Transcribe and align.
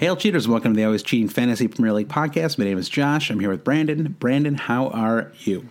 Hail 0.00 0.16
cheaters, 0.16 0.48
welcome 0.48 0.72
to 0.72 0.76
the 0.78 0.84
Always 0.86 1.02
Cheating 1.02 1.28
Fantasy 1.28 1.68
Premier 1.68 1.92
League 1.92 2.08
podcast. 2.08 2.56
My 2.56 2.64
name 2.64 2.78
is 2.78 2.88
Josh. 2.88 3.28
I'm 3.28 3.38
here 3.38 3.50
with 3.50 3.62
Brandon. 3.62 4.16
Brandon, 4.18 4.54
how 4.54 4.88
are 4.88 5.30
you? 5.40 5.68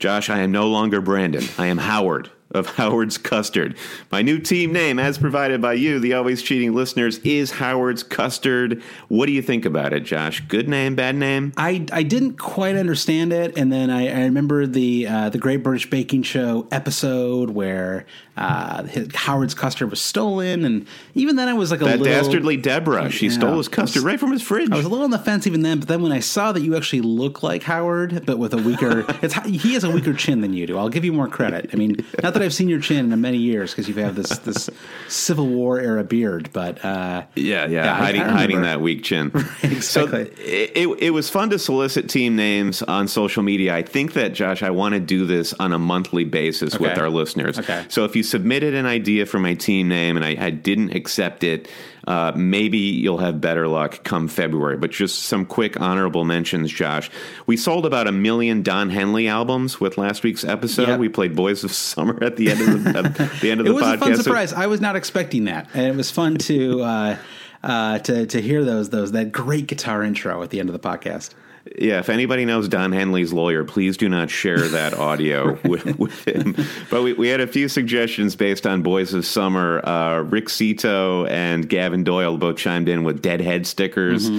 Josh, 0.00 0.28
I 0.28 0.40
am 0.40 0.50
no 0.50 0.66
longer 0.66 1.00
Brandon. 1.00 1.44
I 1.56 1.66
am 1.66 1.78
Howard 1.78 2.32
of 2.50 2.66
Howard's 2.76 3.18
Custard. 3.18 3.76
My 4.10 4.22
new 4.22 4.38
team 4.38 4.72
name, 4.72 4.98
as 4.98 5.18
provided 5.18 5.60
by 5.60 5.74
you, 5.74 5.98
the 5.98 6.14
always 6.14 6.42
cheating 6.42 6.74
listeners, 6.74 7.18
is 7.18 7.52
Howard's 7.52 8.02
Custard. 8.02 8.82
What 9.08 9.26
do 9.26 9.32
you 9.32 9.42
think 9.42 9.64
about 9.64 9.92
it, 9.92 10.00
Josh? 10.00 10.40
Good 10.40 10.68
name, 10.68 10.94
bad 10.94 11.16
name? 11.16 11.52
I, 11.56 11.86
I 11.92 12.02
didn't 12.02 12.34
quite 12.38 12.76
understand 12.76 13.32
it, 13.32 13.56
and 13.56 13.72
then 13.72 13.90
I, 13.90 14.08
I 14.08 14.24
remember 14.24 14.66
the 14.66 15.06
uh, 15.06 15.28
the 15.30 15.38
Great 15.38 15.62
British 15.62 15.88
Baking 15.90 16.22
Show 16.22 16.66
episode 16.70 17.50
where 17.50 18.06
uh, 18.36 18.86
Howard's 19.14 19.54
custard 19.54 19.90
was 19.90 20.00
stolen, 20.00 20.64
and 20.64 20.86
even 21.14 21.36
then 21.36 21.48
I 21.48 21.54
was 21.54 21.70
like 21.70 21.80
a 21.80 21.84
little. 21.84 22.04
that 22.04 22.04
little 22.04 22.22
dastardly 22.22 22.56
Deborah. 22.56 23.10
She 23.10 23.30
stole 23.30 23.56
his 23.56 23.68
custard 23.68 24.02
right 24.02 24.20
from 24.20 24.30
his 24.30 24.42
fridge. 24.42 24.70
I 24.70 24.76
was 24.76 24.84
a 24.84 24.88
little 24.88 25.04
on 25.04 25.10
the 25.10 25.18
fence 25.18 25.46
even 25.46 25.62
then, 25.62 25.78
but 25.78 25.88
then 25.88 26.02
when 26.02 26.12
I 26.12 26.20
saw 26.20 26.52
that 26.52 26.60
you 26.60 26.76
actually 26.76 27.00
look 27.00 27.42
like 27.42 27.62
Howard, 27.62 28.26
but 28.26 28.38
with 28.38 28.52
a 28.52 28.58
weaker, 28.58 29.06
it's 29.22 29.34
he 29.46 29.72
has 29.74 29.84
a 29.84 29.90
weaker 29.90 30.12
chin 30.12 30.42
than 30.42 30.52
you 30.52 30.66
do. 30.66 30.76
I'll 30.76 30.90
give 30.90 31.04
you 31.04 31.12
more 31.12 31.28
credit. 31.28 31.70
I 31.72 31.76
mean, 31.76 31.96
not 32.22 32.34
that 32.38 32.44
I've 32.44 32.54
seen 32.54 32.68
your 32.68 32.80
chin 32.80 33.12
in 33.12 33.20
many 33.20 33.38
years 33.38 33.72
because 33.72 33.88
you 33.88 33.94
have 33.94 34.14
this 34.14 34.38
this 34.38 34.70
Civil 35.08 35.46
War 35.48 35.80
era 35.80 36.04
beard, 36.04 36.50
but 36.52 36.84
uh, 36.84 37.24
yeah, 37.34 37.66
yeah, 37.66 37.84
yeah 37.84 37.94
hiding 37.94 38.22
hiding 38.22 38.62
that 38.62 38.80
weak 38.80 39.02
chin. 39.02 39.30
exactly. 39.62 39.80
So 39.80 40.04
it, 40.14 40.72
it, 40.74 40.88
it 41.00 41.10
was 41.10 41.30
fun 41.30 41.50
to 41.50 41.58
solicit 41.58 42.08
team 42.08 42.36
names 42.36 42.82
on 42.82 43.08
social 43.08 43.42
media. 43.42 43.74
I 43.74 43.82
think 43.82 44.12
that 44.14 44.34
Josh, 44.34 44.62
I 44.62 44.70
want 44.70 44.94
to 44.94 45.00
do 45.00 45.26
this 45.26 45.52
on 45.54 45.72
a 45.72 45.78
monthly 45.78 46.24
basis 46.24 46.74
Okay. 46.74 46.84
with 46.84 46.98
our 46.98 47.08
listeners. 47.08 47.58
Okay. 47.58 47.84
So 47.88 48.04
if 48.04 48.14
you 48.14 48.22
submitted 48.22 48.74
an 48.74 48.86
idea 48.86 49.26
for 49.26 49.38
my 49.38 49.54
team 49.54 49.88
name 49.88 50.16
and 50.16 50.24
I, 50.24 50.36
I 50.38 50.50
didn't 50.50 50.94
accept 50.94 51.44
it. 51.44 51.68
Uh, 52.06 52.32
maybe 52.36 52.78
you'll 52.78 53.18
have 53.18 53.40
better 53.40 53.66
luck 53.66 54.04
come 54.04 54.28
February. 54.28 54.76
But 54.76 54.92
just 54.92 55.24
some 55.24 55.44
quick 55.44 55.80
honorable 55.80 56.24
mentions, 56.24 56.70
Josh. 56.70 57.10
We 57.46 57.56
sold 57.56 57.84
about 57.84 58.06
a 58.06 58.12
million 58.12 58.62
Don 58.62 58.90
Henley 58.90 59.26
albums 59.26 59.80
with 59.80 59.98
last 59.98 60.22
week's 60.22 60.44
episode. 60.44 60.88
Yep. 60.88 61.00
We 61.00 61.08
played 61.08 61.34
"Boys 61.34 61.64
of 61.64 61.72
Summer" 61.72 62.22
at 62.22 62.36
the 62.36 62.50
end 62.50 62.60
of 62.60 62.84
the, 62.84 62.98
at 62.98 63.40
the 63.40 63.50
end 63.50 63.60
of 63.60 63.66
the 63.66 63.72
podcast. 63.72 63.72
it 63.72 63.74
was 63.74 63.84
podcast. 63.84 63.94
a 63.94 63.98
fun 63.98 64.16
surprise. 64.22 64.52
I 64.52 64.66
was 64.66 64.80
not 64.80 64.94
expecting 64.96 65.44
that, 65.46 65.68
and 65.74 65.86
it 65.86 65.96
was 65.96 66.10
fun 66.10 66.36
to 66.36 66.82
uh, 66.82 67.16
uh, 67.62 67.98
to 68.00 68.26
to 68.26 68.40
hear 68.40 68.64
those 68.64 68.90
those 68.90 69.12
that 69.12 69.32
great 69.32 69.66
guitar 69.66 70.02
intro 70.02 70.42
at 70.42 70.50
the 70.50 70.60
end 70.60 70.68
of 70.68 70.72
the 70.72 70.88
podcast. 70.88 71.30
Yeah, 71.78 71.98
if 71.98 72.08
anybody 72.08 72.44
knows 72.44 72.68
Don 72.68 72.92
Henley's 72.92 73.32
lawyer, 73.32 73.64
please 73.64 73.96
do 73.96 74.08
not 74.08 74.30
share 74.30 74.68
that 74.68 74.94
audio 74.98 75.58
with, 75.64 75.98
with 75.98 76.26
him. 76.26 76.54
But 76.90 77.02
we, 77.02 77.12
we 77.12 77.28
had 77.28 77.40
a 77.40 77.46
few 77.46 77.68
suggestions 77.68 78.36
based 78.36 78.66
on 78.66 78.82
Boys 78.82 79.14
of 79.14 79.26
Summer. 79.26 79.86
Uh, 79.86 80.20
Rick 80.20 80.48
Cito 80.48 81.26
and 81.26 81.68
Gavin 81.68 82.04
Doyle 82.04 82.36
both 82.38 82.56
chimed 82.56 82.88
in 82.88 83.04
with 83.04 83.20
Deadhead 83.22 83.66
stickers. 83.66 84.30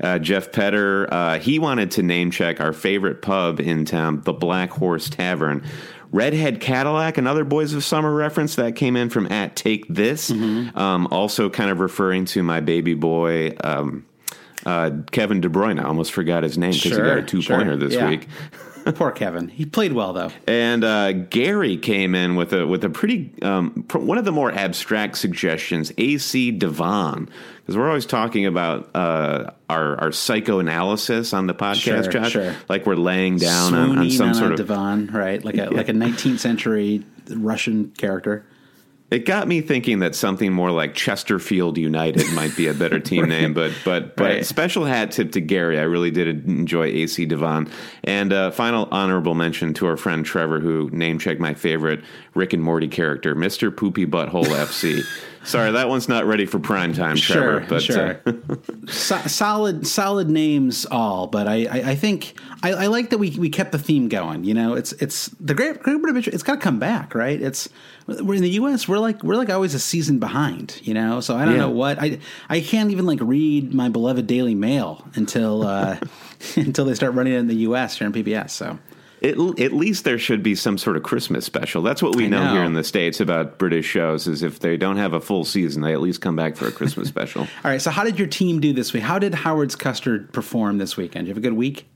Uh, 0.00 0.18
Jeff 0.18 0.52
Petter, 0.52 1.12
uh, 1.12 1.38
he 1.38 1.58
wanted 1.58 1.90
to 1.92 2.02
name 2.02 2.30
check 2.30 2.60
our 2.60 2.72
favorite 2.72 3.22
pub 3.22 3.60
in 3.60 3.84
town, 3.84 4.20
the 4.22 4.32
Black 4.32 4.70
Horse 4.70 5.08
Tavern. 5.08 5.64
Redhead 6.12 6.60
Cadillac, 6.60 7.18
another 7.18 7.44
Boys 7.44 7.74
of 7.74 7.82
Summer 7.84 8.14
reference 8.14 8.54
that 8.56 8.76
came 8.76 8.96
in 8.96 9.10
from 9.10 9.30
at 9.32 9.56
Take 9.56 9.86
This, 9.88 10.30
um, 10.30 11.08
also 11.10 11.50
kind 11.50 11.70
of 11.70 11.80
referring 11.80 12.26
to 12.26 12.42
my 12.42 12.60
baby 12.60 12.94
boy. 12.94 13.54
Um, 13.64 14.06
uh, 14.66 14.90
Kevin 15.12 15.40
De 15.40 15.48
Bruyne. 15.48 15.80
I 15.80 15.84
almost 15.84 16.12
forgot 16.12 16.42
his 16.42 16.58
name 16.58 16.72
because 16.72 16.90
he 16.92 16.96
got 16.98 17.16
a 17.18 17.22
two 17.22 17.40
pointer 17.42 17.64
sure. 17.72 17.76
this 17.76 17.94
Yeah. 17.94 18.08
week. 18.10 18.28
Poor 18.94 19.10
Kevin. 19.10 19.48
He 19.48 19.66
played 19.66 19.92
well 19.94 20.12
though. 20.12 20.30
And 20.46 20.84
uh, 20.84 21.10
Gary 21.12 21.76
came 21.76 22.14
in 22.14 22.36
with 22.36 22.52
a 22.52 22.64
with 22.68 22.84
a 22.84 22.88
pretty 22.90 23.32
um, 23.42 23.84
pr- 23.88 23.98
one 23.98 24.16
of 24.16 24.24
the 24.24 24.30
more 24.30 24.52
abstract 24.52 25.18
suggestions. 25.18 25.92
AC 25.98 26.52
Devon, 26.52 27.28
because 27.56 27.76
we're 27.76 27.88
always 27.88 28.06
talking 28.06 28.46
about 28.46 28.88
uh, 28.94 29.50
our 29.68 29.98
our 30.00 30.12
psychoanalysis 30.12 31.32
on 31.32 31.48
the 31.48 31.54
podcast, 31.54 32.04
Sure, 32.04 32.12
Josh. 32.12 32.32
sure. 32.32 32.54
Like 32.68 32.86
we're 32.86 32.94
laying 32.94 33.38
down 33.38 33.74
on, 33.74 33.98
on 33.98 34.10
some 34.10 34.28
on 34.28 34.34
sort 34.34 34.52
of 34.52 34.58
Devon, 34.58 35.08
right? 35.12 35.44
Like 35.44 35.56
a 35.56 35.66
like 35.70 35.88
a 35.88 35.92
19th 35.92 36.38
century 36.38 37.04
Russian 37.30 37.90
character. 37.98 38.44
It 39.08 39.24
got 39.24 39.46
me 39.46 39.60
thinking 39.60 40.00
that 40.00 40.16
something 40.16 40.52
more 40.52 40.72
like 40.72 40.94
Chesterfield 40.94 41.78
United 41.78 42.28
might 42.32 42.56
be 42.56 42.66
a 42.66 42.74
better 42.74 42.98
team 43.10 43.28
name, 43.28 43.54
but 43.54 43.72
but 43.84 44.16
but 44.16 44.24
Right. 44.24 44.44
special 44.46 44.84
hat 44.84 45.12
tip 45.12 45.30
to 45.32 45.40
Gary. 45.40 45.78
I 45.78 45.82
really 45.82 46.10
did 46.10 46.26
enjoy 46.48 46.86
AC 46.86 47.24
Devon. 47.24 47.70
And 48.02 48.32
uh, 48.32 48.50
final 48.50 48.88
honorable 48.90 49.34
mention 49.34 49.74
to 49.74 49.86
our 49.86 49.96
friend 49.96 50.26
Trevor, 50.26 50.58
who 50.58 50.90
name 50.90 51.20
checked 51.20 51.40
my 51.40 51.54
favorite 51.54 52.02
Rick 52.34 52.52
and 52.52 52.62
Morty 52.64 52.88
character, 52.88 53.36
Mister 53.36 53.70
Poopy 53.70 54.06
Butthole 54.06 54.44
FC. 54.46 55.02
Sorry, 55.46 55.70
that 55.70 55.88
one's 55.88 56.08
not 56.08 56.26
ready 56.26 56.44
for 56.44 56.58
prime 56.58 56.92
time, 56.92 57.16
Trevor. 57.16 57.60
Sure, 57.60 57.68
but, 57.68 57.82
sure. 57.82 58.20
Uh, 58.26 58.56
so, 58.88 59.16
solid, 59.28 59.86
solid 59.86 60.28
names 60.28 60.86
all, 60.90 61.28
but 61.28 61.46
I, 61.46 61.66
I, 61.66 61.90
I 61.90 61.94
think 61.94 62.34
I, 62.64 62.72
I, 62.72 62.86
like 62.88 63.10
that 63.10 63.18
we, 63.18 63.30
we 63.38 63.48
kept 63.48 63.70
the 63.70 63.78
theme 63.78 64.08
going. 64.08 64.42
You 64.42 64.54
know, 64.54 64.74
it's 64.74 64.90
it's 64.94 65.28
the 65.38 65.54
Great 65.54 65.80
Great 65.84 66.02
British. 66.02 66.26
It's 66.26 66.42
got 66.42 66.54
to 66.56 66.60
come 66.60 66.80
back, 66.80 67.14
right? 67.14 67.40
It's 67.40 67.68
we're 68.08 68.34
in 68.34 68.42
the 68.42 68.50
U.S. 68.50 68.88
We're 68.88 68.98
like 68.98 69.22
we're 69.22 69.36
like 69.36 69.48
always 69.48 69.72
a 69.74 69.78
season 69.78 70.18
behind. 70.18 70.80
You 70.82 70.94
know, 70.94 71.20
so 71.20 71.36
I 71.36 71.44
don't 71.44 71.54
Yeah. 71.54 71.60
know 71.60 71.70
what 71.70 72.02
I 72.02 72.18
I 72.48 72.60
can't 72.60 72.90
even 72.90 73.06
like 73.06 73.20
read 73.22 73.72
my 73.72 73.88
beloved 73.88 74.26
Daily 74.26 74.56
Mail 74.56 75.06
until 75.14 75.62
uh, 75.64 75.96
until 76.56 76.86
they 76.86 76.94
start 76.94 77.14
running 77.14 77.34
it 77.34 77.38
in 77.38 77.46
the 77.46 77.54
U.S. 77.68 77.96
here 77.98 78.06
in 78.08 78.12
PBS. 78.12 78.50
So. 78.50 78.78
At, 79.22 79.38
at 79.60 79.72
least 79.72 80.04
there 80.04 80.18
should 80.18 80.42
be 80.42 80.54
some 80.54 80.76
sort 80.76 80.96
of 80.96 81.02
Christmas 81.02 81.44
special. 81.44 81.82
That's 81.82 82.02
what 82.02 82.14
we 82.14 82.28
know, 82.28 82.44
know. 82.44 82.52
here 82.52 82.64
in 82.64 82.74
the 82.74 82.84
states 82.84 83.18
about 83.18 83.58
British 83.58 83.86
shows. 83.86 84.26
Is 84.26 84.42
if 84.42 84.60
they 84.60 84.76
don't 84.76 84.98
have 84.98 85.14
a 85.14 85.20
full 85.20 85.44
season, 85.44 85.82
they 85.82 85.92
at 85.92 86.00
least 86.00 86.20
come 86.20 86.36
back 86.36 86.56
for 86.56 86.66
a 86.68 86.72
Christmas 86.72 87.08
special. 87.08 87.42
All 87.64 87.70
right. 87.70 87.80
So, 87.80 87.90
how 87.90 88.04
did 88.04 88.18
your 88.18 88.28
team 88.28 88.60
do 88.60 88.72
this 88.72 88.92
week? 88.92 89.02
How 89.02 89.18
did 89.18 89.34
Howard's 89.34 89.76
Custard 89.76 90.32
perform 90.32 90.78
this 90.78 90.96
weekend? 90.96 91.26
Did 91.26 91.28
you 91.28 91.34
have 91.34 91.38
a 91.38 91.48
good 91.48 91.56
week? 91.56 91.86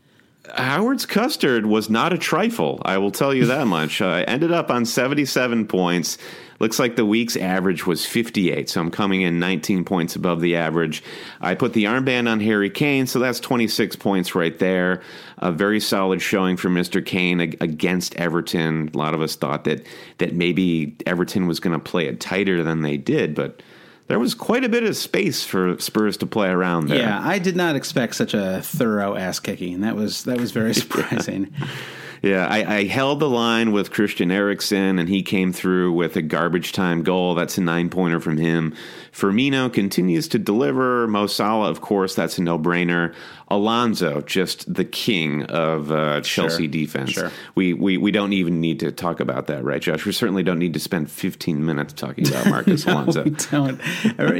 Howard's 0.55 1.07
custard 1.07 1.67
was 1.67 1.91
not 1.91 2.13
a 2.13 2.19
trifle. 2.19 2.81
I 2.85 2.99
will 2.99 3.11
tell 3.11 3.35
you 3.35 3.47
that 3.47 3.67
much. 3.67 4.01
I 4.01 4.23
ended 4.23 4.53
up 4.53 4.71
on 4.71 4.85
77 4.85 5.67
points. 5.67 6.19
Looks 6.61 6.79
like 6.79 6.95
the 6.95 7.07
week's 7.07 7.39
average 7.39 7.87
was 7.87 8.05
58, 8.05 8.69
so 8.69 8.83
I'm 8.83 8.91
coming 8.91 9.23
in 9.23 9.39
19 9.39 9.83
points 9.85 10.15
above 10.15 10.43
the 10.43 10.57
average. 10.57 11.03
I 11.41 11.55
put 11.55 11.73
the 11.73 11.85
armband 11.85 12.31
on 12.31 12.39
Harry 12.41 12.69
Kane, 12.69 13.07
so 13.07 13.19
that's 13.19 13.41
26 13.41 13.97
points 13.97 14.35
right 14.35 14.59
there. 14.59 15.01
A 15.39 15.51
very 15.51 15.81
solid 15.81 16.21
showing 16.21 16.59
for 16.59 16.69
Mr. 16.69 17.05
Kane 17.05 17.41
against 17.41 18.15
Everton. 18.17 18.91
A 18.93 18.99
lot 18.99 19.15
of 19.15 19.23
us 19.23 19.37
thought 19.37 19.65
that 19.65 19.87
that 20.19 20.35
maybe 20.35 20.97
Everton 21.07 21.47
was 21.47 21.61
going 21.61 21.73
to 21.73 21.83
play 21.83 22.07
it 22.07 22.21
tighter 22.21 22.63
than 22.63 22.83
they 22.83 22.99
did, 22.99 23.35
but 23.35 23.63
there 24.09 24.19
was 24.19 24.35
quite 24.35 24.65
a 24.65 24.69
bit 24.69 24.83
of 24.83 24.97
space 24.97 25.45
for 25.45 25.79
Spurs 25.79 26.19
to 26.19 26.27
play 26.27 26.49
around 26.49 26.89
there. 26.89 26.99
Yeah, 26.99 27.27
I 27.27 27.39
did 27.39 27.57
not 27.57 27.75
expect 27.75 28.17
such 28.17 28.35
a 28.35 28.61
thorough 28.61 29.17
ass 29.17 29.41
kicking. 29.41 29.81
That 29.81 29.97
was 29.97 30.25
that 30.25 30.39
was 30.39 30.51
very 30.51 30.75
surprising. 30.83 31.55
Yeah, 31.59 31.67
I, 32.23 32.77
I 32.79 32.85
held 32.85 33.21
the 33.21 33.29
line 33.31 33.73
with 33.73 33.91
Christian 33.91 34.31
Eriksen, 34.31 34.99
and 34.99 35.09
he 35.09 35.23
came 35.23 35.53
through 35.53 35.93
with 35.93 36.17
a 36.17 36.23
garbage 36.23 36.73
time 36.73 37.03
goal. 37.03 37.35
That's 37.35 37.57
a 37.57 37.63
nine 37.63 37.89
pointer 37.89 38.21
from 38.21 38.37
him. 38.37 38.75
Firmino 39.13 39.73
continues 39.73 40.29
to 40.29 40.39
deliver. 40.39 41.07
Mo 41.09 41.27
Salah, 41.27 41.71
of 41.71 41.81
course, 41.81 42.15
that's 42.15 42.39
a 42.39 42.43
no 42.43 42.59
brainer. 42.59 43.15
Alonso, 43.49 44.21
just 44.21 44.73
the 44.73 44.85
king 44.85 45.43
of 45.45 45.91
uh, 45.91 46.21
Chelsea 46.21 46.65
Sure, 46.65 46.69
defense. 46.71 47.11
sure. 47.11 47.33
We, 47.57 47.73
we 47.75 47.97
we 47.97 48.11
don't 48.13 48.33
even 48.33 48.61
need 48.61 48.81
to 48.81 48.93
talk 48.93 49.19
about 49.19 49.49
that, 49.49 49.65
right, 49.65 49.83
Josh? 49.83 50.07
We 50.07 50.13
certainly 50.13 50.43
don't 50.45 50.59
need 50.61 50.75
to 50.75 50.81
spend 50.81 51.11
15 51.11 51.65
minutes 51.67 51.93
talking 51.95 52.29
about 52.29 52.47
Marcos 52.51 52.87
Alonso. 52.87 53.25
We 53.25 53.31
don't. 53.31 53.81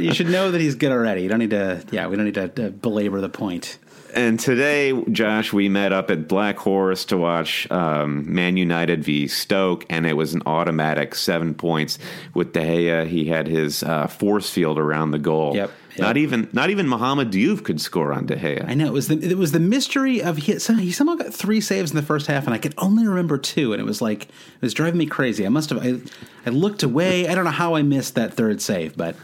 You 0.01 0.13
should 0.13 0.29
know 0.29 0.51
that 0.51 0.61
he's 0.61 0.75
good 0.75 0.91
already. 0.93 1.23
You 1.23 1.29
don't 1.29 1.39
need 1.39 1.49
to. 1.49 1.83
Yeah, 1.91 2.07
we 2.07 2.15
don't 2.15 2.25
need 2.25 2.35
to, 2.35 2.67
uh 2.67 2.69
belabor 2.69 3.19
the 3.19 3.27
point. 3.29 3.77
And 4.13 4.39
today, 4.39 4.99
Josh, 5.11 5.53
we 5.53 5.69
met 5.69 5.93
up 5.93 6.11
at 6.11 6.27
Black 6.27 6.57
Horse 6.57 7.05
to 7.05 7.17
watch 7.17 7.69
um, 7.71 8.33
Man 8.33 8.57
United 8.57 9.03
v 9.03 9.27
Stoke, 9.27 9.85
and 9.89 10.05
it 10.05 10.13
was 10.13 10.33
an 10.33 10.41
automatic 10.45 11.15
seven 11.15 11.53
points 11.53 11.97
with 12.33 12.53
De 12.53 12.59
Gea. 12.59 13.07
He 13.07 13.25
had 13.25 13.47
his 13.47 13.83
uh, 13.83 14.07
force 14.07 14.49
field 14.49 14.77
around 14.77 15.11
the 15.11 15.19
goal. 15.19 15.55
Yep, 15.55 15.71
yep. 15.91 15.99
Not 15.99 16.17
even 16.17 16.49
not 16.51 16.69
even 16.69 16.87
Mohamed 16.87 17.31
Diouf 17.31 17.63
could 17.63 17.79
score 17.79 18.11
on 18.11 18.25
De 18.25 18.35
Gea. 18.35 18.67
I 18.67 18.73
know 18.73 18.85
it 18.85 18.93
was 18.93 19.07
the 19.07 19.17
it 19.17 19.37
was 19.37 19.51
the 19.51 19.59
mystery 19.59 20.21
of 20.21 20.37
he, 20.37 20.53
he 20.53 20.91
somehow 20.91 21.15
got 21.15 21.33
three 21.33 21.61
saves 21.61 21.91
in 21.91 21.95
the 21.95 22.03
first 22.03 22.27
half, 22.27 22.45
and 22.45 22.53
I 22.53 22.57
could 22.57 22.73
only 22.77 23.07
remember 23.07 23.37
two, 23.37 23.71
and 23.73 23.81
it 23.81 23.85
was 23.85 24.01
like 24.01 24.23
it 24.23 24.61
was 24.61 24.73
driving 24.73 24.97
me 24.97 25.05
crazy. 25.05 25.45
I 25.45 25.49
must 25.49 25.69
have 25.69 25.85
I, 25.85 25.99
I 26.45 26.49
looked 26.49 26.83
away. 26.83 27.27
I 27.27 27.35
don't 27.35 27.45
know 27.45 27.51
how 27.51 27.75
I 27.75 27.81
missed 27.81 28.15
that 28.15 28.33
third 28.33 28.61
save, 28.61 28.97
but 28.97 29.15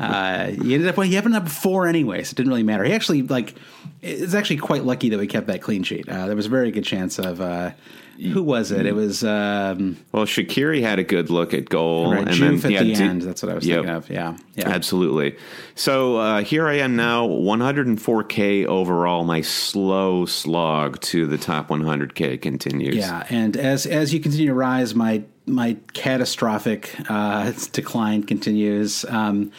uh, 0.00 0.46
he 0.46 0.74
ended 0.74 0.88
up 0.88 0.96
well, 0.96 1.06
he 1.06 1.16
ended 1.16 1.34
up 1.34 1.48
four 1.48 1.86
anyway, 1.86 2.22
so 2.22 2.30
it 2.32 2.36
didn't 2.36 2.50
really 2.50 2.62
matter. 2.62 2.84
He 2.84 2.92
actually 2.92 3.22
like 3.22 3.54
it's 4.02 4.34
actually 4.34 4.58
quite 4.58 4.84
lucky 4.84 5.08
that 5.10 5.18
we 5.18 5.26
kept 5.26 5.46
that 5.48 5.62
clean 5.62 5.82
sheet. 5.82 6.08
Uh, 6.08 6.26
there 6.26 6.36
was 6.36 6.46
a 6.46 6.50
very 6.50 6.70
good 6.70 6.84
chance 6.84 7.18
of. 7.18 7.40
Uh, 7.40 7.70
who 8.18 8.42
was 8.42 8.70
it? 8.70 8.86
It 8.86 8.94
was 8.94 9.22
um, 9.24 9.98
Well, 10.10 10.24
Shaqiri 10.24 10.80
had 10.80 10.98
a 10.98 11.04
good 11.04 11.28
look 11.28 11.52
at 11.52 11.68
goal, 11.68 12.12
right, 12.12 12.26
and 12.26 12.34
then 12.38 12.54
at 12.54 12.62
the 12.62 12.94
end. 12.94 13.20
That's 13.20 13.42
what 13.42 13.52
I 13.52 13.54
was 13.54 13.66
Yep. 13.66 13.76
thinking 13.76 13.94
of. 13.94 14.08
Yeah, 14.08 14.36
yeah. 14.54 14.68
Absolutely. 14.70 15.36
So 15.74 16.16
uh, 16.16 16.40
here 16.42 16.66
I 16.66 16.76
am 16.78 16.96
now, 16.96 17.28
104k 17.28 18.64
overall. 18.64 19.24
My 19.24 19.42
slow 19.42 20.24
slog 20.24 20.98
to 21.02 21.26
the 21.26 21.36
top 21.36 21.68
100k 21.68 22.40
continues. 22.40 22.96
Yeah, 22.96 23.26
and 23.28 23.54
as 23.56 23.84
as 23.84 24.14
you 24.14 24.20
continue 24.20 24.46
to 24.46 24.54
rise, 24.54 24.94
my 24.94 25.22
my 25.46 25.76
catastrophic 25.92 26.94
uh, 27.08 27.52
decline 27.72 28.24
continues. 28.24 29.04
Um, 29.04 29.52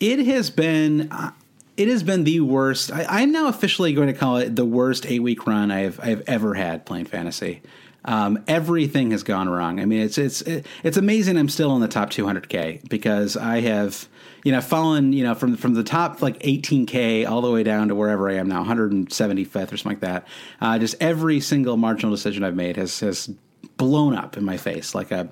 it 0.00 0.26
has 0.26 0.50
been 0.50 1.10
uh, 1.10 1.32
it 1.76 1.88
has 1.88 2.02
been 2.02 2.24
the 2.24 2.40
worst. 2.40 2.92
I, 2.92 3.04
I'm 3.08 3.32
now 3.32 3.48
officially 3.48 3.92
going 3.92 4.08
to 4.08 4.14
call 4.14 4.36
it 4.36 4.54
the 4.54 4.64
worst 4.64 5.06
eight 5.06 5.20
week 5.20 5.46
run 5.46 5.70
I've 5.70 6.00
I've 6.00 6.22
ever 6.26 6.54
had 6.54 6.86
playing 6.86 7.06
fantasy. 7.06 7.62
Um, 8.06 8.44
everything 8.46 9.12
has 9.12 9.22
gone 9.22 9.48
wrong. 9.48 9.80
I 9.80 9.86
mean, 9.86 10.02
it's 10.02 10.18
it's 10.18 10.42
it's 10.42 10.96
amazing. 10.96 11.38
I'm 11.38 11.48
still 11.48 11.74
in 11.74 11.80
the 11.80 11.88
top 11.88 12.10
200k 12.10 12.88
because 12.88 13.36
I 13.36 13.60
have 13.60 14.08
you 14.44 14.52
know 14.52 14.60
fallen 14.60 15.12
you 15.14 15.24
know 15.24 15.34
from 15.34 15.56
from 15.56 15.74
the 15.74 15.82
top 15.82 16.20
like 16.20 16.38
18k 16.40 17.26
all 17.26 17.40
the 17.40 17.50
way 17.50 17.62
down 17.62 17.88
to 17.88 17.94
wherever 17.94 18.28
I 18.28 18.34
am 18.34 18.46
now 18.46 18.62
175th 18.62 19.72
or 19.72 19.76
something 19.78 19.84
like 19.84 20.00
that. 20.00 20.28
Uh, 20.60 20.78
just 20.78 20.96
every 21.00 21.40
single 21.40 21.78
marginal 21.78 22.14
decision 22.14 22.44
I've 22.44 22.54
made 22.54 22.76
has 22.76 23.00
has 23.00 23.30
blown 23.76 24.14
up 24.14 24.36
in 24.36 24.44
my 24.44 24.56
face 24.56 24.94
like 24.94 25.10
a 25.10 25.28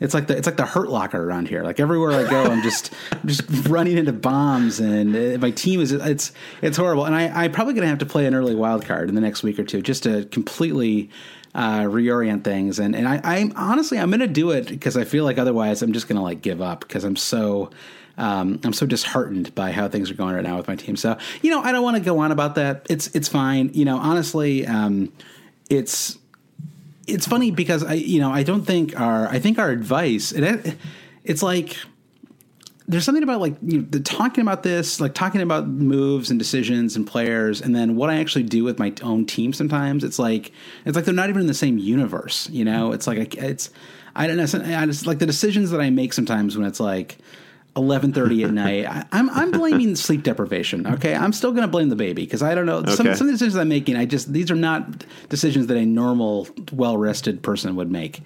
it's 0.00 0.14
like 0.14 0.26
the 0.26 0.36
it's 0.36 0.46
like 0.46 0.56
the 0.56 0.66
hurt 0.66 0.88
locker 0.88 1.22
around 1.22 1.48
here 1.48 1.62
like 1.62 1.80
everywhere 1.80 2.12
i 2.12 2.28
go 2.28 2.44
i'm 2.44 2.62
just 2.62 2.92
I'm 3.12 3.28
just 3.28 3.44
running 3.68 3.96
into 3.96 4.12
bombs 4.12 4.80
and 4.80 5.14
uh, 5.16 5.38
my 5.38 5.50
team 5.50 5.80
is 5.80 5.92
it's 5.92 6.32
it's 6.62 6.76
horrible 6.76 7.04
and 7.04 7.14
i 7.14 7.44
i'm 7.44 7.52
probably 7.52 7.74
gonna 7.74 7.86
have 7.88 7.98
to 7.98 8.06
play 8.06 8.26
an 8.26 8.34
early 8.34 8.54
wild 8.54 8.84
card 8.84 9.08
in 9.08 9.14
the 9.14 9.20
next 9.20 9.42
week 9.42 9.58
or 9.58 9.64
two 9.64 9.82
just 9.82 10.02
to 10.04 10.24
completely 10.26 11.10
uh, 11.54 11.80
reorient 11.84 12.44
things 12.44 12.78
and 12.78 12.94
and 12.94 13.08
I, 13.08 13.18
I'm 13.24 13.52
honestly 13.56 13.98
I'm 13.98 14.10
gonna 14.10 14.26
do 14.26 14.50
it 14.50 14.68
because 14.68 14.94
I 14.94 15.04
feel 15.04 15.24
like 15.24 15.38
otherwise 15.38 15.80
I'm 15.80 15.94
just 15.94 16.06
gonna 16.06 16.22
like 16.22 16.42
give 16.42 16.60
up 16.60 16.80
because 16.80 17.02
I'm 17.02 17.16
so 17.16 17.70
um, 18.18 18.60
I'm 18.64 18.72
so 18.72 18.86
disheartened 18.86 19.54
by 19.54 19.72
how 19.72 19.88
things 19.88 20.10
are 20.10 20.14
going 20.14 20.34
right 20.34 20.44
now 20.44 20.56
with 20.56 20.68
my 20.68 20.76
team. 20.76 20.96
So 20.96 21.16
you 21.40 21.50
know 21.50 21.62
I 21.62 21.72
don't 21.72 21.82
want 21.82 21.96
to 21.96 22.02
go 22.02 22.18
on 22.18 22.30
about 22.30 22.56
that. 22.56 22.86
It's 22.90 23.08
it's 23.08 23.28
fine. 23.28 23.70
You 23.72 23.86
know 23.86 23.96
honestly, 23.96 24.66
um, 24.66 25.12
it's 25.70 26.18
it's 27.06 27.26
funny 27.26 27.50
because 27.50 27.84
I 27.84 27.94
you 27.94 28.20
know 28.20 28.30
I 28.30 28.42
don't 28.42 28.64
think 28.64 28.98
our 28.98 29.28
I 29.28 29.38
think 29.38 29.58
our 29.58 29.70
advice 29.70 30.32
it, 30.32 30.76
it's 31.24 31.42
like 31.42 31.76
there's 32.88 33.04
something 33.04 33.22
about 33.22 33.40
like 33.40 33.56
you 33.62 33.78
know, 33.78 33.86
the 33.90 34.00
talking 34.00 34.42
about 34.42 34.62
this, 34.62 35.00
like 35.00 35.14
talking 35.14 35.40
about 35.40 35.66
moves 35.66 36.30
and 36.30 36.38
decisions 36.38 36.94
and 36.94 37.06
players, 37.06 37.60
and 37.60 37.74
then 37.74 37.96
what 37.96 38.10
I 38.10 38.20
actually 38.20 38.44
do 38.44 38.62
with 38.62 38.78
my 38.78 38.92
own 39.02 39.26
team. 39.26 39.52
Sometimes 39.52 40.04
it's 40.04 40.18
like 40.18 40.52
it's 40.84 40.94
like 40.94 41.04
they're 41.04 41.14
not 41.14 41.28
even 41.28 41.42
in 41.42 41.48
the 41.48 41.54
same 41.54 41.78
universe. 41.78 42.48
You 42.50 42.64
know, 42.64 42.92
it's 42.92 43.06
like 43.06 43.34
it's 43.34 43.70
I 44.14 44.26
don't 44.26 44.36
know. 44.36 44.76
I 44.76 44.86
just 44.86 45.06
like 45.06 45.18
the 45.18 45.26
decisions 45.26 45.70
that 45.70 45.80
I 45.80 45.90
make 45.90 46.12
sometimes 46.12 46.56
when 46.56 46.66
it's 46.66 46.80
like. 46.80 47.18
Eleven 47.76 48.12
thirty 48.12 48.42
at 48.42 48.52
night. 48.64 48.86
I, 48.86 49.04
I'm 49.12 49.28
I'm 49.30 49.50
blaming 49.50 49.96
sleep 49.96 50.22
deprivation. 50.22 50.86
Okay, 50.86 51.14
I'm 51.14 51.32
still 51.32 51.50
going 51.52 51.62
to 51.62 51.68
blame 51.68 51.90
the 51.90 51.96
baby 51.96 52.24
because 52.24 52.42
I 52.42 52.54
don't 52.54 52.66
know 52.66 52.84
some 52.86 53.06
Okay. 53.08 53.16
some 53.16 53.26
of 53.26 53.32
the 53.32 53.32
decisions 53.32 53.56
I'm 53.56 53.68
making. 53.68 53.96
I 53.96 54.06
just 54.06 54.32
these 54.32 54.50
are 54.50 54.54
not 54.56 55.04
decisions 55.28 55.66
that 55.66 55.76
a 55.76 55.84
normal, 55.84 56.48
well 56.72 56.96
rested 56.96 57.42
person 57.42 57.76
would 57.76 57.90
make. 57.90 58.22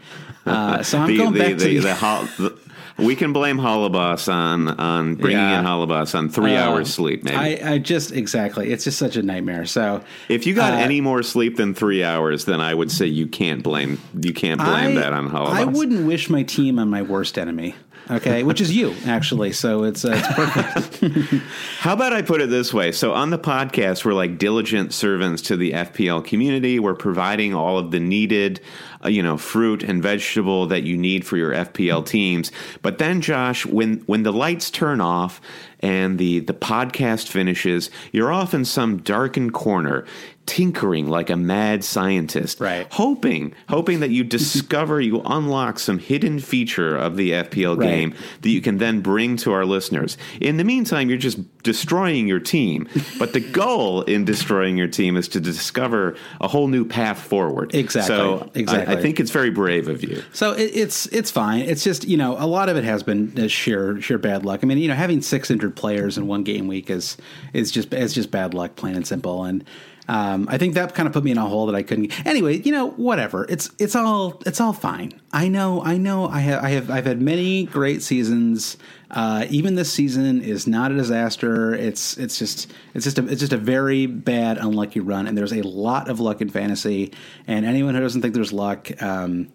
Uh, 0.46 0.82
so 0.82 0.98
I'm 0.98 1.06
the, 1.08 1.16
going 1.16 1.32
the, 1.32 1.38
back 1.38 1.48
the, 1.58 1.58
to 1.58 1.64
the, 1.64 1.78
the, 1.80 1.94
hol- 1.94 2.24
the- 2.38 2.58
we 2.98 3.16
can 3.16 3.32
blame 3.32 3.56
Holobos 3.56 4.30
on 4.30 4.68
on 4.68 5.14
bringing 5.14 5.38
Yeah. 5.38 5.60
in 5.60 5.64
Holobos 5.64 6.14
on 6.14 6.28
three 6.28 6.54
Uh, 6.54 6.64
hours 6.68 6.92
sleep. 6.92 7.24
Maybe 7.24 7.36
I, 7.62 7.72
I 7.74 7.78
just 7.78 8.12
exactly. 8.12 8.70
It's 8.72 8.84
just 8.84 8.98
such 8.98 9.16
a 9.16 9.22
nightmare. 9.22 9.64
So 9.64 10.04
if 10.28 10.46
you 10.46 10.54
got 10.54 10.74
uh, 10.74 10.76
any 10.76 11.00
more 11.00 11.22
sleep 11.22 11.56
than 11.56 11.74
three 11.74 12.04
hours, 12.04 12.44
then 12.44 12.60
I 12.60 12.74
would 12.74 12.92
say 12.92 13.06
you 13.06 13.26
can't 13.26 13.62
blame 13.62 13.98
you 14.20 14.34
can't 14.34 14.60
blame 14.60 14.98
I, 14.98 15.00
that 15.00 15.12
on 15.14 15.30
Holobos. 15.30 15.48
I 15.54 15.64
wouldn't 15.64 16.06
wish 16.06 16.28
my 16.28 16.42
team 16.42 16.78
on 16.78 16.90
my 16.90 17.00
worst 17.02 17.38
enemy. 17.38 17.74
Okay, 18.10 18.42
which 18.42 18.60
is 18.60 18.74
you 18.74 18.94
actually. 19.06 19.52
So 19.52 19.84
it's, 19.84 20.04
uh, 20.04 20.12
it's 20.14 20.34
perfect. 20.34 21.42
How 21.78 21.92
about 21.92 22.12
I 22.12 22.22
put 22.22 22.40
it 22.40 22.50
this 22.50 22.74
way? 22.74 22.90
So 22.90 23.12
on 23.12 23.30
the 23.30 23.38
podcast, 23.38 24.04
we're 24.04 24.14
like 24.14 24.36
diligent 24.36 24.92
servants 24.92 25.42
to 25.42 25.56
the 25.56 25.72
FPL 25.72 26.24
community. 26.24 26.80
We're 26.80 26.94
providing 26.94 27.54
all 27.54 27.78
of 27.78 27.92
the 27.92 28.00
needed, 28.00 28.60
uh, 29.04 29.08
you 29.08 29.22
know, 29.22 29.36
fruit 29.36 29.82
and 29.82 30.02
vegetable 30.02 30.66
that 30.66 30.82
you 30.82 30.96
need 30.96 31.26
for 31.26 31.36
your 31.36 31.52
FPL 31.52 32.04
teams. 32.06 32.50
But 32.82 32.98
then, 32.98 33.20
Josh, 33.20 33.64
when 33.66 33.98
when 34.06 34.22
the 34.22 34.32
lights 34.32 34.70
turn 34.70 35.00
off 35.00 35.40
and 35.80 36.18
the 36.18 36.40
the 36.40 36.54
podcast 36.54 37.28
finishes, 37.28 37.90
you're 38.12 38.32
off 38.32 38.52
in 38.54 38.64
some 38.64 38.98
darkened 38.98 39.52
corner, 39.54 40.04
tinkering 40.46 41.06
like 41.06 41.30
a 41.30 41.36
mad 41.36 41.84
scientist, 41.84 42.60
Right. 42.60 42.86
hoping 42.90 43.54
hoping 43.68 44.00
that 44.00 44.10
you 44.10 44.24
discover 44.24 45.00
you 45.00 45.22
unlock 45.24 45.78
some 45.78 45.98
hidden 45.98 46.38
feature 46.40 46.96
of 46.96 47.16
the 47.16 47.30
FPL 47.32 47.76
Right. 47.76 47.86
game 47.88 48.14
that 48.42 48.50
you 48.50 48.60
can 48.60 48.78
then 48.78 49.00
bring 49.00 49.36
to 49.38 49.52
our 49.52 49.64
listeners. 49.64 50.18
In 50.40 50.56
the 50.56 50.64
meantime, 50.64 51.08
you're 51.08 51.18
just 51.18 51.38
destroying 51.62 52.26
your 52.26 52.40
team. 52.40 52.88
But 53.18 53.32
the 53.32 53.40
goal 53.40 54.02
in 54.02 54.24
destroying 54.24 54.76
your 54.76 54.88
team 54.88 55.16
is 55.16 55.28
to 55.28 55.40
discover 55.40 56.16
a 56.40 56.48
whole 56.48 56.68
new 56.68 56.84
path 56.84 57.20
forward. 57.22 57.74
Exactly. 57.74 58.14
So 58.16 58.50
I- 58.56 58.89
I, 58.98 59.00
think 59.00 59.20
it's 59.20 59.30
very 59.30 59.50
brave 59.50 59.88
of 59.88 60.02
you. 60.02 60.22
So 60.32 60.52
it, 60.52 60.70
it's 60.74 61.06
it's 61.06 61.30
fine. 61.30 61.62
It's 61.62 61.84
just 61.84 62.04
you 62.04 62.16
know 62.16 62.36
a 62.38 62.46
lot 62.46 62.68
of 62.68 62.76
it 62.76 62.84
has 62.84 63.02
been 63.02 63.38
uh, 63.38 63.48
sheer 63.48 64.00
sheer 64.00 64.18
bad 64.18 64.44
luck. 64.44 64.60
I 64.62 64.66
mean 64.66 64.78
you 64.78 64.88
know 64.88 64.94
having 64.94 65.22
six 65.22 65.50
injured 65.50 65.76
players 65.76 66.18
in 66.18 66.26
one 66.26 66.44
game 66.44 66.66
week 66.66 66.90
is 66.90 67.16
is 67.52 67.70
just 67.70 67.92
it's 67.92 68.12
just 68.12 68.30
bad 68.30 68.54
luck, 68.54 68.76
plain 68.76 68.96
and 68.96 69.06
simple. 69.06 69.44
And 69.44 69.64
um, 70.10 70.48
I 70.50 70.58
think 70.58 70.74
that 70.74 70.92
kind 70.92 71.06
of 71.06 71.12
put 71.12 71.22
me 71.22 71.30
in 71.30 71.38
a 71.38 71.46
hole 71.46 71.66
that 71.66 71.76
I 71.76 71.84
couldn't. 71.84 72.26
Anyway, 72.26 72.58
you 72.62 72.72
know 72.72 72.90
whatever. 72.90 73.46
It's 73.48 73.70
it's 73.78 73.94
all 73.94 74.42
it's 74.44 74.60
all 74.60 74.72
fine. 74.72 75.12
I 75.32 75.46
know 75.46 75.84
I 75.84 75.98
know 75.98 76.26
I 76.26 76.40
have 76.40 76.64
I 76.64 76.70
have 76.70 76.90
I've 76.90 77.06
had 77.06 77.22
many 77.22 77.62
great 77.62 78.02
seasons. 78.02 78.76
Uh, 79.08 79.46
even 79.50 79.76
this 79.76 79.92
season 79.92 80.42
is 80.42 80.66
not 80.66 80.90
a 80.90 80.96
disaster. 80.96 81.76
It's 81.76 82.18
it's 82.18 82.40
just 82.40 82.72
it's 82.92 83.04
just 83.04 83.20
a 83.20 83.26
it's 83.28 83.38
just 83.38 83.52
a 83.52 83.56
very 83.56 84.06
bad 84.06 84.58
unlucky 84.58 84.98
run, 84.98 85.28
and 85.28 85.38
there's 85.38 85.52
a 85.52 85.62
lot 85.62 86.08
of 86.08 86.18
luck 86.18 86.40
in 86.40 86.48
fantasy. 86.48 87.12
And 87.46 87.64
anyone 87.64 87.94
who 87.94 88.00
doesn't 88.00 88.20
think 88.20 88.34
there's 88.34 88.52
luck 88.52 88.90
um, 89.00 89.52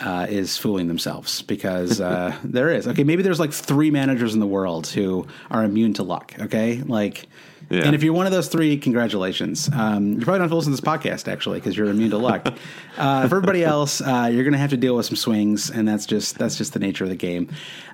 uh, 0.00 0.26
is 0.30 0.56
fooling 0.56 0.88
themselves 0.88 1.42
because 1.42 2.00
uh, 2.00 2.34
there 2.44 2.70
is. 2.70 2.88
Okay, 2.88 3.04
maybe 3.04 3.22
there's 3.22 3.40
like 3.40 3.52
three 3.52 3.90
managers 3.90 4.32
in 4.32 4.40
the 4.40 4.46
world 4.46 4.86
who 4.86 5.26
are 5.50 5.62
immune 5.62 5.92
to 5.94 6.04
luck. 6.04 6.32
Okay, 6.40 6.80
like. 6.86 7.28
Yeah. 7.70 7.84
And 7.84 7.94
if 7.94 8.02
you're 8.02 8.12
one 8.12 8.26
of 8.26 8.32
those 8.32 8.48
three, 8.48 8.76
congratulations. 8.76 9.70
Um, 9.72 10.14
you 10.14 10.24
probably 10.24 10.38
don't 10.38 10.40
have 10.40 10.50
to 10.50 10.56
listen 10.56 10.72
to 10.72 10.80
this 10.80 10.86
podcast 10.86 11.30
actually 11.30 11.60
because 11.60 11.76
you're 11.76 11.86
immune 11.86 12.10
to 12.10 12.18
luck. 12.18 12.46
uh, 12.98 13.28
for 13.28 13.36
everybody 13.36 13.64
else, 13.64 14.00
uh, 14.00 14.28
you're 14.30 14.42
going 14.42 14.52
to 14.52 14.58
have 14.58 14.70
to 14.70 14.76
deal 14.76 14.96
with 14.96 15.06
some 15.06 15.16
swings, 15.16 15.70
and 15.70 15.86
that's 15.86 16.04
just 16.04 16.36
that's 16.36 16.56
just 16.56 16.72
the 16.72 16.80
nature 16.80 17.04
of 17.04 17.10
the 17.10 17.16
game. 17.16 17.48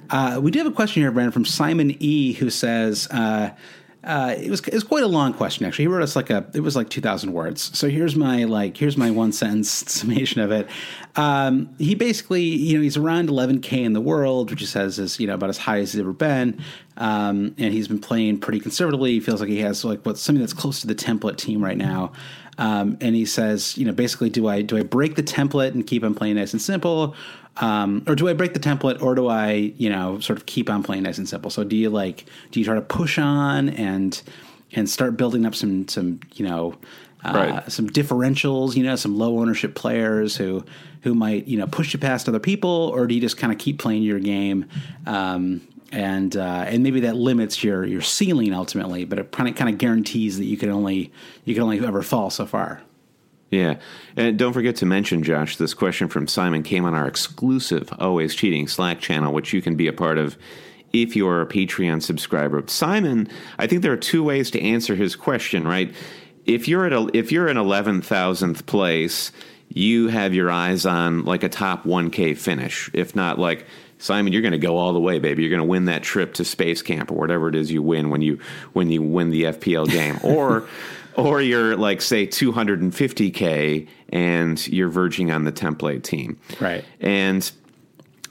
Uh, 0.09 0.41
we 0.43 0.51
do 0.51 0.61
have 0.61 0.67
a 0.67 0.75
question 0.75 1.03
here, 1.03 1.11
Brandon, 1.11 1.31
from 1.33 1.45
Simon 1.45 1.95
E, 2.03 2.33
who 2.33 2.51
says. 2.51 3.07
Uh, 4.07 4.37
it 4.39 4.49
was 4.49 4.61
it 4.61 4.73
was 4.73 4.85
quite 4.85 5.03
a 5.03 5.09
long 5.09 5.35
question 5.35 5.67
actually. 5.67 5.83
He 5.83 5.89
wrote 5.89 6.03
us 6.03 6.15
like 6.15 6.31
a 6.31 6.47
it 6.55 6.61
was 6.61 6.77
like 6.77 6.89
two 6.89 7.01
thousand 7.01 7.33
words. 7.33 7.77
So 7.77 7.89
here's 7.89 8.15
my 8.15 8.45
like 8.45 8.77
here's 8.77 8.97
my 8.97 9.11
one 9.11 9.33
sentence 9.33 9.69
summation 9.93 10.41
of 10.41 10.53
it. 10.53 10.69
Um, 11.17 11.75
he 11.79 11.97
basically 11.97 12.45
you 12.45 12.77
know 12.77 12.83
he's 12.83 12.97
around 12.97 13.29
11k 13.29 13.73
in 13.73 13.95
the 13.95 14.01
world, 14.01 14.51
which 14.51 14.61
he 14.61 14.67
says 14.67 15.01
is 15.01 15.19
you 15.19 15.27
know 15.27 15.35
about 15.35 15.51
as 15.51 15.59
high 15.59 15.81
as 15.81 15.93
he's 15.93 16.01
ever 16.01 16.13
been, 16.13 16.63
um, 16.97 17.55
and 17.59 17.75
he's 17.75 17.89
been 17.89 17.99
playing 17.99 18.39
pretty 18.39 18.61
conservatively. 18.61 19.11
He 19.11 19.21
feels 19.21 19.41
like 19.41 19.51
he 19.51 19.61
has 19.61 19.85
like 19.85 20.07
what's 20.07 20.21
something 20.21 20.41
that's 20.41 20.53
close 20.53 20.81
to 20.83 20.87
the 20.87 20.95
template 20.95 21.37
team 21.37 21.63
right 21.63 21.77
now. 21.77 22.13
Um, 22.59 22.97
and 23.01 23.15
he 23.15 23.27
says, 23.27 23.77
you 23.77 23.85
know, 23.85 23.93
basically, 23.93 24.31
do 24.31 24.47
I 24.47 24.63
do 24.63 24.79
I 24.79 24.83
break 24.83 25.17
the 25.17 25.23
template 25.23 25.75
and 25.75 25.87
keep 25.87 26.05
on 26.05 26.15
playing 26.15 26.37
nice 26.37 26.53
and 26.53 26.63
simple, 26.63 27.15
um, 27.59 28.05
or 28.07 28.15
do 28.15 28.29
I 28.29 28.33
break 28.35 28.55
the 28.55 28.61
template, 28.61 29.01
or 29.03 29.15
do 29.15 29.29
I, 29.29 29.53
you 29.77 29.89
know, 29.89 30.21
sort 30.21 30.39
of 30.39 30.47
keep 30.47 30.69
on 30.69 30.83
playing 30.83 31.03
nice 31.05 31.19
and 31.19 31.29
simple? 31.29 31.51
So 31.51 31.65
do 31.65 31.77
you 31.77 31.91
like 31.91 32.27
do 32.51 32.61
you 32.61 32.67
try 32.67 32.75
to 32.75 32.83
push 32.83 33.19
on 33.19 33.69
and 33.71 34.21
and 34.73 34.89
start 34.89 35.17
building 35.17 35.47
up 35.47 35.55
some 35.55 35.89
some 35.89 36.21
you 36.35 36.47
know 36.47 36.75
uh, 37.25 37.33
Right. 37.33 37.73
some 37.73 37.89
differentials, 37.89 38.77
you 38.77 38.85
know, 38.85 38.95
some 38.95 39.17
low 39.19 39.39
ownership 39.41 39.75
players 39.75 40.37
who 40.37 40.65
who 41.03 41.15
might 41.15 41.47
you 41.47 41.59
know 41.59 41.67
push 41.67 41.93
you 41.93 41.99
past 41.99 42.29
other 42.29 42.39
people, 42.41 42.71
or 42.95 43.07
do 43.07 43.15
you 43.15 43.21
just 43.21 43.37
kind 43.37 43.53
of 43.53 43.59
keep 43.59 43.79
playing 43.79 44.03
your 44.03 44.21
game? 44.21 44.67
Um, 45.07 45.67
and 45.93 46.37
uh, 46.37 46.65
and 46.67 46.83
maybe 46.83 47.01
that 47.01 47.17
limits 47.17 47.63
your 47.65 47.85
your 47.85 48.03
ceiling 48.03 48.53
ultimately, 48.53 49.05
but 49.05 49.19
it 49.19 49.33
kind 49.33 49.49
of 49.49 49.55
kind 49.55 49.71
of 49.71 49.79
guarantees 49.79 50.39
that 50.39 50.45
you 50.45 50.57
can 50.57 50.69
only 50.69 51.13
you 51.45 51.55
can 51.55 51.63
only 51.63 51.79
ever 51.85 52.03
fall 52.03 52.29
so 52.31 52.45
far. 52.45 52.83
Yeah. 53.51 53.77
And 54.17 54.39
don't 54.39 54.53
forget 54.53 54.77
to 54.77 54.87
mention, 54.87 55.23
Josh, 55.23 55.57
this 55.57 55.75
question 55.75 56.09
from 56.09 56.27
Simon 56.27 56.63
came 56.63 56.85
on 56.85 56.95
our 56.95 57.07
exclusive 57.07 57.93
Always 57.99 58.35
Cheating 58.35 58.67
Slack 58.67 59.01
channel, 59.01 59.33
which 59.33 59.53
you 59.53 59.63
can 59.63 59.77
be 59.77 59.87
a 59.87 59.93
part 59.93 60.19
of 60.19 60.37
if 60.93 61.15
you're 61.15 61.43
a 61.43 61.47
Patreon 61.47 62.03
subscriber. 62.03 62.63
Simon, 62.67 63.29
I 63.59 63.67
think 63.67 63.83
there 63.83 63.93
are 63.93 63.99
two 63.99 64.25
ways 64.25 64.51
to 64.53 64.61
answer 64.61 64.95
his 64.95 65.15
question, 65.15 65.67
right? 65.67 65.95
If 66.45 66.69
you're 66.69 66.87
at 66.87 66.93
a, 66.93 67.09
if 67.13 67.31
you're 67.33 67.49
in 67.49 67.57
eleven 67.57 68.03
thousandth 68.03 68.67
place, 68.67 69.33
you 69.69 70.09
have 70.09 70.35
your 70.35 70.51
eyes 70.51 70.87
on 70.87 71.25
like 71.25 71.43
a 71.43 71.49
top 71.49 71.85
1K 71.85 72.37
finish. 72.37 72.91
If 72.93 73.17
not, 73.17 73.39
like 73.39 73.67
Simon, 73.99 74.33
you're 74.33 74.43
going 74.43 74.53
to 74.53 74.59
go 74.59 74.77
all 74.77 74.93
the 74.93 75.01
way, 75.01 75.19
baby. 75.19 75.43
You're 75.43 75.51
going 75.51 75.63
to 75.63 75.69
win 75.69 75.87
that 75.87 76.03
trip 76.03 76.35
to 76.35 76.45
space 76.45 76.83
camp 76.83 77.11
or 77.11 77.15
whatever 77.15 77.49
it 77.49 77.55
is 77.55 77.73
you 77.73 77.83
win 77.83 78.11
when 78.11 78.23
you 78.23 78.39
when 78.73 78.91
you 78.91 79.03
win 79.03 79.31
the 79.31 79.45
FPL 79.45 79.91
game, 79.91 80.19
or 80.23 80.69
or 81.17 81.41
you're 81.41 81.77
like 81.77 82.01
say 82.01 82.27
250k 82.27 83.87
and 84.11 84.69
you're 84.69 84.89
verging 84.89 85.31
on 85.31 85.45
the 85.45 85.53
template 85.53 86.03
team, 86.03 86.39
Right. 86.61 86.85
And 87.01 87.51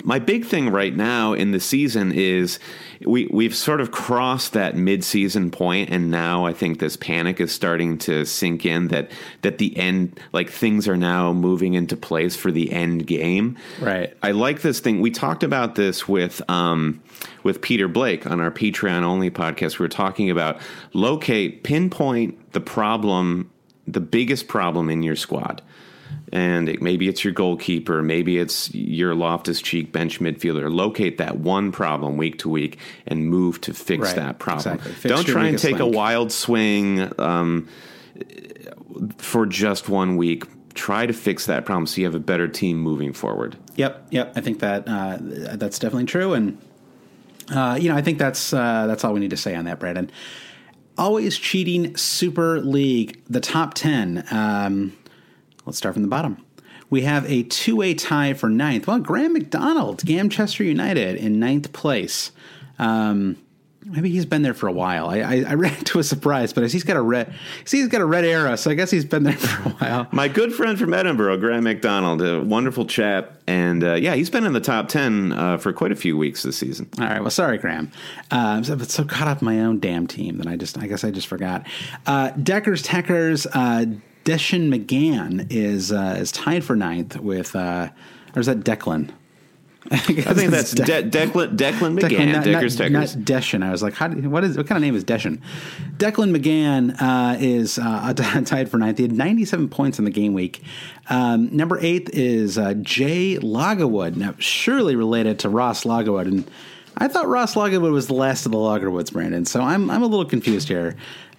my 0.05 0.19
big 0.19 0.45
thing 0.45 0.69
right 0.69 0.95
now 0.95 1.33
in 1.33 1.51
the 1.51 1.59
season 1.59 2.11
is 2.11 2.59
we 3.05 3.27
we've 3.31 3.55
sort 3.55 3.81
of 3.81 3.91
crossed 3.91 4.53
that 4.53 4.75
mid-season 4.75 5.49
point 5.51 5.89
and 5.89 6.11
now 6.11 6.45
I 6.45 6.53
think 6.53 6.79
this 6.79 6.95
panic 6.95 7.41
is 7.41 7.51
starting 7.51 7.97
to 7.99 8.23
sink 8.25 8.65
in 8.65 8.89
that 8.89 9.11
that 9.41 9.57
the 9.57 9.75
end 9.75 10.19
like 10.31 10.49
things 10.49 10.87
are 10.87 10.95
now 10.95 11.33
moving 11.33 11.73
into 11.73 11.97
place 11.97 12.35
for 12.35 12.51
the 12.51 12.71
end 12.71 13.07
game. 13.07 13.57
Right. 13.81 14.15
I 14.21 14.31
like 14.31 14.61
this 14.61 14.79
thing. 14.79 15.01
We 15.01 15.11
talked 15.11 15.43
about 15.43 15.75
this 15.75 16.07
with 16.07 16.41
um, 16.49 17.01
with 17.43 17.61
Peter 17.61 17.87
Blake 17.87 18.27
on 18.27 18.39
our 18.39 18.51
Patreon 18.51 19.01
only 19.01 19.31
podcast. 19.31 19.79
We 19.79 19.83
were 19.83 19.89
talking 19.89 20.29
about 20.29 20.61
locate, 20.93 21.63
pinpoint 21.63 22.53
the 22.53 22.61
problem, 22.61 23.51
the 23.87 24.01
biggest 24.01 24.47
problem 24.47 24.89
in 24.89 25.01
your 25.01 25.15
squad. 25.15 25.61
And 26.31 26.67
it, 26.67 26.81
maybe 26.81 27.07
it's 27.07 27.23
your 27.23 27.33
goalkeeper, 27.33 28.01
maybe 28.01 28.37
it's 28.37 28.73
your 28.73 29.13
Loftus 29.13 29.61
Cheek 29.61 29.91
bench 29.91 30.19
midfielder. 30.19 30.73
Locate 30.73 31.17
that 31.19 31.37
one 31.37 31.71
problem 31.71 32.17
week 32.17 32.39
to 32.39 32.49
week 32.49 32.79
and 33.05 33.27
move 33.27 33.61
to 33.61 33.73
fix 33.73 34.07
Right, 34.07 34.15
that 34.15 34.39
problem. 34.39 34.75
exactly. 34.75 35.09
Don't 35.09 35.25
try 35.25 35.47
and 35.47 35.59
take 35.59 35.79
a 35.79 35.85
wild 35.87 36.31
swing 36.31 37.11
um, 37.19 37.67
for 39.17 39.45
just 39.45 39.87
one 39.87 40.17
week. 40.17 40.45
Try 40.73 41.05
to 41.05 41.13
fix 41.13 41.45
that 41.45 41.65
problem 41.65 41.85
so 41.87 42.01
you 42.01 42.05
have 42.05 42.15
a 42.15 42.19
better 42.19 42.47
team 42.47 42.79
moving 42.79 43.13
forward. 43.13 43.55
Yep, 43.75 44.07
yep. 44.11 44.33
I 44.35 44.41
think 44.41 44.59
that 44.59 44.87
uh, 44.87 45.17
that's 45.21 45.79
definitely 45.79 46.05
true, 46.05 46.33
and 46.33 46.57
uh, 47.53 47.77
you 47.79 47.89
know, 47.89 47.95
I 47.95 48.01
think 48.01 48.17
that's 48.17 48.51
uh, 48.51 48.85
that's 48.87 49.03
all 49.05 49.13
we 49.13 49.19
need 49.19 49.29
to 49.29 49.37
say 49.37 49.55
on 49.55 49.65
that, 49.65 49.79
Brandon. 49.79 50.11
Always 50.97 51.37
cheating 51.37 51.95
Super 51.95 52.59
League, 52.59 53.21
the 53.29 53.39
top 53.39 53.73
ten. 53.73 54.25
Um, 54.31 54.97
let's 55.65 55.77
start 55.77 55.95
from 55.95 56.03
the 56.03 56.09
bottom. 56.09 56.43
We 56.89 57.01
have 57.01 57.29
a 57.29 57.43
two-way 57.43 57.95
tie 57.95 58.33
for 58.33 58.49
ninth. 58.49 58.87
Well, 58.87 58.99
Graham 58.99 59.33
McDonald, 59.33 60.05
Gamchester 60.05 60.63
United, 60.63 61.15
in 61.15 61.39
ninth 61.39 61.73
place. 61.73 62.31
Um, 62.77 63.37
maybe 63.85 64.09
he's 64.09 64.25
been 64.25 64.41
there 64.41 64.53
for 64.53 64.67
a 64.67 64.71
while. 64.71 65.09
I, 65.09 65.19
I, 65.19 65.45
I 65.49 65.53
ran 65.53 65.73
into 65.77 65.99
a 65.99 66.03
surprise, 66.03 66.53
but 66.53 66.69
he's 66.69 66.83
got 66.83 66.97
a 66.97 67.01
red. 67.01 67.33
See, 67.65 67.79
he's 67.79 67.87
got 67.87 68.01
a 68.01 68.05
red 68.05 68.25
arrow, 68.25 68.55
so 68.55 68.71
I 68.71 68.73
guess 68.73 68.91
he's 68.91 69.05
been 69.05 69.23
there 69.23 69.33
for 69.37 69.69
a 69.69 69.71
while. 69.73 70.07
My 70.11 70.27
good 70.27 70.53
friend 70.53 70.77
from 70.77 70.93
Edinburgh, 70.93 71.37
Graham 71.37 71.63
McDonald, 71.63 72.21
a 72.21 72.41
wonderful 72.41 72.85
chap, 72.85 73.33
and 73.47 73.83
uh, 73.83 73.93
yeah, 73.93 74.15
he's 74.15 74.29
been 74.29 74.45
in 74.45 74.53
the 74.53 74.61
top 74.61 74.87
ten 74.87 75.31
uh, 75.31 75.57
for 75.57 75.71
quite 75.73 75.91
a 75.91 75.95
few 75.95 76.17
weeks 76.17 76.43
this 76.43 76.57
season. 76.57 76.89
All 76.99 77.05
right. 77.05 77.21
Well, 77.21 77.31
sorry, 77.31 77.57
Graham. 77.57 77.91
Uh, 78.31 78.63
so, 78.63 78.77
so 78.79 79.03
caught 79.05 79.27
up 79.27 79.41
in 79.41 79.45
my 79.45 79.61
own 79.61 79.79
damn 79.79 80.07
team 80.07 80.37
that 80.37 80.47
I 80.47 80.55
just, 80.55 80.77
I 80.77 80.87
guess 80.87 81.03
I 81.03 81.11
just 81.11 81.27
forgot. 81.27 81.65
Uh, 82.05 82.29
Deckers 82.31 82.83
Techers, 82.83 83.47
uh, 83.53 83.85
Deshin 84.25 84.73
McGann 84.73 85.47
is 85.51 85.91
uh, 85.91 86.17
is 86.19 86.31
tied 86.31 86.63
for 86.63 86.75
ninth 86.75 87.17
with, 87.17 87.55
uh, 87.55 87.89
or 88.35 88.39
is 88.39 88.47
that 88.47 88.61
Declan? 88.61 89.11
I, 89.91 89.97
I 89.97 90.33
think 90.33 90.49
that's 90.49 90.71
De- 90.71 91.03
Declan, 91.03 91.55
Declan 91.55 91.99
McGann, 91.99 92.33
not, 92.33 92.43
Deckers 92.43 92.79
not, 92.79 92.91
not 92.91 93.07
Deshin. 93.09 93.63
I 93.63 93.69
was 93.69 93.83
like, 93.83 93.93
how 93.93 94.09
what 94.09 94.43
is 94.43 94.57
what 94.57 94.65
kind 94.65 94.77
of 94.77 94.81
name 94.81 94.95
is 94.95 95.03
Deshin? 95.03 95.41
Declan 95.97 96.35
McGann 96.35 96.99
uh, 96.99 97.37
is 97.39 97.77
uh, 97.77 98.13
tied 98.45 98.71
for 98.71 98.79
ninth. 98.79 98.97
He 98.97 99.03
had 99.03 99.11
97 99.11 99.69
points 99.69 99.99
in 99.99 100.05
the 100.05 100.11
game 100.11 100.33
week. 100.33 100.63
Um, 101.07 101.55
number 101.55 101.77
eight 101.79 102.09
is 102.09 102.57
uh, 102.57 102.73
Jay 102.73 103.37
Loggerwood. 103.37 104.15
Now, 104.15 104.33
surely 104.39 104.95
related 104.95 105.37
to 105.39 105.49
Ross 105.49 105.83
Loggerwood, 105.83 106.25
and 106.25 106.49
I 106.97 107.07
thought 107.07 107.27
Ross 107.27 107.53
Loggerwood 107.53 107.91
was 107.91 108.07
the 108.07 108.15
last 108.15 108.47
of 108.47 108.51
the 108.51 108.57
Loggerwoods, 108.57 109.13
Brandon. 109.13 109.45
So 109.45 109.61
I'm 109.61 109.91
I'm 109.91 110.01
a 110.01 110.07
little 110.07 110.25
confused 110.25 110.67
here. 110.67 110.95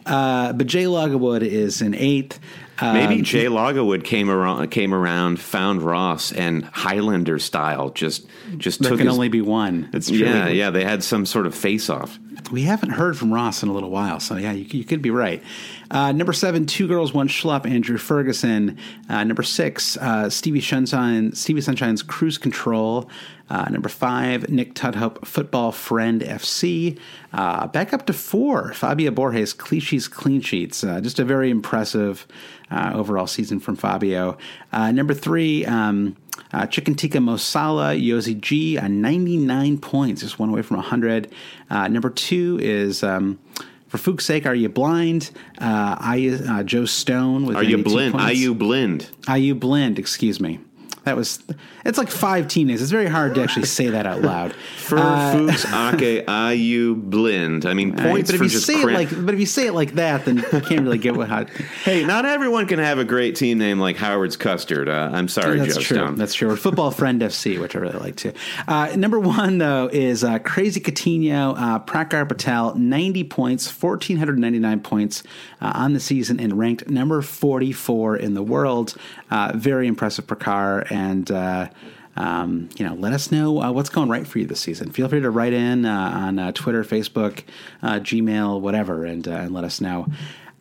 Uh, 0.07 0.53
but 0.53 0.69
Jay 0.69 0.85
Loggerwood 0.85 1.43
is 1.43 1.83
in 1.83 1.93
eighth. 1.93 2.39
Um, 2.79 2.95
Maybe 2.95 3.23
Jay 3.23 3.47
Loggerwood 3.47 4.05
came 4.05 4.29
around, 4.29 4.69
came 4.71 4.93
around, 4.93 5.41
found 5.41 5.83
Ross, 5.83 6.33
and 6.33 6.65
Highlander 6.65 7.39
style 7.39 7.91
just 7.91 8.27
just 8.59 8.83
there 8.83 8.91
took 8.91 8.99
can 8.99 9.07
his. 9.07 9.15
only 9.15 9.29
be 9.29 9.41
one. 9.41 9.89
it's, 9.93 10.11
yeah, 10.11 10.49
yeah. 10.49 10.71
They 10.71 10.85
had 10.85 11.03
some 11.03 11.25
sort 11.27 11.47
of 11.47 11.55
face 11.55 11.89
off. 11.89 12.19
We 12.53 12.63
haven't 12.63 12.91
heard 12.91 13.17
from 13.17 13.33
Ross 13.33 13.63
in 13.63 13.69
a 13.71 13.73
little 13.73 13.91
while, 13.91 14.21
so 14.21 14.37
yeah, 14.37 14.53
you, 14.53 14.67
you 14.71 14.85
could 14.85 15.01
be 15.03 15.11
right. 15.11 15.43
Uh, 15.91 16.13
number 16.13 16.33
seven, 16.33 16.67
Two 16.67 16.87
Girls, 16.87 17.15
One 17.15 17.29
Schlupp, 17.29 17.65
Andrew 17.69 17.97
Ferguson. 17.99 18.77
Uh, 19.09 19.25
number 19.25 19.43
six, 19.43 19.97
uh, 19.97 20.29
Stevie 20.29 20.61
Sunshine, 20.61 21.33
Stevie 21.33 21.61
Sunshine's 21.63 22.03
Cruise 22.03 22.39
Control. 22.39 23.09
Uh, 23.49 23.69
number 23.71 23.89
five, 23.89 24.49
Nick 24.49 24.75
Tudhope, 24.75 25.25
Football 25.25 25.71
Friend 25.73 26.21
FC. 26.21 26.99
Uh, 27.33 27.67
back 27.69 27.93
up 27.93 28.07
to 28.07 28.13
four, 28.13 28.73
Fabio 28.75 29.11
Borges, 29.13 29.55
Clichy's 29.55 30.09
Clean 30.09 30.41
Sheets. 30.41 30.83
Uh, 30.83 31.01
just 31.01 31.19
a 31.21 31.25
very 31.25 31.51
impressive 31.51 32.27
uh, 32.71 32.93
overall 32.95 33.27
season 33.27 33.61
from 33.61 33.77
Fabio. 33.77 34.37
Uh, 34.73 34.91
number 34.91 35.15
three, 35.15 35.65
um, 35.67 36.17
uh, 36.53 36.67
Chicken 36.67 36.97
Tikka 36.97 37.19
Mosala, 37.19 37.95
Yosi 37.95 38.41
G, 38.41 38.79
uh, 38.79 38.89
99 38.89 39.79
points, 39.79 40.23
just 40.23 40.39
one 40.39 40.49
away 40.49 40.63
from 40.63 40.79
100. 40.79 41.33
number 41.71 42.11
two 42.11 42.59
is. 42.61 43.03
Um, 43.03 43.39
for 43.89 43.99
Fuch's 43.99 44.25
sake, 44.27 44.47
are 44.47 44.55
you 44.55 44.69
blind? 44.69 45.31
I, 45.61 46.65
Joe 46.67 46.87
Stone 46.87 47.47
with 47.47 47.57
are 47.57 47.63
you 47.63 47.85
blind? 47.85 48.17
Are 48.17 48.33
you 48.33 48.53
blind? 48.53 49.09
Are 49.29 49.39
you 49.39 49.55
blind? 49.55 50.01
Excuse 50.01 50.41
me. 50.41 50.59
That 51.07 51.17
was 51.17 51.39
it's 51.85 51.99
like 51.99 52.11
five 52.11 52.49
teenagers. 52.49 52.83
It's 52.83 52.91
very 52.91 53.07
hard 53.07 53.37
to 53.37 53.43
actually 53.45 53.67
say 53.67 53.91
that 53.91 54.07
out 54.07 54.23
loud. 54.23 54.53
For 54.77 54.99
uh, 54.99 55.33
Fuchs 55.33 55.65
Ake 55.65 56.27
Ayu 56.27 57.01
Blind. 57.01 57.65
I 57.65 57.75
mean 57.75 57.97
points 57.97 58.33
but 58.33 58.39
for 58.39 58.45
if 58.45 58.51
you 58.53 58.59
just 58.59 58.67
say 58.67 58.83
cram- 58.83 58.89
it 58.89 58.99
like 59.13 59.25
but 59.25 59.33
if 59.33 59.39
you 59.39 59.47
say 59.47 59.69
it 59.69 59.73
like 59.73 59.93
that, 59.93 60.25
then 60.25 60.39
you 60.39 60.43
can't 60.43 60.83
really 60.83 60.99
get 60.99 61.17
what. 61.17 61.29
How, 61.29 61.45
hey, 61.85 62.05
not 62.05 62.27
everyone 62.27 62.67
can 62.67 62.81
have 62.81 62.99
a 62.99 63.05
great 63.05 63.37
team 63.37 63.59
name 63.59 63.79
like 63.79 63.97
Howard's 63.97 64.37
Custard. 64.37 64.89
Uh, 64.89 65.11
I'm 65.13 65.29
sorry, 65.29 65.61
that's 65.61 65.77
Joe 65.77 65.81
true. 65.81 65.97
Stone. 65.99 66.17
That's 66.17 66.35
true. 66.35 66.51
Or 66.51 66.57
Football 66.57 66.91
Friend 66.91 67.23
FC, 67.23 67.61
which 67.61 67.77
I 67.77 67.79
really 67.79 68.01
like 68.01 68.17
too. 68.17 68.33
Uh, 68.67 68.93
number 68.97 69.21
one 69.21 69.59
though 69.59 69.89
is 69.93 70.25
uh, 70.25 70.41
Crazy 70.41 70.81
Coutinho, 70.81 71.55
uh, 71.57 71.79
Prakar 71.85 72.29
Patel, 72.29 72.75
90 72.75 73.23
points, 73.25 73.67
1,499 73.81 74.81
points 74.81 75.23
uh, 75.61 75.71
on 75.73 75.93
the 75.93 76.01
season, 76.01 76.41
and 76.41 76.59
ranked 76.59 76.91
number 76.91 77.23
44 77.23 78.17
in 78.17 78.35
the 78.35 78.43
world. 78.43 78.97
Uh, 79.31 79.53
very 79.55 79.87
impressive 79.87 80.27
Prakar 80.27 80.91
and. 80.97 81.31
Uh, 81.31 81.69
um, 82.19 82.71
you 82.79 82.87
know, 82.87 82.95
let 82.95 83.13
us 83.13 83.31
know 83.31 83.61
uh, 83.61 83.71
what's 83.71 83.91
going 83.91 84.09
right 84.09 84.27
for 84.27 84.39
you 84.39 84.47
this 84.47 84.61
season. 84.61 84.91
Feel 84.91 85.07
free 85.07 85.21
to 85.21 85.31
write 85.31 85.53
in 85.53 85.85
uh, 85.85 86.13
on 86.15 86.39
uh, 86.39 86.51
Twitter, 86.53 86.83
Facebook, 86.83 87.43
uh, 87.83 88.01
Gmail, 88.01 88.63
whatever, 88.63 89.05
and, 89.05 89.29
uh, 89.29 89.33
and 89.33 89.53
let 89.53 89.65
us 89.65 89.83
know. 89.83 90.07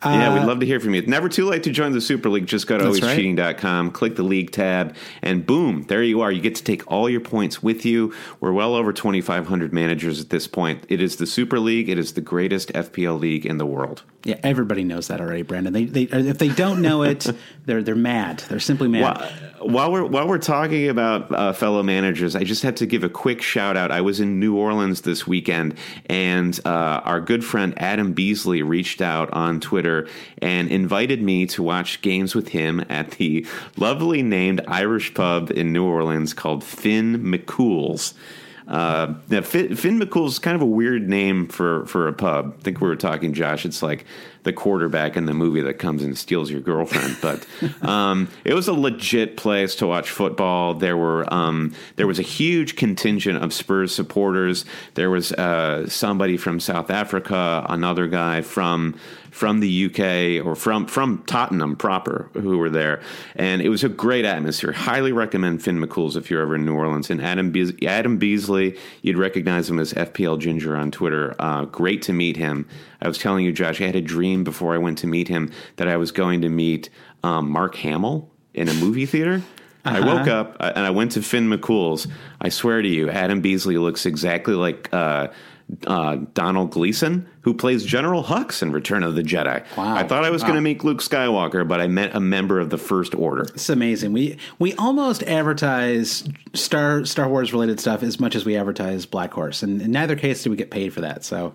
Yeah, 0.04 0.34
we'd 0.34 0.46
love 0.46 0.60
to 0.60 0.66
hear 0.66 0.78
from 0.78 0.94
you. 0.94 1.00
It's 1.00 1.08
never 1.08 1.28
too 1.28 1.46
late 1.46 1.62
to 1.64 1.70
join 1.70 1.92
the 1.92 2.00
Super 2.00 2.28
League. 2.28 2.46
Just 2.46 2.66
go 2.66 2.76
to 2.78 2.84
That's 2.84 3.00
right. 3.00 3.18
alwayscheating.com, 3.18 3.90
click 3.92 4.16
the 4.16 4.22
league 4.22 4.50
tab, 4.50 4.94
and 5.22 5.44
boom, 5.46 5.84
there 5.84 6.02
you 6.02 6.20
are. 6.20 6.30
You 6.30 6.40
get 6.40 6.54
to 6.56 6.62
take 6.62 6.88
all 6.90 7.08
your 7.08 7.22
points 7.22 7.62
with 7.62 7.84
you. 7.84 8.14
We're 8.38 8.52
well 8.52 8.74
over 8.74 8.92
2,500 8.92 9.72
managers 9.72 10.20
at 10.20 10.28
this 10.28 10.46
point. 10.46 10.84
It 10.88 11.00
is 11.00 11.16
the 11.16 11.26
Super 11.26 11.58
League. 11.58 11.88
It 11.88 11.98
is 11.98 12.12
the 12.12 12.20
greatest 12.20 12.72
FPL 12.72 13.18
league 13.18 13.46
in 13.46 13.56
the 13.56 13.66
world. 13.66 14.02
Yeah, 14.26 14.40
everybody 14.42 14.82
knows 14.82 15.06
that 15.06 15.20
already, 15.20 15.42
Brandon. 15.42 15.72
They, 15.72 15.84
they, 15.84 16.02
if 16.02 16.38
they 16.38 16.48
don't 16.48 16.82
know 16.82 17.04
it, 17.04 17.28
they're 17.64 17.80
they're 17.80 17.94
mad. 17.94 18.40
They're 18.48 18.58
simply 18.58 18.88
mad. 18.88 19.20
While, 19.60 19.68
while 19.68 19.92
we're 19.92 20.04
while 20.04 20.26
we're 20.26 20.38
talking 20.38 20.88
about 20.88 21.32
uh, 21.32 21.52
fellow 21.52 21.84
managers, 21.84 22.34
I 22.34 22.42
just 22.42 22.64
have 22.64 22.74
to 22.76 22.86
give 22.86 23.04
a 23.04 23.08
quick 23.08 23.40
shout 23.40 23.76
out. 23.76 23.92
I 23.92 24.00
was 24.00 24.18
in 24.18 24.40
New 24.40 24.56
Orleans 24.56 25.02
this 25.02 25.28
weekend, 25.28 25.78
and 26.06 26.58
uh, 26.64 27.02
our 27.04 27.20
good 27.20 27.44
friend 27.44 27.72
Adam 27.76 28.14
Beasley 28.14 28.62
reached 28.62 29.00
out 29.00 29.32
on 29.32 29.60
Twitter 29.60 30.08
and 30.42 30.68
invited 30.72 31.22
me 31.22 31.46
to 31.46 31.62
watch 31.62 32.02
games 32.02 32.34
with 32.34 32.48
him 32.48 32.84
at 32.88 33.12
the 33.12 33.46
lovely 33.76 34.22
named 34.22 34.60
Irish 34.66 35.14
pub 35.14 35.52
in 35.52 35.72
New 35.72 35.84
Orleans 35.84 36.34
called 36.34 36.64
Finn 36.64 37.22
McCool's. 37.22 38.12
Uh, 38.66 39.14
now 39.28 39.40
Finn, 39.42 39.76
Finn 39.76 40.00
McCool's 40.00 40.38
kind 40.38 40.56
of 40.56 40.62
a 40.62 40.66
weird 40.66 41.08
name 41.08 41.46
for, 41.46 41.86
for 41.86 42.08
a 42.08 42.12
pub. 42.12 42.56
I 42.58 42.62
think 42.62 42.80
we 42.80 42.88
were 42.88 42.96
talking, 42.96 43.32
Josh. 43.32 43.64
It's 43.64 43.82
like 43.82 44.04
the 44.42 44.52
quarterback 44.52 45.16
in 45.16 45.26
the 45.26 45.34
movie 45.34 45.60
that 45.62 45.74
comes 45.74 46.02
and 46.02 46.16
steals 46.16 46.50
your 46.50 46.60
girlfriend. 46.60 47.16
But 47.26 47.44
um, 47.86 48.28
it 48.44 48.54
was 48.54 48.68
a 48.68 48.72
legit 48.72 49.36
place 49.36 49.74
to 49.76 49.86
watch 49.86 50.10
football. 50.10 50.74
There 50.74 50.96
were 50.96 51.32
um, 51.32 51.74
there 51.96 52.06
was 52.06 52.18
a 52.18 52.22
huge 52.22 52.76
contingent 52.76 53.42
of 53.42 53.52
Spurs 53.52 53.94
supporters. 53.94 54.64
There 54.94 55.10
was 55.10 55.32
uh, 55.32 55.88
somebody 55.88 56.36
from 56.36 56.60
South 56.60 56.90
Africa, 56.90 57.66
another 57.68 58.06
guy 58.06 58.42
from 58.42 58.94
from 59.36 59.60
the 59.60 59.84
UK 59.84 60.46
or 60.46 60.54
from 60.54 60.86
from 60.86 61.22
Tottenham 61.26 61.76
proper 61.76 62.30
who 62.32 62.56
were 62.56 62.70
there, 62.70 63.02
and 63.34 63.60
it 63.60 63.68
was 63.68 63.84
a 63.84 63.88
great 63.90 64.24
atmosphere. 64.24 64.72
Highly 64.72 65.12
recommend 65.12 65.62
Finn 65.62 65.78
McCool's 65.78 66.16
if 66.16 66.30
you're 66.30 66.40
ever 66.40 66.54
in 66.54 66.64
New 66.64 66.74
Orleans. 66.74 67.10
And 67.10 67.20
Adam 67.20 67.50
Beas- 67.50 67.74
Adam 67.82 68.16
Beasley, 68.16 68.78
you'd 69.02 69.18
recognize 69.18 69.68
him 69.68 69.78
as 69.78 69.92
FPL 69.92 70.38
Ginger 70.38 70.74
on 70.74 70.90
Twitter. 70.90 71.36
Uh, 71.38 71.66
great 71.66 72.00
to 72.02 72.14
meet 72.14 72.38
him. 72.38 72.66
I 73.02 73.08
was 73.08 73.18
telling 73.18 73.44
you, 73.44 73.52
Josh, 73.52 73.78
I 73.82 73.84
had 73.84 73.94
a 73.94 74.00
dream 74.00 74.42
before 74.42 74.74
I 74.74 74.78
went 74.78 74.96
to 74.98 75.06
meet 75.06 75.28
him 75.28 75.52
that 75.76 75.86
I 75.86 75.98
was 75.98 76.12
going 76.12 76.40
to 76.40 76.48
meet 76.48 76.88
um, 77.22 77.50
Mark 77.50 77.74
Hamill 77.74 78.30
in 78.54 78.70
a 78.70 78.74
movie 78.74 79.04
theater. 79.04 79.42
I 79.84 80.00
woke 80.00 80.28
up 80.28 80.56
uh, 80.60 80.72
and 80.74 80.86
I 80.86 80.90
went 80.90 81.12
to 81.12 81.22
Finn 81.22 81.48
McCool's. 81.50 82.08
I 82.40 82.48
swear 82.48 82.80
to 82.80 82.88
you, 82.88 83.10
Adam 83.10 83.42
Beasley 83.42 83.76
looks 83.76 84.06
exactly 84.06 84.54
like 84.54 84.88
uh, 84.94 85.28
uh, 85.86 86.16
Domhnall 86.32 86.66
Gleeson, 86.66 87.28
who 87.46 87.54
plays 87.54 87.84
General 87.84 88.24
Hux 88.24 88.60
in 88.60 88.72
Return 88.72 89.04
of 89.04 89.14
the 89.14 89.22
Jedi. 89.22 89.64
Wow. 89.76 89.94
I 89.94 90.02
thought 90.02 90.24
I 90.24 90.30
was 90.30 90.42
Wow. 90.42 90.48
going 90.48 90.56
to 90.56 90.60
meet 90.62 90.82
Luke 90.82 90.98
Skywalker, 90.98 91.66
but 91.66 91.80
I 91.80 91.86
met 91.86 92.12
a 92.14 92.18
member 92.18 92.58
of 92.58 92.70
the 92.70 92.76
First 92.76 93.14
Order. 93.14 93.42
It's 93.54 93.68
amazing. 93.68 94.12
We 94.12 94.36
we 94.58 94.74
almost 94.74 95.22
advertise 95.22 96.24
Star 96.54 97.04
Star 97.04 97.28
Wars 97.28 97.52
related 97.52 97.78
stuff 97.78 98.02
as 98.02 98.18
much 98.18 98.34
as 98.34 98.44
we 98.44 98.56
advertise 98.56 99.06
Black 99.06 99.32
Horse, 99.32 99.62
and 99.62 99.80
in 99.80 99.92
neither 99.92 100.16
case 100.16 100.42
do 100.42 100.50
we 100.50 100.56
get 100.56 100.70
paid 100.72 100.92
for 100.92 101.00
that. 101.02 101.24
So, 101.24 101.54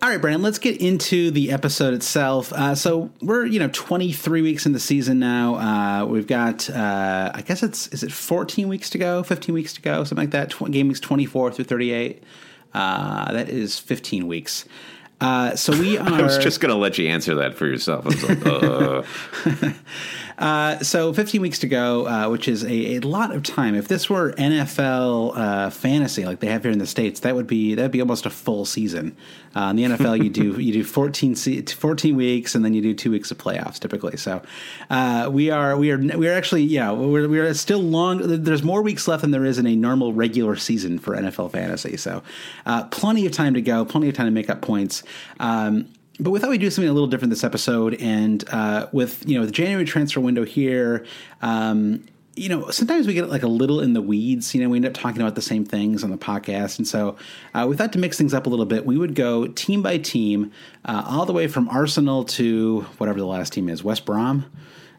all 0.00 0.08
right, 0.10 0.20
Brandon, 0.20 0.42
let's 0.42 0.58
get 0.60 0.80
into 0.80 1.32
the 1.32 1.50
episode 1.50 1.92
itself. 1.92 2.52
Uh, 2.52 2.76
so 2.76 3.10
we're 3.20 3.46
you 3.46 3.58
know 3.58 3.68
23 3.72 4.42
weeks 4.42 4.64
in 4.64 4.74
the 4.74 4.78
season 4.80 5.18
now. 5.18 5.56
Uh, 5.56 6.06
we've 6.06 6.28
got 6.28 6.70
uh, 6.70 7.32
I 7.34 7.42
guess 7.42 7.64
it's 7.64 7.88
is 7.88 8.04
it 8.04 8.12
14 8.12 8.68
weeks 8.68 8.90
to 8.90 8.98
go, 8.98 9.24
15 9.24 9.52
weeks 9.52 9.72
to 9.74 9.80
go, 9.82 10.04
something 10.04 10.22
like 10.22 10.30
that. 10.30 10.50
Tw- 10.50 10.70
game 10.70 10.86
weeks 10.86 11.00
24 11.00 11.50
through 11.50 11.64
38. 11.64 12.22
Uh, 12.74 13.32
that 13.32 13.48
is 13.48 13.78
15 13.78 14.26
weeks. 14.28 14.66
Uh, 15.20 15.56
so 15.56 15.72
we 15.72 15.96
are. 15.98 16.08
I 16.12 16.22
was 16.22 16.38
just 16.38 16.60
going 16.60 16.70
to 16.70 16.78
let 16.78 16.98
you 16.98 17.08
answer 17.08 17.36
that 17.36 17.54
for 17.54 17.66
yourself. 17.66 18.04
I 18.04 18.08
was 18.08 18.22
like, 18.28 18.46
uh, 18.46 19.72
Uh, 20.38 20.78
so 20.80 21.12
15 21.12 21.40
weeks 21.40 21.58
to 21.60 21.66
go, 21.66 22.06
uh, 22.06 22.28
which 22.28 22.48
is 22.48 22.62
a, 22.64 22.96
a 22.96 22.98
lot 23.00 23.34
of 23.34 23.42
time. 23.42 23.74
If 23.74 23.88
this 23.88 24.10
were 24.10 24.32
NFL 24.32 25.36
uh, 25.36 25.70
fantasy 25.70 26.24
like 26.24 26.40
they 26.40 26.48
have 26.48 26.62
here 26.62 26.72
in 26.72 26.78
the 26.78 26.86
states, 26.86 27.20
that 27.20 27.34
would 27.34 27.46
be 27.46 27.74
that 27.74 27.82
would 27.82 27.90
be 27.90 28.00
almost 28.00 28.26
a 28.26 28.30
full 28.30 28.64
season. 28.64 29.16
Uh, 29.54 29.70
in 29.70 29.76
the 29.76 29.84
NFL, 29.84 30.22
you 30.22 30.28
do 30.28 30.60
you 30.60 30.72
do 30.72 30.84
14 30.84 31.34
14 31.34 32.16
weeks, 32.16 32.54
and 32.54 32.64
then 32.64 32.74
you 32.74 32.82
do 32.82 32.94
two 32.94 33.10
weeks 33.10 33.30
of 33.30 33.38
playoffs 33.38 33.78
typically. 33.78 34.16
So 34.16 34.42
uh, 34.90 35.30
we 35.32 35.50
are 35.50 35.76
we 35.76 35.90
are 35.90 35.98
we 35.98 36.28
are 36.28 36.34
actually 36.34 36.64
yeah 36.64 36.92
we're 36.92 37.28
we're 37.28 37.54
still 37.54 37.80
long. 37.80 38.42
There's 38.42 38.62
more 38.62 38.82
weeks 38.82 39.08
left 39.08 39.22
than 39.22 39.30
there 39.30 39.44
is 39.44 39.58
in 39.58 39.66
a 39.66 39.74
normal 39.74 40.12
regular 40.12 40.56
season 40.56 40.98
for 40.98 41.16
NFL 41.16 41.52
fantasy. 41.52 41.96
So 41.96 42.22
uh, 42.66 42.84
plenty 42.84 43.24
of 43.26 43.32
time 43.32 43.54
to 43.54 43.62
go, 43.62 43.84
plenty 43.84 44.08
of 44.08 44.14
time 44.14 44.26
to 44.26 44.32
make 44.32 44.50
up 44.50 44.60
points. 44.60 45.02
Um, 45.40 45.88
but 46.18 46.30
we 46.30 46.38
thought 46.38 46.50
we'd 46.50 46.60
do 46.60 46.70
something 46.70 46.88
a 46.88 46.92
little 46.92 47.08
different 47.08 47.30
this 47.30 47.44
episode, 47.44 47.94
and 48.00 48.44
uh, 48.50 48.88
with 48.92 49.28
you 49.28 49.38
know 49.38 49.44
the 49.44 49.52
January 49.52 49.84
transfer 49.84 50.20
window 50.20 50.44
here, 50.44 51.04
um, 51.42 52.04
you 52.34 52.48
know 52.48 52.70
sometimes 52.70 53.06
we 53.06 53.14
get 53.14 53.28
like 53.28 53.42
a 53.42 53.48
little 53.48 53.80
in 53.80 53.92
the 53.92 54.00
weeds. 54.00 54.54
You 54.54 54.62
know, 54.62 54.68
we 54.68 54.78
end 54.78 54.86
up 54.86 54.94
talking 54.94 55.20
about 55.20 55.34
the 55.34 55.42
same 55.42 55.64
things 55.64 56.02
on 56.02 56.10
the 56.10 56.18
podcast, 56.18 56.78
and 56.78 56.88
so 56.88 57.16
uh, 57.54 57.66
we 57.68 57.76
thought 57.76 57.92
to 57.92 57.98
mix 57.98 58.16
things 58.16 58.32
up 58.32 58.46
a 58.46 58.48
little 58.48 58.66
bit, 58.66 58.86
we 58.86 58.96
would 58.96 59.14
go 59.14 59.46
team 59.48 59.82
by 59.82 59.98
team, 59.98 60.52
uh, 60.84 61.04
all 61.06 61.26
the 61.26 61.32
way 61.32 61.48
from 61.48 61.68
Arsenal 61.68 62.24
to 62.24 62.82
whatever 62.98 63.18
the 63.18 63.26
last 63.26 63.52
team 63.52 63.68
is, 63.68 63.84
West 63.84 64.06
Brom. 64.06 64.50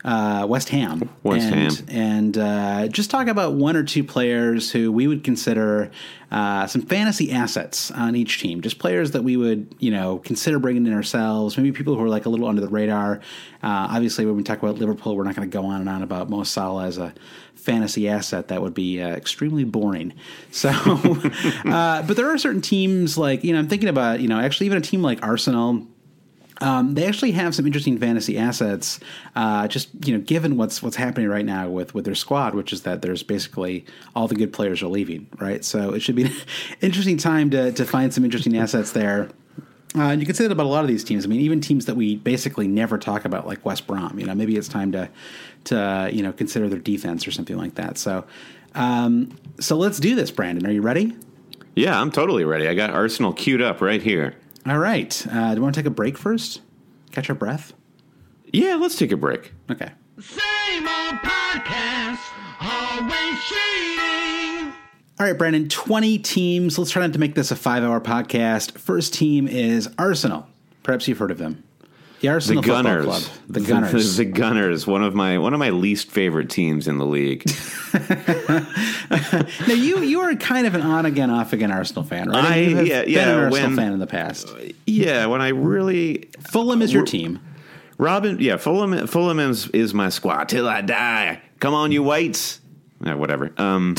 Uh, 0.08 0.46
West 0.48 0.70
Ham, 0.70 1.10
West 1.22 1.52
and, 1.52 1.74
Ham. 1.74 1.86
and 1.90 2.38
uh, 2.38 2.88
just 2.88 3.10
talk 3.12 3.28
about 3.28 3.56
one 3.56 3.76
or 3.76 3.84
two 3.84 4.06
players 4.06 4.72
who 4.72 4.90
we 4.90 5.06
would 5.06 5.22
consider 5.22 5.92
uh, 6.32 6.66
some 6.66 6.82
fantasy 6.82 7.30
assets 7.34 7.92
on 7.92 8.16
each 8.16 8.40
team. 8.40 8.62
Just 8.62 8.80
players 8.80 9.12
that 9.12 9.26
we 9.26 9.36
would, 9.36 9.76
you 9.80 9.92
know, 9.92 10.20
consider 10.20 10.60
bringing 10.60 10.88
in 10.88 10.94
ourselves. 10.94 11.58
Maybe 11.58 11.74
people 11.74 11.94
who 11.96 12.02
are 12.02 12.08
like 12.08 12.26
a 12.26 12.30
little 12.30 12.48
under 12.48 12.62
the 12.62 12.70
radar. 12.70 13.20
Uh, 13.62 13.88
obviously, 13.92 14.26
when 14.26 14.38
we 14.38 14.44
talk 14.44 14.64
about 14.64 14.76
Liverpool, 14.76 15.14
we're 15.14 15.26
not 15.26 15.36
going 15.36 15.50
to 15.50 15.54
go 15.54 15.66
on 15.66 15.82
and 15.82 15.90
on 15.90 16.04
about 16.04 16.30
Mo 16.30 16.44
Salah 16.44 16.86
as 16.86 16.98
a 16.98 17.14
fantasy 17.56 18.08
asset. 18.08 18.48
That 18.48 18.62
would 18.62 18.74
be 18.74 19.02
uh, 19.02 19.10
extremely 19.10 19.66
boring. 19.66 20.14
So, 20.52 20.70
uh, 20.70 22.02
but 22.04 22.16
there 22.16 22.34
are 22.34 22.38
certain 22.38 22.62
teams 22.62 23.18
like 23.18 23.44
you 23.44 23.52
know, 23.54 23.60
I'm 23.60 23.68
thinking 23.68 23.90
about 23.90 24.22
you 24.22 24.28
know, 24.28 24.40
actually 24.40 24.68
even 24.68 24.78
a 24.78 24.82
team 24.82 25.02
like 25.02 25.22
Arsenal. 25.22 25.86
Um, 26.62 26.96
they 26.96 27.06
actually 27.06 27.32
have 27.32 27.54
some 27.54 27.66
interesting 27.66 27.98
fantasy 27.98 28.38
assets. 28.38 29.00
Uh, 29.36 29.68
just 29.68 29.90
you 30.06 30.18
know, 30.18 30.24
given 30.24 30.58
what's 30.58 30.82
what's 30.82 30.96
happening 30.96 31.28
right 31.28 31.46
now 31.46 31.70
with 31.70 31.94
with 31.94 32.06
their 32.06 32.16
squad, 32.16 32.56
which 32.56 32.74
is 32.74 32.82
that 32.84 33.02
there's 33.02 33.24
basically 33.24 33.86
all 34.16 34.28
the 34.28 34.36
good 34.36 34.54
players 34.54 34.82
are 34.82 34.88
leaving, 34.88 35.28
right? 35.40 35.64
So 35.64 35.94
it 35.94 36.02
should 36.02 36.16
be 36.16 36.24
an 36.24 36.34
interesting 36.82 37.18
time 37.18 37.50
to 37.52 37.72
to 37.72 37.86
find 37.86 38.14
some 38.14 38.26
interesting 38.26 38.58
assets 38.58 38.92
there. 38.92 39.30
Uh, 39.96 40.02
and 40.02 40.20
you 40.20 40.26
can 40.26 40.36
say 40.36 40.44
that 40.44 40.52
about 40.52 40.66
a 40.66 40.70
lot 40.70 40.84
of 40.84 40.88
these 40.88 41.04
teams. 41.04 41.26
I 41.26 41.28
mean, 41.28 41.42
even 41.42 41.62
teams 41.62 41.86
that 41.86 41.96
we 41.96 42.18
basically 42.18 42.68
never 42.68 42.98
talk 42.98 43.26
about, 43.26 43.48
like 43.48 43.66
West 43.66 43.88
Brom. 43.88 44.20
You 44.20 44.26
know, 44.26 44.36
maybe 44.36 44.58
it's 44.58 44.68
time 44.68 44.92
to 44.92 45.10
to 45.66 46.10
you 46.12 46.24
know 46.24 46.34
consider 46.34 46.70
their 46.70 46.80
defense 46.80 47.28
or 47.28 47.32
something 47.32 47.58
like 47.58 47.76
that. 47.76 47.98
So, 47.98 48.26
um, 48.76 49.36
so 49.60 49.76
let's 49.78 50.00
do 50.00 50.16
this, 50.16 50.32
Brandon. 50.32 50.66
Are 50.66 50.72
you 50.72 50.82
ready? 50.82 51.16
yeah, 51.78 52.02
I'm 52.02 52.12
totally 52.12 52.44
ready. 52.44 52.68
I 52.68 52.74
got 52.74 52.90
Arsenal 52.90 53.34
queued 53.34 53.62
up 53.62 53.82
right 53.82 54.02
here. 54.02 54.36
All 54.68 54.80
right. 54.80 55.26
Uh, 55.32 55.52
do 55.52 55.56
you 55.56 55.62
want 55.62 55.76
to 55.76 55.82
take 55.82 55.88
a 55.88 55.92
break 55.92 56.18
first? 56.18 56.62
Catch 57.12 57.30
our 57.30 57.36
breath. 57.36 57.74
Yeah, 58.52 58.76
let's 58.76 58.98
take 58.98 59.12
a 59.12 59.18
break. 59.18 59.54
Okay. 59.72 59.92
Same 60.20 60.88
old 60.88 61.16
podcast, 61.22 62.20
always 62.60 63.44
cheating. 63.44 64.74
All 65.20 65.26
right, 65.26 65.38
Brandon, 65.38 65.70
20 65.70 66.20
teams. 66.20 66.78
Let's 66.78 66.92
try 66.92 67.02
not 67.04 67.14
to 67.14 67.20
make 67.20 67.36
this 67.36 67.52
a 67.52 67.56
five 67.56 67.84
hour 67.84 68.02
podcast. 68.02 68.78
First 68.78 69.14
team 69.14 69.48
is 69.48 69.90
Arsenal. 69.98 70.48
Perhaps 70.84 71.08
you've 71.08 71.18
heard 71.18 71.32
of 71.32 71.38
them. 71.38 71.64
The 72.22 72.30
Arsenal 72.30 72.62
the 72.64 72.68
Football 72.68 72.84
Gunners. 72.84 73.06
Club. 73.06 73.22
The 73.50 73.60
Gunners. 73.68 74.18
The, 74.18 74.26
Gunners, 74.26 74.88
one 74.88 75.04
of 75.04 75.14
my 75.14 75.38
one 75.38 75.54
of 75.54 75.60
my 75.60 75.70
least 75.70 76.10
favorite 76.10 76.50
teams 76.50 76.88
in 76.88 76.98
the 76.98 77.06
league. 77.06 77.44
now, 79.68 79.74
you 79.74 80.00
you 80.02 80.20
are 80.22 80.36
kind 80.36 80.66
of 80.68 80.76
an 80.76 80.82
on 80.82 81.06
again, 81.06 81.30
off 81.30 81.54
again 81.54 81.72
Arsenal 81.72 82.04
fan, 82.04 82.30
right? 82.30 82.44
I- 82.44 82.56
you 82.58 82.76
have 82.78 82.88
yeah, 82.88 83.02
been 83.04 83.12
yeah, 83.14 83.30
an 83.30 83.40
Arsenal 83.46 83.68
when- 83.70 83.76
fan 83.76 83.94
in 83.94 84.00
the 84.00 84.08
past. 84.08 84.50
yeah, 84.86 85.26
when 85.28 85.42
I 85.42 85.50
really 85.50 86.30
Fulham 86.50 86.82
is 86.82 86.92
your 86.94 87.06
team. 87.06 87.40
Robin, 88.00 88.38
yeah, 88.40 88.58
Fulham, 88.58 89.08
Fulham 89.08 89.40
is, 89.40 89.70
is 89.70 89.92
my 89.92 90.10
squad 90.10 90.50
till 90.50 90.68
I 90.70 90.82
die. 90.82 91.42
Come 91.60 91.74
on, 91.74 91.92
you 91.92 92.04
whites. 92.04 92.62
Uh, 93.04 93.18
whatever. 93.18 93.52
Um, 93.58 93.96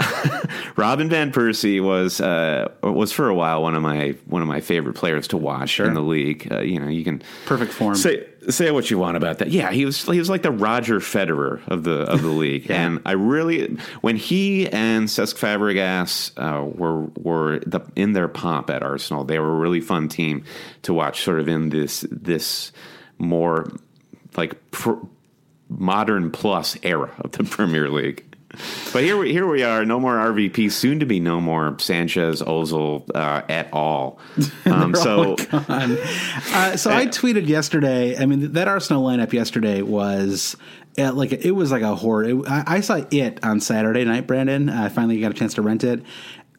Robin 0.76 1.08
van 1.08 1.30
Persie 1.32 1.82
was 1.82 2.20
uh, 2.20 2.68
was 2.82 3.12
for 3.12 3.28
a 3.28 3.34
while 3.34 3.62
one 3.62 3.74
of 3.74 3.82
my 3.82 4.14
one 4.26 4.40
of 4.42 4.48
my 4.48 4.60
favorite 4.60 4.94
players 4.94 5.28
to 5.28 5.36
watch 5.36 5.78
in 5.80 5.94
the 5.94 6.00
league. 6.00 6.48
Uh, 6.50 6.60
you 6.60 6.80
know, 6.80 6.88
you 6.88 7.04
can 7.04 7.22
Perfect 7.46 7.72
form. 7.72 7.94
say 7.94 8.26
say 8.48 8.70
what 8.70 8.90
you 8.90 8.98
want 8.98 9.16
about 9.16 9.38
that. 9.38 9.50
Yeah, 9.50 9.70
he 9.72 9.84
was 9.84 10.02
he 10.04 10.18
was 10.18 10.30
like 10.30 10.42
the 10.42 10.50
Roger 10.50 11.00
Federer 11.00 11.60
of 11.68 11.84
the 11.84 12.00
of 12.10 12.22
the 12.22 12.28
league, 12.28 12.66
Yeah. 12.70 12.86
and 12.86 13.00
I 13.04 13.12
really 13.12 13.76
when 14.00 14.16
he 14.16 14.66
and 14.68 15.06
Cesc 15.08 15.36
Fabregas 15.36 16.32
uh, 16.38 16.64
were 16.64 17.02
were 17.18 17.60
the, 17.66 17.80
in 17.96 18.12
their 18.14 18.28
pomp 18.28 18.70
at 18.70 18.82
Arsenal, 18.82 19.24
they 19.24 19.38
were 19.38 19.50
a 19.56 19.58
really 19.58 19.80
fun 19.80 20.08
team 20.08 20.44
to 20.82 20.94
watch. 20.94 21.22
Sort 21.22 21.38
of 21.40 21.48
in 21.48 21.68
this 21.68 22.06
this 22.10 22.72
more 23.18 23.66
like 24.36 24.70
pr- 24.70 24.94
modern 25.68 26.30
plus 26.30 26.76
era 26.82 27.10
of 27.20 27.32
the 27.32 27.44
Premier 27.56 27.88
League. 27.90 28.24
But 28.92 29.04
here 29.04 29.16
we 29.16 29.32
here 29.32 29.46
we 29.46 29.62
are. 29.62 29.84
No 29.84 30.00
more 30.00 30.16
RVP. 30.16 30.72
Soon 30.72 30.98
to 31.00 31.06
be 31.06 31.20
no 31.20 31.40
more 31.40 31.76
Sanchez, 31.78 32.42
Ozil 32.42 33.08
uh, 33.14 33.42
at 33.48 33.72
all. 33.72 34.18
Um, 34.66 34.94
so 34.94 35.36
Uh, 35.52 36.76
so 36.76 36.90
I 36.90 37.06
tweeted 37.06 37.48
yesterday. 37.48 38.16
I 38.16 38.26
mean, 38.26 38.52
that 38.52 38.68
Arsenal 38.68 39.04
lineup 39.04 39.32
yesterday 39.32 39.82
was 39.82 40.56
uh, 40.98 41.12
like 41.12 41.32
it 41.32 41.52
was 41.52 41.72
like 41.72 41.82
a 41.82 41.94
horror. 41.94 42.24
It, 42.24 42.48
I, 42.48 42.64
I 42.66 42.80
saw 42.80 43.02
it 43.10 43.44
on 43.44 43.60
Saturday 43.60 44.04
night, 44.04 44.26
Brandon. 44.26 44.68
I 44.68 44.88
finally 44.88 45.20
got 45.20 45.30
a 45.30 45.34
chance 45.34 45.54
to 45.54 45.62
rent 45.62 45.84
it. 45.84 46.02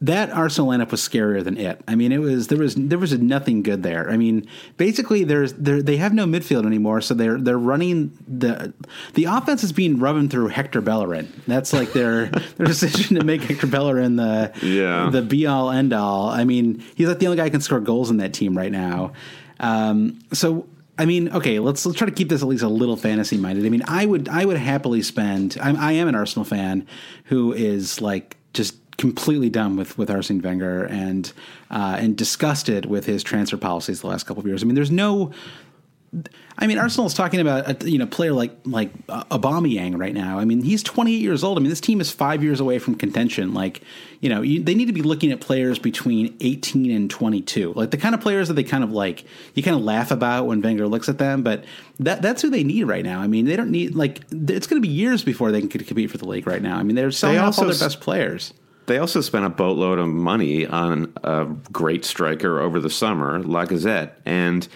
That 0.02 0.30
Arsenal 0.30 0.70
lineup 0.70 0.90
was 0.90 1.00
scarier 1.00 1.44
than 1.44 1.56
it. 1.56 1.80
I 1.86 1.94
mean, 1.94 2.10
it 2.10 2.18
was 2.18 2.48
there 2.48 2.58
was 2.58 2.74
there 2.74 2.98
was 2.98 3.16
nothing 3.18 3.62
good 3.62 3.82
there. 3.84 4.10
I 4.10 4.16
mean, 4.16 4.48
basically, 4.76 5.22
there's 5.22 5.52
there, 5.52 5.80
they 5.80 5.96
have 5.98 6.12
no 6.12 6.26
midfield 6.26 6.66
anymore, 6.66 7.00
so 7.00 7.14
they're 7.14 7.38
they're 7.38 7.56
running 7.58 8.12
the 8.26 8.74
the 9.14 9.24
offense 9.26 9.62
is 9.62 9.72
being 9.72 10.00
run 10.00 10.28
through 10.28 10.48
Hector 10.48 10.80
Bellerin. 10.80 11.32
That's 11.46 11.72
like 11.72 11.92
their 11.92 12.26
their 12.56 12.66
decision 12.66 13.16
to 13.16 13.24
make 13.24 13.42
Hector 13.42 13.68
Bellerin 13.68 14.16
the 14.16 14.52
Yeah. 14.60 15.08
the 15.10 15.22
be 15.22 15.46
all 15.46 15.70
end 15.70 15.92
all. 15.92 16.28
I 16.28 16.44
mean, 16.44 16.82
he's 16.96 17.06
like 17.06 17.20
the 17.20 17.26
only 17.28 17.36
guy 17.36 17.44
who 17.44 17.50
can 17.50 17.60
score 17.60 17.78
goals 17.80 18.10
in 18.10 18.16
that 18.16 18.32
team 18.34 18.58
right 18.58 18.72
now. 18.72 19.12
Um, 19.60 20.18
so 20.32 20.66
I 20.98 21.06
mean, 21.06 21.30
okay, 21.32 21.58
let's 21.60 21.86
let's 21.86 21.96
try 21.96 22.06
to 22.08 22.12
keep 22.14 22.28
this 22.28 22.42
at 22.42 22.48
least 22.48 22.64
a 22.64 22.68
little 22.68 22.96
fantasy 22.96 23.36
minded. 23.36 23.64
I 23.64 23.68
mean, 23.68 23.84
I 23.86 24.04
would 24.04 24.28
I 24.28 24.44
would 24.44 24.56
happily 24.58 25.02
spend. 25.02 25.56
I'm, 25.62 25.76
I 25.76 25.92
am 25.92 26.08
an 26.08 26.14
Arsenal 26.14 26.44
fan 26.44 26.86
who 27.26 27.52
is 27.52 28.00
like 28.00 28.36
just 28.52 28.76
completely 28.98 29.50
done 29.50 29.76
with 29.76 29.96
with 29.98 30.10
Arsene 30.10 30.40
Wenger 30.40 30.84
and 30.84 31.32
uh, 31.70 31.96
and 31.98 32.16
disgusted 32.16 32.86
with 32.86 33.06
his 33.06 33.22
transfer 33.22 33.56
policies 33.56 34.00
the 34.00 34.06
last 34.06 34.24
couple 34.24 34.40
of 34.40 34.46
years. 34.46 34.62
I 34.62 34.66
mean, 34.66 34.74
there's 34.74 34.90
no 34.90 35.32
I 36.58 36.66
mean, 36.66 36.78
Arsenal's 36.78 37.14
talking 37.14 37.40
about 37.40 37.82
a 37.82 37.90
you 37.90 37.96
know 37.96 38.06
player 38.06 38.34
like 38.34 38.52
like 38.64 38.90
uh, 39.08 39.24
Aubameyang 39.24 39.98
right 39.98 40.12
now. 40.12 40.38
I 40.38 40.44
mean, 40.44 40.62
he's 40.62 40.82
28 40.82 41.16
years 41.16 41.42
old. 41.42 41.56
I 41.56 41.62
mean, 41.62 41.70
this 41.70 41.80
team 41.80 42.02
is 42.02 42.10
five 42.10 42.42
years 42.42 42.60
away 42.60 42.78
from 42.78 42.96
contention. 42.96 43.54
Like, 43.54 43.80
you 44.20 44.28
know, 44.28 44.42
you, 44.42 44.62
they 44.62 44.74
need 44.74 44.86
to 44.86 44.92
be 44.92 45.00
looking 45.00 45.32
at 45.32 45.40
players 45.40 45.78
between 45.78 46.36
18 46.40 46.90
and 46.90 47.10
22, 47.10 47.72
like 47.72 47.90
the 47.92 47.96
kind 47.96 48.14
of 48.14 48.20
players 48.20 48.48
that 48.48 48.54
they 48.54 48.62
kind 48.62 48.84
of 48.84 48.92
like 48.92 49.24
you 49.54 49.62
kind 49.62 49.74
of 49.74 49.82
laugh 49.82 50.10
about 50.10 50.46
when 50.46 50.60
Wenger 50.60 50.86
looks 50.86 51.08
at 51.08 51.16
them. 51.16 51.42
But 51.42 51.64
that 52.00 52.20
that's 52.20 52.42
who 52.42 52.50
they 52.50 52.62
need 52.62 52.84
right 52.84 53.04
now. 53.04 53.20
I 53.20 53.26
mean, 53.26 53.46
they 53.46 53.56
don't 53.56 53.70
need 53.70 53.94
like 53.94 54.20
it's 54.30 54.66
going 54.66 54.80
to 54.82 54.86
be 54.86 54.92
years 54.92 55.24
before 55.24 55.50
they 55.50 55.60
can 55.60 55.70
compete 55.70 56.10
for 56.10 56.18
the 56.18 56.28
league 56.28 56.46
right 56.46 56.62
now. 56.62 56.76
I 56.76 56.82
mean, 56.82 56.94
they're 56.94 57.10
selling 57.10 57.38
off 57.38 57.46
also 57.46 57.62
all 57.62 57.68
their 57.68 57.78
best 57.78 58.02
players. 58.02 58.52
They 58.86 58.98
also 58.98 59.20
spent 59.20 59.44
a 59.44 59.50
boatload 59.50 59.98
of 59.98 60.08
money 60.08 60.66
on 60.66 61.12
a 61.22 61.46
great 61.70 62.04
striker 62.04 62.60
over 62.60 62.80
the 62.80 62.90
summer, 62.90 63.40
Lacazette. 63.42 64.12
And 64.24 64.66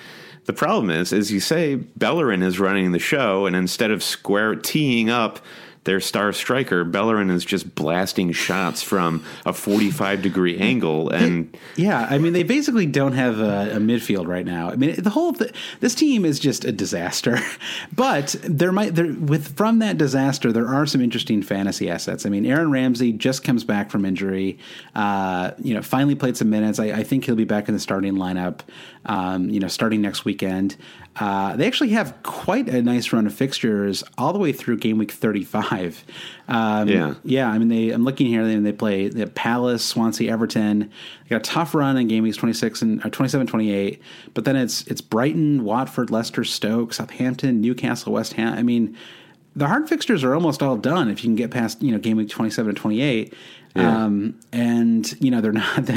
the 0.44 0.52
problem 0.52 0.90
is, 0.90 1.12
as 1.12 1.32
you 1.32 1.40
say, 1.40 1.74
Bellerin 1.74 2.42
is 2.42 2.60
running 2.60 2.92
the 2.92 2.98
show, 2.98 3.46
and 3.46 3.56
instead 3.56 3.90
of 3.90 4.02
square 4.02 4.54
teeing 4.54 5.10
up 5.10 5.40
their 5.86 6.00
star 6.00 6.32
striker, 6.32 6.84
Bellerin 6.84 7.30
is 7.30 7.44
just 7.44 7.74
blasting 7.74 8.32
shots 8.32 8.82
from 8.82 9.24
a 9.46 9.52
45 9.52 10.20
degree 10.20 10.58
angle. 10.58 11.08
And 11.08 11.56
Yeah, 11.76 12.06
I 12.10 12.18
mean 12.18 12.34
they 12.34 12.42
basically 12.42 12.86
don't 12.86 13.12
have 13.12 13.38
a, 13.38 13.76
a 13.76 13.78
midfield 13.78 14.26
right 14.26 14.44
now. 14.44 14.68
I 14.70 14.76
mean 14.76 14.96
the 14.96 15.10
whole 15.10 15.32
th- 15.32 15.54
this 15.80 15.94
team 15.94 16.24
is 16.24 16.38
just 16.38 16.64
a 16.64 16.72
disaster. 16.72 17.38
But 17.94 18.34
there 18.42 18.72
might 18.72 18.94
there 18.94 19.12
with 19.12 19.56
from 19.56 19.78
that 19.78 19.96
disaster 19.96 20.52
there 20.52 20.66
are 20.66 20.86
some 20.86 21.00
interesting 21.00 21.40
fantasy 21.40 21.88
assets. 21.88 22.26
I 22.26 22.28
mean 22.28 22.44
Aaron 22.44 22.70
Ramsey 22.70 23.12
just 23.12 23.44
comes 23.44 23.64
back 23.64 23.90
from 23.90 24.04
injury. 24.04 24.58
Uh, 24.94 25.52
you 25.58 25.72
know, 25.72 25.82
finally 25.82 26.14
played 26.14 26.36
some 26.36 26.50
minutes. 26.50 26.78
I, 26.78 26.86
I 26.86 27.02
think 27.04 27.24
he'll 27.24 27.36
be 27.36 27.44
back 27.44 27.68
in 27.68 27.74
the 27.74 27.80
starting 27.80 28.14
lineup. 28.14 28.60
Um, 29.06 29.48
you 29.48 29.60
know, 29.60 29.68
starting 29.68 30.02
next 30.02 30.24
weekend. 30.24 30.76
Uh, 31.18 31.56
they 31.56 31.66
actually 31.66 31.88
have 31.90 32.14
quite 32.22 32.68
a 32.68 32.82
nice 32.82 33.12
run 33.12 33.26
of 33.26 33.32
fixtures 33.34 34.04
all 34.18 34.32
the 34.34 34.38
way 34.38 34.52
through 34.52 34.76
game 34.76 34.98
week 34.98 35.10
35. 35.10 36.04
Um, 36.48 36.88
Yeah. 36.88 37.14
yeah, 37.24 37.48
I 37.48 37.58
mean, 37.58 37.68
they. 37.68 37.90
I'm 37.90 38.04
looking 38.04 38.26
here, 38.26 38.42
and 38.42 38.66
they 38.66 38.72
play 38.72 39.08
the 39.08 39.26
Palace, 39.26 39.84
Swansea, 39.84 40.30
Everton. 40.30 40.80
They 40.80 41.28
got 41.30 41.36
a 41.36 41.50
tough 41.50 41.74
run 41.74 41.96
in 41.96 42.06
game 42.08 42.22
weeks 42.22 42.36
26 42.36 42.82
and 42.82 43.04
or 43.04 43.08
27, 43.10 43.46
28. 43.46 44.02
But 44.34 44.44
then 44.44 44.56
it's 44.56 44.86
it's 44.88 45.00
Brighton, 45.00 45.64
Watford, 45.64 46.10
Leicester, 46.10 46.44
Stoke, 46.44 46.92
Southampton, 46.92 47.60
Newcastle, 47.62 48.12
West 48.12 48.34
Ham. 48.34 48.52
I 48.52 48.62
mean, 48.62 48.96
the 49.54 49.66
hard 49.68 49.88
fixtures 49.88 50.22
are 50.22 50.34
almost 50.34 50.62
all 50.62 50.76
done 50.76 51.08
if 51.08 51.24
you 51.24 51.28
can 51.28 51.34
get 51.36 51.50
past 51.50 51.82
you 51.82 51.92
know 51.92 51.98
game 51.98 52.18
week 52.18 52.28
27 52.28 52.68
and 52.68 52.76
28. 52.76 53.32
Um, 53.84 54.38
and 54.52 55.20
you 55.20 55.30
know 55.30 55.40
they're 55.40 55.52
not. 55.52 55.90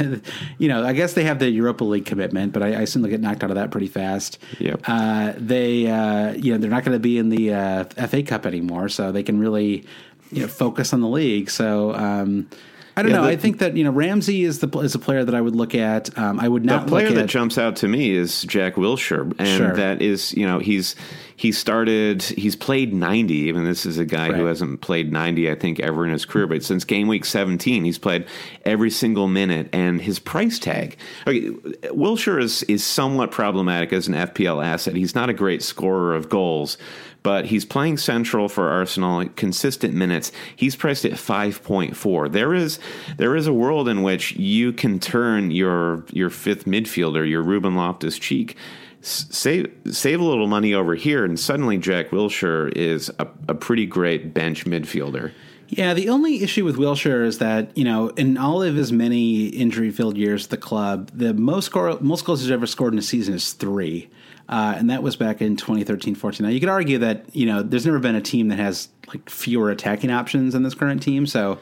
You 0.58 0.68
know, 0.68 0.84
I 0.84 0.92
guess 0.92 1.14
they 1.14 1.24
have 1.24 1.38
the 1.38 1.48
Europa 1.48 1.84
League 1.84 2.04
commitment, 2.04 2.52
but 2.52 2.62
I, 2.62 2.68
I 2.68 2.80
assume 2.82 3.02
they'll 3.02 3.10
get 3.10 3.20
knocked 3.20 3.42
out 3.42 3.50
of 3.50 3.56
that 3.56 3.70
pretty 3.70 3.86
fast. 3.86 4.38
Yep. 4.58 4.82
Uh, 4.84 5.32
they, 5.36 5.86
uh, 5.86 6.32
you 6.32 6.52
know, 6.52 6.58
they're 6.58 6.70
not 6.70 6.84
going 6.84 6.94
to 6.94 7.00
be 7.00 7.16
in 7.16 7.30
the 7.30 7.54
uh, 7.54 7.84
FA 7.84 8.22
Cup 8.22 8.44
anymore, 8.44 8.88
so 8.90 9.10
they 9.10 9.22
can 9.22 9.40
really, 9.40 9.86
you 10.30 10.42
know, 10.42 10.48
focus 10.48 10.92
on 10.92 11.00
the 11.00 11.08
league. 11.08 11.50
So 11.50 11.94
um, 11.94 12.48
I 12.96 13.02
don't 13.02 13.10
Yeah, 13.12 13.18
know. 13.18 13.22
the- 13.24 13.30
I 13.30 13.36
think 13.36 13.58
that 13.58 13.76
you 13.76 13.84
know 13.84 13.90
Ramsey 13.90 14.44
is 14.44 14.58
the 14.58 14.68
is 14.80 14.94
a 14.94 14.98
player 14.98 15.24
that 15.24 15.34
I 15.34 15.40
would 15.40 15.54
look 15.56 15.74
at. 15.74 16.16
Um, 16.18 16.40
I 16.40 16.48
would 16.48 16.64
not. 16.64 16.86
the 16.86 16.90
player 16.90 17.10
that 17.12 17.24
at. 17.24 17.28
jumps 17.28 17.56
out 17.58 17.76
to 17.76 17.88
me 17.88 18.10
is 18.10 18.42
Jack 18.42 18.74
Wilshere, 18.74 19.32
and 19.38 19.48
Sure. 19.48 19.74
that 19.74 20.02
is 20.02 20.32
you 20.34 20.46
know 20.46 20.58
he's 20.58 20.96
he 21.36 21.52
started 21.52 22.22
he's 22.22 22.56
played 22.56 22.92
ninety. 22.92 23.34
Even 23.48 23.64
this 23.64 23.86
is 23.86 23.98
a 23.98 24.04
guy 24.04 24.32
who 24.32 24.44
hasn't 24.46 24.80
played 24.80 25.12
ninety, 25.12 25.50
I 25.50 25.54
think, 25.54 25.80
ever 25.80 26.04
in 26.04 26.12
his 26.12 26.24
career. 26.24 26.46
But 26.46 26.62
since 26.64 26.84
game 26.84 27.06
week 27.08 27.24
seventeen, 27.24 27.84
he's 27.84 27.98
played 27.98 28.26
every 28.64 28.90
single 28.90 29.28
minute, 29.28 29.68
and 29.72 30.00
his 30.02 30.18
price 30.18 30.58
tag. 30.58 30.96
Okay, 31.26 31.50
Wilshere 31.94 32.42
is 32.42 32.62
is 32.64 32.84
somewhat 32.84 33.30
problematic 33.30 33.92
as 33.92 34.08
an 34.08 34.14
FPL 34.14 34.62
asset. 34.64 34.96
He's 34.96 35.14
not 35.14 35.30
a 35.30 35.34
great 35.34 35.62
scorer 35.62 36.14
of 36.14 36.28
goals. 36.28 36.76
But 37.22 37.46
he's 37.46 37.66
playing 37.66 37.98
central 37.98 38.48
for 38.48 38.70
Arsenal, 38.70 39.28
consistent 39.36 39.92
minutes. 39.92 40.32
He's 40.56 40.74
priced 40.74 41.04
at 41.04 41.18
five 41.18 41.62
point 41.62 41.94
four. 41.96 42.28
There 42.30 42.54
is 42.54 42.78
there 43.18 43.36
is 43.36 43.46
a 43.46 43.52
world 43.52 43.88
in 43.88 44.02
which 44.02 44.32
you 44.36 44.72
can 44.72 44.98
turn 44.98 45.50
your 45.50 46.04
your 46.12 46.30
fifth 46.30 46.64
midfielder, 46.64 47.28
your 47.28 47.42
Ruben 47.42 47.76
Loftus 47.76 48.18
Cheek, 48.18 48.56
save 49.02 49.70
save 49.90 50.20
a 50.20 50.24
little 50.24 50.46
money 50.46 50.72
over 50.72 50.94
here, 50.94 51.24
and 51.24 51.38
suddenly 51.38 51.76
Jack 51.76 52.08
Wilshere 52.08 52.74
is 52.74 53.10
a, 53.18 53.28
a 53.48 53.54
pretty 53.54 53.84
great 53.84 54.32
bench 54.32 54.64
midfielder. 54.64 55.32
Yeah, 55.68 55.94
the 55.94 56.08
only 56.08 56.42
issue 56.42 56.64
with 56.64 56.76
Wilshere 56.76 57.24
is 57.24 57.38
that 57.38 57.76
you 57.76 57.84
know, 57.84 58.08
in 58.16 58.38
all 58.38 58.62
of 58.62 58.74
his 58.74 58.92
many 58.92 59.46
injury-filled 59.46 60.16
years 60.16 60.44
at 60.44 60.50
the 60.50 60.56
club, 60.56 61.10
the 61.14 61.32
most 61.32 61.66
score, 61.66 61.96
most 62.00 62.24
goals 62.24 62.40
he's 62.40 62.50
ever 62.50 62.66
scored 62.66 62.92
in 62.92 62.98
a 62.98 63.02
season 63.02 63.34
is 63.34 63.52
three, 63.52 64.08
uh, 64.50 64.74
and 64.76 64.90
that 64.90 65.02
was 65.02 65.16
back 65.16 65.40
in 65.40 65.56
2013-14. 65.56 66.40
Now, 66.40 66.48
you 66.48 66.60
could 66.60 66.68
argue 66.68 66.98
that 66.98 67.24
you 67.34 67.46
know, 67.46 67.62
there's 67.62 67.86
never 67.86 68.00
been 68.00 68.16
a 68.16 68.20
team 68.20 68.48
that 68.48 68.58
has 68.58 68.88
like 69.08 69.30
fewer 69.30 69.70
attacking 69.70 70.10
options 70.10 70.52
than 70.52 70.64
this 70.64 70.74
current 70.74 71.02
team, 71.02 71.26
so 71.26 71.58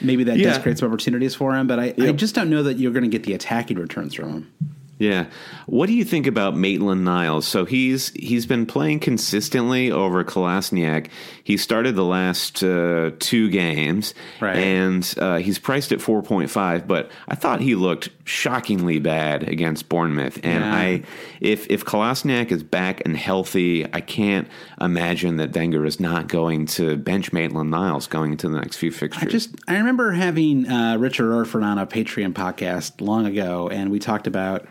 maybe 0.00 0.24
that 0.24 0.38
does 0.38 0.58
create 0.62 0.78
some 0.78 0.88
opportunities 0.88 1.34
for 1.34 1.54
him. 1.54 1.66
But 1.66 1.80
I, 1.80 1.94
I 1.98 2.12
just 2.12 2.34
don't 2.34 2.48
know 2.48 2.62
that 2.62 2.78
you're 2.78 2.92
going 2.92 3.04
to 3.04 3.10
get 3.10 3.24
the 3.24 3.34
attacking 3.34 3.76
returns 3.78 4.14
from 4.14 4.30
him. 4.32 4.52
Yeah. 4.98 5.26
What 5.66 5.86
do 5.86 5.92
you 5.94 6.04
think 6.04 6.26
about 6.26 6.56
Maitland 6.56 7.04
Niles? 7.04 7.46
So 7.46 7.64
he's 7.64 8.08
he's 8.10 8.46
been 8.46 8.66
playing 8.66 9.00
consistently 9.00 9.90
over 9.92 10.24
Kolasinac. 10.24 11.06
He 11.44 11.56
started 11.56 11.94
the 11.94 12.04
last 12.04 12.62
uh, 12.64 13.12
two 13.20 13.48
games, 13.48 14.12
Right. 14.40 14.56
and 14.56 15.14
uh, 15.18 15.36
he's 15.36 15.58
priced 15.58 15.92
at 15.92 16.00
four 16.00 16.22
point 16.22 16.50
five. 16.50 16.88
But 16.88 17.10
I 17.28 17.36
thought 17.36 17.60
he 17.60 17.74
looked 17.76 18.08
shockingly 18.24 18.98
bad 18.98 19.48
against 19.48 19.88
Bournemouth. 19.88 20.40
And 20.42 20.64
Yeah. 20.64 20.74
I, 20.74 21.02
if 21.40 21.66
if 21.70 21.84
Kolasinac 21.84 22.50
is 22.50 22.62
back 22.64 23.00
and 23.04 23.16
healthy, 23.16 23.86
I 23.92 24.00
can't 24.00 24.48
imagine 24.80 25.36
that 25.36 25.54
Wenger 25.54 25.84
is 25.86 26.00
not 26.00 26.26
going 26.28 26.66
to 26.66 26.96
bench 26.96 27.32
Maitland 27.32 27.70
Niles 27.70 28.06
going 28.08 28.32
into 28.32 28.48
the 28.48 28.56
next 28.60 28.76
few 28.78 28.90
fixtures. 28.90 29.22
I 29.28 29.30
just 29.30 29.54
I 29.68 29.76
remember 29.78 30.10
having 30.12 30.68
uh, 30.68 30.96
Richard 30.98 31.32
Orford 31.32 31.62
on 31.62 31.78
a 31.78 31.86
Patreon 31.86 32.32
podcast 32.32 33.00
long 33.00 33.26
ago, 33.26 33.68
and 33.68 33.90
we 33.90 33.98
talked 34.00 34.26
about 34.26 34.66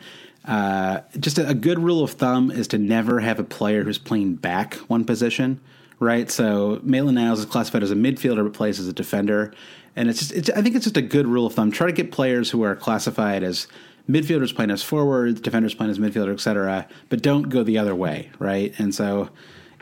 uh, 0.47 1.01
just 1.19 1.37
a, 1.37 1.49
a 1.49 1.53
good 1.53 1.77
rule 1.79 2.03
of 2.03 2.11
thumb 2.11 2.49
is 2.49 2.69
to 2.69 2.77
never 2.77 3.19
have 3.19 3.39
a 3.39 3.43
player 3.43 3.83
who's 3.83 3.97
playing 3.97 4.35
back 4.35 4.75
one 4.87 5.03
position, 5.03 5.59
right? 5.99 6.31
So 6.31 6.79
Maitland 6.83 7.15
Niles 7.15 7.39
is 7.39 7.45
classified 7.45 7.83
as 7.83 7.91
a 7.91 7.95
midfielder 7.95 8.43
but 8.43 8.53
plays 8.53 8.79
as 8.79 8.87
a 8.87 8.93
defender, 8.93 9.53
and 9.95 10.09
it's 10.09 10.19
just 10.19 10.31
it's, 10.31 10.49
I 10.49 10.61
think 10.61 10.75
it's 10.75 10.85
just 10.85 10.97
a 10.97 11.01
good 11.01 11.27
rule 11.27 11.45
of 11.45 11.53
thumb. 11.53 11.71
Try 11.71 11.87
to 11.87 11.93
get 11.93 12.11
players 12.11 12.49
who 12.49 12.63
are 12.63 12.75
classified 12.75 13.43
as 13.43 13.67
midfielders 14.09 14.55
playing 14.55 14.71
as 14.71 14.81
forwards, 14.81 15.41
defenders 15.41 15.73
playing 15.73 15.91
as 15.91 15.99
midfielder, 15.99 16.33
etc. 16.33 16.87
But 17.09 17.21
don't 17.21 17.49
go 17.49 17.63
the 17.63 17.77
other 17.77 17.93
way, 17.93 18.31
right? 18.39 18.73
And 18.79 18.95
so 18.95 19.29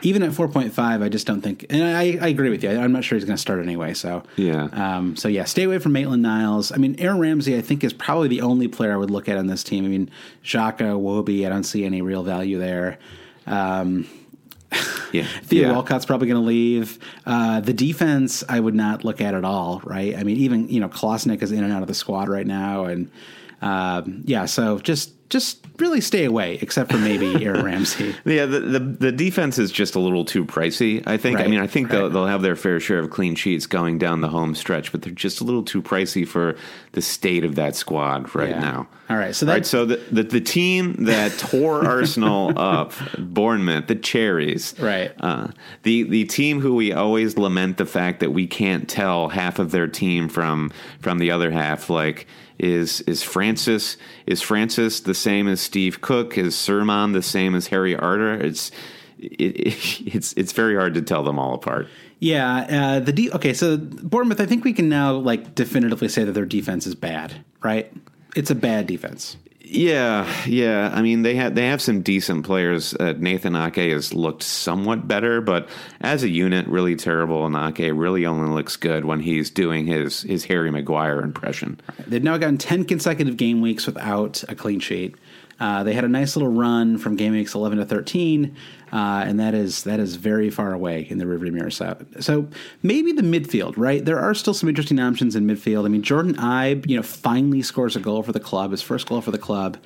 even 0.02 0.22
at 0.22 0.30
4.5, 0.32 1.02
I 1.02 1.08
just 1.08 1.26
don't 1.26 1.40
think, 1.40 1.64
and 1.70 1.82
I, 1.82 2.18
I 2.20 2.28
agree 2.28 2.50
with 2.50 2.62
you. 2.62 2.70
I'm 2.70 2.92
not 2.92 3.02
sure 3.02 3.16
he's 3.16 3.24
going 3.24 3.36
to 3.36 3.40
start 3.40 3.60
anyway. 3.62 3.94
So 3.94 4.22
Yeah. 4.36 4.64
um, 4.72 5.16
so 5.16 5.28
yeah, 5.28 5.44
stay 5.44 5.62
away 5.62 5.78
from 5.78 5.92
Maitland 5.92 6.22
Niles. 6.22 6.70
I 6.70 6.76
mean, 6.76 6.96
Aaron 6.98 7.18
Ramsey, 7.18 7.56
I 7.56 7.62
think 7.62 7.82
is 7.82 7.92
probably 7.92 8.28
the 8.28 8.42
only 8.42 8.68
player 8.68 8.92
I 8.92 8.96
would 8.96 9.10
look 9.10 9.28
at 9.28 9.38
on 9.38 9.46
this 9.46 9.64
team. 9.64 9.84
I 9.84 9.88
mean, 9.88 10.10
Xhaka, 10.44 10.80
Iwobi, 10.80 11.46
I 11.46 11.48
don't 11.48 11.64
see 11.64 11.84
any 11.84 12.02
real 12.02 12.22
value 12.22 12.58
there. 12.58 12.98
Um, 13.46 14.06
yeah. 15.12 15.26
Theo 15.44 15.68
yeah. 15.68 15.72
Walcott's 15.72 16.04
probably 16.04 16.28
going 16.28 16.40
to 16.42 16.46
leave. 16.46 16.98
Uh, 17.24 17.60
the 17.60 17.72
defense, 17.72 18.44
I 18.48 18.60
would 18.60 18.74
not 18.74 19.04
look 19.04 19.20
at 19.20 19.32
at 19.34 19.44
all. 19.44 19.80
Right? 19.84 20.16
I 20.16 20.24
mean, 20.24 20.36
even 20.38 20.68
you 20.68 20.80
know, 20.80 20.88
Kolasinac 20.88 21.42
is 21.42 21.52
in 21.52 21.64
and 21.64 21.72
out 21.72 21.82
of 21.82 21.88
the 21.88 21.94
squad 21.94 22.28
right 22.28 22.46
now, 22.46 22.84
and 22.84 23.10
um, 23.66 24.22
yeah, 24.24 24.44
so 24.46 24.78
just 24.78 25.12
just 25.28 25.66
really 25.80 26.00
stay 26.00 26.24
away, 26.24 26.56
except 26.62 26.90
for 26.92 26.98
maybe 26.98 27.44
Aaron 27.44 27.64
Ramsey. 27.64 28.14
Yeah, 28.24 28.46
the, 28.46 28.60
the 28.60 28.78
the 28.78 29.12
defense 29.12 29.58
is 29.58 29.72
just 29.72 29.96
a 29.96 29.98
little 29.98 30.24
too 30.24 30.44
pricey. 30.44 31.02
I 31.04 31.16
think. 31.16 31.40
I 31.40 31.48
mean, 31.48 31.58
I 31.58 31.66
think 31.66 31.90
they'll 31.90 32.08
they'll 32.08 32.26
have 32.28 32.42
their 32.42 32.54
fair 32.54 32.78
share 32.78 33.00
of 33.00 33.10
clean 33.10 33.34
sheets 33.34 33.66
going 33.66 33.98
down 33.98 34.20
the 34.20 34.28
home 34.28 34.54
stretch, 34.54 34.92
but 34.92 35.02
they're 35.02 35.12
just 35.12 35.40
a 35.40 35.44
little 35.44 35.64
too 35.64 35.82
pricey 35.82 36.26
for 36.26 36.54
the 36.92 37.02
state 37.02 37.44
of 37.44 37.56
that 37.56 37.74
squad 37.74 38.32
right 38.36 38.50
Yeah. 38.50 38.60
now. 38.60 38.88
All 39.10 39.16
right, 39.16 39.34
so 39.34 39.46
that- 39.46 39.52
right, 39.52 39.66
so 39.66 39.84
the, 39.84 39.96
the 40.12 40.22
the 40.22 40.40
team 40.40 40.94
that 41.06 41.36
tore 41.38 41.84
Arsenal 41.96 42.56
up, 42.56 42.92
Bournemouth, 43.18 43.88
the 43.88 43.96
Cherries, 43.96 44.74
Right. 44.78 45.12
Uh, 45.18 45.48
the 45.82 46.04
the 46.04 46.24
team 46.24 46.60
who 46.60 46.76
we 46.76 46.92
always 46.92 47.36
lament 47.36 47.78
the 47.78 47.86
fact 47.86 48.20
that 48.20 48.30
we 48.30 48.46
can't 48.46 48.88
tell 48.88 49.28
half 49.30 49.58
of 49.58 49.72
their 49.72 49.88
team 49.88 50.28
from 50.28 50.70
from 51.00 51.18
the 51.18 51.32
other 51.32 51.50
half, 51.50 51.90
like. 51.90 52.28
Is 52.58 53.02
is 53.02 53.22
Francis 53.22 53.96
is 54.26 54.40
Francis 54.40 55.00
the 55.00 55.14
same 55.14 55.48
as 55.48 55.60
Steve 55.60 56.00
Cook? 56.00 56.38
Is 56.38 56.54
Surman 56.54 57.12
the 57.12 57.22
same 57.22 57.54
as 57.54 57.66
Harry 57.68 57.94
Arter? 57.94 58.34
It's 58.34 58.70
it, 59.18 59.32
it, 59.32 60.00
it's 60.14 60.32
it's 60.34 60.52
very 60.52 60.74
hard 60.74 60.94
to 60.94 61.02
tell 61.02 61.22
them 61.22 61.38
all 61.38 61.54
apart. 61.54 61.88
Yeah, 62.18 62.56
uh, 62.96 63.00
the 63.00 63.12
de- 63.12 63.32
okay. 63.32 63.52
So 63.52 63.76
Bournemouth, 63.76 64.40
I 64.40 64.46
think 64.46 64.64
we 64.64 64.72
can 64.72 64.88
now 64.88 65.14
like 65.14 65.54
definitively 65.54 66.08
say 66.08 66.24
that 66.24 66.32
their 66.32 66.46
defense 66.46 66.86
is 66.86 66.94
bad. 66.94 67.44
Right? 67.62 67.92
It's 68.34 68.50
a 68.50 68.54
bad 68.54 68.86
defense. 68.86 69.36
Yeah, 69.68 70.32
yeah. 70.46 70.92
I 70.94 71.02
mean, 71.02 71.22
they 71.22 71.34
have 71.34 71.56
they 71.56 71.66
have 71.66 71.82
some 71.82 72.00
decent 72.00 72.46
players. 72.46 72.94
Uh, 72.94 73.14
Nathan 73.18 73.56
Ake 73.56 73.90
has 73.90 74.14
looked 74.14 74.44
somewhat 74.44 75.08
better, 75.08 75.40
but 75.40 75.68
as 76.00 76.22
a 76.22 76.28
unit, 76.28 76.68
really 76.68 76.94
terrible. 76.94 77.44
And 77.44 77.56
Ake 77.56 77.90
really 77.92 78.26
only 78.26 78.48
looks 78.48 78.76
good 78.76 79.04
when 79.04 79.18
he's 79.18 79.50
doing 79.50 79.86
his 79.86 80.22
his 80.22 80.44
Harry 80.44 80.70
Maguire 80.70 81.20
impression. 81.20 81.80
They've 82.06 82.22
now 82.22 82.36
gotten 82.38 82.58
10 82.58 82.84
consecutive 82.84 83.36
game 83.36 83.60
weeks 83.60 83.86
without 83.86 84.44
a 84.48 84.54
clean 84.54 84.78
sheet. 84.78 85.16
Uh, 85.58 85.82
they 85.82 85.94
had 85.94 86.04
a 86.04 86.08
nice 86.08 86.36
little 86.36 86.52
run 86.52 86.98
from 86.98 87.16
game 87.16 87.32
weeks 87.32 87.54
11 87.54 87.78
to 87.78 87.86
13, 87.86 88.54
uh, 88.92 88.96
and 89.26 89.40
that 89.40 89.54
is 89.54 89.84
that 89.84 89.98
is 89.98 90.16
very 90.16 90.50
far 90.50 90.72
away 90.74 91.06
in 91.08 91.18
the 91.18 91.24
rearview 91.24 91.52
mirror. 91.52 91.70
So, 91.70 91.96
so 92.20 92.48
maybe 92.82 93.12
the 93.12 93.22
midfield, 93.22 93.74
right? 93.76 94.04
There 94.04 94.18
are 94.18 94.34
still 94.34 94.52
some 94.52 94.68
interesting 94.68 95.00
options 95.00 95.34
in 95.34 95.46
midfield. 95.46 95.86
I 95.86 95.88
mean, 95.88 96.02
Jordan 96.02 96.34
Ibe, 96.34 96.88
you 96.88 96.96
know, 96.96 97.02
finally 97.02 97.62
scores 97.62 97.96
a 97.96 98.00
goal 98.00 98.22
for 98.22 98.32
the 98.32 98.40
club, 98.40 98.70
his 98.70 98.82
first 98.82 99.08
goal 99.08 99.20
for 99.22 99.30
the 99.30 99.38
club. 99.38 99.78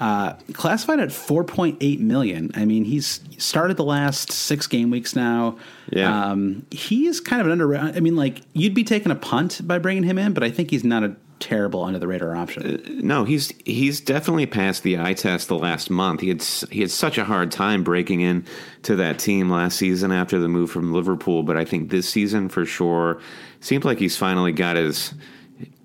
Uh, 0.00 0.34
classified 0.52 1.00
at 1.00 1.08
4.8 1.08 1.98
million. 1.98 2.52
I 2.54 2.64
mean, 2.64 2.84
he's 2.84 3.20
started 3.36 3.76
the 3.76 3.84
last 3.84 4.30
six 4.30 4.68
game 4.68 4.90
weeks 4.90 5.16
now. 5.16 5.58
Yeah. 5.90 6.30
Um, 6.30 6.64
he 6.70 7.08
is 7.08 7.20
kind 7.20 7.40
of 7.40 7.48
an 7.48 7.52
under. 7.52 7.76
I 7.76 7.98
mean, 7.98 8.14
like 8.14 8.42
you'd 8.52 8.74
be 8.74 8.84
taking 8.84 9.10
a 9.10 9.16
punt 9.16 9.66
by 9.66 9.78
bringing 9.78 10.04
him 10.04 10.16
in, 10.16 10.34
but 10.34 10.44
I 10.44 10.50
think 10.50 10.70
he's 10.70 10.84
not 10.84 11.02
a 11.02 11.16
terrible 11.40 11.84
under 11.84 11.98
the 11.98 12.06
radar 12.06 12.36
option. 12.36 13.00
No, 13.02 13.24
he's 13.24 13.52
he's 13.64 14.00
definitely 14.00 14.46
passed 14.46 14.82
the 14.82 14.98
eye 14.98 15.14
test 15.14 15.48
the 15.48 15.58
last 15.58 15.90
month. 15.90 16.20
He 16.20 16.28
had 16.28 16.42
he 16.42 16.80
had 16.80 16.90
such 16.90 17.18
a 17.18 17.24
hard 17.24 17.50
time 17.50 17.82
breaking 17.84 18.20
in 18.20 18.44
to 18.82 18.96
that 18.96 19.18
team 19.18 19.50
last 19.50 19.78
season 19.78 20.12
after 20.12 20.38
the 20.38 20.48
move 20.48 20.70
from 20.70 20.92
Liverpool, 20.92 21.42
but 21.42 21.56
I 21.56 21.64
think 21.64 21.90
this 21.90 22.08
season 22.08 22.48
for 22.48 22.64
sure 22.64 23.20
seems 23.60 23.84
like 23.84 23.98
he's 23.98 24.16
finally 24.16 24.52
got 24.52 24.76
his 24.76 25.14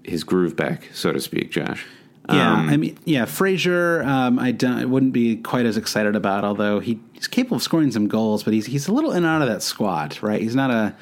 his 0.04 0.24
groove 0.24 0.56
back, 0.56 0.90
so 0.94 1.12
to 1.12 1.20
speak. 1.20 1.52
Josh. 1.52 1.86
Yeah, 2.30 2.54
Um, 2.54 2.70
I 2.70 2.78
mean, 2.78 2.98
yeah, 3.04 3.26
Fraser, 3.26 4.02
um, 4.04 4.40
I, 4.40 4.52
don't, 4.52 4.78
I 4.78 4.86
wouldn't 4.86 5.12
be 5.12 5.36
quite 5.36 5.66
as 5.66 5.76
excited 5.76 6.16
about. 6.16 6.46
Although 6.46 6.80
he, 6.80 6.98
he's 7.12 7.28
capable 7.28 7.58
of 7.58 7.64
scoring 7.64 7.92
some 7.92 8.08
goals, 8.08 8.44
but 8.44 8.54
he's 8.54 8.66
he's 8.66 8.88
a 8.88 8.94
little 8.94 9.12
in 9.12 9.18
and 9.18 9.26
out 9.26 9.42
of 9.42 9.50
that 9.50 9.62
squad, 9.62 10.18
right? 10.24 10.42
He's 10.42 10.56
not 10.56 10.72
a 10.72 10.96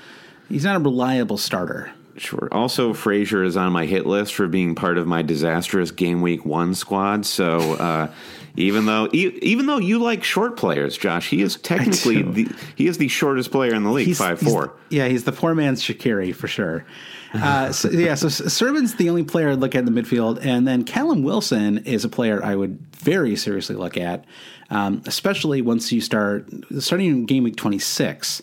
he's 0.49 0.63
not 0.63 0.75
a 0.75 0.79
reliable 0.79 1.37
starter. 1.37 1.91
Sure. 2.17 2.47
Also, 2.51 2.93
Fraser 2.93 3.43
is 3.43 3.55
on 3.57 3.71
my 3.71 3.85
hit 3.85 4.05
list 4.05 4.33
for 4.33 4.47
being 4.47 4.75
part 4.75 4.97
of 4.97 5.07
my 5.07 5.21
disastrous 5.21 5.91
game 5.91 6.21
week 6.21 6.45
one 6.45 6.73
squad. 6.75 7.25
So, 7.25 7.73
uh, 7.73 8.11
even 8.57 8.85
though 8.85 9.07
e- 9.13 9.37
even 9.41 9.65
though 9.65 9.77
you 9.77 9.99
like 9.99 10.23
short 10.23 10.57
players, 10.57 10.97
Josh, 10.97 11.29
he 11.29 11.41
is 11.41 11.55
technically 11.57 12.21
the 12.21 12.47
he 12.75 12.87
is 12.87 12.97
the 12.97 13.07
shortest 13.07 13.51
player 13.51 13.73
in 13.73 13.83
the 13.83 13.91
league, 13.91 14.07
He's 14.07 14.17
five 14.17 14.39
he's- 14.39 14.51
four. 14.51 14.73
Yeah, 14.89 15.07
he's 15.07 15.23
the 15.23 15.31
poor 15.31 15.55
man's 15.55 15.81
Shaqiri 15.83 16.35
for 16.35 16.47
sure. 16.47 16.85
Uh, 17.33 17.71
so, 17.71 17.89
yeah, 17.89 18.15
so 18.15 18.27
Servan's 18.27 18.95
the 18.95 19.09
only 19.09 19.23
player 19.23 19.49
I'd 19.51 19.59
look 19.59 19.73
at 19.73 19.87
in 19.87 19.93
the 19.93 20.01
midfield, 20.01 20.45
and 20.45 20.67
then 20.67 20.83
Callum 20.83 21.23
Wilson 21.23 21.77
is 21.79 22.03
a 22.03 22.09
player 22.09 22.43
I 22.43 22.55
would 22.55 22.77
very 22.97 23.37
seriously 23.37 23.75
look 23.77 23.95
at, 23.95 24.25
um, 24.69 25.01
especially 25.05 25.61
once 25.61 25.91
you 25.93 26.01
start 26.01 26.49
starting 26.79 27.07
in 27.07 27.25
game 27.25 27.43
week 27.43 27.55
twenty 27.55 27.79
six. 27.79 28.41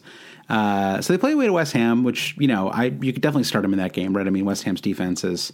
Uh, 0.48 1.00
so 1.02 1.12
they 1.12 1.18
play 1.18 1.32
away 1.32 1.46
to 1.46 1.52
West 1.52 1.72
Ham, 1.74 2.04
which 2.04 2.34
you 2.38 2.48
know 2.48 2.68
I 2.70 2.84
you 2.84 3.12
could 3.12 3.22
definitely 3.22 3.44
start 3.44 3.62
them 3.62 3.72
in 3.72 3.78
that 3.78 3.92
game, 3.92 4.16
right? 4.16 4.26
I 4.26 4.30
mean, 4.30 4.44
West 4.44 4.64
Ham's 4.64 4.80
defense 4.80 5.24
is 5.24 5.52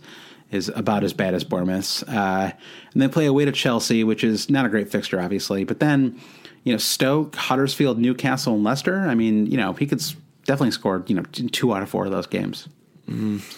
is 0.50 0.68
about 0.68 1.02
as 1.02 1.12
bad 1.12 1.34
as 1.34 1.42
Bournemouth's, 1.42 2.02
uh, 2.04 2.52
and 2.92 3.02
they 3.02 3.08
play 3.08 3.26
away 3.26 3.44
to 3.44 3.52
Chelsea, 3.52 4.04
which 4.04 4.22
is 4.22 4.48
not 4.48 4.66
a 4.66 4.68
great 4.68 4.90
fixture, 4.90 5.20
obviously. 5.20 5.64
But 5.64 5.80
then 5.80 6.20
you 6.62 6.72
know 6.72 6.78
Stoke, 6.78 7.34
Huddersfield, 7.34 7.98
Newcastle, 7.98 8.54
and 8.54 8.62
Leicester. 8.62 9.00
I 9.00 9.14
mean, 9.14 9.46
you 9.46 9.56
know 9.56 9.72
he 9.72 9.86
could 9.86 10.02
definitely 10.44 10.70
score 10.70 11.02
you 11.06 11.16
know 11.16 11.22
two 11.32 11.74
out 11.74 11.82
of 11.82 11.88
four 11.88 12.04
of 12.04 12.12
those 12.12 12.26
games. 12.26 12.68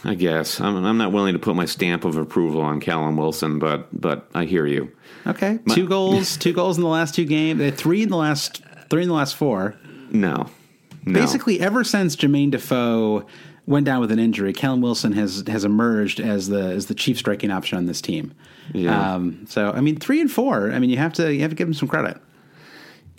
I 0.05 0.15
guess 0.17 0.61
I'm, 0.61 0.85
I'm 0.85 0.99
not 0.99 1.13
willing 1.13 1.35
to 1.35 1.39
put 1.39 1.55
my 1.55 1.67
stamp 1.67 2.05
of 2.05 2.17
approval 2.17 2.63
on 2.63 2.81
Callum 2.81 3.17
Wilson, 3.17 3.61
but 3.61 3.89
but 3.93 4.29
I 4.35 4.45
hear 4.45 4.67
you. 4.67 4.91
Okay, 5.27 5.61
two 5.71 5.87
goals, 5.87 6.37
two 6.37 6.53
goals 6.53 6.79
in 6.79 6.83
the 6.83 6.89
last 6.89 7.15
two 7.15 7.25
games, 7.25 7.61
uh, 7.61 7.71
three 7.75 8.03
in 8.03 8.09
the 8.09 8.17
last 8.17 8.63
three 8.91 9.03
in 9.03 9.09
the 9.09 9.15
last 9.15 9.37
four. 9.37 9.77
No, 10.11 10.49
no. 11.07 11.21
Basically, 11.21 11.61
ever 11.61 11.85
since 11.85 12.17
Jermaine 12.17 12.51
Defoe 12.51 13.25
went 13.67 13.87
down 13.87 14.01
with 14.01 14.11
an 14.13 14.19
injury, 14.19 14.53
Callum 14.53 14.81
Wilson 14.81 15.13
has 15.13 15.45
has 15.47 15.65
emerged 15.65 16.21
as 16.21 16.49
the 16.49 16.63
as 16.63 16.87
the 16.87 16.95
chief 16.95 17.17
striking 17.17 17.51
option 17.51 17.79
on 17.79 17.87
this 17.87 18.01
team. 18.01 18.35
Yeah. 18.75 19.15
Um, 19.15 19.47
so 19.49 19.71
I 19.71 19.81
mean, 19.81 19.97
three 19.97 20.21
and 20.21 20.31
four. 20.31 20.73
I 20.73 20.79
mean, 20.79 20.91
you 20.91 20.99
have 20.99 21.13
to 21.15 21.33
you 21.33 21.41
have 21.41 21.51
to 21.51 21.57
give 21.57 21.69
him 21.69 21.75
some 21.75 21.89
credit. 21.89 22.21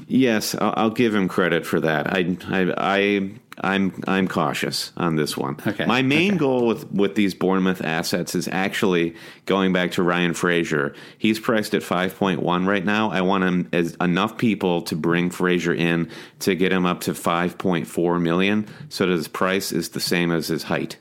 Yes, 0.08 0.56
I'll, 0.56 0.74
I'll 0.78 0.90
give 0.90 1.16
him 1.16 1.28
credit 1.28 1.66
for 1.66 1.80
that. 1.80 2.14
I, 2.14 2.38
I, 2.50 2.74
I, 2.78 3.32
I'm, 3.60 4.04
I'm 4.08 4.28
cautious 4.28 4.92
on 4.98 5.16
this 5.16 5.36
one. 5.36 5.58
Okay, 5.66 5.86
My 5.86 6.02
main 6.02 6.32
okay. 6.32 6.38
goal 6.38 6.68
with 6.68 6.92
with 6.92 7.16
these 7.16 7.34
Bournemouth 7.34 7.84
assets 7.84 8.36
is 8.36 8.48
actually 8.48 9.16
going 9.46 9.74
back 9.74 9.92
to 9.92 10.04
Ryan 10.04 10.34
Fraser. 10.34 10.94
He's 11.18 11.40
priced 11.40 11.74
at 11.74 11.82
5.1 11.82 12.68
right 12.68 12.86
now. 12.86 13.10
I 13.10 13.22
want 13.22 13.44
him 13.44 13.70
as 13.74 13.96
enough 13.96 14.38
people 14.38 14.84
to 14.84 14.96
bring 14.96 15.30
Frazier 15.30 15.74
in 15.74 16.10
to 16.40 16.56
get 16.56 16.72
him 16.72 16.86
up 16.86 17.02
to 17.02 17.14
5.4 17.14 18.22
million, 18.22 18.68
so 18.90 19.06
that 19.06 19.12
his 19.12 19.28
price 19.28 19.72
is 19.72 19.90
the 19.90 20.00
same 20.00 20.32
as 20.32 20.48
his 20.48 20.64
height, 20.64 20.98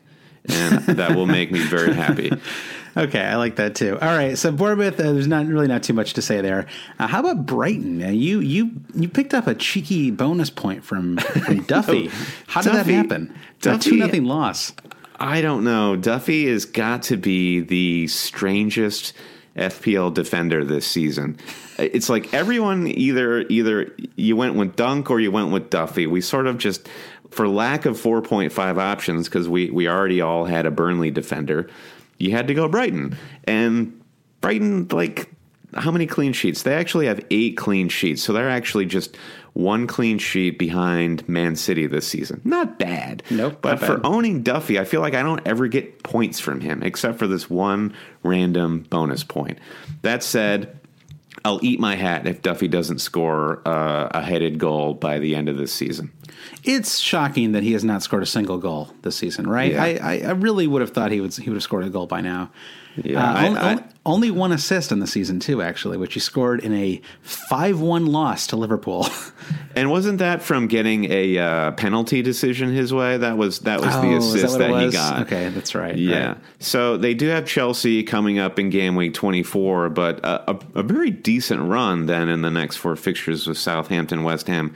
and 0.46 0.78
that 0.84 1.14
will 1.14 1.26
make 1.26 1.52
me 1.52 1.60
very 1.60 1.92
happy. 1.94 2.32
Okay, 2.96 3.20
I 3.20 3.36
like 3.36 3.56
that 3.56 3.74
too. 3.74 3.98
All 4.00 4.08
right, 4.08 4.38
so 4.38 4.50
Bournemouth, 4.50 4.98
uh, 4.98 5.12
there's 5.12 5.26
not 5.26 5.46
really 5.46 5.66
not 5.68 5.82
too 5.82 5.92
much 5.92 6.14
to 6.14 6.22
say 6.22 6.40
there. 6.40 6.66
Uh, 6.98 7.06
how 7.06 7.20
about 7.20 7.44
Brighton? 7.44 8.02
Uh, 8.02 8.08
you 8.08 8.40
you 8.40 8.70
you 8.94 9.08
picked 9.08 9.34
up 9.34 9.46
a 9.46 9.54
cheeky 9.54 10.10
bonus 10.10 10.48
point 10.48 10.82
from, 10.82 11.18
from 11.18 11.62
Duffy. 11.66 12.10
How 12.46 12.62
did 12.62 12.72
that 12.72 12.86
happen? 12.86 13.34
It's 13.58 13.66
a 13.66 13.78
two 13.78 13.96
nothing 13.96 14.24
loss. 14.24 14.72
I 15.18 15.42
don't 15.42 15.64
know. 15.64 15.96
Duffy 15.96 16.48
has 16.48 16.64
got 16.64 17.02
to 17.04 17.16
be 17.16 17.60
the 17.60 18.06
strangest 18.06 19.12
FPL 19.56 20.12
defender 20.12 20.64
this 20.64 20.86
season. 20.86 21.38
It's 21.78 22.08
like 22.08 22.32
everyone 22.32 22.86
either 22.86 23.40
either 23.42 23.94
you 24.16 24.36
went 24.36 24.54
with 24.54 24.76
Dunk 24.76 25.10
or 25.10 25.20
you 25.20 25.30
went 25.30 25.50
with 25.50 25.70
Duffy. 25.70 26.06
We 26.06 26.22
sort 26.22 26.46
of 26.46 26.58
just 26.58 26.88
for 27.30 27.48
lack 27.48 27.84
of 27.84 28.00
4.5 28.00 28.78
options 28.78 29.28
because 29.28 29.48
we 29.48 29.70
we 29.70 29.88
already 29.88 30.20
all 30.20 30.44
had 30.44 30.64
a 30.64 30.70
Burnley 30.70 31.10
defender. 31.10 31.68
You 32.18 32.32
had 32.32 32.48
to 32.48 32.54
go 32.54 32.68
Brighton. 32.68 33.16
And 33.44 34.00
Brighton 34.40 34.88
like 34.88 35.30
how 35.74 35.90
many 35.90 36.06
clean 36.06 36.32
sheets? 36.32 36.62
They 36.62 36.74
actually 36.74 37.06
have 37.06 37.20
8 37.30 37.56
clean 37.56 37.88
sheets. 37.88 38.22
So 38.22 38.32
they're 38.32 38.48
actually 38.48 38.86
just 38.86 39.16
one 39.52 39.86
clean 39.86 40.18
sheet 40.18 40.58
behind 40.58 41.28
Man 41.28 41.56
City 41.56 41.86
this 41.86 42.06
season. 42.06 42.40
Not 42.44 42.78
bad. 42.78 43.22
Nope, 43.30 43.58
But 43.62 43.78
for 43.80 43.96
bad. 43.96 44.06
owning 44.06 44.42
Duffy, 44.42 44.78
I 44.78 44.84
feel 44.84 45.00
like 45.00 45.14
I 45.14 45.22
don't 45.22 45.46
ever 45.46 45.66
get 45.66 46.02
points 46.02 46.40
from 46.40 46.60
him 46.60 46.82
except 46.82 47.18
for 47.18 47.26
this 47.26 47.50
one 47.50 47.94
random 48.22 48.80
bonus 48.90 49.24
point. 49.24 49.58
That 50.02 50.22
said, 50.22 50.78
I'll 51.46 51.60
eat 51.62 51.78
my 51.78 51.94
hat 51.94 52.26
if 52.26 52.42
Duffy 52.42 52.66
doesn't 52.66 52.98
score 52.98 53.62
uh, 53.64 54.08
a 54.10 54.20
headed 54.20 54.58
goal 54.58 54.94
by 54.94 55.20
the 55.20 55.36
end 55.36 55.48
of 55.48 55.56
this 55.56 55.72
season. 55.72 56.12
It's 56.64 56.98
shocking 56.98 57.52
that 57.52 57.62
he 57.62 57.72
has 57.72 57.84
not 57.84 58.02
scored 58.02 58.24
a 58.24 58.26
single 58.26 58.58
goal 58.58 58.90
this 59.02 59.14
season, 59.16 59.48
right? 59.48 59.70
Yeah. 59.70 59.84
I, 59.84 59.98
I, 60.02 60.18
I 60.26 60.30
really 60.32 60.66
would 60.66 60.80
have 60.80 60.90
thought 60.90 61.12
he 61.12 61.20
would 61.20 61.32
he 61.36 61.48
would 61.48 61.54
have 61.54 61.62
scored 61.62 61.84
a 61.84 61.88
goal 61.88 62.08
by 62.08 62.20
now. 62.20 62.50
Yeah, 63.02 63.22
Uh, 63.22 63.34
I- 63.34 63.46
only, 63.46 63.60
I- 63.60 63.70
only, 63.72 63.82
only 64.06 64.30
one 64.30 64.52
assist 64.52 64.92
in 64.92 65.00
the 65.00 65.06
season 65.06 65.40
too, 65.40 65.60
actually, 65.62 65.96
which 65.96 66.14
he 66.14 66.20
scored 66.20 66.60
in 66.60 66.72
a 66.74 67.00
five-one 67.22 68.06
loss 68.06 68.46
to 68.48 68.56
Liverpool. 68.56 69.06
And 69.76 69.90
wasn't 69.90 70.18
that 70.20 70.40
from 70.40 70.68
getting 70.68 71.04
a 71.12 71.36
uh, 71.38 71.72
penalty 71.72 72.22
decision 72.22 72.72
his 72.72 72.94
way? 72.94 73.18
That 73.18 73.36
was 73.36 73.58
that 73.60 73.80
was 73.82 73.94
the 73.96 74.08
Oh, 74.08 74.16
is 74.16 74.34
assist 74.34 74.58
what 74.58 74.70
that, 74.70 74.82
he 74.82 74.90
got. 74.90 75.20
Okay, 75.26 75.50
that's 75.50 75.74
right. 75.74 75.94
Yeah. 75.94 76.28
right. 76.28 76.36
So 76.60 76.96
they 76.96 77.12
do 77.12 77.28
have 77.28 77.44
Chelsea 77.46 78.02
coming 78.02 78.38
up 78.38 78.58
in 78.58 78.70
game 78.70 78.96
week 78.96 79.12
24, 79.12 79.90
but 79.90 80.18
a, 80.20 80.50
a, 80.52 80.58
a 80.76 80.82
very 80.82 81.10
decent 81.10 81.60
run 81.60 82.06
then 82.06 82.30
in 82.30 82.40
the 82.40 82.50
next 82.50 82.76
four 82.76 82.96
fixtures 82.96 83.46
with 83.46 83.58
Southampton, 83.58 84.24
West 84.24 84.46
Ham, 84.46 84.74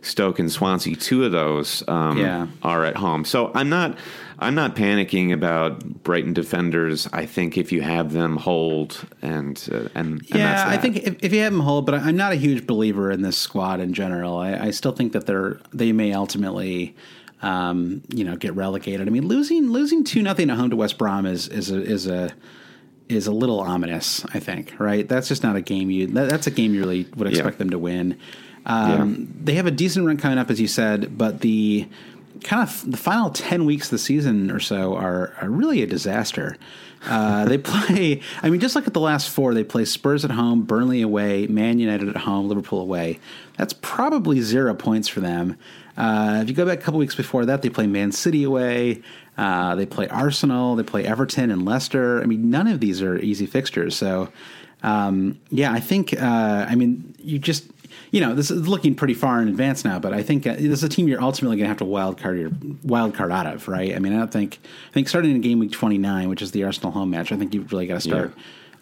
Stoke, 0.00 0.38
and 0.38 0.50
Swansea. 0.50 0.96
Two 0.96 1.24
of 1.26 1.30
those 1.32 1.84
um, 1.86 2.16
Yeah. 2.16 2.46
are 2.62 2.86
at 2.86 2.96
home. 2.96 3.26
So 3.26 3.52
I'm 3.54 3.68
not. 3.68 3.98
I'm 4.40 4.54
not 4.54 4.76
panicking 4.76 5.32
about 5.32 5.84
Brighton 6.04 6.32
defenders. 6.32 7.08
I 7.12 7.26
think 7.26 7.58
if 7.58 7.72
you 7.72 7.82
have 7.82 8.12
them 8.12 8.36
hold 8.36 9.04
and 9.20 9.68
uh, 9.72 9.88
and, 9.94 10.22
Yeah, 10.28 10.54
that's 10.54 10.70
I 10.70 10.76
think 10.80 10.96
if, 10.98 11.16
if 11.24 11.32
you 11.32 11.40
have 11.40 11.52
them 11.52 11.60
hold, 11.62 11.86
but 11.86 11.96
I'm 11.96 12.16
not 12.16 12.32
a 12.32 12.36
huge 12.36 12.66
believer 12.66 13.10
in 13.10 13.22
this 13.22 13.36
squad 13.36 13.80
in 13.80 13.92
general. 13.94 14.36
I, 14.38 14.54
I 14.54 14.70
still 14.70 14.92
think 14.92 15.12
that 15.12 15.26
they're 15.26 15.58
they 15.72 15.90
may 15.90 16.12
ultimately, 16.12 16.94
um, 17.42 18.02
you 18.14 18.22
know, 18.24 18.36
get 18.36 18.54
relegated. 18.54 19.08
I 19.08 19.10
mean, 19.10 19.26
losing 19.26 19.70
losing 19.72 20.04
two 20.04 20.22
nothing 20.22 20.50
at 20.50 20.56
home 20.56 20.70
to 20.70 20.76
West 20.76 20.98
Brom 20.98 21.26
is 21.26 21.48
is 21.48 21.70
a 21.72 21.82
is 21.82 22.06
a 22.06 22.30
is 23.08 23.26
a 23.26 23.32
little 23.32 23.58
ominous. 23.58 24.24
I 24.34 24.38
think 24.38 24.74
right. 24.78 25.08
That's 25.08 25.26
just 25.26 25.42
not 25.42 25.56
a 25.56 25.60
game 25.62 25.90
you. 25.90 26.06
That, 26.08 26.30
that's 26.30 26.46
a 26.46 26.50
game 26.52 26.74
you 26.74 26.80
really 26.80 27.08
would 27.16 27.26
expect 27.26 27.54
Yeah. 27.56 27.58
them 27.58 27.70
to 27.70 27.78
win. 27.78 28.18
Um, 28.66 29.34
They 29.42 29.54
have 29.54 29.66
a 29.66 29.70
decent 29.70 30.06
run 30.06 30.18
coming 30.18 30.38
up, 30.38 30.50
as 30.50 30.60
you 30.60 30.68
said, 30.68 31.16
but 31.16 31.40
the 31.40 31.88
kind 32.42 32.62
of 32.62 32.90
the 32.90 32.96
final 32.96 33.30
10 33.30 33.64
weeks 33.64 33.86
of 33.86 33.90
the 33.92 33.98
season 33.98 34.50
or 34.50 34.60
so 34.60 34.94
are, 34.94 35.34
are 35.40 35.48
really 35.48 35.82
a 35.82 35.86
disaster. 35.86 36.56
Uh, 37.06 37.44
they 37.44 37.58
play, 37.58 38.20
I 38.42 38.50
mean, 38.50 38.60
just 38.60 38.74
like 38.74 38.86
at 38.86 38.94
the 38.94 39.00
last 39.00 39.28
four, 39.28 39.54
they 39.54 39.64
play 39.64 39.84
Spurs 39.84 40.24
at 40.24 40.30
home, 40.30 40.62
Burnley 40.62 41.02
away, 41.02 41.46
Man 41.46 41.78
United 41.78 42.08
at 42.08 42.16
home, 42.16 42.48
Liverpool 42.48 42.80
away. 42.80 43.18
That's 43.56 43.72
probably 43.72 44.40
zero 44.40 44.74
points 44.74 45.08
for 45.08 45.20
them. 45.20 45.56
Uh, 45.96 46.40
if 46.42 46.48
you 46.48 46.54
go 46.54 46.64
back 46.64 46.78
a 46.78 46.82
couple 46.82 46.98
weeks 46.98 47.16
before 47.16 47.44
that, 47.46 47.62
they 47.62 47.70
play 47.70 47.86
Man 47.86 48.12
City 48.12 48.44
away. 48.44 49.02
Uh, 49.36 49.74
they 49.74 49.86
play 49.86 50.08
Arsenal. 50.08 50.76
They 50.76 50.82
play 50.82 51.04
Everton 51.04 51.50
and 51.50 51.64
Leicester. 51.64 52.22
I 52.22 52.26
mean, 52.26 52.50
none 52.50 52.66
of 52.68 52.80
these 52.80 53.02
are 53.02 53.18
easy 53.18 53.46
fixtures. 53.46 53.96
So, 53.96 54.28
um, 54.82 55.40
yeah, 55.50 55.72
I 55.72 55.80
think, 55.80 56.12
uh, 56.12 56.66
I 56.68 56.74
mean, 56.76 57.14
you 57.18 57.38
just, 57.38 57.68
you 58.10 58.20
know, 58.20 58.34
this 58.34 58.50
is 58.50 58.66
looking 58.68 58.94
pretty 58.94 59.14
far 59.14 59.40
in 59.42 59.48
advance 59.48 59.84
now, 59.84 59.98
but 59.98 60.12
I 60.12 60.22
think 60.22 60.46
uh, 60.46 60.54
this 60.54 60.64
is 60.64 60.82
a 60.82 60.88
team 60.88 61.08
you're 61.08 61.22
ultimately 61.22 61.56
going 61.56 61.64
to 61.64 61.68
have 61.68 61.78
to 61.78 61.84
wild 61.84 62.18
card 62.18 62.38
your 62.38 62.50
wild 62.82 63.14
card 63.14 63.32
out 63.32 63.46
of, 63.46 63.68
right? 63.68 63.94
I 63.94 63.98
mean, 63.98 64.12
I 64.12 64.18
don't 64.18 64.32
think 64.32 64.58
I 64.88 64.92
think 64.92 65.08
starting 65.08 65.32
in 65.32 65.40
game 65.40 65.58
week 65.58 65.72
29, 65.72 66.28
which 66.28 66.42
is 66.42 66.52
the 66.52 66.64
Arsenal 66.64 66.92
home 66.92 67.10
match, 67.10 67.32
I 67.32 67.36
think 67.36 67.54
you've 67.54 67.70
really 67.72 67.86
got 67.86 67.94
to 67.94 68.00
start. 68.00 68.34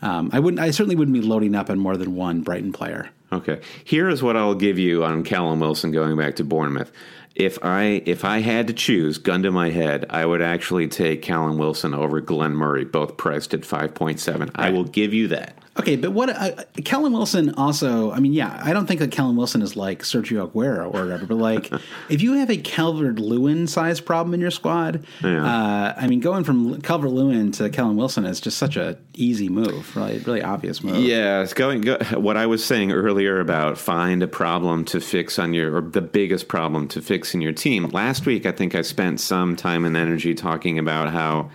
Um, 0.02 0.30
I 0.32 0.40
wouldn't. 0.40 0.60
I 0.60 0.70
certainly 0.70 0.96
wouldn't 0.96 1.14
be 1.14 1.22
loading 1.22 1.54
up 1.54 1.70
on 1.70 1.78
more 1.78 1.96
than 1.96 2.14
one 2.14 2.42
Brighton 2.42 2.72
player. 2.72 3.10
Okay. 3.32 3.60
Here 3.84 4.08
is 4.08 4.22
what 4.22 4.36
I'll 4.36 4.54
give 4.54 4.78
you 4.78 5.04
on 5.04 5.24
Callum 5.24 5.60
Wilson 5.60 5.90
going 5.90 6.16
back 6.16 6.36
to 6.36 6.44
Bournemouth. 6.44 6.92
If 7.34 7.58
I 7.62 8.02
if 8.06 8.24
I 8.24 8.38
had 8.40 8.66
to 8.68 8.72
choose, 8.72 9.18
gun 9.18 9.42
to 9.42 9.50
my 9.50 9.70
head, 9.70 10.06
I 10.10 10.24
would 10.24 10.40
actually 10.40 10.88
take 10.88 11.22
Callum 11.22 11.58
Wilson 11.58 11.92
over 11.92 12.20
Glenn 12.20 12.54
Murray, 12.54 12.84
both 12.84 13.16
priced 13.16 13.52
at 13.52 13.64
five 13.64 13.94
point 13.94 14.20
seven. 14.20 14.50
I 14.54 14.70
will 14.70 14.84
give 14.84 15.12
you 15.12 15.28
that. 15.28 15.58
Okay, 15.78 15.96
but 15.96 16.12
what 16.12 16.30
uh, 16.30 16.64
Callum 16.84 17.12
Wilson 17.12 17.54
also? 17.54 18.10
I 18.10 18.20
mean, 18.20 18.32
yeah, 18.32 18.60
I 18.62 18.72
don't 18.72 18.86
think 18.86 19.00
that 19.00 19.10
Callum 19.10 19.36
Wilson 19.36 19.60
is 19.62 19.76
like 19.76 20.02
Sergio 20.02 20.50
Aguero 20.50 20.86
or 20.86 21.04
whatever. 21.04 21.26
But 21.26 21.36
like, 21.36 21.70
if 22.08 22.22
you 22.22 22.34
have 22.34 22.50
a 22.50 22.56
Calvert 22.56 23.18
Lewin 23.18 23.66
size 23.66 24.00
problem 24.00 24.32
in 24.34 24.40
your 24.40 24.50
squad, 24.50 25.04
uh, 25.22 25.94
I 25.96 26.06
mean, 26.06 26.20
going 26.20 26.44
from 26.44 26.80
Calvert 26.80 27.10
Lewin 27.10 27.52
to 27.52 27.68
Callum 27.68 27.96
Wilson 27.96 28.24
is 28.24 28.40
just 28.40 28.58
such 28.58 28.76
a 28.76 28.98
easy 29.14 29.48
move, 29.48 29.94
really, 29.96 30.18
really 30.18 30.42
obvious 30.42 30.82
move. 30.82 30.96
Yeah, 30.96 31.42
it's 31.42 31.54
going. 31.54 31.82
Go, 31.82 31.98
what 32.14 32.36
I 32.36 32.46
was 32.46 32.64
saying 32.64 32.92
earlier 32.92 33.40
about 33.40 33.78
find 33.78 34.22
a 34.22 34.28
problem 34.28 34.84
to 34.86 35.00
fix 35.00 35.38
on 35.38 35.52
your, 35.52 35.76
or 35.76 35.80
the 35.82 36.00
biggest 36.00 36.48
problem 36.48 36.88
to 36.88 37.02
fix 37.02 37.34
in 37.34 37.40
your 37.40 37.52
team. 37.52 37.88
Last 37.88 38.26
week, 38.26 38.46
I 38.46 38.52
think 38.52 38.74
I 38.74 38.82
spent 38.82 39.20
some 39.20 39.56
time 39.56 39.84
and 39.84 39.96
energy 39.96 40.34
talking 40.34 40.78
about 40.78 41.10
how, 41.10 41.50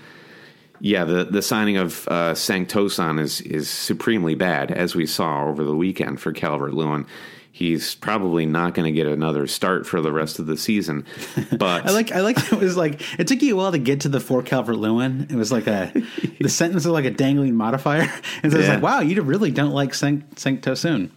yeah, 0.81 1.03
the 1.05 1.25
the 1.25 1.43
signing 1.43 1.77
of 1.77 2.07
uh, 2.07 2.33
Cenk 2.33 2.67
Tosun 2.67 3.19
is 3.19 3.39
is 3.41 3.69
supremely 3.69 4.33
bad, 4.33 4.71
as 4.71 4.95
we 4.95 5.05
saw 5.05 5.47
over 5.47 5.63
the 5.63 5.75
weekend 5.75 6.19
for 6.19 6.33
Calvert 6.33 6.73
Lewin. 6.73 7.05
He's 7.53 7.93
probably 7.93 8.47
not 8.47 8.73
going 8.73 8.85
to 8.85 8.91
get 8.91 9.05
another 9.05 9.45
start 9.45 9.85
for 9.85 10.01
the 10.01 10.11
rest 10.11 10.39
of 10.39 10.47
the 10.47 10.57
season. 10.57 11.05
But 11.51 11.85
I 11.87 11.91
like 11.91 12.11
I 12.11 12.21
like 12.21 12.37
it 12.51 12.59
was 12.59 12.75
like 12.77 13.19
it 13.19 13.27
took 13.27 13.41
you 13.43 13.53
a 13.53 13.57
while 13.57 13.71
to 13.71 13.77
get 13.77 14.01
to 14.01 14.09
the 14.09 14.19
for 14.19 14.41
Calvert 14.41 14.77
Lewin. 14.77 15.27
It 15.29 15.35
was 15.35 15.51
like 15.51 15.67
a 15.67 15.91
the 16.39 16.49
sentence 16.49 16.85
was 16.85 16.93
like 16.93 17.05
a 17.05 17.11
dangling 17.11 17.55
modifier, 17.55 18.11
and 18.43 18.51
so 18.51 18.57
it's 18.57 18.67
like, 18.67 18.81
wow, 18.81 19.01
you 19.01 19.21
really 19.21 19.51
don't 19.51 19.73
like 19.73 19.93
Sanct 19.93 20.35
Cenk 20.35 20.61
Tosun. 20.61 21.11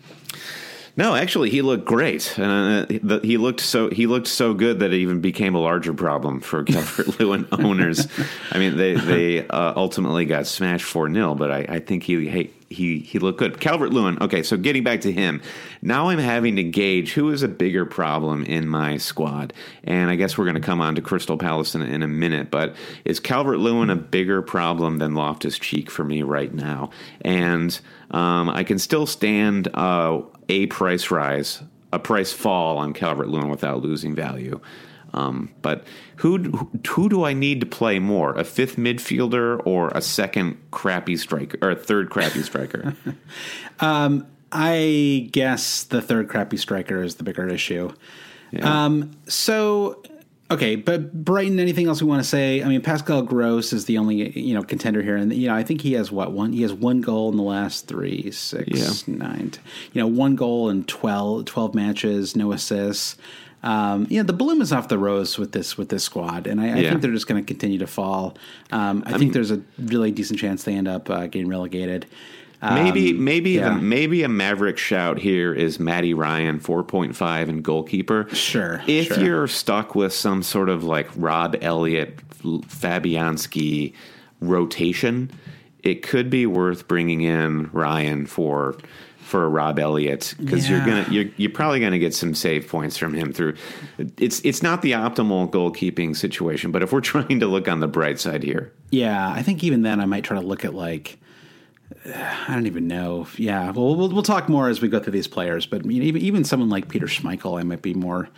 No, 0.97 1.17
actually, 1.17 1.51
he 1.51 1.61
looked 1.61 1.85
great. 1.85 2.39
Uh, 2.39 2.87
the, 2.89 3.21
he 3.25 3.37
looked 3.37 3.61
so 3.61 3.91
he 3.91 4.07
looked 4.07 4.29
so 4.29 4.55
good 4.55 4.79
that 4.79 4.93
it 4.93 4.99
even 4.99 5.21
became 5.21 5.57
a 5.57 5.59
larger 5.59 5.93
problem 5.93 6.41
for 6.41 6.63
Calvert 6.63 7.19
Lewin 7.21 7.49
owners. 7.51 8.07
I 8.53 8.59
mean, 8.59 8.77
they 8.77 8.95
they 8.95 9.47
uh, 9.49 9.73
ultimately 9.75 10.25
got 10.25 10.47
smashed 10.47 10.85
four 10.85 11.13
0 11.13 11.35
but 11.35 11.51
I, 11.51 11.67
I 11.69 11.79
think 11.81 12.05
he 12.05 12.29
he 12.29 12.53
he 12.71 12.99
he 12.99 13.19
looked 13.19 13.39
good. 13.39 13.61
Calvert 13.61 13.93
Lewin. 13.93 14.19
Okay, 14.21 14.43
so 14.43 14.57
getting 14.57 14.85
back 14.85 15.01
to 15.03 15.13
him, 15.13 15.43
now 15.83 16.09
I'm 16.09 16.19
having 16.19 16.57
to 16.57 16.63
gauge 16.63 17.13
who 17.13 17.31
is 17.31 17.43
a 17.43 17.49
bigger 17.49 17.85
problem 17.85 18.45
in 18.45 18.69
my 18.69 18.97
squad, 18.97 19.53
and 19.83 20.11
I 20.11 20.17
guess 20.17 20.37
we're 20.37 20.45
going 20.45 20.55
to 20.57 20.61
come 20.61 20.81
on 20.81 20.95
to 20.95 21.03
Crystal 21.03 21.39
Palace 21.39 21.75
in, 21.75 21.83
in 21.83 22.03
a 22.03 22.09
minute. 22.09 22.51
But 22.51 22.77
is 23.05 23.21
Calvert 23.21 23.59
Lewin 23.59 23.91
a 23.91 23.97
bigger 23.97 24.43
problem 24.43 24.99
than 24.99 25.15
Loftus 25.15 25.59
Cheek 25.59 25.91
for 25.91 26.05
me 26.05 26.23
right 26.23 26.53
now? 26.53 26.91
And 27.23 27.79
um, 28.11 28.49
I 28.51 28.63
can 28.65 28.79
still 28.79 29.07
stand. 29.07 29.69
Uh, 29.75 30.23
a 30.49 30.67
price 30.67 31.11
rise, 31.11 31.63
a 31.93 31.99
price 31.99 32.33
fall 32.33 32.79
on 32.79 32.93
Calvert 32.93 33.29
Lewin 33.29 33.49
without 33.49 33.83
losing 33.83 34.15
value. 34.15 34.61
Um, 35.15 35.55
but 35.63 35.85
who, 36.17 36.69
who 36.87 37.09
do 37.09 37.25
I 37.25 37.33
need 37.33 37.61
to 37.61 37.67
play 37.67 37.99
more? 38.01 38.33
A 38.33 38.45
fifth 38.45 38.77
midfielder 38.77 39.61
or 39.65 39.89
a 39.89 40.03
second 40.03 40.59
crappy 40.73 41.17
striker 41.17 41.57
or 41.63 41.71
a 41.71 41.77
third 41.77 42.11
crappy 42.11 42.43
striker? 42.43 42.95
I 44.53 45.29
guess 45.33 45.85
the 45.85 46.01
third 46.01 46.29
crappy 46.29 46.57
striker 46.57 47.03
is 47.03 47.17
the 47.17 47.25
bigger 47.25 47.49
issue. 47.49 47.93
Um, 48.63 49.17
so 49.27 50.01
okay, 50.51 50.77
but 50.77 51.13
Brighton. 51.13 51.59
Anything 51.59 51.89
else 51.89 52.01
we 52.01 52.09
want 52.09 52.23
to 52.23 52.29
say? 52.29 52.63
I 52.63 52.69
mean, 52.69 52.81
Pascal 52.81 53.23
Gross 53.23 53.73
is 53.73 53.87
the 53.87 53.99
only 53.99 54.39
you 54.39 54.55
know 54.55 54.63
contender 54.63 55.03
here, 55.03 55.17
and 55.17 55.33
you 55.35 55.49
know 55.49 55.55
I 55.57 55.65
think 55.65 55.81
he 55.81 55.95
has 55.95 56.13
what 56.13 56.31
one. 56.31 56.53
He 56.53 56.63
has 56.63 56.73
one 56.73 57.01
goal 57.01 57.31
in 57.31 57.37
the 57.37 57.43
last 57.43 57.89
three, 57.89 58.31
six, 58.31 59.09
nine. 59.09 59.51
t- 59.51 59.61
You 59.93 60.03
know, 60.03 60.07
one 60.07 60.37
goal 60.37 60.71
in 60.71 60.85
12, 60.85 61.47
12 61.47 61.75
matches, 61.75 62.37
no 62.37 62.53
assists. 62.53 63.17
Um, 63.65 64.07
you 64.11 64.19
know, 64.19 64.25
the 64.25 64.33
bloom 64.35 64.61
is 64.61 64.73
off 64.73 64.89
the 64.89 64.99
rose 64.99 65.39
with 65.39 65.53
this 65.53 65.77
with 65.79 65.89
this 65.89 66.05
squad, 66.05 66.47
and 66.47 66.61
I, 66.61 66.65
I 66.65 66.77
Yeah. 66.77 66.91
think 66.91 67.01
they're 67.03 67.13
just 67.13 67.27
going 67.27 67.43
to 67.43 67.47
continue 67.47 67.79
to 67.79 67.87
fall. 67.87 68.37
Um, 68.71 69.03
I, 69.07 69.17
think 69.19 69.33
there's 69.33 69.51
a 69.51 69.61
really 69.79 70.11
decent 70.13 70.39
chance 70.39 70.65
they 70.65 70.75
end 70.75 70.87
up 70.87 71.09
uh, 71.11 71.27
getting 71.29 71.49
relegated. 71.49 72.05
maybe 72.63 73.13
maybe 73.15 73.53
yeah. 73.53 73.71
the, 73.71 73.75
maybe 73.77 74.23
a 74.23 74.29
maverick 74.29 74.77
shout 74.79 75.19
here 75.19 75.53
is 75.55 75.81
Matty 75.81 76.13
Ryan, 76.15 76.61
four 76.61 76.83
point 76.85 77.17
five 77.17 77.49
and 77.49 77.63
goalkeeper. 77.65 78.29
Sure, 78.35 78.83
If 78.87 79.07
sure. 79.09 79.25
you're 79.25 79.47
stuck 79.49 79.95
with 79.95 80.13
some 80.13 80.43
sort 80.43 80.69
of 80.69 80.85
like 80.85 81.09
Rob 81.17 81.57
Elliott, 81.63 82.19
Fabianski 82.43 83.95
rotation, 84.41 85.31
it 85.83 86.03
could 86.03 86.31
be 86.31 86.47
worth 86.47 86.87
bringing 86.89 87.23
in 87.23 87.71
Ryan 87.73 88.27
for 88.27 88.77
for 89.25 89.49
Rob 89.49 89.79
Elliott 89.79 90.35
because 90.39 90.69
you're 90.69 90.81
gonna 90.81 91.07
you're 91.11 91.27
you're 91.37 91.51
probably 91.51 91.81
gonna 91.81 91.99
get 91.99 92.15
some 92.15 92.35
save 92.35 92.69
points 92.69 92.97
from 92.97 93.15
him 93.15 93.33
through. 93.33 93.57
It's 94.19 94.41
it's 94.45 94.63
not 94.63 94.83
the 94.83 94.93
optimal 94.93 95.51
goalkeeping 95.51 96.15
situation, 96.17 96.71
but 96.71 96.83
if 96.83 96.93
we're 96.93 97.01
trying 97.15 97.41
to 97.41 97.47
look 97.47 97.67
on 97.69 97.81
the 97.81 97.89
bright 97.89 98.21
side 98.21 98.43
here, 98.43 98.73
Yeah, 98.91 99.29
I 99.31 99.43
think 99.43 99.65
even 99.65 99.83
then 99.83 100.01
I 100.01 100.05
might 100.07 100.25
try 100.25 100.39
to 100.39 100.47
look 100.47 100.65
at 100.65 100.75
like 100.75 101.19
I 102.07 102.55
don't 102.55 102.67
even 102.67 102.87
know. 102.87 103.27
Yeah, 103.37 103.71
well, 103.71 103.97
we'll 103.97 104.11
we'll 104.11 104.23
talk 104.23 104.49
more 104.49 104.69
as 104.69 104.81
we 104.81 104.89
go 104.89 105.01
through 105.01 105.13
these 105.13 105.29
players. 105.29 105.67
But 105.67 105.87
even 105.87 106.21
even 106.21 106.45
someone 106.45 106.69
like 106.69 106.89
Peter 106.89 107.07
Schmeichel, 107.07 107.59
I 107.59 107.63
might 107.63 107.83
be 107.83 107.95
more 107.95 108.29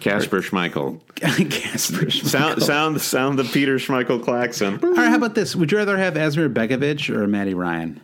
Kasper 0.00 0.40
Schmeichel. 0.40 1.00
Kasper 1.16 2.06
Schmeichel. 2.06 2.26
Sound, 2.26 2.62
sound, 2.62 3.00
sound 3.00 3.38
the 3.38 3.44
Peter 3.44 3.76
Schmeichel 3.76 4.22
klaxon. 4.22 4.80
All 4.82 4.92
right, 4.94 5.08
how 5.08 5.16
about 5.16 5.34
this? 5.36 5.54
Would 5.54 5.70
you 5.70 5.78
rather 5.78 5.96
have 5.96 6.14
Asmir 6.14 6.52
Begovic 6.52 7.14
or 7.14 7.26
Matty 7.28 7.54
Ryan? 7.54 8.00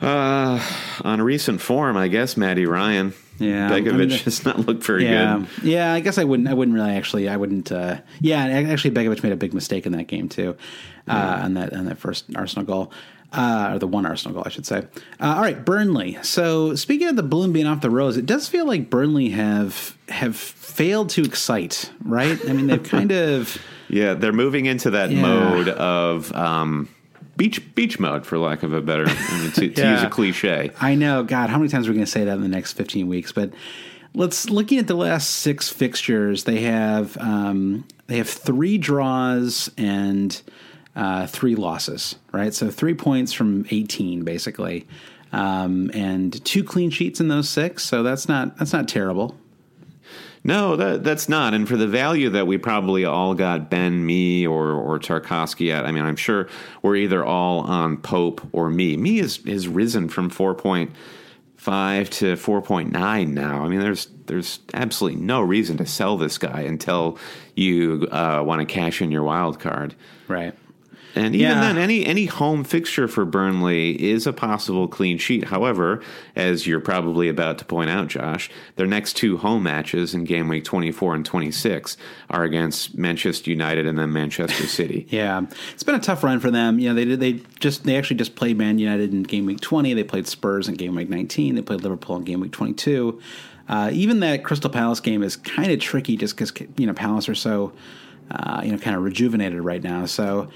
Uh, 0.00 0.60
on 1.04 1.22
recent 1.22 1.60
form, 1.60 1.96
I 1.96 2.08
guess 2.08 2.36
Matty 2.36 2.66
Ryan. 2.66 3.14
Yeah, 3.38 3.72
I 3.72 3.80
Begovic 3.80 3.96
mean, 3.98 4.08
does 4.24 4.44
not 4.44 4.60
look 4.60 4.82
very 4.82 5.04
Yeah, 5.04 5.38
good. 5.60 5.64
yeah. 5.64 5.92
I 5.92 6.00
guess 6.00 6.16
I 6.18 6.24
wouldn't. 6.24 6.48
I 6.48 6.54
wouldn't 6.54 6.74
really 6.74 6.90
actually. 6.92 7.28
I 7.28 7.36
wouldn't. 7.36 7.70
Uh, 7.70 7.98
yeah, 8.20 8.44
and 8.46 8.70
actually, 8.70 8.92
Begovic 8.92 9.22
made 9.22 9.32
a 9.32 9.36
big 9.36 9.52
mistake 9.54 9.84
in 9.86 9.92
that 9.92 10.06
game 10.06 10.28
too, 10.28 10.56
uh, 11.08 11.40
on 11.42 11.54
that 11.54 11.72
on 11.74 11.84
that 11.86 11.98
first 11.98 12.24
Arsenal 12.34 12.64
goal, 12.64 12.92
uh, 13.34 13.72
or 13.74 13.78
the 13.78 13.86
one 13.86 14.06
Arsenal 14.06 14.34
goal, 14.34 14.42
I 14.46 14.48
should 14.50 14.64
say. 14.64 14.78
Uh, 15.20 15.34
all 15.36 15.42
right, 15.42 15.62
Burnley. 15.64 16.18
So 16.22 16.74
speaking 16.76 17.08
of 17.08 17.16
the 17.16 17.22
balloon 17.22 17.52
being 17.52 17.66
off 17.66 17.82
the 17.82 17.90
rose, 17.90 18.16
it 18.16 18.24
does 18.26 18.48
feel 18.48 18.66
like 18.66 18.88
Burnley 18.88 19.30
have 19.30 19.96
have 20.08 20.36
failed 20.36 21.10
to 21.10 21.22
excite. 21.22 21.90
Right? 22.02 22.38
I 22.48 22.52
mean, 22.54 22.66
they've 22.68 22.82
kind 22.82 23.12
of. 23.12 23.58
Yeah, 23.88 24.14
they're 24.14 24.32
moving 24.32 24.64
into 24.66 24.90
that 24.90 25.10
Yeah. 25.10 25.20
mode 25.22 25.68
of 25.68 26.32
um, 26.34 26.88
beach 27.36 27.74
beach 27.74 27.98
mode, 27.98 28.24
for 28.26 28.38
lack 28.38 28.62
of 28.62 28.72
a 28.72 28.80
better, 28.80 29.04
I 29.06 29.38
mean, 29.42 29.50
to, 29.52 29.68
to 29.70 29.80
Yeah. 29.80 29.92
use 29.94 30.02
a 30.02 30.08
cliche. 30.08 30.70
I 30.80 30.94
know. 30.94 31.22
God, 31.22 31.50
how 31.50 31.58
many 31.58 31.68
times 31.68 31.86
are 31.86 31.90
we 31.90 31.94
going 31.96 32.04
to 32.06 32.10
say 32.10 32.24
that 32.24 32.34
in 32.34 32.42
the 32.42 32.48
next 32.48 32.72
15 32.74 33.06
weeks? 33.08 33.32
But 33.32 33.50
let's 34.14 34.48
looking 34.50 34.78
at 34.78 34.86
the 34.86 34.94
last 34.94 35.28
six 35.30 35.68
fixtures. 35.68 36.44
They 36.44 36.60
have 36.62 37.16
um, 37.18 37.86
they 38.06 38.16
have 38.18 38.28
three 38.28 38.78
draws 38.78 39.70
and 39.76 40.40
uh, 40.94 41.26
three 41.26 41.54
losses. 41.56 42.16
Right, 42.32 42.54
so 42.54 42.70
three 42.70 42.94
points 42.94 43.32
from 43.32 43.66
18, 43.70 44.24
basically, 44.24 44.86
um, 45.32 45.90
and 45.94 46.42
two 46.44 46.64
clean 46.64 46.90
sheets 46.90 47.20
in 47.20 47.28
those 47.28 47.48
six. 47.48 47.84
So 47.84 48.02
that's 48.02 48.28
not 48.28 48.56
that's 48.56 48.72
not 48.72 48.88
terrible. 48.88 49.36
No, 50.46 50.76
that 50.76 51.02
that's 51.02 51.28
not. 51.28 51.54
And 51.54 51.66
for 51.66 51.76
the 51.76 51.88
value 51.88 52.30
that 52.30 52.46
we 52.46 52.56
probably 52.56 53.04
all 53.04 53.34
got 53.34 53.68
Ben, 53.68 54.06
Mee, 54.06 54.46
or 54.46 54.70
or 54.70 55.00
Tarkowski 55.00 55.72
at, 55.72 55.84
I 55.84 55.90
mean, 55.90 56.04
I'm 56.04 56.14
sure 56.14 56.48
we're 56.82 56.94
either 56.94 57.24
all 57.24 57.60
on 57.62 57.96
Pope 57.96 58.40
or 58.52 58.70
Mee. 58.70 58.96
Mee 58.96 59.18
is 59.18 59.38
has 59.44 59.66
risen 59.66 60.08
from 60.08 60.30
four 60.30 60.54
point 60.54 60.92
five 61.56 62.08
to 62.10 62.36
four 62.36 62.62
point 62.62 62.92
nine 62.92 63.34
now. 63.34 63.64
I 63.64 63.68
mean, 63.68 63.80
there's 63.80 64.06
there's 64.26 64.60
absolutely 64.72 65.20
no 65.20 65.40
reason 65.40 65.78
to 65.78 65.86
sell 65.86 66.16
this 66.16 66.38
guy 66.38 66.60
until 66.60 67.18
you 67.56 68.06
uh, 68.12 68.40
want 68.46 68.60
to 68.60 68.72
cash 68.72 69.02
in 69.02 69.10
your 69.10 69.24
wild 69.24 69.58
card. 69.58 69.96
Right. 70.28 70.54
And 71.16 71.34
even 71.34 71.40
Yeah. 71.48 71.60
then, 71.60 71.78
any 71.78 72.04
any 72.06 72.26
home 72.26 72.62
fixture 72.62 73.08
for 73.08 73.24
Burnley 73.24 73.92
is 74.02 74.26
a 74.26 74.32
possible 74.32 74.86
clean 74.86 75.16
sheet. 75.18 75.44
However, 75.44 76.00
as 76.36 76.66
you're 76.66 76.78
probably 76.80 77.28
about 77.28 77.58
to 77.58 77.64
point 77.64 77.90
out, 77.90 78.08
Josh, 78.08 78.50
their 78.76 78.86
next 78.86 79.14
two 79.16 79.38
home 79.38 79.62
matches 79.62 80.14
in 80.14 80.24
game 80.24 80.48
week 80.48 80.64
24 80.64 81.14
and 81.14 81.24
26 81.24 81.96
are 82.30 82.44
against 82.44 82.96
Manchester 82.98 83.50
United 83.50 83.86
and 83.86 83.98
then 83.98 84.12
Manchester 84.12 84.66
City. 84.66 85.06
Yeah, 85.16 85.42
it's 85.72 85.82
been 85.82 85.94
a 85.94 85.98
tough 86.00 86.22
run 86.22 86.38
for 86.40 86.50
them. 86.50 86.78
You 86.78 86.90
know, 86.90 86.94
they 86.94 87.04
did 87.06 87.20
they 87.20 87.40
just 87.60 87.84
they 87.84 87.96
actually 87.96 88.16
just 88.16 88.36
played 88.36 88.58
Man 88.58 88.78
United 88.78 89.12
in 89.14 89.22
game 89.22 89.46
week 89.46 89.60
twenty. 89.60 89.94
They 89.94 90.04
played 90.04 90.26
Spurs 90.26 90.68
in 90.68 90.74
game 90.74 90.94
week 90.94 91.08
nineteen. 91.08 91.54
They 91.54 91.62
played 91.62 91.80
Liverpool 91.80 92.16
in 92.16 92.24
game 92.24 92.40
week 92.40 92.52
twenty 92.52 92.74
two. 92.74 93.18
Uh, 93.68 93.90
even 93.92 94.20
that 94.20 94.44
Crystal 94.44 94.70
Palace 94.70 95.00
game 95.00 95.22
is 95.22 95.34
kind 95.36 95.72
of 95.72 95.80
tricky, 95.80 96.16
just 96.16 96.36
because 96.36 96.52
you 96.76 96.86
know 96.86 96.92
Palace 96.92 97.28
are 97.28 97.34
so 97.34 97.72
uh, 98.30 98.60
you 98.64 98.70
know 98.70 98.78
kind 98.78 98.94
of 98.96 99.02
rejuvenated 99.02 99.60
right 99.60 99.82
now. 99.82 100.04
So 100.06 100.48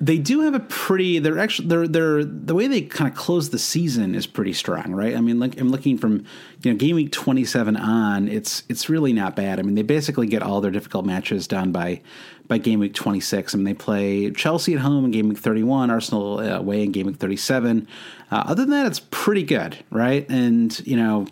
they 0.00 0.16
do 0.16 0.40
have 0.40 0.54
a 0.54 0.60
pretty. 0.60 1.18
They're 1.18 1.38
actually 1.38 1.68
they're 1.68 1.86
they're 1.86 2.24
the 2.24 2.54
way 2.54 2.66
they 2.66 2.80
kind 2.80 3.10
of 3.10 3.16
close 3.16 3.50
the 3.50 3.58
season 3.58 4.14
is 4.14 4.26
pretty 4.26 4.54
strong, 4.54 4.92
right? 4.92 5.14
I 5.14 5.20
mean, 5.20 5.38
like 5.38 5.60
I'm 5.60 5.70
looking 5.70 5.98
from 5.98 6.24
you 6.62 6.72
know 6.72 6.78
game 6.78 6.96
week 6.96 7.12
27 7.12 7.76
on. 7.76 8.26
It's 8.26 8.62
it's 8.70 8.88
really 8.88 9.12
not 9.12 9.36
bad. 9.36 9.58
I 9.58 9.62
mean, 9.62 9.74
they 9.74 9.82
basically 9.82 10.26
get 10.26 10.42
all 10.42 10.62
their 10.62 10.70
difficult 10.70 11.04
matches 11.04 11.46
done 11.46 11.70
by 11.70 12.00
by 12.48 12.56
game 12.56 12.80
week 12.80 12.94
26. 12.94 13.54
I 13.54 13.58
mean, 13.58 13.64
they 13.64 13.74
play 13.74 14.30
Chelsea 14.30 14.74
at 14.74 14.80
home 14.80 15.04
in 15.04 15.10
game 15.10 15.28
week 15.28 15.38
31, 15.38 15.90
Arsenal 15.90 16.40
uh, 16.40 16.58
away 16.58 16.82
in 16.82 16.92
game 16.92 17.06
week 17.06 17.16
37. 17.16 17.86
Uh, 18.30 18.44
other 18.46 18.62
than 18.62 18.70
that, 18.70 18.86
it's 18.86 19.00
pretty 19.10 19.42
good, 19.42 19.76
right? 19.90 20.28
And 20.30 20.80
you 20.86 20.96
know, 20.96 21.26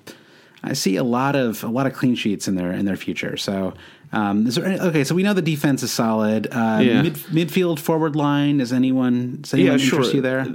I 0.62 0.74
see 0.74 0.96
a 0.96 1.04
lot 1.04 1.36
of 1.36 1.64
a 1.64 1.68
lot 1.68 1.86
of 1.86 1.94
clean 1.94 2.16
sheets 2.16 2.46
in 2.46 2.54
their 2.54 2.72
in 2.72 2.84
their 2.84 2.96
future. 2.96 3.38
So. 3.38 3.72
Um, 4.12 4.46
is 4.46 4.54
there 4.54 4.64
any, 4.64 4.80
okay, 4.80 5.04
so 5.04 5.14
we 5.14 5.22
know 5.22 5.34
the 5.34 5.42
defense 5.42 5.82
is 5.82 5.90
solid. 5.92 6.46
Uh, 6.50 6.80
Yeah. 6.82 7.02
mid, 7.02 7.14
midfield, 7.14 7.78
forward 7.78 8.16
line. 8.16 8.60
Is 8.60 8.72
anyone? 8.72 9.38
Does 9.42 9.54
anyone 9.54 9.78
interest 9.80 10.14
you 10.14 10.20
there? 10.22 10.46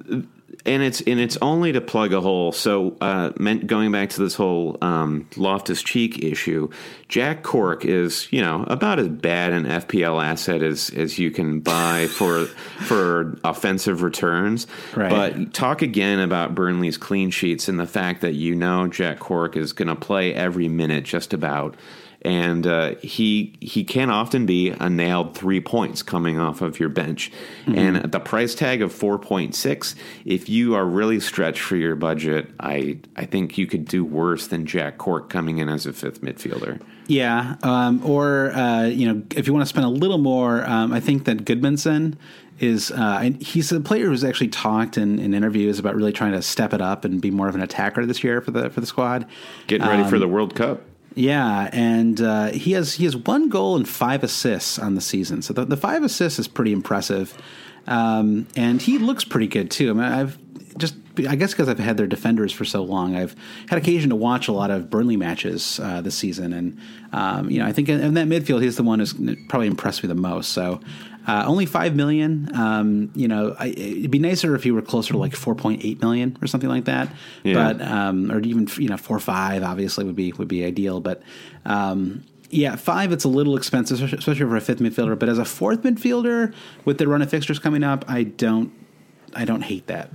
And 0.66 0.82
it's 0.82 1.02
and 1.02 1.20
it's 1.20 1.38
only 1.42 1.74
to 1.74 1.82
plug 1.82 2.14
a 2.14 2.22
hole. 2.22 2.54
So, 2.54 2.96
uh, 3.02 3.32
meant 3.38 3.68
going 3.68 3.92
back 3.92 4.12
to 4.12 4.22
this 4.22 4.34
whole 4.36 4.78
um, 4.82 5.28
Loftus 5.36 5.84
Cheek 5.84 6.24
issue, 6.24 6.70
Jack 7.10 7.44
Cork 7.44 7.84
is 7.84 8.32
you 8.32 8.40
know 8.40 8.64
about 8.68 8.98
as 8.98 9.10
bad 9.10 9.52
an 9.52 9.66
FPL 9.66 10.24
asset 10.24 10.62
as 10.62 10.90
as 10.92 11.20
you 11.20 11.32
can 11.32 11.60
buy 11.60 12.08
for 12.08 12.46
for 12.86 13.38
offensive 13.44 14.04
returns. 14.04 14.66
Right. 14.96 15.10
But 15.10 15.54
talk 15.54 15.82
again 15.82 16.20
about 16.20 16.56
Burnley's 16.56 16.98
clean 16.98 17.30
sheets 17.32 17.68
and 17.68 17.78
the 17.78 17.88
fact 17.88 18.22
that 18.22 18.34
you 18.34 18.56
know 18.56 18.88
Jack 18.88 19.20
Cork 19.20 19.58
is 19.58 19.74
going 19.74 19.90
to 19.90 19.96
play 19.96 20.34
every 20.34 20.70
minute 20.70 21.04
just 21.04 21.34
about. 21.34 21.76
And 22.26 22.66
uh, 22.66 22.96
he 23.02 23.54
he 23.60 23.84
can 23.84 24.10
often 24.10 24.46
be 24.46 24.70
a 24.70 24.90
nailed 24.90 25.36
three 25.36 25.60
points 25.60 26.02
coming 26.02 26.40
off 26.40 26.62
of 26.62 26.80
your 26.80 26.88
bench, 26.88 27.32
and 27.68 27.98
at 27.98 28.14
the 28.14 28.20
price 28.22 28.56
tag 28.56 28.82
of 28.82 28.94
four 28.94 29.20
point 29.20 29.56
six, 29.56 29.94
if 30.24 30.48
you 30.48 30.74
are 30.74 30.86
really 30.86 31.20
stretched 31.20 31.60
for 31.60 31.76
your 31.76 31.96
budget, 31.98 32.50
I 32.62 33.00
I 33.18 33.26
think 33.26 33.58
you 33.58 33.68
could 33.68 33.86
do 33.86 34.06
worse 34.06 34.48
than 34.48 34.66
Jack 34.66 34.98
Cork 34.98 35.30
coming 35.30 35.58
in 35.58 35.68
as 35.68 35.86
a 35.86 35.92
fifth 35.92 36.22
midfielder. 36.22 36.82
Yeah, 37.08 37.58
um, 37.64 38.02
or 38.06 38.52
uh, 38.54 38.86
you 38.86 39.12
know, 39.12 39.24
if 39.36 39.46
you 39.46 39.54
want 39.54 39.64
to 39.64 39.70
spend 39.70 39.86
a 39.86 39.90
little 39.90 40.18
more, 40.18 40.64
um, 40.64 40.94
I 40.94 41.02
think 41.02 41.26
that 41.26 41.40
Gudmundsson 41.40 42.16
is, 42.60 42.92
uh, 42.92 43.20
and 43.22 43.42
he's 43.42 43.72
a 43.72 43.82
player 43.82 44.06
who's 44.06 44.24
actually 44.24 44.48
talked 44.48 44.98
in, 44.98 45.20
in 45.20 45.34
interviews 45.34 45.80
about 45.80 45.96
really 45.96 46.14
trying 46.14 46.32
to 46.32 46.42
step 46.42 46.74
it 46.74 46.82
up 46.82 47.04
and 47.04 47.22
be 47.22 47.32
more 47.32 47.50
of 47.50 47.56
an 47.56 47.62
attacker 47.62 48.06
this 48.06 48.24
year 48.24 48.40
for 48.40 48.52
the 48.52 48.70
for 48.70 48.80
the 48.80 48.88
squad. 48.88 49.28
Getting 49.68 49.88
ready 49.88 50.10
for 50.10 50.20
the 50.20 50.28
World 50.28 50.56
Cup. 50.56 50.84
Yeah, 51.16 51.70
and 51.72 52.20
uh, 52.20 52.48
he 52.48 52.72
has 52.72 52.94
he 52.94 53.06
has 53.06 53.16
one 53.16 53.50
goal 53.50 53.76
and 53.76 53.88
five 53.88 54.24
assists 54.24 54.80
on 54.80 54.96
the 54.96 55.02
season. 55.02 55.42
So 55.42 55.54
the, 55.54 55.66
the 55.66 55.78
five 55.78 56.04
assists 56.04 56.40
is 56.40 56.48
pretty 56.48 56.72
impressive, 56.72 57.38
um, 57.88 58.48
and 58.56 58.82
he 58.82 58.98
looks 58.98 59.24
pretty 59.24 59.48
good 59.48 59.70
too. 59.70 59.92
I 59.92 59.94
mean, 59.94 60.04
I've 60.04 60.38
just 60.78 60.96
I 61.28 61.36
guess 61.36 61.52
because 61.52 61.70
I've 61.70 61.78
had 61.78 61.98
their 61.98 62.08
defenders 62.08 62.52
for 62.52 62.66
so 62.66 62.84
long, 62.84 63.16
I've 63.16 63.36
had 63.70 63.78
occasion 63.78 64.10
to 64.10 64.16
watch 64.16 64.48
a 64.48 64.52
lot 64.52 64.72
of 64.72 64.90
Burnley 64.90 65.18
matches 65.18 65.80
uh, 65.80 66.02
this 66.02 66.16
season, 66.16 66.52
and 66.52 66.80
um, 67.12 67.50
you 67.50 67.60
know 67.60 67.66
I 67.66 67.74
think 67.74 67.90
in, 67.90 68.00
in 68.02 68.14
that 68.16 68.28
midfield 68.28 68.64
he's 68.64 68.78
the 68.78 68.84
one 68.84 69.00
who's 69.00 69.14
probably 69.48 69.68
impressed 69.68 70.04
me 70.04 70.08
the 70.08 70.16
most. 70.16 70.52
So. 70.52 70.80
Uh, 71.26 71.44
only 71.48 71.66
five 71.66 71.96
million. 71.96 72.50
Um, 72.56 73.12
you 73.16 73.28
know, 73.28 73.56
I, 73.58 73.68
it'd 73.68 74.12
be 74.12 74.20
nicer 74.20 74.56
if 74.56 74.66
you 74.66 74.74
were 74.74 74.82
closer 74.82 75.14
to 75.14 75.18
like 75.18 75.36
four 75.36 75.56
point 75.56 75.86
eight 75.86 76.02
million 76.02 76.38
or 76.42 76.48
something 76.48 76.70
like 76.70 76.86
that. 76.86 77.10
Yeah. 77.44 77.54
But 77.54 77.82
um, 77.82 78.32
or 78.32 78.40
even 78.42 78.68
you 78.78 78.90
know 78.90 78.98
four 78.98 79.20
five 79.20 79.64
obviously 79.64 80.04
would 80.04 80.16
be 80.16 80.34
would 80.34 80.48
be 80.50 80.66
ideal. 80.66 81.00
But 81.00 81.22
um, 81.66 82.24
yeah, 82.50 82.76
five 82.76 83.12
it's 83.12 83.24
a 83.24 83.30
little 83.30 83.56
expensive, 83.58 83.96
especially- 83.98 84.18
especially 84.20 84.46
for 84.48 84.56
a 84.58 84.62
fifth 84.62 84.80
midfielder. 84.80 85.18
But 85.18 85.30
as 85.30 85.38
a 85.40 85.46
fourth 85.46 85.82
midfielder 85.84 86.54
with 86.86 86.98
the 86.98 87.08
run 87.08 87.22
of 87.22 87.30
fixtures 87.30 87.58
coming 87.60 87.84
up, 87.84 88.04
I 88.08 88.24
don't 88.24 88.72
I 89.34 89.46
don't 89.46 89.62
hate 89.64 89.88
that. 89.88 90.12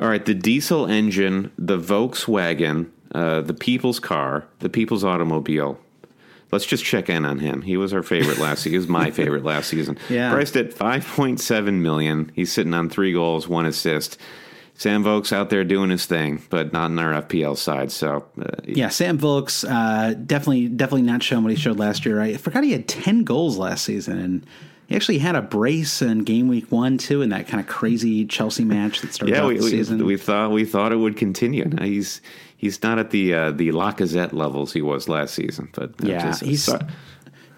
All 0.00 0.08
right, 0.08 0.24
the 0.24 0.34
diesel 0.34 0.86
engine, 0.86 1.52
the 1.58 1.78
Volkswagen, 1.78 2.90
uh, 3.14 3.42
the 3.42 3.54
people's 3.54 4.00
car, 4.00 4.46
the 4.60 4.68
people's 4.68 5.04
automobile. 5.04 5.78
Let's 6.54 6.66
just 6.66 6.84
check 6.84 7.10
in 7.10 7.24
on 7.24 7.40
him. 7.40 7.62
He 7.62 7.76
was 7.76 7.92
our 7.92 8.04
favorite 8.04 8.38
last 8.38 8.60
season. 8.62 8.72
He 8.72 8.78
was 8.78 8.86
my 8.86 9.10
favorite 9.10 9.42
last 9.44 9.68
season. 9.68 9.98
Yeah. 10.08 10.32
Priced 10.32 10.56
at 10.56 10.70
5.7 10.70 11.80
million. 11.80 12.30
He's 12.34 12.52
sitting 12.52 12.72
on 12.74 12.88
3 12.88 13.12
goals, 13.12 13.48
1 13.48 13.66
assist. 13.66 14.18
Sam 14.76 15.02
Vokes 15.02 15.32
out 15.32 15.50
there 15.50 15.64
doing 15.64 15.90
his 15.90 16.06
thing, 16.06 16.42
but 16.50 16.72
not 16.72 16.90
in 16.90 16.98
our 17.00 17.22
FPL 17.22 17.56
side. 17.56 17.90
So, 17.90 18.24
uh, 18.40 18.44
Yeah, 18.64 18.90
Sam 18.90 19.18
Vokes 19.18 19.64
uh, 19.64 20.14
definitely 20.14 20.68
definitely 20.68 21.02
not 21.02 21.24
showing 21.24 21.42
what 21.42 21.50
he 21.50 21.56
showed 21.56 21.78
last 21.78 22.06
year. 22.06 22.20
I 22.20 22.36
forgot 22.36 22.62
he 22.62 22.70
had 22.70 22.86
ten 22.86 23.24
goals 23.24 23.56
last 23.56 23.84
season, 23.84 24.18
and 24.18 24.46
he 24.86 24.94
actually 24.94 25.18
had 25.18 25.34
a 25.34 25.42
brace 25.42 26.02
in 26.02 26.24
game 26.24 26.48
week 26.48 26.70
one 26.70 26.98
too, 26.98 27.22
in 27.22 27.30
that 27.30 27.48
kind 27.48 27.60
of 27.60 27.66
crazy 27.66 28.26
Chelsea 28.26 28.64
match 28.64 29.00
that 29.00 29.12
started 29.12 29.34
yeah, 29.34 29.46
we, 29.46 29.54
we, 29.54 29.70
season. 29.70 30.04
we 30.04 30.16
thought 30.16 30.50
we 30.50 30.64
thought 30.64 30.92
it 30.92 30.96
would 30.96 31.16
continue. 31.16 31.64
Now 31.64 31.84
he's 31.84 32.20
he's 32.64 32.82
not 32.82 32.98
at 32.98 33.10
the 33.10 33.34
uh, 33.34 33.50
the 33.50 33.68
Lacazette 33.68 34.32
levels 34.32 34.72
he 34.72 34.80
was 34.80 35.06
last 35.08 35.34
season, 35.34 35.68
but 35.74 35.92
Yeah, 36.02 36.22
just- 36.22 36.42
he's 36.42 36.68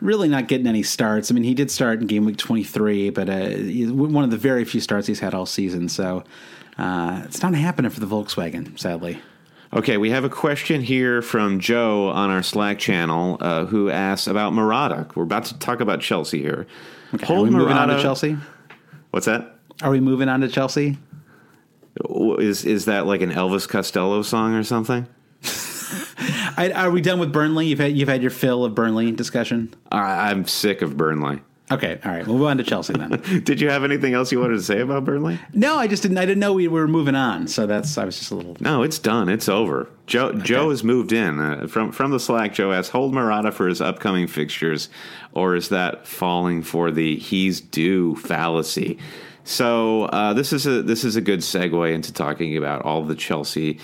really 0.01 0.29
not 0.29 0.49
getting 0.49 0.67
any 0.67 0.83
starts. 0.83 1.31
I 1.31 1.35
mean, 1.35 1.45
he 1.45 1.55
did 1.55 1.71
start 1.71 2.01
in 2.01 2.07
game 2.07 2.25
week 2.25 2.37
23, 2.37 3.11
but 3.11 3.29
uh, 3.31 3.47
one 3.95 4.25
of 4.25 4.31
the 4.31 4.37
very 4.37 4.65
few 4.65 4.81
starts 4.81 5.07
he's 5.07 5.21
had 5.21 5.33
all 5.33 5.47
season. 5.47 5.89
So 5.89 6.25
uh, 6.77 7.23
it's 7.25 7.41
not 7.43 7.55
happening 7.55 7.91
for 7.91 8.01
the 8.01 8.07
Volkswagen, 8.07 8.79
sadly. 8.79 9.19
Okay, 9.73 9.97
we 9.97 10.11
have 10.11 10.25
a 10.25 10.29
question 10.29 10.83
here 10.83 11.23
from 11.23 11.61
Joe 11.61 12.09
on 12.09 12.31
our 12.31 12.43
Slack 12.43 12.79
channel 12.79 13.39
uh, 13.41 13.65
who 13.67 13.89
asks 13.91 14.27
about 14.27 14.53
Morata. 14.53 15.07
We're 15.15 15.23
about 15.25 15.45
to 15.47 15.59
talk 15.59 15.81
about 15.81 16.01
Chelsea 16.01 16.41
here. 16.43 16.67
Are 17.29 17.41
we 17.41 17.51
moving 17.51 17.77
on 17.77 17.89
to 17.89 18.03
Chelsea? 18.03 18.37
What's 19.13 19.27
that? 19.27 19.55
Are 19.83 19.91
we 19.91 20.01
moving 20.01 20.29
on 20.29 20.41
to 20.41 20.49
Chelsea? 20.49 20.99
Is 22.39 22.65
is 22.65 22.85
that 22.87 23.07
like 23.07 23.23
an 23.23 23.33
Elvis 23.33 23.69
Costello 23.69 24.23
song 24.23 24.55
or 24.55 24.63
something? 24.63 25.07
I, 26.59 26.73
are 26.75 26.91
we 26.91 27.01
done 27.01 27.19
with 27.19 27.33
Burnley? 27.33 27.67
You've 27.67 27.79
had 27.79 27.97
you've 27.97 28.09
had 28.09 28.23
your 28.23 28.31
fill 28.31 28.65
of 28.65 28.75
Burnley 28.75 29.13
discussion. 29.13 29.75
I, 29.91 30.31
I'm 30.31 30.47
sick 30.47 30.83
of 30.83 30.97
Burnley. 30.97 31.41
Okay, 31.69 31.99
all 32.05 32.13
right. 32.13 32.25
We'll 32.25 32.39
move 32.39 32.47
on 32.47 32.59
to 32.59 32.63
Chelsea 32.63 32.93
then. 32.93 33.11
Did 33.45 33.61
you 33.61 33.71
have 33.71 33.83
anything 33.83 34.15
else 34.15 34.31
you 34.31 34.39
wanted 34.39 34.55
to 34.55 34.63
say 34.63 34.81
about 34.81 35.05
Burnley? 35.05 35.41
no, 35.53 35.77
I 35.77 35.89
just 35.89 36.03
didn't. 36.03 36.19
I 36.19 36.25
didn't 36.25 36.39
know 36.39 36.53
we 36.53 36.69
were 36.69 36.87
moving 36.87 37.17
on. 37.17 37.49
So 37.49 37.67
that's. 37.67 37.99
I 37.99 38.05
was 38.05 38.19
just 38.19 38.31
a 38.31 38.37
little. 38.37 38.57
No, 38.61 38.83
it's 38.83 39.01
done. 39.01 39.29
It's 39.29 39.49
over. 39.49 39.89
Joe 40.07 40.33
Joe 40.33 40.71
has 40.71 40.85
moved 40.85 41.13
in 41.13 41.41
uh, 41.41 41.67
from 41.67 41.91
from 41.91 42.13
the 42.13 42.21
Slack. 42.21 42.55
Joe 42.55 42.73
asks, 42.73 42.91
"Hold 42.91 43.13
Morata 43.15 43.51
for 43.51 43.67
his 43.67 43.81
upcoming 43.81 44.29
fixtures, 44.29 44.89
or 45.33 45.57
is 45.57 45.71
that 45.71 46.07
falling 46.07 46.63
for 46.63 46.93
the 46.93 47.17
he's 47.17 47.61
due 47.61 48.15
fallacy?" 48.17 48.99
So 49.47 50.05
uh, 50.07 50.35
this 50.35 50.53
is 50.53 50.67
a 50.67 50.83
this 50.83 51.05
is 51.05 51.15
a 51.15 51.21
good 51.21 51.41
segue 51.41 51.95
into 51.95 52.13
talking 52.13 52.57
about 52.57 52.83
all 52.83 53.05
the 53.05 53.15
Chelsea 53.15 53.79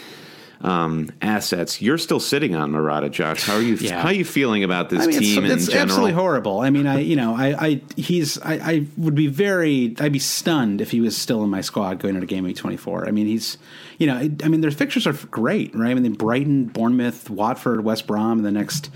um, 0.61 1.09
assets. 1.23 1.81
You're 1.81 1.99
still 1.99 2.19
sitting 2.19 2.57
on 2.57 2.73
Morata, 2.73 3.09
Josh. 3.09 3.45
How 3.45 3.55
are 3.55 3.63
you? 3.63 3.77
Yeah. 3.77 4.01
How 4.01 4.09
are 4.09 4.13
you 4.13 4.25
feeling 4.25 4.65
about 4.65 4.91
this 4.91 5.05
I 5.05 5.07
mean, 5.07 5.21
team 5.21 5.45
it's, 5.45 5.55
it's 5.55 5.65
in 5.67 5.71
general? 5.71 5.83
absolutely 5.83 6.13
horrible. 6.13 6.61
I 6.61 6.71
mean, 6.71 6.89
I 6.89 6.99
you 6.99 7.15
know, 7.15 7.37
I, 7.37 7.67
I 7.67 7.81
he's 7.97 8.39
I, 8.39 8.55
I 8.55 8.87
would 8.97 9.15
be 9.15 9.29
very 9.29 9.95
I'd 10.01 10.13
be 10.13 10.19
stunned 10.19 10.81
if 10.81 10.91
he 10.91 11.01
was 11.01 11.17
still 11.17 11.45
in 11.45 11.51
my 11.51 11.61
squad 11.61 12.01
going 12.01 12.17
into 12.17 12.27
game 12.27 12.43
week 12.43 12.57
twenty 12.57 12.77
four. 12.77 13.07
I 13.07 13.13
mean, 13.13 13.29
he's 13.29 13.57
you 13.99 14.09
know, 14.09 14.17
I, 14.17 14.33
I 14.43 14.49
mean, 14.49 14.63
their 14.63 14.73
fixtures 14.73 15.07
are 15.07 15.13
great, 15.13 15.77
right? 15.77 15.93
I 15.93 15.95
mean, 15.95 16.15
Brighton, 16.15 16.65
Bournemouth, 16.67 17.31
Watford, 17.31 17.85
West 17.85 18.09
Brom, 18.09 18.39
in 18.39 18.45
the 18.45 18.51
next 18.51 18.91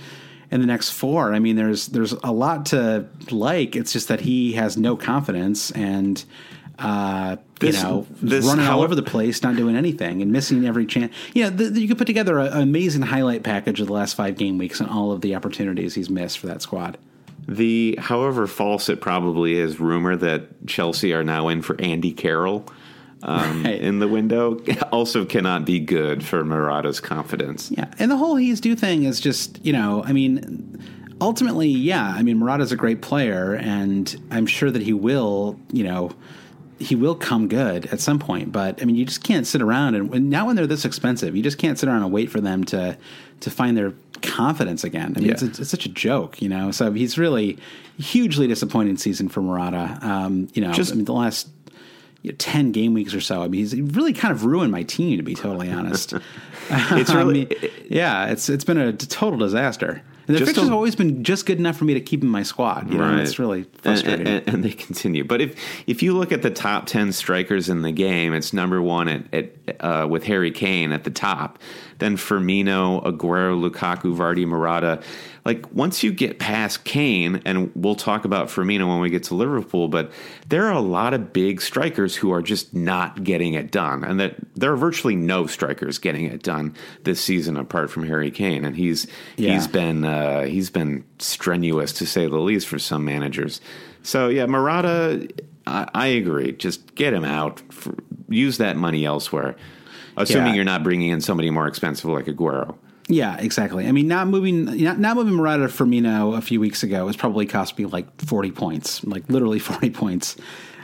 in 0.51 0.61
the 0.61 0.67
next 0.67 0.91
four. 0.91 1.33
I 1.33 1.39
mean, 1.39 1.55
there's 1.55 1.87
there's 1.87 2.13
a 2.13 2.33
lot 2.33 2.67
to 2.67 3.07
like. 3.31 3.77
It's 3.77 3.93
just 3.93 4.09
that 4.09 4.21
he 4.21 4.55
has 4.55 4.77
no 4.77 4.97
confidence 4.97 5.71
and. 5.71 6.25
Uh, 6.79 7.37
This- 7.59 7.77
you 7.79 7.83
know, 7.83 8.07
this 8.21 8.45
running 8.45 8.67
all 8.67 8.83
over 8.83 8.95
the 8.95 9.03
place, 9.03 9.43
not 9.43 9.57
doing 9.57 9.77
anything, 9.77 10.21
and 10.21 10.31
missing 10.31 10.67
every 10.67 10.85
chance. 10.85 11.11
You 11.35 11.45
know, 11.45 11.51
the, 11.51 11.71
the- 11.71 11.81
you 11.81 11.89
could 11.89 11.97
put 11.97 12.07
together 12.07 12.39
a- 12.39 12.51
an 12.51 12.61
amazing 12.63 13.01
highlight 13.03 13.43
package 13.45 13.81
of 13.81 13.87
the 13.87 13.95
last 13.95 14.15
five 14.15 14.37
game 14.37 14.59
weeks 14.59 14.79
and 14.81 14.91
all 14.91 15.11
of 15.11 15.23
the 15.23 15.35
opportunities 15.35 15.95
he's 15.95 16.11
missed 16.11 16.39
for 16.39 16.49
that 16.49 16.61
squad. 16.61 16.99
The 17.49 17.97
however 17.99 18.47
false 18.47 18.89
it 18.91 19.01
probably 19.01 19.55
is 19.55 19.81
rumor 19.81 20.17
that 20.17 20.67
Chelsea 20.67 21.15
are 21.15 21.25
now 21.25 21.49
in 21.49 21.63
for 21.63 21.81
Andy 21.81 22.13
Carroll 22.13 22.67
um, 23.23 23.63
Right. 23.65 23.81
in 23.81 23.99
the 24.01 24.09
window 24.09 24.61
also 24.93 25.25
cannot 25.25 25.65
be 25.65 25.81
good 25.81 26.23
for 26.25 26.45
Morata's 26.45 27.01
confidence. 27.01 27.71
Yeah, 27.71 27.87
and 27.99 28.11
the 28.11 28.17
whole 28.19 28.37
he's 28.37 28.61
do 28.61 28.77
thing 28.77 29.05
is 29.05 29.19
just 29.21 29.65
you 29.65 29.73
know, 29.73 30.03
I 30.05 30.13
mean, 30.13 30.79
ultimately, 31.23 31.69
yeah, 31.69 32.13
I 32.15 32.23
mean, 32.23 32.39
Morata's 32.39 32.73
a 32.73 32.77
great 32.77 33.01
player, 33.01 33.55
and 33.55 34.15
I'm 34.31 34.45
sure 34.47 34.71
that 34.71 34.83
he 34.83 34.93
will, 34.93 35.59
you 35.73 35.85
know. 35.85 36.11
He 36.79 36.95
will 36.95 37.15
come 37.15 37.49
good 37.49 37.87
at 37.87 38.01
some 38.01 38.19
point, 38.19 38.53
but 38.53 38.83
I 38.83 38.85
mean, 38.85 38.97
you 38.97 39.05
just 39.07 39.25
can't 39.25 39.47
sit 39.47 39.63
around 39.63 39.95
and 39.95 40.13
and 40.15 40.29
now 40.31 40.47
when 40.47 40.57
they're 40.57 40.67
this 40.67 40.85
expensive, 40.85 41.35
you 41.35 41.43
just 41.43 41.59
can't 41.59 41.79
sit 41.79 41.89
around 41.89 42.03
and 42.03 42.13
wait 42.13 42.31
for 42.31 42.41
them 42.41 42.65
to 42.65 42.97
to 43.41 43.51
find 43.51 43.77
their 43.77 43.95
confidence 44.23 44.83
again. 44.85 45.13
I 45.17 45.21
mean, 45.21 45.31
it's, 45.31 45.43
Yeah. 45.43 45.49
it's 45.59 45.69
such 45.71 45.87
a 45.87 45.91
joke, 45.91 46.41
you 46.43 46.49
know. 46.49 46.71
So 46.71 46.93
he's 46.93 47.17
really 47.19 47.59
hugely 47.99 48.47
disappointing 48.47 48.97
season 48.97 49.29
for 49.29 49.41
Morata. 49.43 49.99
Um, 50.03 50.49
you 50.55 50.63
know, 50.63 50.73
Just- 50.73 50.93
I 50.93 50.97
mean, 50.97 51.05
the 51.07 51.13
last 51.13 51.49
you 52.23 52.33
know, 52.33 52.37
ten 52.39 52.73
game 52.73 52.93
weeks 52.95 53.15
or 53.15 53.21
so. 53.21 53.43
I 53.43 53.49
mean, 53.49 53.61
he's 53.61 53.75
really 53.79 54.13
kind 54.13 54.33
of 54.33 54.45
ruined 54.45 54.73
my 54.73 54.83
team, 54.83 55.17
to 55.19 55.23
be 55.23 55.35
totally 55.35 55.71
honest. 55.71 56.13
It's 56.71 57.15
really- 57.15 57.49
yeah, 57.89 58.27
it's 58.27 58.49
it's 58.49 58.65
been 58.65 58.79
a 58.79 58.93
total 58.93 59.39
disaster. 59.39 60.03
And 60.29 60.35
the 60.35 60.41
Just 60.41 60.49
fixtures 60.51 60.65
have 60.69 60.75
always 60.75 60.97
been 60.97 61.23
just 61.23 61.47
good 61.47 61.59
enough 61.59 61.77
for 61.77 61.85
me 61.85 61.95
to 61.95 62.01
keep 62.01 62.23
in 62.23 62.29
my 62.29 62.43
squad. 62.43 62.91
You 62.91 62.99
know, 62.99 63.05
Right. 63.05 63.21
it's 63.21 63.39
really 63.39 63.61
And- 63.61 63.81
frustrating. 63.83 64.27
And, 64.27 64.49
and 64.49 64.65
they 64.65 64.71
continue. 64.73 65.23
But 65.25 65.41
if 65.41 65.55
if 65.87 66.03
you 66.03 66.17
look 66.17 66.33
at 66.33 66.43
the 66.43 66.51
top 66.51 66.87
ten 66.87 67.13
strikers 67.13 67.69
in 67.69 67.83
the 67.83 67.93
game, 67.93 68.35
it's 68.35 68.53
number 68.53 68.83
one 68.83 69.09
at, 69.09 69.23
at 69.35 69.53
uh, 69.81 70.07
with 70.09 70.25
Harry 70.25 70.51
Kane 70.51 70.93
at 70.93 71.05
the 71.05 71.11
top, 71.11 71.59
then 71.99 72.17
Firmino, 72.17 73.05
Aguero, 73.05 73.59
Lukaku, 73.71 74.17
Vardy, 74.17 74.47
Morata. 74.47 75.01
Like 75.47 75.73
once 75.73 76.03
you 76.03 76.13
get 76.13 76.41
past 76.41 76.83
Kane, 76.83 77.41
and 77.45 77.71
we'll 77.77 77.95
talk 77.95 78.25
about 78.25 78.49
Firmino 78.49 78.89
when 78.89 78.99
we 79.01 79.11
get 79.11 79.23
to 79.25 79.35
Liverpool, 79.37 79.87
but 79.87 80.11
there 80.49 80.67
are 80.67 80.73
a 80.73 80.81
lot 80.81 81.15
of 81.15 81.33
big 81.33 81.63
strikers 81.63 82.17
who 82.17 82.33
are 82.33 82.43
just 82.43 82.75
not 82.75 83.23
getting 83.23 83.55
it 83.55 83.71
done, 83.71 84.03
and 84.03 84.19
that 84.19 84.35
there 84.57 84.73
are 84.73 84.77
virtually 84.77 85.15
no 85.15 85.47
strikers 85.47 85.99
getting 85.99 86.25
it 86.25 86.43
done 86.43 86.75
this 87.05 87.21
season 87.21 87.57
apart 87.57 87.91
from 87.93 88.05
Harry 88.07 88.33
Kane, 88.33 88.65
and 88.65 88.75
he's 88.77 89.07
Yeah. 89.37 89.53
he's 89.55 89.69
been 89.69 90.05
uh, 90.05 90.43
he's 90.47 90.69
been 90.69 91.05
strenuous 91.21 91.93
to 91.93 92.07
say 92.07 92.27
the 92.27 92.39
least 92.39 92.67
for 92.67 92.81
some 92.81 93.05
managers. 93.05 93.61
So 94.03 94.27
yeah, 94.29 94.47
Morata, 94.47 95.29
I, 95.65 95.89
I 95.95 96.07
agree. 96.09 96.53
Just 96.53 96.97
get 96.97 97.13
him 97.15 97.25
out. 97.25 97.61
For, 97.73 97.95
use 98.29 98.59
that 98.59 98.77
money 98.77 99.05
elsewhere, 99.05 99.55
assuming 100.17 100.49
Yeah. 100.49 100.55
you're 100.57 100.65
not 100.65 100.83
bringing 100.83 101.11
in 101.11 101.21
somebody 101.21 101.51
more 101.51 101.69
expensive 101.69 102.07
like 102.11 102.25
Aguero. 102.27 102.75
Yeah, 103.09 103.37
exactly. 103.39 103.87
I 103.87 103.93
mean, 103.93 104.09
not 104.09 104.27
moving 104.27 104.65
not, 104.65 104.99
not 104.99 105.17
moving 105.17 105.35
Morata 105.35 105.69
to 105.69 105.73
Firmino 105.73 106.37
a 106.37 106.41
few 106.41 106.59
weeks 106.61 106.83
ago 106.83 107.07
has 107.07 107.17
probably 107.17 107.47
cost 107.47 107.79
me 107.79 107.87
like 107.87 108.21
forty 108.21 108.51
points, 108.51 109.05
like 109.05 109.29
literally 109.29 109.59
forty 109.61 109.91
points. 109.91 110.37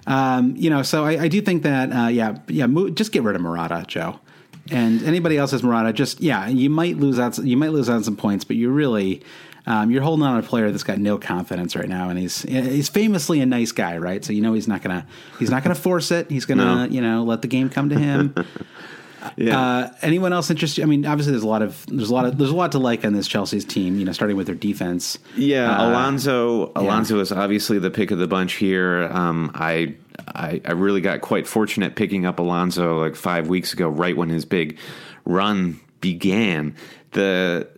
Um, 0.06 0.54
you 0.56 0.70
know, 0.70 0.82
so 0.82 1.04
I, 1.04 1.22
I 1.22 1.28
do 1.28 1.40
think 1.40 1.62
that 1.64 1.90
uh, 1.92 2.08
yeah, 2.08 2.38
yeah, 2.48 2.66
just 2.94 3.12
get 3.12 3.22
rid 3.22 3.36
of 3.36 3.42
Morata, 3.42 3.84
Joe. 3.86 4.20
And 4.70 5.02
anybody 5.02 5.36
else 5.36 5.50
has 5.50 5.62
Morata, 5.64 5.92
just 5.92 6.20
yeah, 6.20 6.46
you 6.48 6.70
might 6.70 6.96
lose 6.98 7.18
out. 7.18 7.36
You 7.38 7.56
might 7.56 7.72
lose 7.72 7.90
out 7.90 7.96
on 7.96 8.04
some 8.04 8.16
points, 8.16 8.44
but 8.44 8.54
you 8.54 8.70
really 8.70 9.22
um, 9.66 9.90
you're 9.90 10.02
holding 10.02 10.24
on 10.24 10.40
to 10.40 10.46
a 10.46 10.48
player 10.48 10.70
that's 10.70 10.84
got 10.84 10.98
no 10.98 11.18
confidence 11.18 11.74
right 11.74 11.88
now, 11.88 12.08
and 12.08 12.18
he's 12.18 12.42
he's 12.42 12.88
famously 12.88 13.40
a 13.40 13.46
nice 13.46 13.72
guy, 13.72 13.98
right? 13.98 14.24
So 14.24 14.32
you 14.32 14.40
know 14.40 14.52
he's 14.52 14.68
not 14.68 14.82
gonna 14.82 15.06
he's 15.40 15.50
not 15.50 15.64
gonna 15.64 15.74
force 15.74 16.12
it. 16.12 16.30
He's 16.30 16.44
gonna 16.44 16.86
No. 16.86 16.92
you 16.92 17.00
know 17.00 17.24
let 17.24 17.42
the 17.42 17.48
game 17.48 17.68
come 17.68 17.88
to 17.88 17.98
him. 17.98 18.34
Yeah. 19.36 19.60
Uh, 19.60 19.92
anyone 20.02 20.32
else 20.32 20.50
interested? 20.50 20.82
I 20.82 20.86
mean, 20.86 21.06
obviously, 21.06 21.32
there's 21.32 21.42
a 21.44 21.48
lot 21.48 21.62
of 21.62 21.84
there's 21.86 22.10
a 22.10 22.14
lot 22.14 22.24
of 22.26 22.38
there's 22.38 22.50
a 22.50 22.56
lot 22.56 22.72
to 22.72 22.78
like 22.78 23.04
on 23.04 23.12
this 23.12 23.26
Chelsea's 23.28 23.64
team. 23.64 23.98
You 23.98 24.04
know, 24.04 24.12
starting 24.12 24.36
with 24.36 24.46
their 24.46 24.56
defense. 24.56 25.18
Yeah, 25.36 25.70
Uh, 25.70 25.90
Alonso. 25.90 26.72
Alonso 26.74 27.18
is 27.20 27.32
obviously 27.32 27.78
the 27.78 27.90
pick 27.90 28.10
of 28.10 28.18
the 28.18 28.26
bunch 28.26 28.54
here. 28.54 29.04
Um, 29.12 29.50
I, 29.54 29.94
I 30.28 30.60
I 30.64 30.72
really 30.72 31.00
got 31.00 31.20
quite 31.20 31.46
fortunate 31.46 31.94
picking 31.96 32.26
up 32.26 32.38
Alonso 32.38 33.00
like 33.00 33.16
five 33.16 33.48
weeks 33.48 33.72
ago, 33.72 33.88
right 33.88 34.16
when 34.16 34.28
his 34.28 34.44
big 34.44 34.78
run 35.24 35.80
began. 36.02 36.74
The 37.12 37.68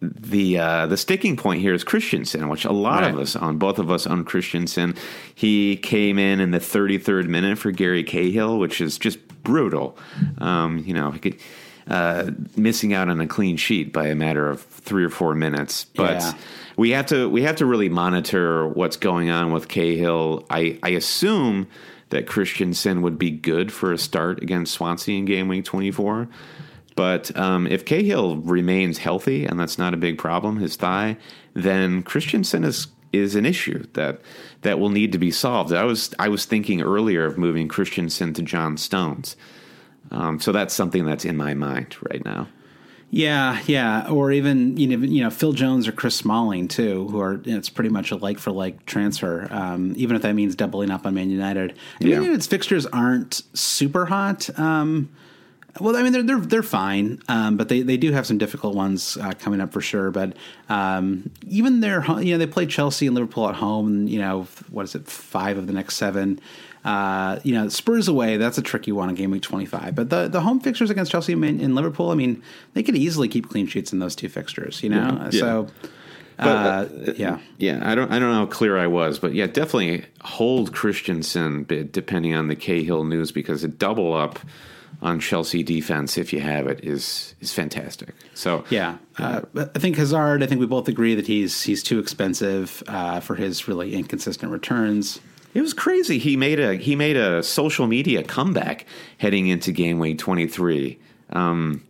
the 0.00 0.58
uh, 0.58 0.86
the 0.86 0.96
sticking 0.96 1.36
point 1.36 1.60
here 1.60 1.74
is 1.74 1.82
Christensen, 1.82 2.48
which 2.48 2.64
a 2.64 2.72
lot 2.72 3.02
of 3.02 3.18
us 3.18 3.34
on 3.34 3.58
both 3.58 3.80
of 3.80 3.90
us 3.90 4.06
on 4.06 4.24
Christensen. 4.24 4.94
He 5.34 5.76
came 5.76 6.18
in 6.18 6.38
in 6.38 6.52
the 6.52 6.60
33rd 6.60 7.26
minute 7.26 7.58
for 7.58 7.72
Gary 7.72 8.04
Cahill, 8.04 8.58
which 8.58 8.80
is 8.80 8.98
just 8.98 9.26
brutal. 9.42 9.98
Um, 10.38 10.82
you 10.86 10.94
know, 10.94 11.12
he 11.12 11.18
could, 11.18 11.40
uh, 11.88 12.30
missing 12.56 12.92
out 12.92 13.08
on 13.08 13.20
a 13.20 13.26
clean 13.26 13.56
sheet 13.56 13.92
by 13.92 14.08
a 14.08 14.14
matter 14.14 14.48
of 14.48 14.62
three 14.62 15.02
or 15.02 15.10
four 15.10 15.34
minutes, 15.34 15.84
but. 15.84 16.20
Yeah. 16.20 16.32
We 16.78 16.90
have 16.90 17.06
to 17.06 17.26
we 17.30 17.40
have 17.44 17.56
to 17.56 17.64
really 17.64 17.88
monitor 17.88 18.68
what's 18.68 18.98
going 18.98 19.30
on 19.30 19.50
with 19.50 19.66
Cahill. 19.66 20.44
I, 20.50 20.78
I 20.82 20.90
assume 20.90 21.68
that 22.10 22.26
Christensen 22.26 23.00
would 23.00 23.18
be 23.18 23.30
good 23.30 23.72
for 23.72 23.94
a 23.94 23.98
start 23.98 24.42
against 24.42 24.74
Swansea 24.74 25.16
in 25.16 25.24
game 25.24 25.48
week 25.48 25.64
twenty 25.64 25.90
four. 25.90 26.28
But 26.96 27.36
um, 27.36 27.66
if 27.66 27.84
Cahill 27.84 28.38
remains 28.38 28.98
healthy 28.98 29.44
and 29.44 29.60
that's 29.60 29.78
not 29.78 29.94
a 29.94 29.98
big 29.98 30.18
problem, 30.18 30.56
his 30.56 30.76
thigh, 30.76 31.18
then 31.54 32.02
Christensen 32.02 32.64
is 32.64 32.88
is 33.12 33.34
an 33.36 33.46
issue 33.46 33.86
that 33.92 34.20
that 34.62 34.78
will 34.78 34.88
need 34.88 35.12
to 35.12 35.18
be 35.18 35.30
solved. 35.30 35.72
I 35.72 35.84
was 35.84 36.14
I 36.18 36.28
was 36.28 36.44
thinking 36.46 36.82
earlier 36.82 37.24
of 37.24 37.38
moving 37.38 37.68
Christensen 37.68 38.32
to 38.34 38.42
John 38.42 38.76
Stones. 38.76 39.36
Um, 40.10 40.40
so 40.40 40.52
that's 40.52 40.74
something 40.74 41.04
that's 41.04 41.24
in 41.24 41.36
my 41.36 41.54
mind 41.54 41.96
right 42.10 42.24
now. 42.24 42.48
Yeah, 43.10 43.60
yeah, 43.66 44.08
or 44.08 44.32
even 44.32 44.76
you 44.76 44.86
know, 44.88 45.06
you 45.06 45.22
know 45.22 45.30
Phil 45.30 45.52
Jones 45.52 45.86
or 45.86 45.92
Chris 45.92 46.16
Smalling 46.16 46.66
too, 46.66 47.08
who 47.08 47.20
are 47.20 47.40
you 47.44 47.52
know, 47.52 47.58
it's 47.58 47.68
pretty 47.68 47.90
much 47.90 48.10
a 48.10 48.16
like 48.16 48.38
for 48.38 48.50
like 48.50 48.84
transfer. 48.86 49.48
Um, 49.50 49.92
even 49.96 50.16
if 50.16 50.22
that 50.22 50.34
means 50.34 50.56
doubling 50.56 50.90
up 50.90 51.06
on 51.06 51.14
Man 51.14 51.30
United. 51.30 51.72
I 52.00 52.04
mean, 52.04 52.10
Yeah. 52.10 52.16
Man 52.16 52.24
United's 52.24 52.46
fixtures 52.46 52.86
aren't 52.86 53.42
super 53.54 54.06
hot. 54.06 54.48
Um, 54.58 55.10
well, 55.80 55.96
I 55.96 56.02
mean 56.02 56.12
they're 56.12 56.22
they're 56.22 56.40
they're 56.40 56.62
fine, 56.62 57.20
um, 57.28 57.56
but 57.56 57.68
they, 57.68 57.82
they 57.82 57.96
do 57.96 58.12
have 58.12 58.26
some 58.26 58.38
difficult 58.38 58.74
ones 58.74 59.16
uh, 59.16 59.32
coming 59.38 59.60
up 59.60 59.72
for 59.72 59.80
sure. 59.80 60.10
But 60.10 60.36
um, 60.68 61.30
even 61.46 61.80
their 61.80 62.04
you 62.20 62.32
know 62.32 62.38
they 62.38 62.46
play 62.46 62.66
Chelsea 62.66 63.06
and 63.06 63.14
Liverpool 63.14 63.48
at 63.48 63.54
home, 63.54 63.86
and 63.88 64.10
you 64.10 64.18
know 64.18 64.46
what 64.70 64.84
is 64.84 64.94
it 64.94 65.06
five 65.06 65.58
of 65.58 65.66
the 65.66 65.72
next 65.72 65.96
seven. 65.96 66.40
Uh, 66.84 67.40
you 67.42 67.52
know 67.52 67.68
Spurs 67.68 68.06
away 68.06 68.36
that's 68.36 68.58
a 68.58 68.62
tricky 68.62 68.92
one 68.92 69.08
in 69.08 69.16
game 69.16 69.30
week 69.32 69.42
twenty 69.42 69.66
five. 69.66 69.94
But 69.94 70.10
the 70.10 70.28
the 70.28 70.40
home 70.40 70.60
fixtures 70.60 70.90
against 70.90 71.10
Chelsea 71.10 71.32
and, 71.32 71.74
Liverpool, 71.74 72.10
I 72.10 72.14
mean 72.14 72.42
they 72.74 72.82
could 72.82 72.96
easily 72.96 73.28
keep 73.28 73.48
clean 73.48 73.66
sheets 73.66 73.92
in 73.92 73.98
those 73.98 74.14
two 74.14 74.28
fixtures. 74.28 74.82
You 74.82 74.90
know, 74.90 75.28
Yeah. 75.32 75.40
so. 75.40 75.68
Uh, 76.38 76.86
yeah, 77.16 77.38
Yeah, 77.56 77.80
I 77.82 77.94
don't 77.94 78.12
I 78.12 78.18
don't 78.18 78.30
know 78.30 78.40
how 78.40 78.46
clear 78.46 78.76
I 78.76 78.88
was, 78.88 79.18
but 79.18 79.32
yeah, 79.32 79.46
definitely 79.46 80.04
hold 80.20 80.74
Christensen 80.74 81.64
bit 81.64 81.92
depending 81.92 82.34
on 82.34 82.48
the 82.48 82.54
Cahill 82.54 83.04
news 83.04 83.32
because 83.32 83.64
a 83.64 83.68
double 83.68 84.12
up 84.12 84.38
on 85.02 85.20
Chelsea 85.20 85.62
defense 85.62 86.16
if 86.16 86.32
you 86.32 86.40
have 86.40 86.66
it 86.66 86.84
is 86.84 87.34
is 87.40 87.52
fantastic. 87.52 88.14
So 88.34 88.64
Yeah, 88.70 88.98
uh, 89.18 89.42
I 89.56 89.78
think 89.78 89.96
Hazard. 89.96 90.42
I 90.42 90.46
think 90.46 90.60
we 90.60 90.66
both 90.66 90.88
agree 90.88 91.14
that 91.14 91.26
he's 91.26 91.62
he's 91.62 91.82
too 91.82 91.98
expensive 91.98 92.82
uh, 92.88 93.20
for 93.20 93.34
his 93.34 93.68
really 93.68 93.94
inconsistent 93.94 94.52
returns. 94.52 95.20
It 95.54 95.62
was 95.62 95.72
crazy. 95.72 96.18
He 96.18 96.36
made 96.36 96.60
a 96.60 96.74
he 96.74 96.96
made 96.96 97.16
a 97.16 97.42
social 97.42 97.86
media 97.86 98.22
comeback 98.22 98.84
heading 99.18 99.46
into 99.46 99.72
game 99.72 99.98
week 99.98 100.18
23. 100.18 100.98
Um, 101.30 101.82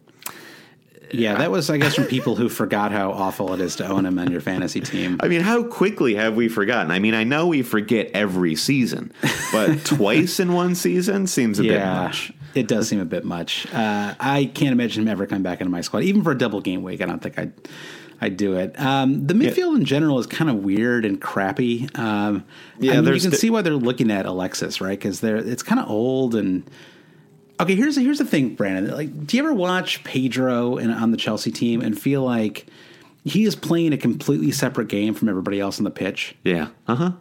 Yeah, 1.13 1.37
that 1.37 1.51
was, 1.51 1.71
I 1.71 1.77
guess, 1.79 1.95
from 1.95 2.07
people 2.07 2.37
who 2.37 2.49
forgot 2.49 2.91
how 2.91 3.13
awful 3.13 3.53
it 3.55 3.61
is 3.61 3.77
to 3.77 3.87
own 3.87 4.07
him 4.07 4.19
on 4.19 4.31
your 4.31 4.41
fantasy 4.41 4.81
team. 4.81 5.19
I 5.23 5.29
mean, 5.29 5.41
how 5.41 5.63
quickly 5.63 6.15
have 6.17 6.35
we 6.35 6.49
forgotten? 6.49 6.91
I 6.91 6.99
mean, 6.99 7.15
I 7.15 7.25
know 7.25 7.47
we 7.47 7.63
forget 7.63 8.11
every 8.13 8.57
season, 8.57 9.13
but 9.53 9.85
twice 9.85 10.41
in 10.41 10.53
one 10.53 10.75
season 10.75 11.27
seems 11.27 11.59
a 11.59 11.63
bit 11.63 11.81
much. 11.85 12.33
It 12.57 12.69
does 12.69 12.89
seem 12.89 13.01
a 13.01 13.05
bit 13.05 13.25
much. 13.25 13.67
Uh, 13.73 14.15
I 14.19 14.47
can't 14.55 14.73
imagine 14.73 15.03
him 15.03 15.09
ever 15.09 15.27
coming 15.27 15.43
back 15.43 15.61
into 15.61 15.71
my 15.71 15.83
squad, 15.83 16.03
even 16.05 16.23
for 16.25 16.33
a 16.33 16.39
double 16.39 16.61
game 16.61 16.83
week. 16.83 17.01
I 17.03 17.07
don't 17.07 17.21
think 17.23 17.39
I'd 17.39 17.53
I'd 18.21 18.37
do 18.39 18.55
it. 18.57 18.75
Um, 18.81 19.27
the 19.27 19.35
midfield 19.35 19.77
in 19.77 19.85
general 19.85 20.19
is 20.19 20.27
kind 20.27 20.49
of 20.49 20.57
weird 20.57 21.05
and 21.05 21.21
crappy. 21.21 21.87
Um, 21.97 22.45
Yeah, 22.81 22.93
I 22.93 23.01
mean, 23.03 23.13
you 23.15 23.21
can 23.21 23.31
the- 23.31 23.37
see 23.37 23.51
why 23.51 23.61
they're 23.61 23.75
looking 23.75 24.11
at 24.11 24.25
Alexis, 24.25 24.81
right? 24.81 24.99
Because 24.99 25.21
they're 25.21 25.37
it's 25.37 25.63
kind 25.63 25.79
of 25.81 25.89
old 25.91 26.35
and. 26.35 26.69
Okay, 27.61 27.75
here's 27.75 27.97
here's 27.97 28.19
the 28.19 28.25
thing, 28.25 28.55
Brandon. 28.55 28.95
Like, 28.95 29.27
do 29.27 29.37
you 29.37 29.43
ever 29.43 29.53
watch 29.55 30.03
Pedro 30.05 30.77
in, 30.79 30.91
on 30.91 31.11
the 31.11 31.17
Chelsea 31.17 31.51
team 31.51 31.81
and 31.83 31.99
feel 31.99 32.23
like 32.23 32.67
he 33.25 33.45
is 33.45 33.55
playing 33.57 33.93
a 33.93 33.97
completely 33.99 34.51
separate 34.53 34.89
game 34.89 35.13
from 35.15 35.29
everybody 35.29 35.59
else 35.61 35.79
on 35.79 35.85
the 35.85 35.91
pitch? 35.91 36.35
Yeah. 36.45 36.69
Uh 36.89 36.95
huh. 36.95 37.13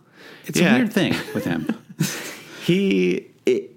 It's 0.45 0.59
Yeah. 0.59 0.75
a 0.75 0.77
weird 0.77 0.93
thing 0.93 1.13
with 1.33 1.43
him. 1.45 1.67
He. 2.65 3.27
It, 3.45 3.74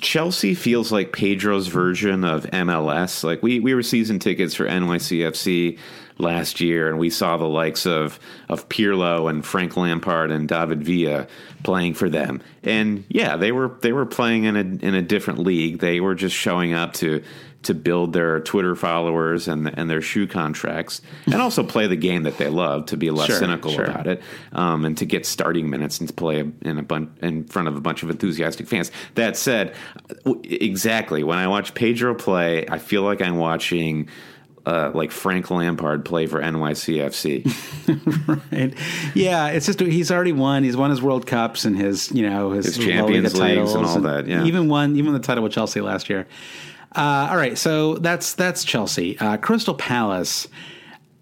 Chelsea 0.00 0.54
feels 0.54 0.90
like 0.90 1.12
Pedro's 1.12 1.68
version 1.68 2.24
of 2.24 2.44
MLS. 2.46 3.22
Like 3.22 3.42
we 3.42 3.60
we 3.60 3.74
were 3.74 3.82
season 3.82 4.18
tickets 4.18 4.54
for 4.54 4.66
NYCFC 4.66 5.78
last 6.18 6.60
year, 6.60 6.88
and 6.88 6.98
we 6.98 7.10
saw 7.10 7.36
the 7.36 7.46
likes 7.46 7.86
of 7.86 8.18
of 8.48 8.68
Pirlo 8.68 9.30
and 9.30 9.44
Frank 9.44 9.76
Lampard 9.76 10.30
and 10.30 10.48
David 10.48 10.82
Villa 10.82 11.26
playing 11.62 11.94
for 11.94 12.08
them. 12.08 12.42
And 12.62 13.04
yeah, 13.08 13.36
they 13.36 13.52
were 13.52 13.76
they 13.80 13.92
were 13.92 14.06
playing 14.06 14.44
in 14.44 14.56
a 14.56 14.86
in 14.86 14.94
a 14.94 15.02
different 15.02 15.40
league. 15.40 15.78
They 15.78 16.00
were 16.00 16.14
just 16.14 16.34
showing 16.34 16.72
up 16.72 16.92
to 16.94 17.22
to 17.66 17.74
build 17.74 18.12
their 18.12 18.40
Twitter 18.40 18.74
followers 18.74 19.46
and 19.48 19.68
and 19.78 19.88
their 19.88 20.00
shoe 20.00 20.26
contracts, 20.26 21.00
and 21.26 21.36
also 21.36 21.62
play 21.62 21.86
the 21.86 21.96
game 21.96 22.24
that 22.24 22.38
they 22.38 22.48
love. 22.48 22.86
To 22.86 22.96
be 22.96 23.10
less 23.10 23.26
Sure, 23.28 23.38
cynical 23.38 23.70
sure. 23.70 23.84
about 23.84 24.06
it, 24.06 24.22
um, 24.52 24.84
and 24.84 24.96
to 24.98 25.04
get 25.04 25.26
starting 25.26 25.70
minutes 25.70 26.00
and 26.00 26.08
to 26.08 26.14
play 26.14 26.40
in 26.40 26.78
a 26.78 26.82
bun- 26.82 27.16
in 27.22 27.44
front 27.44 27.68
of 27.68 27.76
a 27.76 27.80
bunch 27.80 28.02
of 28.02 28.10
enthusiastic 28.10 28.66
fans. 28.66 28.90
That 29.14 29.36
said, 29.36 29.74
w- 30.24 30.40
exactly 30.44 31.22
when 31.22 31.38
I 31.38 31.46
watch 31.48 31.74
Pedro 31.74 32.14
play, 32.14 32.66
I 32.68 32.78
feel 32.78 33.02
like 33.02 33.20
I'm 33.22 33.36
watching. 33.38 34.08
Uh, 34.68 34.90
like 34.94 35.12
Frank 35.12 35.48
Lampard 35.48 36.04
play 36.04 36.26
for 36.26 36.40
NYCFC. 36.42 37.46
Right. 38.50 38.74
Yeah, 39.14 39.48
it's 39.50 39.66
just 39.66 39.78
he's 39.78 40.10
already 40.10 40.32
won. 40.32 40.64
He's 40.64 40.76
won 40.76 40.90
his 40.90 41.00
World 41.00 41.24
Cups 41.24 41.64
and 41.64 41.76
his 41.78 42.10
you 42.10 42.28
know 42.28 42.50
his, 42.50 42.66
His 42.74 42.78
Champions 42.84 43.38
Leagues 43.38 43.74
and 43.74 43.86
all 43.86 44.00
that, 44.00 44.26
yeah. 44.26 44.44
even 44.44 44.68
won 44.68 44.96
even 44.96 45.12
the 45.12 45.20
title 45.20 45.44
with 45.44 45.52
Chelsea 45.52 45.80
last 45.80 46.10
year. 46.10 46.26
Uh, 46.96 47.28
all 47.30 47.36
right, 47.36 47.58
so 47.58 47.94
that's 47.96 48.34
that's 48.34 48.64
Chelsea. 48.64 49.18
Uh, 49.18 49.36
Crystal 49.36 49.74
Palace. 49.74 50.48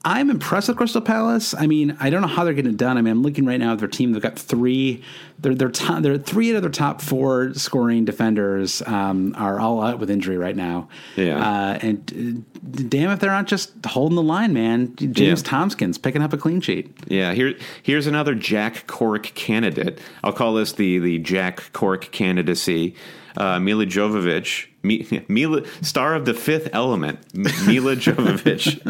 I'm 0.07 0.29
impressed 0.29 0.69
with 0.69 0.77
Crystal 0.77 1.01
Palace. 1.01 1.55
I 1.55 1.67
mean, 1.67 1.97
I 1.99 2.11
don't 2.11 2.21
know 2.21 2.29
how 2.29 2.45
they're 2.45 2.53
getting 2.53 2.73
it 2.73 2.77
done. 2.77 2.99
I 2.99 3.01
mean, 3.01 3.11
I'm 3.13 3.23
looking 3.23 3.47
right 3.47 3.59
now 3.59 3.73
at 3.73 3.79
their 3.79 3.89
team. 3.89 4.13
They've 4.13 4.21
got 4.21 4.39
three. 4.39 5.03
They're 5.39 5.55
they're 5.55 5.71
top, 5.71 6.03
they're 6.03 6.19
three 6.19 6.51
out 6.51 6.57
of 6.57 6.63
their 6.63 6.71
top 6.71 7.01
four 7.01 7.55
scoring 7.55 8.05
defenders 8.05 8.83
um, 8.83 9.35
are 9.39 9.59
all 9.59 9.83
out 9.83 9.99
with 9.99 10.11
injury 10.11 10.37
right 10.37 10.55
now. 10.55 10.89
Yeah. 11.17 11.39
Uh, 11.39 11.79
and 11.81 12.45
uh, 12.77 12.83
damn 12.89 13.11
if 13.13 13.21
they're 13.21 13.31
not 13.31 13.47
just 13.47 13.73
holding 13.87 14.17
the 14.17 14.23
line, 14.23 14.53
man. 14.53 14.95
James 14.97 15.19
Yeah. 15.19 15.49
Tomkins 15.51 15.97
picking 15.97 16.21
up 16.21 16.35
a 16.35 16.37
clean 16.37 16.61
sheet. 16.61 16.95
Yeah, 17.09 17.33
here 17.33 17.55
here's 17.83 18.07
another 18.07 18.35
Jack 18.35 18.87
Cork 18.87 19.33
candidate. 19.35 19.99
I'll 20.23 20.35
call 20.35 20.53
this 20.53 20.73
the 20.73 20.99
the 20.99 21.19
Jack 21.19 21.73
Cork 21.73 22.13
candidacy. 22.13 22.95
Uh, 23.37 23.59
Mila 23.59 23.85
Jovovich, 23.85 24.69
Mi- 24.85 25.25
Mila, 25.29 25.63
star 25.83 26.15
of 26.15 26.25
the 26.25 26.35
Fifth 26.35 26.69
Element, 26.73 27.19
Mila 27.35 27.97
Jovovich, 27.97 28.81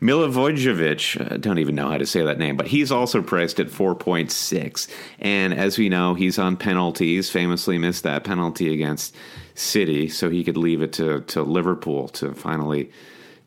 Mila 0.00 0.28
Vojvovic. 0.28 1.32
I 1.32 1.36
don't 1.38 1.58
even 1.58 1.74
know 1.74 1.88
how 1.88 1.96
to 1.98 2.04
say 2.06 2.22
that 2.22 2.38
name, 2.38 2.56
but 2.56 2.66
he's 2.66 2.92
also 2.92 3.22
priced 3.22 3.60
at 3.60 3.70
four 3.70 3.94
point 3.94 4.30
six. 4.30 4.86
And 5.18 5.54
as 5.54 5.78
we 5.78 5.88
know, 5.88 6.14
he's 6.14 6.38
on 6.38 6.56
penalties. 6.56 7.30
Famously 7.30 7.78
missed 7.78 8.02
that 8.02 8.24
penalty 8.24 8.72
against 8.72 9.14
City, 9.54 10.08
so 10.08 10.28
he 10.28 10.44
could 10.44 10.56
leave 10.56 10.82
it 10.82 10.92
to 10.94 11.20
to 11.22 11.42
Liverpool 11.42 12.08
to 12.08 12.34
finally 12.34 12.90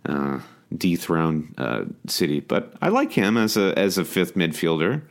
uh, 0.05 0.39
dethrone 0.75 1.53
uh, 1.57 1.83
City. 2.07 2.39
But 2.39 2.73
I 2.81 2.89
like 2.89 3.11
him 3.11 3.37
as 3.37 3.55
a 3.57 3.77
as 3.77 3.97
a 3.97 4.05
fifth 4.05 4.35
midfielder. 4.35 5.01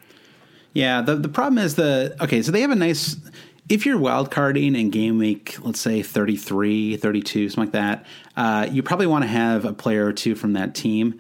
Yeah, 0.73 1.01
the 1.01 1.17
the 1.17 1.29
problem 1.29 1.59
is 1.59 1.77
the 1.77 2.17
okay, 2.21 2.43
so 2.43 2.53
they 2.53 2.61
have 2.61 2.71
a 2.71 2.77
nice 2.77 3.17
if 3.69 3.85
you're 3.85 3.99
wild 3.99 4.31
carding 4.31 4.77
in 4.77 4.91
game 4.91 5.19
week, 5.19 5.57
let's 5.61 5.81
say 5.81 6.03
33, 6.03 6.97
32, 6.97 7.49
something 7.49 7.65
like 7.65 7.73
that, 7.73 8.07
uh, 8.37 8.67
you 8.71 8.83
probably 8.83 9.07
want 9.07 9.25
to 9.25 9.29
have 9.29 9.65
a 9.65 9.73
player 9.73 10.07
or 10.07 10.13
two 10.13 10.35
from 10.35 10.53
that 10.53 10.75
team. 10.75 11.19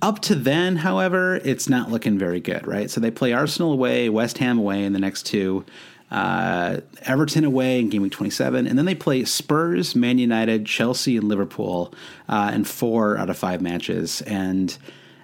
Up 0.00 0.20
to 0.20 0.34
then, 0.34 0.76
however, 0.76 1.36
it's 1.36 1.68
not 1.68 1.90
looking 1.90 2.18
very 2.18 2.40
good, 2.40 2.66
right? 2.66 2.90
So 2.90 3.00
they 3.00 3.10
play 3.10 3.32
Arsenal 3.32 3.72
away, 3.72 4.08
West 4.08 4.38
Ham 4.38 4.58
away 4.58 4.84
in 4.84 4.92
the 4.92 4.98
next 4.98 5.24
two, 5.24 5.64
uh, 6.10 6.80
Everton 7.02 7.44
away 7.44 7.80
in 7.80 7.88
game 7.88 8.02
week 8.02 8.12
27, 8.12 8.66
and 8.66 8.78
then 8.78 8.84
they 8.84 8.94
play 8.94 9.24
Spurs, 9.24 9.94
Man 9.94 10.18
United, 10.18 10.66
Chelsea, 10.66 11.16
and 11.16 11.28
Liverpool 11.28 11.94
uh, 12.28 12.50
in 12.54 12.64
four 12.64 13.16
out 13.16 13.30
of 13.30 13.36
five 13.38 13.62
matches. 13.62 14.20
And 14.22 14.76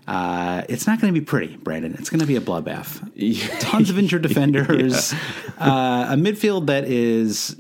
uh, 0.09 0.63
it's 0.71 0.87
not 0.87 1.01
going 1.01 1.13
to 1.13 1.21
be 1.21 1.25
pretty, 1.25 1.57
Brandon. 1.59 1.95
It's 1.99 2.09
going 2.09 2.21
to 2.21 2.27
be 2.27 2.37
a 2.37 2.41
bloodbath. 2.41 3.61
Tons 3.61 3.91
of 3.91 3.99
injured 3.99 4.23
defenders, 4.23 5.13
uh, 5.59 6.07
a 6.11 6.15
midfield 6.17 6.67
that 6.67 6.85
is 6.85 7.55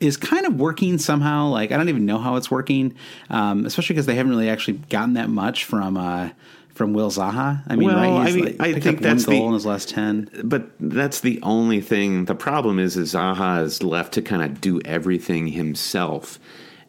is 0.00 0.16
kind 0.16 0.46
of 0.46 0.58
working 0.58 0.96
somehow. 0.96 1.48
Like 1.48 1.72
I 1.72 1.76
don't 1.76 1.90
even 1.90 2.06
know 2.06 2.16
how 2.18 2.36
it's 2.36 2.50
working, 2.50 2.94
um, 3.28 3.66
especially 3.66 3.94
because 3.94 4.06
they 4.06 4.14
haven't 4.14 4.30
really 4.32 4.48
actually 4.48 4.78
gotten 4.88 5.12
that 5.14 5.28
much 5.28 5.64
from 5.66 5.98
uh, 5.98 6.30
from 6.70 6.94
Will 6.94 7.10
Zaha. 7.10 7.62
I 7.68 7.76
mean, 7.76 7.88
Well, 7.88 7.96
right? 8.18 8.28
I 8.30 8.32
mean, 8.32 8.44
like, 8.44 8.60
I 8.60 8.72
think 8.80 8.96
up 8.96 9.02
that's 9.02 9.26
one 9.26 9.34
the- 9.34 9.40
goal 9.40 9.48
in 9.48 9.54
his 9.54 9.66
last 9.66 9.90
ten. 9.90 10.30
But 10.42 10.70
that's 10.80 11.20
the 11.20 11.38
only 11.42 11.82
thing. 11.82 12.24
The 12.24 12.34
problem 12.34 12.78
is, 12.78 12.96
is 12.96 13.12
Zaha 13.12 13.62
is 13.62 13.82
left 13.82 14.14
to 14.14 14.22
kind 14.22 14.42
of 14.42 14.58
do 14.62 14.80
everything 14.86 15.48
himself, 15.48 16.38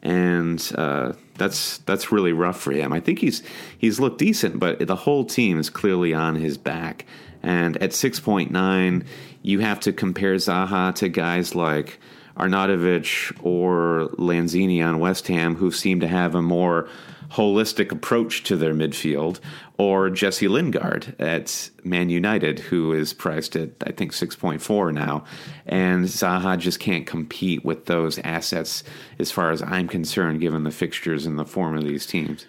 and 0.02 0.72
uh, 0.76 1.12
that's 1.38 1.80
that's 1.80 2.12
really 2.12 2.34
rough 2.34 2.60
for 2.60 2.72
him. 2.72 2.94
I 2.94 3.00
think 3.00 3.20
he's 3.20 3.44
he's 3.78 4.00
looked 4.00 4.20
decent, 4.20 4.60
but 4.60 4.86
the 4.86 4.96
whole 4.96 5.26
team 5.26 5.60
is 5.60 5.70
clearly 5.70 6.14
on 6.14 6.36
his 6.36 6.58
back. 6.58 7.06
And 7.44 7.78
at 7.78 7.94
six 7.94 8.20
point 8.20 8.52
nine, 8.52 9.06
you 9.42 9.60
have 9.60 9.80
to 9.82 9.94
compare 9.94 10.36
Zaha 10.36 10.96
to 10.96 11.10
guys 11.10 11.54
like 11.56 12.00
Arnautovic 12.38 13.38
or 13.44 14.10
Lanzini 14.18 14.86
on 14.86 15.00
West 15.00 15.28
Ham, 15.28 15.56
who 15.56 15.72
seem 15.72 16.00
to 16.00 16.08
have 16.08 16.36
a 16.36 16.42
more 16.42 16.90
holistic 17.36 17.92
approach 17.92 18.44
to 18.44 18.56
their 18.56 18.74
midfield, 18.74 19.40
or 19.78 20.10
Jesse 20.10 20.48
Lingard 20.48 21.16
at 21.20 21.70
Man 21.84 22.10
United, 22.10 22.60
who 22.60 22.94
is 22.94 23.14
priced 23.14 23.56
at 23.56 23.72
I 23.86 23.92
think 23.92 24.14
six 24.14 24.36
point 24.36 24.62
four 24.62 24.92
now, 24.92 25.26
and 25.66 26.06
Zaha 26.06 26.58
just 26.58 26.80
can't 26.80 27.06
compete 27.06 27.66
with 27.66 27.86
those 27.86 28.20
assets 28.20 28.84
as 29.20 29.32
far 29.32 29.52
as 29.52 29.62
I'm 29.62 29.88
concerned, 29.88 30.40
given 30.40 30.64
the 30.64 30.72
fixtures 30.72 31.26
and 31.26 31.38
the 31.38 31.46
form 31.46 31.78
of 31.78 31.84
these 31.84 32.06
teams. 32.06 32.46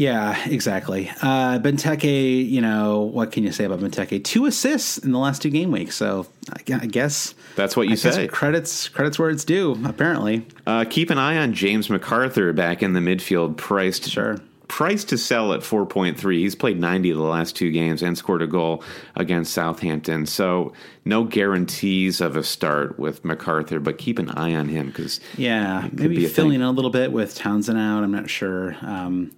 Yeah, 0.00 0.48
exactly. 0.48 1.10
Uh, 1.20 1.58
Benteke, 1.58 2.48
you 2.48 2.62
know, 2.62 3.00
what 3.00 3.32
can 3.32 3.44
you 3.44 3.52
say 3.52 3.64
about 3.64 3.80
Benteke? 3.80 4.24
Two 4.24 4.46
assists 4.46 4.96
in 4.96 5.12
the 5.12 5.18
last 5.18 5.42
two 5.42 5.50
game 5.50 5.70
weeks. 5.70 5.94
So 5.94 6.26
I 6.48 6.62
I 6.74 6.86
guess 6.86 7.34
That's 7.54 7.76
what 7.76 7.86
you 7.86 7.92
I 7.92 7.96
say. 7.96 8.26
Credits, 8.26 8.88
credits 8.88 9.18
where 9.18 9.28
it's 9.28 9.44
due. 9.44 9.78
Apparently, 9.84 10.46
Uh, 10.66 10.86
keep 10.88 11.10
an 11.10 11.18
eye 11.18 11.36
on 11.36 11.52
James 11.52 11.88
McArthur 11.88 12.56
back 12.56 12.82
in 12.82 12.94
the 12.94 13.00
midfield, 13.00 13.58
priced 13.58 14.08
Sure. 14.08 14.38
priced 14.68 15.10
to 15.10 15.18
sell 15.18 15.52
at 15.52 15.60
4.3. 15.60 16.38
He's 16.38 16.54
played 16.54 16.80
90 16.80 17.10
of 17.10 17.18
the 17.18 17.22
last 17.24 17.54
two 17.54 17.70
games 17.70 18.02
and 18.02 18.16
scored 18.16 18.40
a 18.40 18.46
goal 18.46 18.82
against 19.16 19.52
Southampton. 19.52 20.24
So 20.24 20.72
no 21.04 21.24
guarantees 21.24 22.22
of 22.22 22.36
a 22.36 22.42
start 22.42 22.98
with 22.98 23.22
McArthur, 23.22 23.84
but 23.84 23.98
keep 23.98 24.18
an 24.18 24.30
eye 24.30 24.54
on 24.54 24.68
him 24.68 24.86
because 24.86 25.20
yeah, 25.36 25.88
maybe 25.92 26.24
filling 26.26 26.54
in 26.54 26.62
a 26.62 26.70
little 26.70 26.90
bit 26.90 27.12
with 27.12 27.34
Townsend 27.34 27.76
out. 27.78 28.02
I'm 28.02 28.12
not 28.12 28.30
sure. 28.30 28.76
Um, 28.80 29.32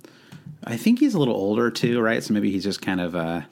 I 0.65 0.77
think 0.77 1.01
he's 1.01 1.15
a 1.15 1.19
little 1.19 1.35
older 1.35 1.71
too, 1.71 2.01
right? 2.01 2.23
So 2.23 2.35
maybe 2.35 2.51
he's 2.51 2.65
just 2.65 2.83
kind 2.83 3.01
of. 3.01 3.15
Uh, 3.17 3.43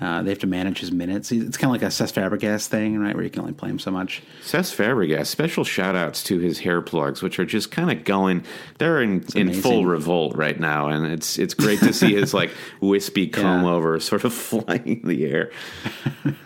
uh, 0.00 0.22
they 0.22 0.30
have 0.30 0.38
to 0.38 0.46
manage 0.46 0.78
his 0.78 0.90
minutes. 0.90 1.30
It's 1.30 1.58
kind 1.58 1.68
of 1.76 1.78
like 1.78 1.82
a 1.82 1.92
Cesc 1.92 2.14
Fabregas 2.14 2.68
thing, 2.68 2.98
right? 2.98 3.14
Where 3.14 3.22
you 3.22 3.28
can 3.28 3.42
only 3.42 3.52
play 3.52 3.68
him 3.68 3.78
so 3.78 3.90
much. 3.90 4.22
Cesc 4.42 4.74
Fabregas, 4.74 5.26
special 5.26 5.62
shout 5.62 5.94
outs 5.94 6.22
to 6.24 6.38
his 6.38 6.60
hair 6.60 6.80
plugs, 6.80 7.20
which 7.20 7.38
are 7.38 7.44
just 7.44 7.70
kind 7.70 7.90
of 7.90 8.02
going, 8.04 8.42
they're 8.78 9.02
in, 9.02 9.22
in 9.34 9.52
full 9.52 9.84
revolt 9.84 10.34
right 10.36 10.58
now. 10.58 10.88
And 10.88 11.04
it's 11.04 11.38
it's 11.38 11.52
great 11.52 11.80
to 11.80 11.92
see 11.92 12.14
his 12.14 12.32
like 12.32 12.50
wispy 12.80 13.26
comb 13.26 13.64
Yeah. 13.64 13.70
over 13.72 14.00
sort 14.00 14.24
of 14.24 14.32
flying 14.48 15.02
in 15.02 15.06
the 15.06 15.26
air. 15.26 15.50
All 16.24 16.32
right, 16.34 16.44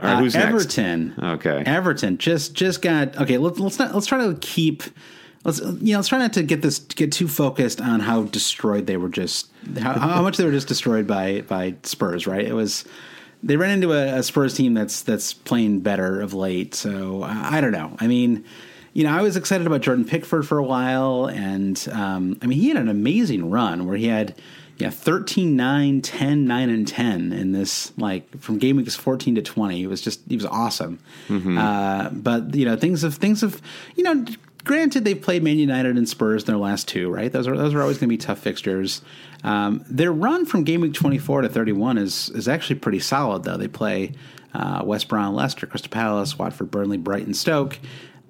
Uh, 0.00 0.16
who's 0.18 0.34
next? 0.34 0.46
Everton. 0.78 1.14
Okay. 1.22 1.62
Everton 1.64 2.18
just 2.18 2.52
just 2.52 2.82
got 2.82 3.16
okay. 3.18 3.38
Let's 3.38 3.58
let's 3.58 3.78
not 3.78 3.94
let's 3.94 4.06
try 4.06 4.26
to 4.26 4.34
keep 4.42 4.82
let's 5.44 5.60
you 5.60 5.92
know 5.92 5.98
let's 5.98 6.08
try 6.08 6.18
not 6.18 6.32
to 6.34 6.42
get 6.42 6.62
this 6.62 6.78
get 6.78 7.12
too 7.12 7.28
focused 7.28 7.80
on 7.80 8.00
how 8.00 8.24
destroyed 8.24 8.86
they 8.86 8.96
were 8.96 9.08
just 9.08 9.50
how, 9.78 9.98
how 9.98 10.22
much 10.22 10.36
they 10.36 10.44
were 10.44 10.52
just 10.52 10.68
destroyed 10.68 11.06
by 11.06 11.42
by 11.42 11.74
Spurs. 11.82 12.26
Right? 12.26 12.46
It 12.46 12.54
was 12.54 12.84
they 13.42 13.56
ran 13.56 13.70
into 13.70 13.92
a, 13.92 14.18
a 14.18 14.22
Spurs 14.22 14.54
team 14.54 14.74
that's 14.74 15.02
that's 15.02 15.32
playing 15.32 15.80
better 15.80 16.20
of 16.20 16.34
late. 16.34 16.74
So 16.74 17.22
I, 17.22 17.58
I 17.58 17.60
don't 17.60 17.72
know. 17.72 17.96
I 17.98 18.06
mean, 18.06 18.44
you 18.92 19.04
know, 19.04 19.10
I 19.10 19.22
was 19.22 19.36
excited 19.36 19.66
about 19.66 19.80
Jordan 19.80 20.04
Pickford 20.04 20.46
for 20.46 20.58
a 20.58 20.64
while, 20.64 21.26
and 21.26 21.88
um, 21.92 22.38
I 22.42 22.46
mean, 22.46 22.58
he 22.58 22.68
had 22.68 22.76
an 22.76 22.88
amazing 22.88 23.50
run 23.50 23.86
where 23.86 23.96
he 23.96 24.06
had 24.06 24.34
yeah 24.76 24.88
13 24.88 25.56
9 25.56 26.00
10 26.00 26.46
9 26.46 26.70
and 26.70 26.88
10 26.88 27.32
in 27.34 27.52
this 27.52 27.92
like 27.98 28.40
from 28.40 28.56
game 28.58 28.76
weeks 28.76 28.96
14 28.96 29.34
to 29.34 29.42
20 29.42 29.82
it 29.82 29.86
was 29.88 30.00
just 30.00 30.22
he 30.26 30.36
was 30.36 30.46
awesome 30.46 30.98
uh, 31.58 32.08
but 32.10 32.54
you 32.54 32.64
know 32.64 32.76
things 32.76 33.02
have 33.02 33.16
things 33.16 33.42
have 33.42 33.60
you 33.94 34.02
know 34.02 34.24
granted 34.64 35.04
they've 35.04 35.20
played 35.20 35.42
man 35.42 35.58
united 35.58 35.96
and 35.96 36.08
spurs 36.08 36.42
in 36.42 36.46
their 36.46 36.56
last 36.56 36.88
two 36.88 37.10
right? 37.10 37.32
Those 37.32 37.46
are 37.46 37.56
those 37.56 37.74
are 37.74 37.80
always 37.80 37.98
going 37.98 38.08
to 38.08 38.12
be 38.12 38.18
tough 38.18 38.38
fixtures. 38.38 39.02
Um, 39.42 39.84
their 39.88 40.12
run 40.12 40.44
from 40.44 40.64
game 40.64 40.82
week 40.82 40.94
24 40.94 41.42
to 41.42 41.48
31 41.48 41.98
is 41.98 42.30
is 42.30 42.48
actually 42.48 42.78
pretty 42.78 43.00
solid 43.00 43.42
though. 43.44 43.56
They 43.56 43.68
play 43.68 44.12
uh, 44.54 44.82
west 44.84 45.08
brom 45.08 45.34
leicester 45.34 45.66
crystal 45.66 45.90
palace 45.90 46.38
watford 46.38 46.70
burnley 46.70 46.98
brighton 46.98 47.34
stoke. 47.34 47.78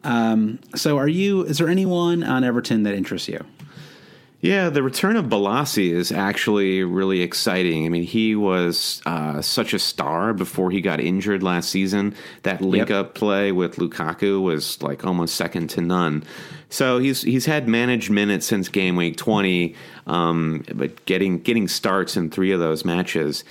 Um, 0.03 0.61
so 0.75 0.99
are 0.99 1.09
you 1.09 1.43
is 1.43 1.59
there 1.59 1.69
anyone 1.69 2.23
on 2.23 2.45
everton 2.45 2.85
that 2.85 2.95
interests 2.95 3.29
you 3.29 3.45
Yeah, 4.43 4.71
the 4.71 4.83
return 4.83 5.17
of 5.17 5.27
Bolasie 5.27 5.91
is 5.93 6.11
actually 6.11 6.83
really 6.83 7.21
exciting. 7.21 7.85
I 7.85 7.91
mean, 7.91 8.05
he 8.05 8.35
was 8.35 9.03
uh, 9.05 9.43
such 9.43 9.75
a 9.75 9.79
star 9.79 10.33
before 10.33 10.71
he 10.71 10.81
got 10.81 10.99
injured 10.99 11.43
last 11.43 11.69
season. 11.69 12.15
That 12.45 12.63
link 12.63 12.89
Yep. 12.89 12.99
up 12.99 13.15
play 13.15 13.53
with 13.53 13.77
Lukaku 13.77 14.41
was 14.43 14.81
like 14.83 15.05
almost 15.05 15.35
second 15.35 15.69
to 15.71 15.83
none. 15.83 16.25
So 16.71 16.99
he's 16.99 17.21
he's 17.21 17.45
had 17.45 17.69
managed 17.69 18.11
minutes 18.11 18.47
since 18.47 18.71
game 18.71 18.97
week 18.97 19.19
twenty, 19.19 19.75
um, 20.07 20.65
but 20.75 21.05
getting 21.05 21.41
getting 21.41 21.69
starts 21.69 22.17
in 22.17 22.31
three 22.31 22.53
of 22.53 22.61
those 22.61 22.83
matches. 22.83 23.45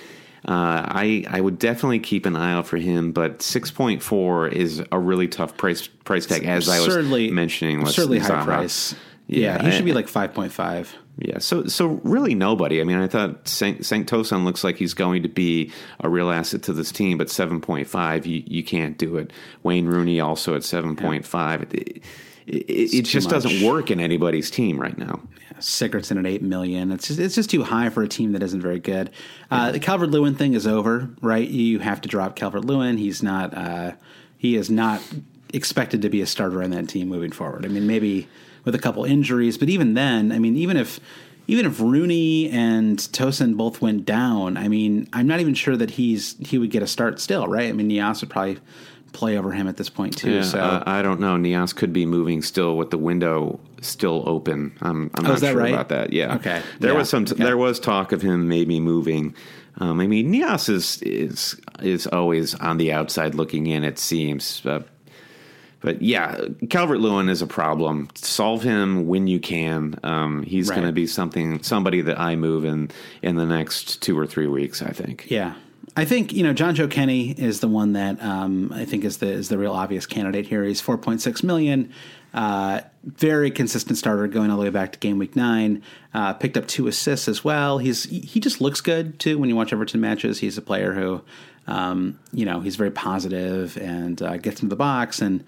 Uh, 0.48 0.82
I 0.88 1.26
I 1.30 1.42
would 1.42 1.60
definitely 1.60 2.00
keep 2.00 2.26
an 2.26 2.36
eye 2.36 2.54
out 2.54 2.66
for 2.66 2.78
him, 2.78 3.12
but 3.12 3.44
six 3.44 3.70
point 3.70 4.02
four 4.02 4.48
is 4.48 4.82
a 4.92 4.98
really 4.98 5.28
tough 5.28 5.56
price 5.56 5.86
price 5.86 6.26
tag. 6.26 6.46
As 6.46 6.68
I 6.68 6.78
was 6.80 6.88
Absurdly- 6.88 7.30
mentioning, 7.30 7.82
absurdly 7.82 8.18
high 8.20 8.44
price. 8.44 8.96
Yeah, 9.30 9.58
Yeah, 9.58 9.64
he 9.64 9.72
should 9.72 9.86
be 9.86 9.94
like 9.94 10.08
five 10.08 10.34
point 10.34 10.52
five. 10.52 10.94
Yeah, 11.18 11.38
so 11.40 11.68
so 11.68 12.00
really 12.04 12.34
nobody. 12.34 12.82
I 12.82 12.84
mean, 12.84 12.98
I 12.98 13.08
thought 13.08 13.46
Cenk, 13.46 14.06
Tosun 14.06 14.44
looks 14.44 14.64
like 14.64 14.78
he's 14.78 14.94
going 14.94 15.24
to 15.24 15.30
be 15.30 15.72
a 16.00 16.10
real 16.10 16.32
asset 16.32 16.64
to 16.64 16.74
this 16.74 16.92
team, 16.92 17.18
but 17.18 17.30
seven 17.30 17.62
point 17.62 17.88
five, 17.88 18.26
you 18.26 18.44
you 18.46 18.64
can't 18.64 18.98
do 18.98 19.18
it. 19.18 19.32
Wayne 19.62 19.86
Rooney 19.86 20.20
also 20.20 20.56
at 20.56 20.64
seven 20.64 20.96
point 20.96 21.26
five. 21.26 21.62
It, 21.64 21.74
it, 21.74 22.04
it, 22.48 22.94
it 22.94 23.02
just 23.04 23.30
too 23.30 23.36
doesn't 23.36 23.68
work 23.68 23.92
in 23.92 24.00
anybody's 24.00 24.50
team 24.50 24.80
right 24.80 24.98
now. 24.98 25.20
Sigurdsson 25.60 26.18
at 26.18 26.26
eight 26.26 26.42
million. 26.42 26.92
It's 26.92 27.08
just 27.08 27.20
it's 27.20 27.36
just 27.36 27.50
too 27.50 27.64
high 27.64 27.90
for 27.90 28.02
a 28.02 28.08
team 28.08 28.32
that 28.32 28.42
isn't 28.42 28.62
very 28.62 28.80
good. 28.80 29.12
Uh, 29.52 29.72
the 29.72 29.80
Calvert 29.80 30.10
Lewin 30.10 30.36
thing 30.36 30.54
is 30.54 30.66
over, 30.66 31.10
right? 31.22 31.48
You 31.48 31.80
have 31.80 32.02
to 32.02 32.10
drop 32.10 32.36
Calvert 32.36 32.66
Lewin. 32.66 32.98
He's 32.98 33.22
not 33.22 33.54
uh, 33.56 33.92
he 34.38 34.56
is 34.56 34.70
not 34.70 35.02
expected 35.54 36.02
to 36.04 36.10
be 36.10 36.22
a 36.22 36.26
starter 36.26 36.64
on 36.64 36.72
that 36.72 36.88
team 36.88 37.10
moving 37.10 37.32
forward. 37.32 37.66
I 37.66 37.68
mean, 37.68 37.88
maybe 37.88 38.28
with 38.72 38.76
a 38.80 38.84
couple 38.84 39.04
injuries, 39.04 39.58
but 39.58 39.68
even 39.70 39.96
then, 39.96 40.32
I 40.32 40.38
mean, 40.40 40.56
even 40.56 40.78
if 40.78 41.00
even 41.48 41.66
if 41.66 41.80
Rooney 41.80 42.48
and 42.52 43.00
Tosun 43.00 43.58
both 43.58 43.82
went 43.82 44.06
down, 44.06 44.56
I 44.56 44.68
mean, 44.68 45.10
I'm 45.14 45.26
not 45.26 45.40
even 45.40 45.56
sure 45.56 45.76
that 45.76 45.90
he's 45.92 46.36
he 46.40 46.58
would 46.60 46.70
get 46.70 46.84
a 46.84 46.88
start 46.88 47.20
still, 47.20 47.48
right? 47.48 47.70
I 47.70 47.74
mean, 47.74 47.90
Niasse 47.90 48.22
would 48.22 48.30
probably 48.30 48.60
play 49.14 49.36
over 49.40 49.52
him 49.52 49.68
at 49.68 49.76
this 49.78 49.90
point 49.90 50.16
too. 50.16 50.32
Yeah, 50.36 50.42
so 50.44 50.60
uh, 50.60 50.84
I 50.86 51.02
don't 51.02 51.20
know. 51.20 51.36
Niasse 51.36 51.76
could 51.76 51.92
be 51.92 52.06
moving 52.06 52.44
still 52.44 52.78
with 52.78 52.92
the 52.92 53.00
window 53.00 53.60
still 53.82 54.22
open. 54.28 54.78
I'm, 54.82 55.10
I'm 55.16 55.26
Oh, 55.26 55.30
not 55.30 55.40
sure 55.40 55.56
right? 55.56 55.74
about 55.74 55.90
that. 55.90 56.14
Yeah. 56.14 56.36
Okay. 56.36 56.62
There 56.80 56.92
Yeah. 56.92 56.98
was 57.00 57.10
some. 57.10 57.24
Okay. 57.24 57.44
There 57.44 57.58
was 57.58 57.80
talk 57.80 58.12
of 58.12 58.22
him 58.22 58.48
maybe 58.48 58.80
moving. 58.80 59.34
Um, 59.80 60.00
I 60.02 60.06
mean, 60.08 60.32
Niasse 60.32 60.70
is 60.70 61.02
is 61.02 61.60
is 61.82 62.06
always 62.06 62.54
on 62.56 62.78
the 62.78 62.92
outside 62.94 63.34
looking 63.34 63.66
in. 63.66 63.84
It 63.84 63.98
seems. 63.98 64.64
Uh, 64.64 64.82
but 65.82 66.02
yeah, 66.02 66.40
Calvert 66.70 67.00
Lewin 67.00 67.30
is 67.30 67.42
a 67.42 67.48
problem. 67.48 68.10
Solve 68.16 68.64
him 68.64 69.08
when 69.08 69.28
you 69.28 69.40
can. 69.40 69.98
Um, 70.04 70.44
he's 70.44 70.70
Right. 70.70 70.76
going 70.76 70.88
to 70.88 70.94
be 70.94 71.08
something, 71.08 71.62
somebody 71.64 72.02
that 72.02 72.20
I 72.20 72.36
move 72.36 72.66
in 72.66 72.90
in 73.22 73.36
the 73.36 73.46
next 73.46 74.02
two 74.02 74.18
or 74.18 74.28
three 74.28 74.48
weeks. 74.48 74.82
I 74.82 74.92
think. 74.92 75.26
Yeah. 75.30 75.54
I 75.98 76.06
think 76.06 76.32
you 76.34 76.44
know 76.44 76.54
Jonjoe 76.54 76.90
Kenny 76.90 77.32
is 77.32 77.60
the 77.62 77.68
one 77.68 77.94
that 77.94 78.22
um, 78.24 78.72
I 78.74 78.86
think 78.86 79.04
is 79.04 79.18
the 79.18 79.28
is 79.28 79.50
the 79.50 79.58
real 79.58 79.74
obvious 79.74 80.06
candidate 80.06 80.46
here. 80.48 80.64
He's 80.64 80.80
four 80.80 80.98
point 80.98 81.20
six 81.22 81.44
million, 81.44 81.92
uh, 82.34 82.82
very 83.04 83.50
consistent 83.52 83.98
starter 83.98 84.28
going 84.28 84.52
all 84.52 84.58
the 84.58 84.64
way 84.64 84.70
back 84.70 84.92
to 84.94 85.00
game 85.00 85.18
week 85.18 85.36
nine. 85.36 85.82
Uh, 86.14 86.34
picked 86.34 86.56
up 86.58 86.68
two 86.68 86.88
assists 86.88 87.28
as 87.28 87.44
well. 87.44 87.80
He's 87.80 88.04
he 88.06 88.40
just 88.40 88.62
looks 88.62 88.82
good 88.82 89.20
too 89.20 89.38
when 89.40 89.50
you 89.50 89.56
watch 89.56 89.74
Everton 89.74 90.00
matches. 90.00 90.40
He's 90.40 90.58
a 90.58 90.62
player 90.62 90.94
who, 90.94 91.22
um, 91.70 92.20
you 92.34 92.46
know, 92.46 92.62
he's 92.62 92.76
very 92.76 92.90
positive 92.90 93.78
and 93.78 94.22
uh, 94.22 94.38
gets 94.38 94.62
into 94.62 94.70
the 94.70 94.76
box. 94.76 95.22
And 95.22 95.44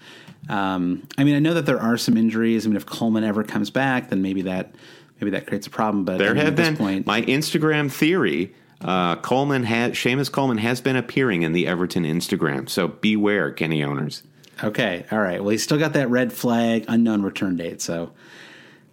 um, 0.50 1.08
I 1.18 1.24
mean, 1.24 1.36
I 1.36 1.40
know 1.40 1.56
that 1.56 1.66
there 1.66 1.80
are 1.80 1.98
some 1.98 2.16
injuries. 2.16 2.66
I 2.66 2.70
mean, 2.70 2.78
if 2.78 2.86
Coleman 2.86 3.24
ever 3.24 3.44
comes 3.44 3.72
back, 3.72 4.10
then 4.10 4.22
maybe 4.22 4.44
that 4.44 4.76
maybe 5.20 5.32
that 5.32 5.48
creates 5.48 5.66
a 5.66 5.72
problem. 5.72 6.06
But 6.06 6.20
There 6.20 6.30
I 6.30 6.34
mean, 6.34 6.38
have 6.38 6.48
at 6.48 6.56
this 6.56 6.68
been 6.70 6.78
point, 6.78 7.06
my 7.08 7.24
Instagram 7.24 7.92
theory. 7.92 8.54
Uh, 8.82 9.16
Coleman 9.18 9.64
has 9.64 9.92
Seamus 9.92 10.32
Coleman 10.32 10.58
has 10.58 10.82
been 10.82 10.96
appearing 10.96 11.44
in 11.44 11.54
the 11.54 11.68
Everton 11.68 12.04
Instagram, 12.04 12.68
so 12.68 12.88
beware, 12.88 13.52
Kenny 13.52 13.84
owners. 13.84 14.24
Okay, 14.64 15.06
all 15.12 15.20
right. 15.20 15.40
Well, 15.40 15.50
he's 15.50 15.64
still 15.64 15.78
got 15.78 15.94
that 15.94 16.10
red 16.10 16.34
flag, 16.34 16.86
unknown 16.88 17.22
return 17.22 17.58
date. 17.58 17.80
So, 17.80 18.12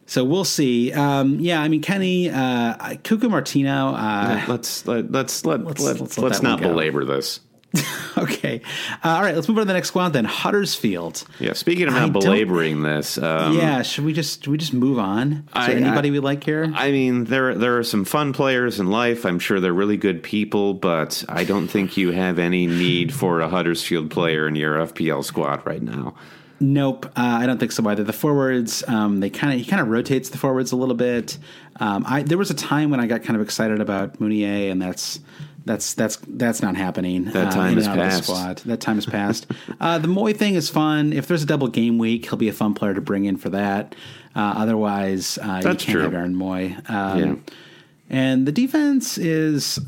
so 0.09 0.25
we'll 0.25 0.45
see. 0.45 0.93
Um, 0.93 1.39
yeah, 1.39 1.61
I 1.63 1.69
mean, 1.69 1.83
Kenny, 1.83 2.29
uh, 2.31 2.75
Cuco 3.05 3.31
Martina. 3.31 3.93
Uh, 3.93 4.45
let's 4.49 4.85
let, 4.89 5.13
let's 5.13 5.45
let 5.45 5.65
Let's- 5.65 5.81
let's, 5.81 6.01
let's 6.01 6.19
let's, 6.19 6.37
let 6.37 6.43
not 6.43 6.61
belabor 6.61 7.05
this. 7.05 7.41
okay, 8.17 8.63
uh, 9.05 9.09
all 9.11 9.21
right. 9.21 9.35
Let's 9.35 9.47
move 9.47 9.59
on 9.59 9.65
to 9.65 9.67
the 9.67 9.75
next 9.75 9.89
squad 9.89 10.15
then. 10.15 10.25
Huddersfield. 10.25 11.23
Yeah, 11.39 11.53
speaking 11.53 11.87
of 11.87 11.93
not 11.93 12.15
belaboring 12.15 12.81
this, 12.81 13.19
um, 13.19 13.59
yeah, 13.59 13.83
should 13.83 14.07
we 14.07 14.15
just 14.15 14.43
should 14.45 14.51
we 14.51 14.57
just 14.57 14.73
move 14.73 14.99
on? 14.99 15.33
Is 15.33 15.43
I- 15.53 15.67
there 15.69 15.77
anybody 15.77 16.09
I- 16.09 16.13
we 16.13 16.19
like 16.21 16.43
here? 16.45 16.73
I 16.75 16.91
mean, 16.91 17.25
there 17.25 17.55
there 17.55 17.77
are 17.77 17.85
some 17.85 18.07
fun 18.07 18.33
players 18.33 18.81
in 18.81 18.87
life. 18.87 19.27
I'm 19.27 19.39
sure 19.39 19.61
they're 19.61 19.75
really 19.75 19.99
good 19.99 20.23
people, 20.23 20.73
but 20.73 21.23
I 21.29 21.45
don't 21.45 21.69
think 21.69 21.99
you 21.99 22.11
have 22.13 22.39
any 22.39 22.67
need 22.67 23.13
for 23.13 23.41
a 23.41 23.51
Huddersfield 23.51 24.11
player 24.11 24.49
in 24.49 24.57
your 24.57 24.79
FPL 24.87 25.23
squad 25.23 25.67
right 25.67 25.83
now. 25.83 26.15
Nope, 26.61 27.07
uh, 27.07 27.11
I 27.17 27.47
don't 27.47 27.59
think 27.59 27.73
so 27.73 27.87
either. 27.89 28.03
The 28.03 28.13
forwards, 28.13 28.83
um, 28.89 29.21
they 29.21 29.31
kind 29.31 29.53
of 29.53 29.61
he 29.61 29.65
kind 29.71 29.81
of 29.81 29.89
rotates 29.89 30.29
the 30.31 30.39
forwards 30.39 30.73
a 30.73 30.77
little 30.77 30.97
bit. 30.97 31.39
Um, 31.79 32.05
I 32.07 32.23
there 32.23 32.39
was 32.39 32.51
a 32.51 32.55
time 32.55 32.91
when 32.91 32.99
I 33.01 33.07
got 33.07 33.23
kind 33.23 33.37
of 33.37 33.43
excited 33.43 33.81
about 33.81 34.19
Mounié, 34.19 34.71
and 34.71 34.83
that's 34.83 35.21
that's 35.65 35.95
that's 35.95 36.17
that's 36.27 36.61
not 36.61 36.75
happening. 36.75 37.27
That 37.27 37.53
time 37.53 37.79
in 37.79 37.79
and 37.79 37.87
has 37.87 37.87
the 37.87 38.03
passed. 38.03 38.25
squad. 38.25 38.57
That 38.59 38.81
time 38.81 38.97
has 38.97 39.07
passed. 39.07 39.47
uh, 39.81 39.99
the 39.99 40.09
Mooy 40.09 40.37
thing 40.37 40.55
is 40.57 40.69
fun. 40.69 41.13
If 41.13 41.29
there's 41.29 41.45
a 41.45 41.47
double 41.47 41.69
game 41.69 41.99
week, 41.99 42.25
he'll 42.27 42.39
be 42.39 42.49
a 42.49 42.53
fun 42.53 42.75
player 42.75 42.95
to 42.95 43.01
bring 43.01 43.25
in 43.27 43.37
for 43.37 43.51
that. 43.51 43.95
Uh, 44.35 44.55
otherwise, 44.57 45.39
uh, 45.39 45.57
you 45.59 45.63
can't 45.63 45.81
true. 45.81 46.03
have 46.03 46.15
Aaron 46.15 46.35
Mooy. 46.35 46.75
Um, 46.91 47.19
Yeah. 47.19 47.35
And 48.11 48.47
the 48.47 48.53
defense 48.53 49.19
is. 49.19 49.79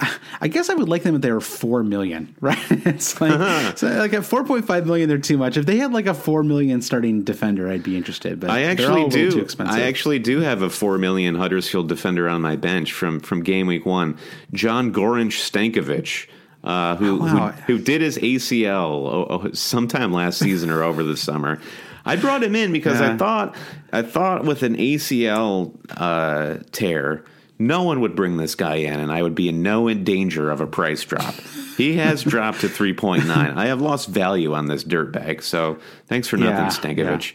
I, 0.00 0.16
I 0.42 0.48
guess 0.48 0.70
I 0.70 0.74
would 0.74 0.88
like 0.88 1.02
them 1.02 1.14
if 1.14 1.20
they 1.22 1.32
were 1.32 1.40
four 1.40 1.82
million, 1.82 2.34
right? 2.40 2.58
It's 2.70 3.20
like 3.20 3.76
so 3.78 3.88
like 3.88 4.12
at 4.12 4.24
four 4.24 4.44
point 4.44 4.66
five 4.66 4.86
million, 4.86 5.08
they're 5.08 5.18
too 5.18 5.36
much. 5.38 5.56
If 5.56 5.66
they 5.66 5.76
had 5.76 5.92
like 5.92 6.06
a 6.06 6.14
four 6.14 6.42
million 6.42 6.82
starting 6.82 7.22
defender, 7.22 7.68
I'd 7.70 7.82
be 7.82 7.96
interested. 7.96 8.40
But 8.40 8.50
I 8.50 8.62
actually 8.64 9.08
do. 9.08 9.30
Too 9.30 9.40
expensive. 9.40 9.74
I 9.74 9.82
actually 9.82 10.18
do 10.18 10.40
have 10.40 10.62
a 10.62 10.70
four 10.70 10.98
million 10.98 11.34
Huddersfield 11.34 11.88
defender 11.88 12.28
on 12.28 12.40
my 12.40 12.56
bench 12.56 12.92
from 12.92 13.20
from 13.20 13.42
game 13.42 13.66
week 13.66 13.86
one, 13.86 14.18
Jon 14.52 14.92
Gorenc 14.92 15.32
Stankovic. 15.32 16.28
Uh, 16.62 16.96
who, 16.96 17.16
Oh, 17.16 17.24
wow. 17.24 17.48
who 17.48 17.76
who 17.76 17.78
did 17.82 18.00
his 18.00 18.16
ACL 18.16 18.86
oh, 18.88 19.26
oh, 19.28 19.52
sometime 19.52 20.12
last 20.14 20.38
season 20.38 20.70
or 20.70 20.82
over 20.82 21.02
the 21.02 21.16
summer? 21.16 21.60
I 22.06 22.16
brought 22.16 22.42
him 22.42 22.54
in 22.56 22.72
because 22.72 23.00
I 23.00 23.16
thought 23.16 23.54
I 23.92 24.02
thought 24.02 24.44
with 24.44 24.62
an 24.62 24.76
ACL 24.76 25.74
uh, 25.96 26.62
tear, 26.72 27.24
no 27.58 27.82
one 27.84 28.00
would 28.00 28.16
bring 28.16 28.36
this 28.36 28.54
guy 28.54 28.76
in, 28.76 28.98
and 28.98 29.12
I 29.12 29.22
would 29.22 29.34
be 29.34 29.48
in 29.48 29.62
no 29.62 29.92
danger 29.94 30.50
of 30.50 30.60
a 30.60 30.66
price 30.66 31.04
drop. 31.04 31.34
He 31.76 31.96
has 31.96 32.22
dropped 32.24 32.60
to 32.62 32.68
three 32.68 32.92
point 32.92 33.26
nine. 33.26 33.52
I 33.56 33.66
have 33.66 33.80
lost 33.80 34.08
value 34.08 34.54
on 34.54 34.66
this 34.66 34.82
dirtbag. 34.84 35.42
So 35.42 35.78
thanks 36.06 36.28
for 36.28 36.36
nothing, 36.36 36.96
Yeah, 36.98 37.14
Stankovic. 37.16 37.34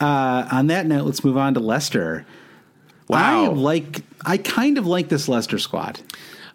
Uh, 0.00 0.48
on 0.52 0.68
that 0.68 0.86
note, 0.86 1.04
let's 1.06 1.24
move 1.24 1.36
on 1.36 1.54
to 1.54 1.60
Leicester. 1.60 2.24
Wow. 3.08 3.44
I 3.44 3.48
like. 3.48 4.02
I 4.24 4.36
kind 4.36 4.78
of 4.78 4.86
like 4.86 5.08
this 5.08 5.28
Leicester 5.28 5.58
squad. 5.58 6.00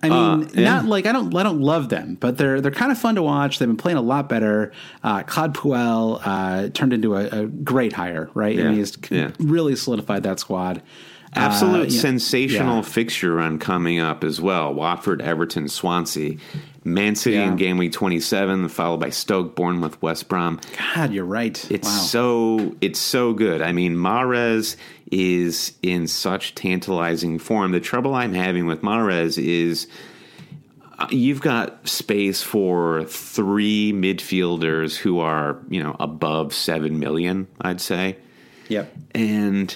I 0.01 0.09
Uh, 0.09 0.37
mean, 0.37 0.49
yeah. 0.53 0.63
not 0.65 0.85
like 0.85 1.05
I 1.05 1.11
don't. 1.11 1.35
I 1.35 1.43
don't 1.43 1.61
love 1.61 1.89
them, 1.89 2.15
but 2.19 2.37
they're 2.37 2.61
they're 2.61 2.71
kind 2.71 2.91
of 2.91 2.97
fun 2.97 3.15
to 3.15 3.23
watch. 3.23 3.59
They've 3.59 3.67
been 3.67 3.77
playing 3.77 3.97
a 3.97 4.01
lot 4.01 4.29
better. 4.29 4.71
Uh, 5.03 5.23
Claude 5.23 5.55
Puel 5.55 6.21
uh, 6.23 6.69
turned 6.69 6.93
into 6.93 7.15
a, 7.15 7.43
a 7.43 7.45
great 7.47 7.93
hire, 7.93 8.29
right? 8.33 8.55
Yeah, 8.55 8.65
And 8.65 8.77
he's 8.77 8.97
yeah. 9.09 9.31
really 9.39 9.75
solidified 9.75 10.23
that 10.23 10.39
squad. 10.39 10.81
Absolute 11.35 11.87
Uh, 11.87 11.91
sensational 11.91 12.77
yeah. 12.77 12.81
fixture 12.83 13.33
run 13.35 13.57
coming 13.59 13.99
up 13.99 14.23
as 14.23 14.39
well. 14.39 14.73
Watford, 14.73 15.21
Everton, 15.21 15.67
Swansea, 15.67 16.35
Man 16.83 17.15
City 17.15 17.37
Yeah. 17.37 17.47
in 17.49 17.55
game 17.55 17.77
week 17.77 17.91
27, 17.93 18.67
followed 18.69 18.99
by 18.99 19.09
Stoke, 19.09 19.55
Bournemouth, 19.55 20.01
West 20.01 20.27
Brom. 20.29 20.59
God, 20.95 21.11
you're 21.13 21.25
right. 21.25 21.65
It's 21.71 21.87
wow. 21.87 21.97
so 21.97 22.75
it's 22.81 22.99
so 22.99 23.33
good. 23.33 23.61
I 23.61 23.71
mean, 23.71 23.95
Mahrez 23.95 24.75
is 25.11 25.73
in 25.81 26.07
such 26.07 26.55
tantalizing 26.55 27.39
form. 27.39 27.71
The 27.71 27.79
trouble 27.79 28.13
I'm 28.15 28.33
having 28.33 28.65
with 28.65 28.81
Mahrez 28.81 29.37
is 29.43 29.87
you've 31.09 31.41
got 31.41 31.87
space 31.87 32.41
for 32.43 33.03
three 33.05 33.91
midfielders 33.93 34.95
who 34.95 35.19
are 35.19 35.57
you 35.69 35.81
know 35.81 35.95
above 35.99 36.53
seven 36.53 36.99
million, 36.99 37.47
I'd 37.61 37.81
say, 37.81 38.17
Yep. 38.69 38.93
and. 39.15 39.75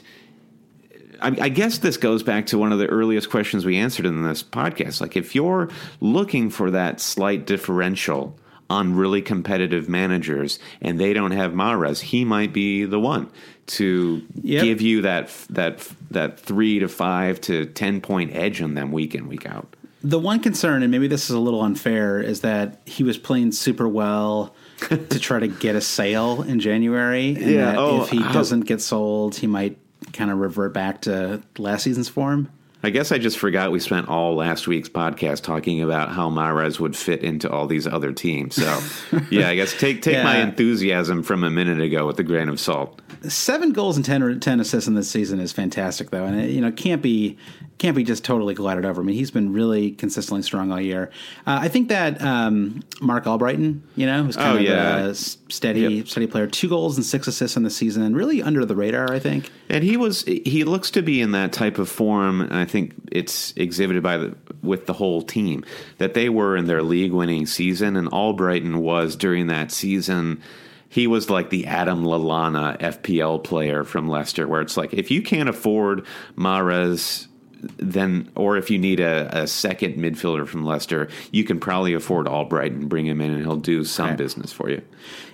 I, 1.22 1.28
I 1.42 1.50
guess 1.50 1.80
this 1.80 1.98
goes 1.98 2.24
back 2.24 2.46
to 2.48 2.58
one 2.58 2.72
of 2.72 2.80
the 2.80 2.88
earliest 2.88 3.30
questions 3.30 3.66
we 3.66 3.78
answered 3.78 4.06
in 4.06 4.24
this 4.24 4.44
podcast. 4.44 5.02
Like, 5.02 5.16
if 5.18 5.36
you're 5.36 5.70
looking 6.02 6.50
for 6.50 6.72
that 6.72 7.00
slight 7.00 7.46
differential 7.46 8.38
on 8.70 8.96
really 8.96 9.22
competitive 9.22 9.88
managers 9.88 10.60
and 10.82 11.00
they 11.00 11.14
don't 11.14 11.32
have 11.32 11.54
Mahrez, 11.54 12.02
he 12.02 12.26
might 12.26 12.52
be 12.54 12.84
the 12.86 13.00
one 13.00 13.30
to 13.68 14.22
Yep. 14.44 14.64
give 14.64 14.82
you 14.82 15.02
that 15.02 15.30
that 15.50 15.88
that 16.12 16.40
three 16.40 16.80
to 16.80 16.88
five 16.88 17.40
to 17.42 17.66
ten 17.66 18.02
point 18.02 18.34
edge 18.36 18.62
on 18.62 18.74
them 18.76 18.92
week 18.92 19.16
in 19.16 19.28
week 19.28 19.46
out. 19.46 19.74
The 20.04 20.20
one 20.20 20.40
concern, 20.40 20.84
and 20.84 20.92
maybe 20.92 21.08
this 21.08 21.26
is 21.30 21.32
a 21.36 21.40
little 21.40 21.62
unfair, 21.62 22.22
is 22.22 22.42
that 22.42 22.82
he 22.86 23.04
was 23.04 23.18
playing 23.18 23.52
super 23.52 23.88
well 23.88 24.54
to 24.80 25.20
try 25.20 25.40
to 25.40 25.48
get 25.48 25.76
a 25.76 25.82
sale 25.82 26.44
in 26.44 26.60
January. 26.60 27.30
And 27.36 27.38
Yeah, 27.52 27.66
that 27.72 27.78
oh, 27.78 28.04
if 28.04 28.10
he 28.10 28.20
doesn't 28.20 28.62
get 28.62 28.80
sold, 28.80 29.36
he 29.36 29.48
might 29.48 29.78
kind 30.14 30.32
of 30.32 30.40
revert 30.40 30.74
back 30.74 31.02
to 31.02 31.42
last 31.58 31.84
season's 31.84 32.10
form. 32.10 32.50
I 32.84 32.92
guess 32.92 33.12
I 33.12 33.18
just 33.18 33.40
forgot 33.40 33.72
we 33.72 33.80
spent 33.80 34.08
all 34.08 34.36
last 34.36 34.68
week's 34.68 34.88
podcast 34.88 35.42
talking 35.42 35.82
about 35.82 36.10
how 36.10 36.30
Mahrez 36.30 36.80
would 36.80 36.96
fit 36.96 37.24
into 37.24 37.50
all 37.50 37.66
these 37.66 37.88
other 37.88 38.14
teams. 38.14 38.56
So, 38.56 38.80
yeah, 39.32 39.50
I 39.50 39.56
guess 39.56 39.78
take 39.78 40.02
take 40.04 40.24
my 40.24 40.38
enthusiasm 40.38 41.24
from 41.24 41.44
a 41.44 41.50
minute 41.50 41.82
ago 41.82 42.06
with 42.06 42.20
a 42.20 42.24
grain 42.24 42.50
of 42.50 42.60
salt. 42.60 43.02
Seven 43.28 43.72
goals 43.74 43.96
and 43.98 44.06
10, 44.06 44.24
or 44.24 44.36
10 44.38 44.60
assists 44.60 44.88
in 44.88 44.94
this 44.96 45.10
season 45.10 45.40
is 45.40 45.52
fantastic, 45.52 46.10
though, 46.12 46.26
and 46.26 46.40
it, 46.40 46.50
you 46.52 46.62
know 46.62 46.72
can't 46.72 47.02
be 47.02 47.38
can't 47.78 47.96
be 47.96 48.04
just 48.04 48.24
totally 48.24 48.54
glided 48.56 48.86
over. 48.86 49.02
I 49.02 49.06
mean, 49.06 49.16
he's 49.16 49.30
been 49.32 49.54
really 49.54 49.92
consistently 49.92 50.42
strong 50.42 50.72
all 50.72 50.82
year. 50.82 51.12
Uh, 51.46 51.60
I 51.62 51.68
think 51.68 51.90
that 51.90 52.20
um, 52.24 52.82
Mark 53.02 53.26
Albrighton, 53.26 53.82
you 53.96 54.08
know, 54.08 54.24
who's 54.24 54.36
kind 54.36 54.58
Oh, 54.58 54.60
of 54.60 54.64
yeah. 54.64 54.98
a 55.06 55.10
s- 55.12 55.38
steady 55.50 55.82
Yep. 55.82 56.08
steady 56.08 56.26
player, 56.28 56.48
two 56.48 56.70
goals 56.70 56.96
and 56.98 57.06
six 57.06 57.28
assists 57.28 57.56
in 57.56 57.62
the 57.64 57.70
season, 57.70 58.16
really 58.16 58.42
under 58.42 58.66
the 58.66 58.76
radar. 58.76 59.12
I 59.12 59.20
think. 59.20 59.52
And 59.70 59.84
he 59.84 59.96
was 59.98 60.24
he 60.24 60.64
looks 60.64 60.90
to 60.92 61.02
be 61.04 61.22
in 61.22 61.32
that 61.34 61.54
type 61.54 61.78
of 61.78 61.88
form, 61.90 62.42
and 62.42 62.56
I 62.56 62.66
think 62.66 62.94
it's 63.12 63.54
exhibited 63.56 64.02
by 64.02 64.18
the 64.18 64.36
with 64.64 64.86
the 64.88 64.94
whole 64.94 65.22
team 65.22 65.64
that 66.00 66.14
they 66.16 66.30
were 66.30 66.58
in 66.58 66.66
their 66.66 66.82
league 66.84 67.12
winning 67.12 67.46
season, 67.46 67.96
and 67.96 68.10
Albrighton 68.12 68.78
was 68.78 69.16
during 69.16 69.48
that 69.48 69.72
season. 69.72 70.42
He 70.90 71.06
was 71.08 71.30
like 71.30 71.50
the 71.50 71.66
Adam 71.66 72.04
Lallana 72.04 72.78
FPL 72.80 73.44
player 73.44 73.84
from 73.84 74.08
Leicester, 74.08 74.48
where 74.48 74.62
it's 74.62 74.78
like 74.78 74.94
if 74.94 75.12
you 75.12 75.22
can't 75.22 75.50
afford 75.50 76.06
Mahrez, 76.38 77.28
then 77.78 78.30
or 78.36 78.56
if 78.58 78.70
you 78.70 78.78
need 78.78 79.00
a, 79.00 79.44
a 79.44 79.48
second 79.48 79.96
midfielder 79.96 80.48
from 80.48 80.64
Leicester, 80.64 81.10
you 81.32 81.44
can 81.44 81.60
probably 81.60 81.94
afford 81.94 82.26
Albrighton 82.28 82.88
bring 82.88 83.06
him 83.06 83.20
in, 83.20 83.32
and 83.32 83.42
he'll 83.42 83.56
do 83.58 83.84
some 83.84 84.10
Right. 84.10 84.18
business 84.18 84.54
for 84.54 84.70
you. 84.70 84.82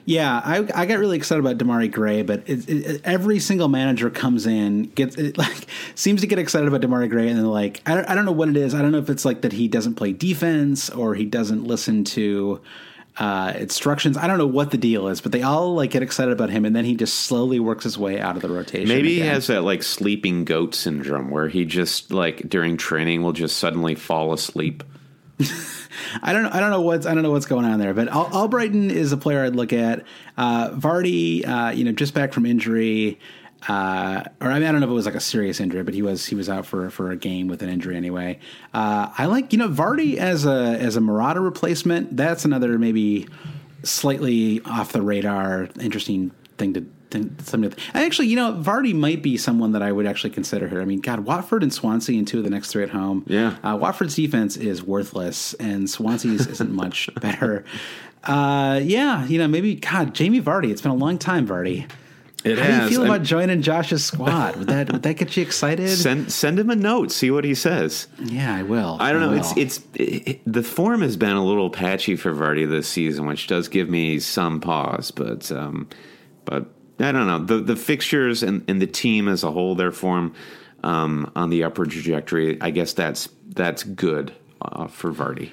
Yeah, 0.06 0.42
I, 0.44 0.68
I 0.76 0.86
got 0.86 1.00
really 1.00 1.16
excited 1.16 1.40
about 1.46 1.58
Demarai 1.58 1.90
Gray, 1.90 2.24
but 2.24 2.44
it, 2.50 2.68
it, 2.68 3.02
every 3.06 3.40
single 3.40 3.70
manager 3.70 4.10
comes 4.10 4.46
in 4.46 4.84
gets 4.96 5.16
it, 5.18 5.38
like 5.38 5.68
seems 5.96 6.22
to 6.22 6.28
get 6.28 6.40
excited 6.40 6.68
about 6.68 6.82
Demarai 6.82 7.10
Gray, 7.10 7.28
and 7.30 7.38
then 7.38 7.46
like 7.46 7.82
I 7.86 7.96
don't, 7.96 8.06
I 8.10 8.16
don't 8.16 8.26
know 8.26 8.32
what 8.32 8.50
it 8.50 8.58
is. 8.58 8.74
I 8.74 8.82
don't 8.82 8.92
know 8.92 8.98
if 8.98 9.10
it's 9.10 9.24
like 9.26 9.42
that 9.42 9.54
he 9.54 9.68
doesn't 9.68 9.96
play 9.96 10.14
defense 10.14 10.90
or 10.90 11.14
he 11.16 11.26
doesn't 11.26 11.64
listen 11.66 12.04
to 12.06 12.60
uh, 13.18 13.54
instructions. 13.58 14.18
I 14.18 14.28
don't 14.28 14.38
know 14.38 14.48
what 14.48 14.72
the 14.72 14.78
deal 14.78 15.08
is, 15.08 15.22
but 15.22 15.32
they 15.32 15.44
all 15.44 15.76
like 15.76 15.92
get 15.92 16.04
excited 16.04 16.32
about 16.32 16.50
him, 16.50 16.66
and 16.66 16.76
then 16.76 16.86
he 16.86 16.96
just 16.96 17.22
slowly 17.22 17.60
works 17.60 17.84
his 17.84 17.98
way 17.98 18.20
out 18.20 18.36
of 18.36 18.42
the 18.42 18.50
rotation. 18.50 18.88
Maybe 18.88 19.16
he 19.16 19.20
has 19.22 19.48
that 19.48 19.64
like 19.64 19.84
sleeping 19.84 20.46
goat 20.46 20.74
syndrome 20.76 21.30
where 21.30 21.48
he 21.48 21.66
just 21.66 22.12
like 22.12 22.50
during 22.50 22.78
training 22.78 23.24
will 23.24 23.34
just 23.34 23.58
suddenly 23.58 23.96
fall 23.96 24.34
asleep. 24.34 24.84
I 26.22 26.34
don't 26.34 26.44
know. 26.44 26.50
I 26.52 26.60
don't 26.60 26.72
know 26.72 26.82
what's 26.82 27.06
I 27.06 27.14
don't 27.14 27.24
know 27.24 27.32
what's 27.32 27.46
going 27.46 27.66
on 27.66 27.80
there, 27.80 27.94
but 27.94 28.08
Al- 28.08 28.30
Albrighton 28.30 28.92
is 28.92 29.12
a 29.12 29.18
player 29.18 29.44
I'd 29.44 29.56
look 29.56 29.74
at. 29.74 30.04
Uh, 30.38 30.72
Vardy, 30.72 31.48
uh, 31.48 31.72
you 31.72 31.84
know, 31.84 31.92
just 31.92 32.14
back 32.14 32.34
from 32.34 32.46
injury, 32.46 33.20
uh, 33.68 34.24
or 34.42 34.48
I 34.48 34.60
mean, 34.60 34.68
I 34.68 34.72
don't 34.72 34.82
know 34.82 34.88
if 34.88 34.92
it 34.92 34.96
was 34.96 35.06
like 35.06 35.16
a 35.16 35.20
serious 35.22 35.60
injury, 35.60 35.84
but 35.84 35.94
he 35.94 36.02
was 36.02 36.26
he 36.26 36.36
was 36.36 36.50
out 36.50 36.66
for 36.66 36.90
for 36.90 37.12
a 37.12 37.16
game 37.16 37.48
with 37.48 37.62
an 37.62 37.70
injury 37.70 37.96
anyway. 37.96 38.40
Uh, 38.74 39.10
I 39.18 39.26
like 39.26 39.54
you 39.54 39.60
know 39.60 39.70
Vardy 39.70 40.18
as 40.18 40.46
a 40.46 40.78
as 40.80 40.96
a 40.96 41.02
Morata 41.02 41.40
replacement. 41.40 42.16
That's 42.18 42.46
another 42.46 42.78
maybe 42.78 43.28
slightly 43.84 44.62
off 44.66 44.92
the 44.92 45.02
radar, 45.02 45.70
interesting 45.80 46.32
thing 46.58 46.74
to. 46.74 46.86
Thing, 47.12 47.36
something 47.44 47.70
to 47.70 47.78
I 47.94 48.06
actually, 48.06 48.30
you 48.30 48.36
know, 48.36 48.54
Vardy 48.54 48.92
might 48.96 49.22
be 49.22 49.38
someone 49.38 49.74
that 49.74 49.84
I 49.84 49.92
would 49.92 50.08
actually 50.08 50.32
consider 50.32 50.68
here. 50.68 50.82
I 50.82 50.86
mean, 50.86 51.00
God, 51.00 51.20
Watford 51.20 51.62
and 51.62 51.72
Swansea 51.72 52.18
in 52.18 52.26
two 52.26 52.40
of 52.40 52.44
the 52.44 52.50
next 52.50 52.72
three 52.72 52.82
at 52.82 52.90
home. 52.90 53.24
Yeah. 53.28 53.56
Uh, 53.64 53.78
Watford's 53.80 54.16
defense 54.16 54.58
is 54.58 54.82
worthless, 54.82 55.54
and 55.60 55.88
Swansea's 55.88 56.48
isn't 56.48 56.72
much 56.76 57.12
better. 57.22 57.66
Uh, 58.24 58.80
yeah, 58.82 59.28
you 59.28 59.38
know, 59.38 59.48
maybe 59.48 59.76
God, 59.76 60.16
Jamie 60.16 60.42
Vardy. 60.42 60.72
It's 60.72 60.82
been 60.82 60.90
a 60.90 60.96
long 60.96 61.20
time, 61.20 61.48
Vardy. 61.48 61.88
It 62.44 62.58
How 62.60 62.66
do 62.66 62.72
you 62.74 62.80
has. 62.80 62.90
feel 62.90 63.02
I'm- 63.04 63.10
about 63.12 63.24
joining 63.24 63.62
Josh's 63.62 64.04
squad? 64.04 64.58
Would 64.58 64.68
that 64.68 64.92
would 64.92 65.04
that 65.04 65.14
get 65.16 65.38
you 65.38 65.44
excited? 65.44 65.88
Send 65.90 66.32
send 66.32 66.60
him 66.60 66.70
a 66.70 66.76
note, 66.76 67.12
see 67.12 67.32
what 67.32 67.46
he 67.46 67.56
says. 67.56 68.08
yeah, 68.22 68.54
I 68.56 68.64
will. 68.64 68.98
I 69.00 69.12
don't 69.14 69.22
know. 69.22 69.30
will. 69.30 69.38
It's 69.38 69.56
it's 69.58 69.80
it, 69.94 70.42
the 70.46 70.64
form 70.64 71.02
has 71.02 71.16
been 71.16 71.36
a 71.38 71.46
little 71.46 71.70
patchy 71.70 72.16
for 72.18 72.34
Vardy 72.34 72.70
this 72.70 72.88
season, 72.90 73.26
which 73.26 73.48
does 73.48 73.68
give 73.70 73.90
me 73.90 74.20
some 74.20 74.60
pause. 74.60 75.12
But 75.12 75.52
um, 75.52 75.88
but 76.46 76.66
I 77.00 77.12
don't 77.14 77.28
know 77.28 77.40
the 77.40 77.60
the 77.64 77.76
fixtures 77.78 78.44
and, 78.44 78.64
and 78.68 78.82
the 78.82 78.88
team 78.88 79.28
as 79.30 79.44
a 79.44 79.52
whole, 79.52 79.76
their 79.76 79.92
form 79.92 80.34
um, 80.84 81.32
on 81.36 81.50
the 81.50 81.64
upward 81.64 81.92
trajectory. 81.92 82.62
I 82.62 82.72
guess 82.72 82.92
that's 82.94 83.30
that's 83.48 83.84
good 83.84 84.34
uh, 84.62 84.88
for 84.88 85.14
Vardy. 85.14 85.52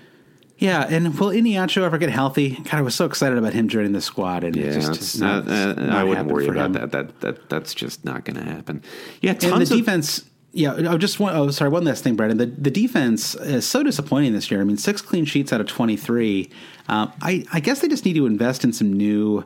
Yeah, 0.61 0.87
and 0.89 1.19
will 1.19 1.31
Iheanacho 1.31 1.83
ever 1.83 1.97
get 1.99 2.11
healthy? 2.11 2.51
God, 2.51 2.75
I 2.75 2.83
was 2.83 2.95
so 2.95 3.07
excited 3.07 3.39
about 3.39 3.55
him 3.55 3.69
joining 3.69 3.93
the 3.93 4.01
squad, 4.03 4.45
and 4.45 4.55
Yeah, 4.55 4.73
just, 4.75 4.93
it's 4.93 5.19
not, 5.19 5.47
not, 5.47 5.53
uh, 5.53 5.73
not 5.87 5.97
I 5.97 6.05
wouldn't 6.05 6.31
worry 6.31 6.47
about 6.49 6.67
him. 6.67 6.73
that. 6.75 6.93
That 6.93 7.21
that 7.23 7.49
that's 7.49 7.75
just 7.75 8.05
not 8.05 8.25
going 8.27 8.37
to 8.37 8.45
happen. 8.45 8.83
Yeah, 9.23 9.33
And 9.33 9.41
the 9.41 9.55
of 9.63 9.69
defense, 9.69 10.23
yeah. 10.53 10.75
I 10.93 10.97
just 10.99 11.19
want. 11.19 11.35
Oh, 11.35 11.51
sorry. 11.51 11.71
One 11.71 11.85
last 11.85 12.05
thing, 12.05 12.15
Brandon. 12.15 12.37
The 12.37 12.47
the 12.47 12.71
defense 12.71 13.35
is 13.37 13.67
so 13.67 13.83
disappointing 13.83 14.35
this 14.35 14.51
year. 14.51 14.61
I 14.61 14.65
mean, 14.65 14.77
six 14.77 15.01
clean 15.01 15.25
sheets 15.25 15.51
out 15.53 15.63
of 15.63 15.67
twenty 15.67 15.97
three. 15.97 16.51
Um, 16.89 17.11
I 17.23 17.47
I 17.53 17.61
guess 17.61 17.81
they 17.81 17.89
just 17.89 18.05
need 18.05 18.15
to 18.17 18.27
invest 18.27 18.63
in 18.63 18.73
some 18.75 18.93
new. 18.93 19.45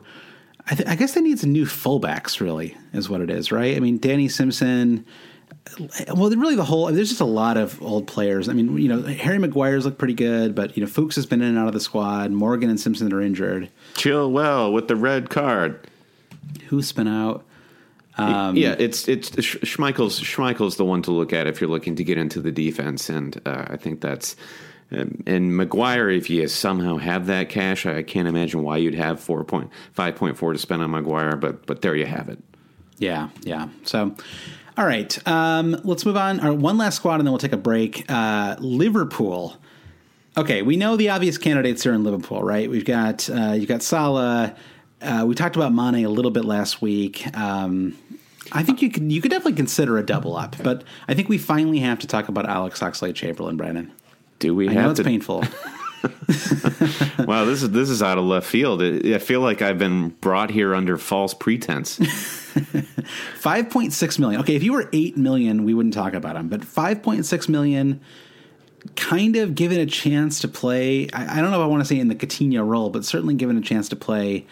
I, 0.69 0.75
th- 0.75 0.89
I 0.89 0.95
guess 0.95 1.13
they 1.13 1.21
need 1.21 1.39
some 1.39 1.51
new 1.53 1.65
fullbacks. 1.65 2.41
Really, 2.41 2.75
is 2.91 3.07
what 3.09 3.21
it 3.21 3.29
is, 3.29 3.53
right? 3.53 3.77
I 3.77 3.79
mean, 3.79 3.99
Danny 3.99 4.27
Simpson. 4.27 5.05
Well, 6.13 6.29
really, 6.29 6.55
the 6.55 6.63
whole 6.63 6.87
there's 6.87 7.09
just 7.09 7.21
a 7.21 7.25
lot 7.25 7.57
of 7.57 7.81
old 7.81 8.07
players. 8.07 8.47
I 8.49 8.53
mean, 8.53 8.77
you 8.77 8.87
know, 8.87 9.01
Harry 9.01 9.39
Maguire's 9.39 9.85
look 9.85 9.97
pretty 9.97 10.13
good, 10.13 10.55
but 10.55 10.77
you 10.77 10.83
know, 10.83 10.87
Fuchs 10.87 11.15
has 11.15 11.25
been 11.25 11.41
in 11.41 11.49
and 11.49 11.57
out 11.57 11.67
of 11.67 11.73
the 11.73 11.79
squad. 11.79 12.31
Morgan 12.31 12.69
and 12.69 12.79
Simpson 12.79 13.11
are 13.11 13.21
injured. 13.21 13.69
Chilwell 13.95 14.71
with 14.71 14.87
the 14.87 14.95
red 14.95 15.29
card. 15.29 15.87
Who's 16.67 16.91
been 16.91 17.07
out? 17.07 17.43
Um, 18.17 18.55
yeah, 18.55 18.75
it's 18.79 19.07
it's 19.07 19.29
Schmeichel's 19.31 20.19
Schmeichel's 20.19 20.77
the 20.77 20.85
one 20.85 21.01
to 21.03 21.11
look 21.11 21.33
at 21.33 21.47
if 21.47 21.59
you're 21.59 21.69
looking 21.69 21.95
to 21.97 22.03
get 22.03 22.17
into 22.17 22.39
the 22.39 22.51
defense, 22.51 23.09
and 23.09 23.39
uh, 23.45 23.65
I 23.67 23.77
think 23.77 24.01
that's. 24.01 24.35
Um, 24.91 25.23
and 25.25 25.57
Maguire, 25.57 26.09
if 26.09 26.29
you 26.29 26.47
somehow 26.47 26.97
have 26.97 27.25
that 27.25 27.49
cash, 27.49 27.87
I 27.87 28.03
can't 28.03 28.27
imagine 28.27 28.61
why 28.61 28.77
you'd 28.77 28.93
have 28.93 29.19
four 29.19 29.43
point 29.43 29.71
five 29.93 30.15
point 30.15 30.37
four 30.37 30.53
to 30.53 30.59
spend 30.59 30.83
on 30.83 30.91
Maguire, 30.91 31.35
but 31.35 31.65
but 31.65 31.81
there 31.81 31.95
you 31.95 32.05
have 32.05 32.29
it. 32.29 32.39
Yeah, 32.97 33.29
yeah. 33.41 33.67
So, 33.83 34.15
all 34.77 34.85
right, 34.85 35.27
um, 35.27 35.79
let's 35.83 36.05
move 36.05 36.17
on. 36.17 36.39
Our 36.39 36.53
one 36.53 36.77
last 36.77 36.95
squad, 36.97 37.15
and 37.15 37.25
then 37.27 37.31
we'll 37.31 37.39
take 37.39 37.53
a 37.53 37.57
break. 37.57 38.05
Uh, 38.09 38.55
Liverpool. 38.59 39.57
Okay, 40.37 40.61
we 40.61 40.75
know 40.75 40.97
the 40.97 41.09
obvious 41.09 41.37
candidates 41.37 41.83
here 41.83 41.93
in 41.93 42.03
Liverpool, 42.03 42.41
right? 42.43 42.69
We've 42.69 42.85
got 42.85 43.29
uh, 43.29 43.53
you 43.53 43.65
got 43.65 43.81
Salah. 43.81 44.55
Uh, 45.01 45.25
we 45.27 45.35
talked 45.35 45.55
about 45.55 45.73
Mane 45.73 46.05
a 46.05 46.09
little 46.09 46.31
bit 46.31 46.45
last 46.45 46.81
week. 46.81 47.25
Um, 47.37 47.97
I 48.51 48.63
think 48.63 48.81
you 48.81 48.89
could 48.91 49.11
you 49.11 49.21
could 49.21 49.31
definitely 49.31 49.53
consider 49.53 49.97
a 49.97 50.05
double 50.05 50.35
up, 50.35 50.55
but 50.61 50.83
I 51.07 51.13
think 51.13 51.29
we 51.29 51.37
finally 51.37 51.79
have 51.79 51.99
to 51.99 52.07
talk 52.07 52.27
about 52.27 52.47
Alex 52.47 52.79
Oxlade 52.81 53.15
Chamberlain, 53.15 53.55
Brandon. 53.57 53.91
Do 54.39 54.53
we 54.53 54.67
I 54.67 54.73
have 54.73 54.83
know 54.83 54.89
it's 54.91 54.99
to? 54.99 55.03
painful. 55.03 55.43
Wow, 57.25 57.45
this 57.45 57.63
is 57.63 57.71
this 57.71 57.89
is 57.89 58.03
out 58.03 58.17
of 58.17 58.25
left 58.25 58.45
field. 58.45 58.83
I 58.83 59.17
feel 59.17 59.39
like 59.41 59.61
I've 59.61 59.79
been 59.79 60.09
brought 60.09 60.51
here 60.51 60.75
under 60.75 60.97
false 60.97 61.33
pretense. 61.33 61.99
Five 63.35 63.69
point 63.69 63.93
six 63.93 64.17
million. 64.19 64.41
Okay, 64.41 64.55
if 64.55 64.63
you 64.63 64.73
were 64.73 64.89
eight 64.93 65.17
million, 65.17 65.63
we 65.63 65.73
wouldn't 65.73 65.93
talk 65.93 66.13
about 66.13 66.35
him. 66.35 66.47
But 66.47 66.63
five 66.63 67.03
point 67.03 67.25
six 67.25 67.49
million, 67.49 68.01
kind 68.95 69.35
of 69.35 69.55
given 69.55 69.79
a 69.79 69.85
chance 69.85 70.39
to 70.41 70.47
play. 70.47 71.09
I, 71.11 71.37
I 71.37 71.41
don't 71.41 71.51
know 71.51 71.59
if 71.61 71.65
I 71.65 71.67
want 71.67 71.81
to 71.81 71.85
say 71.85 71.99
in 71.99 72.07
the 72.07 72.15
Coutinho 72.15 72.65
role, 72.67 72.89
but 72.89 73.03
certainly 73.05 73.33
given 73.33 73.57
a 73.57 73.61
chance 73.61 73.89
to 73.89 73.95
play. 73.95 74.45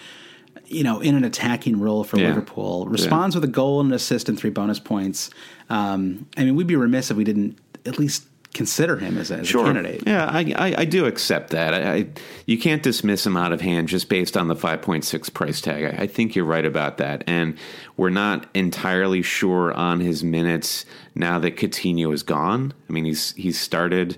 You 0.66 0.84
know, 0.84 1.02
in 1.02 1.14
an 1.16 1.24
attacking 1.24 1.80
role 1.80 2.04
for 2.04 2.18
Yeah. 2.18 2.30
Liverpool, 2.30 2.88
responds 2.88 3.36
with 3.36 3.44
a 3.44 3.50
goal 3.50 3.80
and 3.80 3.90
an 3.90 3.96
assist 3.96 4.28
and 4.28 4.40
three 4.40 4.50
bonus 4.50 4.80
points. 4.80 5.30
Um, 5.70 6.26
I 6.36 6.46
mean, 6.46 6.56
we'd 6.56 6.68
be 6.68 6.76
remiss 6.76 7.12
if 7.12 7.18
we 7.18 7.24
didn't 7.24 7.60
at 7.86 8.00
least 8.00 8.24
consider 8.54 8.98
him 8.98 9.18
as 9.18 9.32
a, 9.32 9.38
as 9.38 9.50
a 9.50 9.54
candidate. 9.54 10.04
Yeah, 10.06 10.26
I, 10.26 10.54
I, 10.56 10.76
I 10.80 10.86
do 10.86 11.06
accept 11.06 11.50
that. 11.50 11.74
I, 11.74 11.94
I 11.94 12.08
you 12.46 12.58
can't 12.58 12.84
dismiss 12.84 13.26
him 13.26 13.36
out 13.36 13.52
of 13.52 13.62
hand 13.62 13.88
just 13.88 14.10
based 14.10 14.38
on 14.38 14.48
the 14.48 14.56
five 14.56 14.82
point 14.82 15.06
six 15.06 15.30
price 15.30 15.60
tag. 15.60 15.86
I, 15.86 16.04
I 16.04 16.08
think 16.08 16.36
you're 16.36 16.46
right 16.46 16.66
about 16.66 16.98
that, 16.98 17.24
and 17.28 17.58
we're 17.98 18.10
not 18.10 18.48
entirely 18.54 19.24
sure 19.24 19.74
on 19.74 20.00
his 20.00 20.24
minutes 20.24 20.86
now 21.16 21.40
that 21.40 21.58
Coutinho 21.58 22.14
is 22.14 22.24
gone. 22.24 22.74
I 22.88 22.94
mean, 22.94 23.06
he's 23.06 23.34
he's 23.34 23.60
started 23.60 24.18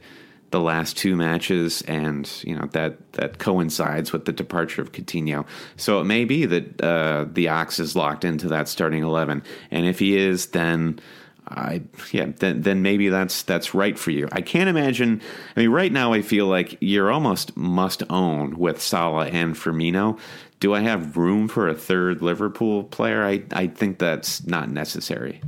the 0.52 0.60
last 0.60 0.98
two 0.98 1.16
matches, 1.16 1.82
and 1.84 2.30
you 2.44 2.56
know 2.56 2.68
that 2.74 3.14
that 3.14 3.40
coincides 3.40 4.12
with 4.12 4.26
the 4.26 4.34
departure 4.34 4.82
of 4.82 4.92
Coutinho. 4.92 5.46
So 5.78 6.02
it 6.02 6.06
may 6.06 6.26
be 6.26 6.46
that 6.46 6.82
uh, 6.82 7.26
the 7.32 7.50
Ox 7.50 7.80
is 7.80 7.96
locked 7.96 8.26
into 8.26 8.50
that 8.50 8.68
starting 8.68 9.04
eleven, 9.04 9.44
and 9.72 9.86
if 9.86 10.00
he 10.00 10.18
is, 10.18 10.48
then. 10.48 11.00
I 11.48 11.82
yeah, 12.12 12.28
then 12.38 12.62
then 12.64 12.82
maybe 12.82 13.10
that's 13.10 13.44
that's 13.44 13.74
right 13.74 13.98
for 14.00 14.12
you. 14.12 14.28
I 14.32 14.42
can't 14.42 14.68
imagine. 14.70 15.22
I 15.56 15.60
mean, 15.60 15.70
right 15.70 15.92
now 15.92 16.12
I 16.14 16.22
feel 16.22 16.48
like 16.48 16.78
you're 16.82 17.12
almost 17.12 17.56
must 17.56 18.02
own 18.10 18.58
with 18.58 18.82
Salah 18.82 19.28
and 19.28 19.56
Firmino. 19.56 20.18
Do 20.60 20.74
I 20.74 20.80
have 20.80 21.18
room 21.18 21.48
for 21.48 21.68
a 21.68 21.76
third 21.76 22.22
Liverpool 22.22 22.84
player? 22.86 23.24
I 23.24 23.44
I 23.52 23.68
think 23.68 24.00
that's 24.00 24.46
not 24.48 24.70
necessary. 24.70 25.42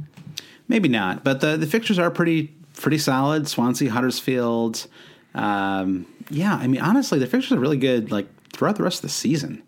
Maybe 0.67 0.87
not, 0.89 1.23
but 1.23 1.39
the 1.41 1.57
the 1.57 1.65
fixtures 1.65 1.97
are 1.97 2.11
pretty 2.11 2.53
pretty 2.75 2.99
solid. 2.99 3.47
Swansea, 3.47 3.89
Huddersfield. 3.89 4.85
Um, 5.33 6.05
yeah, 6.29 6.55
I 6.55 6.67
mean, 6.67 6.81
honestly, 6.81 7.17
the 7.19 7.27
fixtures 7.27 7.57
are 7.57 7.59
really 7.59 7.77
good. 7.77 8.11
Like 8.11 8.27
throughout 8.53 8.75
the 8.75 8.83
rest 8.83 8.97
of 8.99 9.01
the 9.03 9.09
season. 9.09 9.63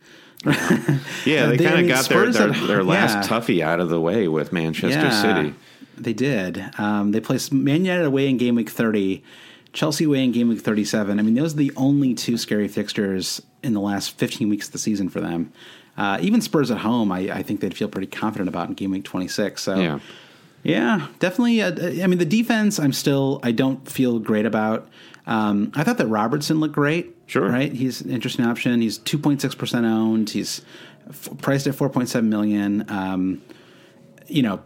Yeah, 0.46 0.52
they, 1.48 1.58
They- 1.58 1.64
kind 1.66 1.76
of 1.76 1.80
mean, 1.80 1.88
got 1.88 2.06
their 2.08 2.32
Spurs 2.32 2.38
their, 2.38 2.50
at- 2.52 2.68
their 2.68 2.84
last 2.84 3.30
yeah. 3.30 3.40
toughie 3.40 3.62
out 3.62 3.80
of 3.80 3.90
the 3.90 4.00
way 4.00 4.28
with 4.28 4.54
Manchester 4.54 5.12
City. 5.12 5.54
They 6.00 6.14
did. 6.14 6.64
Um, 6.78 7.12
they 7.12 7.20
placed 7.20 7.52
Man 7.52 7.86
United 7.86 8.06
away 8.06 8.30
in 8.30 8.38
game 8.38 8.56
week 8.56 8.70
30, 8.70 9.24
Chelsea 9.74 10.06
away 10.06 10.24
in 10.24 10.32
game 10.32 10.50
week 10.50 10.62
37. 10.62 11.20
I 11.20 11.22
mean, 11.22 11.34
those 11.36 11.54
are 11.54 11.58
the 11.58 11.72
only 11.76 12.14
two 12.14 12.38
scary 12.38 12.68
fixtures 12.68 13.42
in 13.64 13.74
the 13.74 13.80
last 13.82 14.18
15 14.18 14.50
weeks 14.50 14.68
of 14.68 14.72
the 14.74 14.80
season 14.80 15.10
for 15.10 15.20
them. 15.22 15.52
Uh, 15.98 16.18
even 16.22 16.40
Spurs 16.42 16.72
at 16.72 16.78
home, 16.80 17.12
I, 17.12 17.20
I 17.32 17.44
think 17.44 17.60
they'd 17.60 17.76
feel 17.76 17.90
pretty 17.90 18.08
confident 18.08 18.48
about 18.48 18.70
in 18.70 18.74
game 18.76 18.92
week 18.92 19.04
26. 19.04 19.62
So, 19.62 19.76
Yeah. 19.76 20.00
yeah, 20.64 21.08
definitely. 21.20 21.62
Uh, 21.62 22.04
I 22.04 22.08
mean, 22.08 22.20
the 22.20 22.26
defense, 22.26 22.80
I'm 22.80 22.94
still, 22.94 23.40
I 23.44 23.52
don't 23.52 23.88
feel 23.90 24.18
great 24.20 24.46
about. 24.46 24.88
Um, 25.28 25.72
I 25.76 25.84
thought 25.84 25.98
that 25.98 26.08
Robertson 26.08 26.60
looked 26.62 26.74
great. 26.76 27.16
Sure. 27.28 27.48
Right? 27.50 27.72
He's 27.72 28.02
an 28.02 28.10
interesting 28.10 28.46
option. 28.46 28.82
He's 28.82 28.98
2.6% 29.00 29.84
owned. 29.86 30.30
He's 30.32 30.62
f- 31.10 31.30
priced 31.42 31.68
at 31.68 31.76
4.7 31.76 32.24
million. 32.24 32.86
Um, 32.90 33.42
you 34.28 34.42
know, 34.42 34.62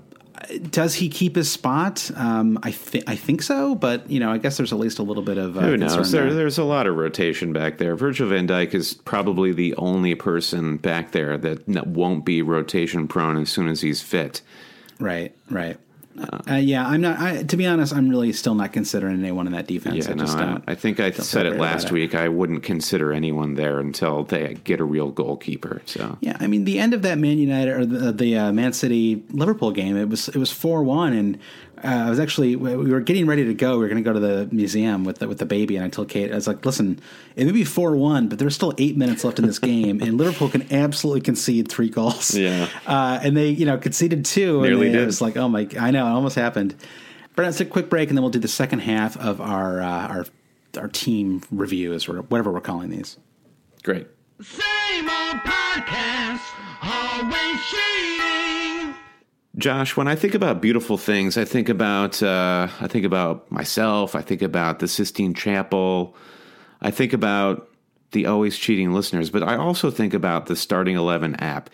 does 0.69 0.95
he 0.95 1.09
keep 1.09 1.35
his 1.35 1.51
spot? 1.51 2.09
Um, 2.15 2.59
I 2.63 2.71
think 2.71 3.03
I 3.07 3.15
think 3.15 3.41
so, 3.41 3.75
but 3.75 4.09
you 4.09 4.19
know, 4.19 4.31
I 4.31 4.37
guess 4.37 4.57
there's 4.57 4.73
at 4.73 4.79
least 4.79 4.99
a 4.99 5.03
little 5.03 5.23
bit 5.23 5.37
of 5.37 5.57
uh, 5.57 5.61
Who 5.61 5.77
knows? 5.77 6.11
There, 6.11 6.25
there. 6.25 6.33
there's 6.33 6.57
a 6.57 6.63
lot 6.63 6.87
of 6.87 6.95
rotation 6.95 7.53
back 7.53 7.77
there. 7.77 7.95
Virgil 7.95 8.27
van 8.29 8.47
Dijk 8.47 8.73
is 8.73 8.93
probably 8.93 9.53
the 9.53 9.75
only 9.75 10.15
person 10.15 10.77
back 10.77 11.11
there 11.11 11.37
that 11.37 11.87
won't 11.87 12.25
be 12.25 12.41
rotation 12.41 13.07
prone 13.07 13.37
as 13.37 13.49
soon 13.49 13.67
as 13.67 13.81
he's 13.81 14.01
fit. 14.01 14.41
Right, 14.99 15.35
right. 15.49 15.77
Uh, 16.15 16.55
yeah, 16.55 16.87
I'm 16.87 17.01
not. 17.01 17.19
I, 17.19 17.43
to 17.43 17.57
be 17.57 17.65
honest, 17.65 17.93
I'm 17.93 18.09
really 18.09 18.31
still 18.33 18.53
not 18.53 18.71
considering 18.71 19.19
anyone 19.19 19.47
in 19.47 19.53
that 19.53 19.67
defense. 19.67 20.05
Yeah, 20.05 20.11
I 20.11 20.13
no, 20.13 20.25
just 20.25 20.37
I. 20.37 20.61
I 20.67 20.75
think 20.75 20.99
I 20.99 21.11
said 21.11 21.45
it 21.45 21.57
last 21.57 21.85
about 21.85 21.91
it. 21.91 21.93
week. 21.93 22.15
I 22.15 22.27
wouldn't 22.27 22.63
consider 22.63 23.11
anyone 23.11 23.55
there 23.55 23.79
until 23.79 24.23
they 24.23 24.55
get 24.63 24.79
a 24.79 24.83
real 24.83 25.09
goalkeeper. 25.09 25.81
So 25.85 26.17
Yeah, 26.21 26.37
I 26.39 26.47
mean 26.47 26.65
the 26.65 26.79
end 26.79 26.93
of 26.93 27.01
that 27.01 27.17
Man 27.17 27.39
United 27.39 27.71
or 27.71 27.85
the, 27.85 28.11
the 28.11 28.37
uh, 28.37 28.51
Man 28.51 28.73
City 28.73 29.23
Liverpool 29.31 29.71
game, 29.71 29.97
it 29.97 30.09
was 30.09 30.29
it 30.29 30.37
was 30.37 30.51
four 30.51 30.83
one, 30.83 31.13
and 31.13 31.39
uh, 31.83 32.05
I 32.05 32.09
was 32.09 32.19
actually 32.19 32.55
we 32.55 32.75
were 32.75 33.01
getting 33.01 33.27
ready 33.27 33.45
to 33.45 33.53
go. 33.53 33.73
We 33.73 33.83
were 33.83 33.89
going 33.89 34.03
to 34.03 34.07
go 34.07 34.13
to 34.13 34.19
the 34.19 34.47
museum 34.51 35.03
with 35.03 35.19
the, 35.19 35.27
with 35.27 35.39
the 35.39 35.45
baby, 35.45 35.75
and 35.75 35.83
I 35.85 35.89
told 35.89 36.09
Kate, 36.09 36.31
I 36.31 36.35
was 36.35 36.47
like, 36.47 36.65
"Listen, 36.65 36.99
it 37.35 37.45
may 37.45 37.51
be 37.51 37.63
four 37.65 37.95
one, 37.95 38.29
but 38.29 38.39
there's 38.39 38.55
still 38.55 38.73
eight 38.77 38.95
minutes 38.95 39.23
left 39.23 39.39
in 39.39 39.45
this 39.45 39.59
game, 39.59 40.01
and 40.01 40.17
Liverpool 40.17 40.49
can 40.49 40.71
absolutely 40.71 41.21
concede 41.21 41.69
three 41.69 41.89
goals." 41.89 42.35
Yeah. 42.35 42.67
uh, 42.87 43.19
and 43.21 43.35
they 43.35 43.49
you 43.49 43.65
know 43.65 43.77
conceded 43.77 44.25
two. 44.25 44.61
Nearly 44.61 44.87
and 44.87 44.95
they, 44.95 44.97
did. 44.99 45.03
It 45.03 45.05
was 45.07 45.21
like, 45.21 45.35
oh 45.37 45.47
my, 45.49 45.67
I 45.79 45.91
know, 45.91 46.05
it 46.07 46.11
almost 46.11 46.35
happened. 46.35 46.75
But 47.35 47.43
let's 47.45 47.57
take 47.57 47.67
a 47.67 47.71
quick 47.71 47.89
break, 47.89 48.09
and 48.09 48.17
then 48.17 48.23
we'll 48.23 48.31
do 48.31 48.39
the 48.39 48.47
second 48.47 48.79
half 48.79 49.17
of 49.17 49.41
our 49.41 49.81
uh, 49.81 50.07
our 50.07 50.25
our 50.77 50.87
team 50.87 51.41
reviews 51.51 52.07
or 52.07 52.21
whatever 52.23 52.51
we're 52.51 52.61
calling 52.61 52.89
these. 52.89 53.17
great. 53.83 54.07
Same 54.41 55.09
old 55.09 55.37
podcast, 55.43 56.41
always 56.81 57.61
cheating. 57.69 58.95
Josh, 59.55 59.95
when 59.95 60.07
I 60.07 60.15
think 60.15 60.33
about 60.33 60.61
beautiful 60.61 60.97
things, 60.97 61.37
I 61.37 61.45
think 61.45 61.69
about 61.69 62.23
uh, 62.23 62.67
I 62.81 62.87
think 62.87 63.05
about 63.05 63.51
myself. 63.51 64.15
I 64.15 64.21
think 64.21 64.41
about 64.41 64.79
the 64.79 64.87
Sistine 64.87 65.35
Chapel. 65.35 66.15
I 66.81 66.89
think 66.89 67.13
about 67.13 67.69
the 68.11 68.25
always 68.25 68.57
cheating 68.57 68.93
listeners, 68.93 69.29
but 69.29 69.43
I 69.43 69.55
also 69.55 69.91
think 69.91 70.15
about 70.15 70.47
the 70.47 70.55
Starting 70.55 70.95
Eleven 70.95 71.35
app, 71.35 71.69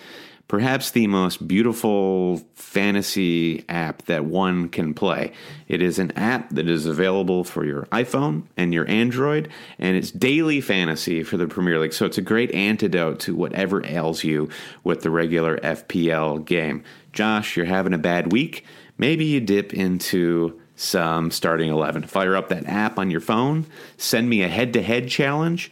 perhaps 0.49 0.91
the 0.91 1.07
most 1.07 1.47
beautiful 1.47 2.41
fantasy 2.53 3.63
app 3.69 4.03
that 4.03 4.25
one 4.25 4.67
can 4.67 4.93
play. 4.93 5.31
It 5.69 5.81
is 5.81 5.99
an 5.99 6.11
app 6.17 6.49
that 6.49 6.67
is 6.67 6.85
available 6.85 7.45
for 7.45 7.63
your 7.63 7.83
iPhone 7.93 8.43
and 8.57 8.73
your 8.73 8.89
Android, 8.89 9.47
and 9.77 9.95
it's 9.95 10.11
daily 10.11 10.59
fantasy 10.59 11.23
for 11.23 11.37
the 11.37 11.47
Premier 11.47 11.79
League. 11.79 11.93
So 11.93 12.05
it's 12.05 12.17
a 12.17 12.21
great 12.21 12.51
antidote 12.51 13.21
to 13.21 13.35
whatever 13.35 13.85
ails 13.85 14.25
you 14.25 14.49
with 14.83 15.01
the 15.01 15.09
regular 15.09 15.57
FPL 15.59 16.43
game. 16.43 16.83
Josh, 17.13 17.57
you're 17.57 17.65
having 17.65 17.93
a 17.93 17.97
bad 17.97 18.31
week. 18.31 18.65
Maybe 18.97 19.25
you 19.25 19.39
dip 19.39 19.73
into 19.73 20.59
some 20.75 21.31
starting 21.31 21.69
11. 21.69 22.03
Fire 22.03 22.35
up 22.35 22.49
that 22.49 22.65
app 22.65 22.97
on 22.97 23.11
your 23.11 23.21
phone, 23.21 23.65
send 23.97 24.29
me 24.29 24.43
a 24.43 24.47
head 24.47 24.73
to 24.73 24.81
head 24.81 25.09
challenge. 25.09 25.71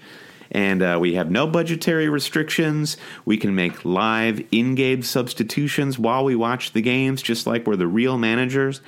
And 0.49 0.81
uh, 0.81 0.97
we 0.99 1.15
have 1.15 1.29
no 1.29 1.45
budgetary 1.45 2.07
restrictions. 2.07 2.95
We 3.25 3.35
can 3.35 3.53
make 3.53 3.83
live 3.83 4.45
in 4.51 4.75
game 4.75 5.03
substitutions 5.03 5.99
while 5.99 6.23
we 6.23 6.35
watch 6.35 6.71
the 6.71 6.81
games, 6.81 7.21
just 7.21 7.45
like 7.47 7.67
we're 7.67 7.75
the 7.75 7.87
real 7.87 8.17
managers. 8.17 8.79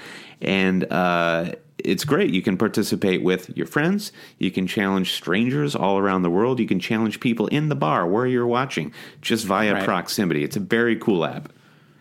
And 0.42 0.86
uh, 0.90 1.52
it's 1.78 2.06
great. 2.06 2.32
You 2.34 2.42
can 2.42 2.58
participate 2.58 3.24
with 3.24 3.56
your 3.58 3.68
friends. 3.68 4.14
You 4.38 4.52
can 4.52 4.68
challenge 4.68 5.12
strangers 5.14 5.76
all 5.76 5.98
around 5.98 6.22
the 6.22 6.30
world. 6.30 6.60
You 6.62 6.66
can 6.68 6.80
challenge 6.80 7.20
people 7.20 7.48
in 7.48 7.68
the 7.68 7.76
bar 7.76 8.08
where 8.08 8.26
you're 8.26 8.48
watching 8.48 8.94
just 9.22 9.46
via 9.46 9.74
Right. 9.74 9.84
proximity. 9.84 10.46
It's 10.46 10.56
a 10.56 10.62
very 10.62 10.96
cool 10.96 11.26
app. 11.26 11.52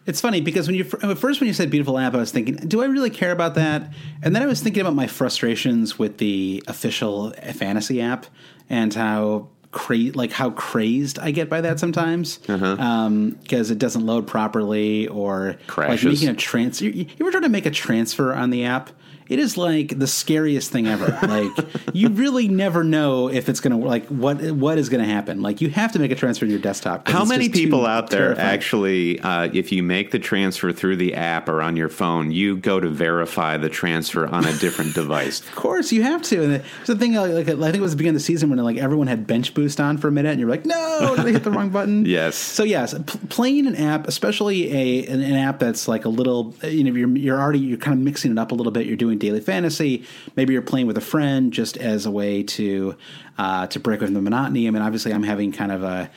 It's 0.08 0.22
funny 0.22 0.40
because 0.40 0.66
when 0.66 0.74
you 0.74 0.84
first 0.84 1.38
when 1.38 1.48
you 1.48 1.52
said 1.52 1.70
beautiful 1.70 1.98
app, 1.98 2.14
I 2.14 2.16
was 2.16 2.32
thinking, 2.32 2.56
do 2.56 2.82
I 2.82 2.86
really 2.86 3.10
care 3.10 3.30
about 3.30 3.54
that? 3.56 3.92
And 4.22 4.34
then 4.34 4.42
I 4.42 4.46
was 4.46 4.62
thinking 4.62 4.80
about 4.80 4.94
my 4.94 5.06
frustrations 5.06 5.98
with 5.98 6.16
the 6.16 6.64
official 6.66 7.32
fantasy 7.52 8.00
app 8.00 8.24
and 8.70 8.92
how 8.94 9.48
cra- 9.70 10.12
like 10.14 10.32
how 10.32 10.50
crazed 10.50 11.18
I 11.18 11.30
get 11.30 11.50
by 11.50 11.60
that 11.60 11.78
sometimes 11.78 12.40
uh-huh. 12.48 12.76
um, 12.78 13.30
because 13.42 13.70
it 13.70 13.78
doesn't 13.78 14.04
load 14.06 14.26
properly 14.26 15.08
or 15.08 15.56
Crashes. 15.66 16.04
like 16.04 16.12
making 16.14 16.28
a 16.30 16.34
transfer. 16.34 16.86
You, 16.86 16.90
you 16.90 17.06
ever 17.20 17.30
try 17.30 17.40
to 17.40 17.50
make 17.50 17.66
a 17.66 17.70
transfer 17.70 18.34
on 18.34 18.48
the 18.48 18.64
app? 18.64 18.88
It 19.28 19.38
is 19.38 19.56
like 19.56 19.98
the 19.98 20.06
scariest 20.06 20.70
thing 20.70 20.86
ever. 20.86 21.18
like 21.28 21.52
you 21.92 22.08
really 22.08 22.48
never 22.48 22.84
know 22.84 23.28
if 23.28 23.48
it's 23.48 23.60
going 23.60 23.78
to 23.78 23.86
like 23.86 24.06
what 24.06 24.40
what 24.52 24.78
is 24.78 24.88
going 24.88 25.02
to 25.02 25.10
happen. 25.10 25.42
Like 25.42 25.60
you 25.60 25.70
have 25.70 25.92
to 25.92 25.98
make 25.98 26.10
a 26.10 26.14
transfer 26.14 26.46
to 26.46 26.50
your 26.50 26.60
desktop. 26.60 27.08
How 27.08 27.24
many 27.24 27.48
people 27.48 27.86
out 27.86 28.10
there 28.10 28.34
terrifying. 28.34 28.48
actually, 28.48 29.20
uh, 29.20 29.50
if 29.52 29.72
you 29.72 29.82
make 29.82 30.10
the 30.10 30.18
transfer 30.18 30.72
through 30.72 30.96
the 30.96 31.14
app 31.14 31.48
or 31.48 31.62
on 31.62 31.76
your 31.76 31.88
phone, 31.88 32.30
you 32.30 32.56
go 32.56 32.80
to 32.80 32.88
verify 32.88 33.56
the 33.56 33.68
transfer 33.68 34.26
on 34.26 34.44
a 34.44 34.52
different 34.58 34.94
device? 34.94 35.40
Of 35.40 35.54
course, 35.54 35.92
you 35.92 36.02
have 36.02 36.22
to. 36.22 36.44
And 36.44 36.52
it's 36.54 36.86
the 36.86 36.96
thing, 36.96 37.14
like, 37.14 37.32
like, 37.32 37.48
I 37.48 37.54
think 37.70 37.76
it 37.76 37.80
was 37.80 37.92
the 37.92 37.96
beginning 37.96 38.16
of 38.16 38.22
the 38.22 38.24
season 38.24 38.50
when 38.50 38.58
like 38.58 38.76
everyone 38.76 39.06
had 39.06 39.26
bench 39.26 39.54
boost 39.54 39.80
on 39.80 39.98
for 39.98 40.08
a 40.08 40.12
minute, 40.12 40.30
and 40.30 40.40
you're 40.40 40.48
like, 40.48 40.64
no, 40.66 41.14
did 41.16 41.26
I 41.26 41.32
hit 41.32 41.44
the 41.44 41.50
wrong 41.50 41.70
button? 41.70 42.06
Yes. 42.18 42.36
So 42.36 42.64
yes, 42.64 42.94
p- 42.94 43.18
playing 43.28 43.66
an 43.66 43.76
app, 43.76 44.08
especially 44.08 44.72
a 44.72 45.06
an, 45.06 45.20
an 45.20 45.34
app 45.34 45.58
that's 45.58 45.86
like 45.88 46.04
a 46.04 46.08
little, 46.08 46.54
you 46.62 46.84
know, 46.84 46.92
you're 46.92 47.08
you're 47.16 47.40
already 47.40 47.58
you're 47.58 47.76
kind 47.76 47.98
of 47.98 48.02
mixing 48.02 48.32
it 48.32 48.38
up 48.38 48.50
a 48.50 48.54
little 48.54 48.72
bit. 48.72 48.86
You're 48.86 48.96
doing 48.96 49.17
daily 49.18 49.40
fantasy. 49.40 50.04
Maybe 50.36 50.52
you're 50.52 50.62
playing 50.62 50.86
with 50.86 50.96
a 50.96 51.02
friend 51.02 51.52
just 51.52 51.76
as 51.76 52.06
a 52.06 52.10
way 52.10 52.42
to 52.44 52.96
uh, 53.36 53.66
to 53.68 53.80
break 53.80 54.00
with 54.00 54.12
the 54.12 54.22
monotony. 54.22 54.66
I 54.66 54.70
mean, 54.70 54.82
obviously, 54.82 55.12
I'm 55.12 55.22
having 55.22 55.52
kind 55.52 55.72
of 55.72 55.82
a 55.82 56.10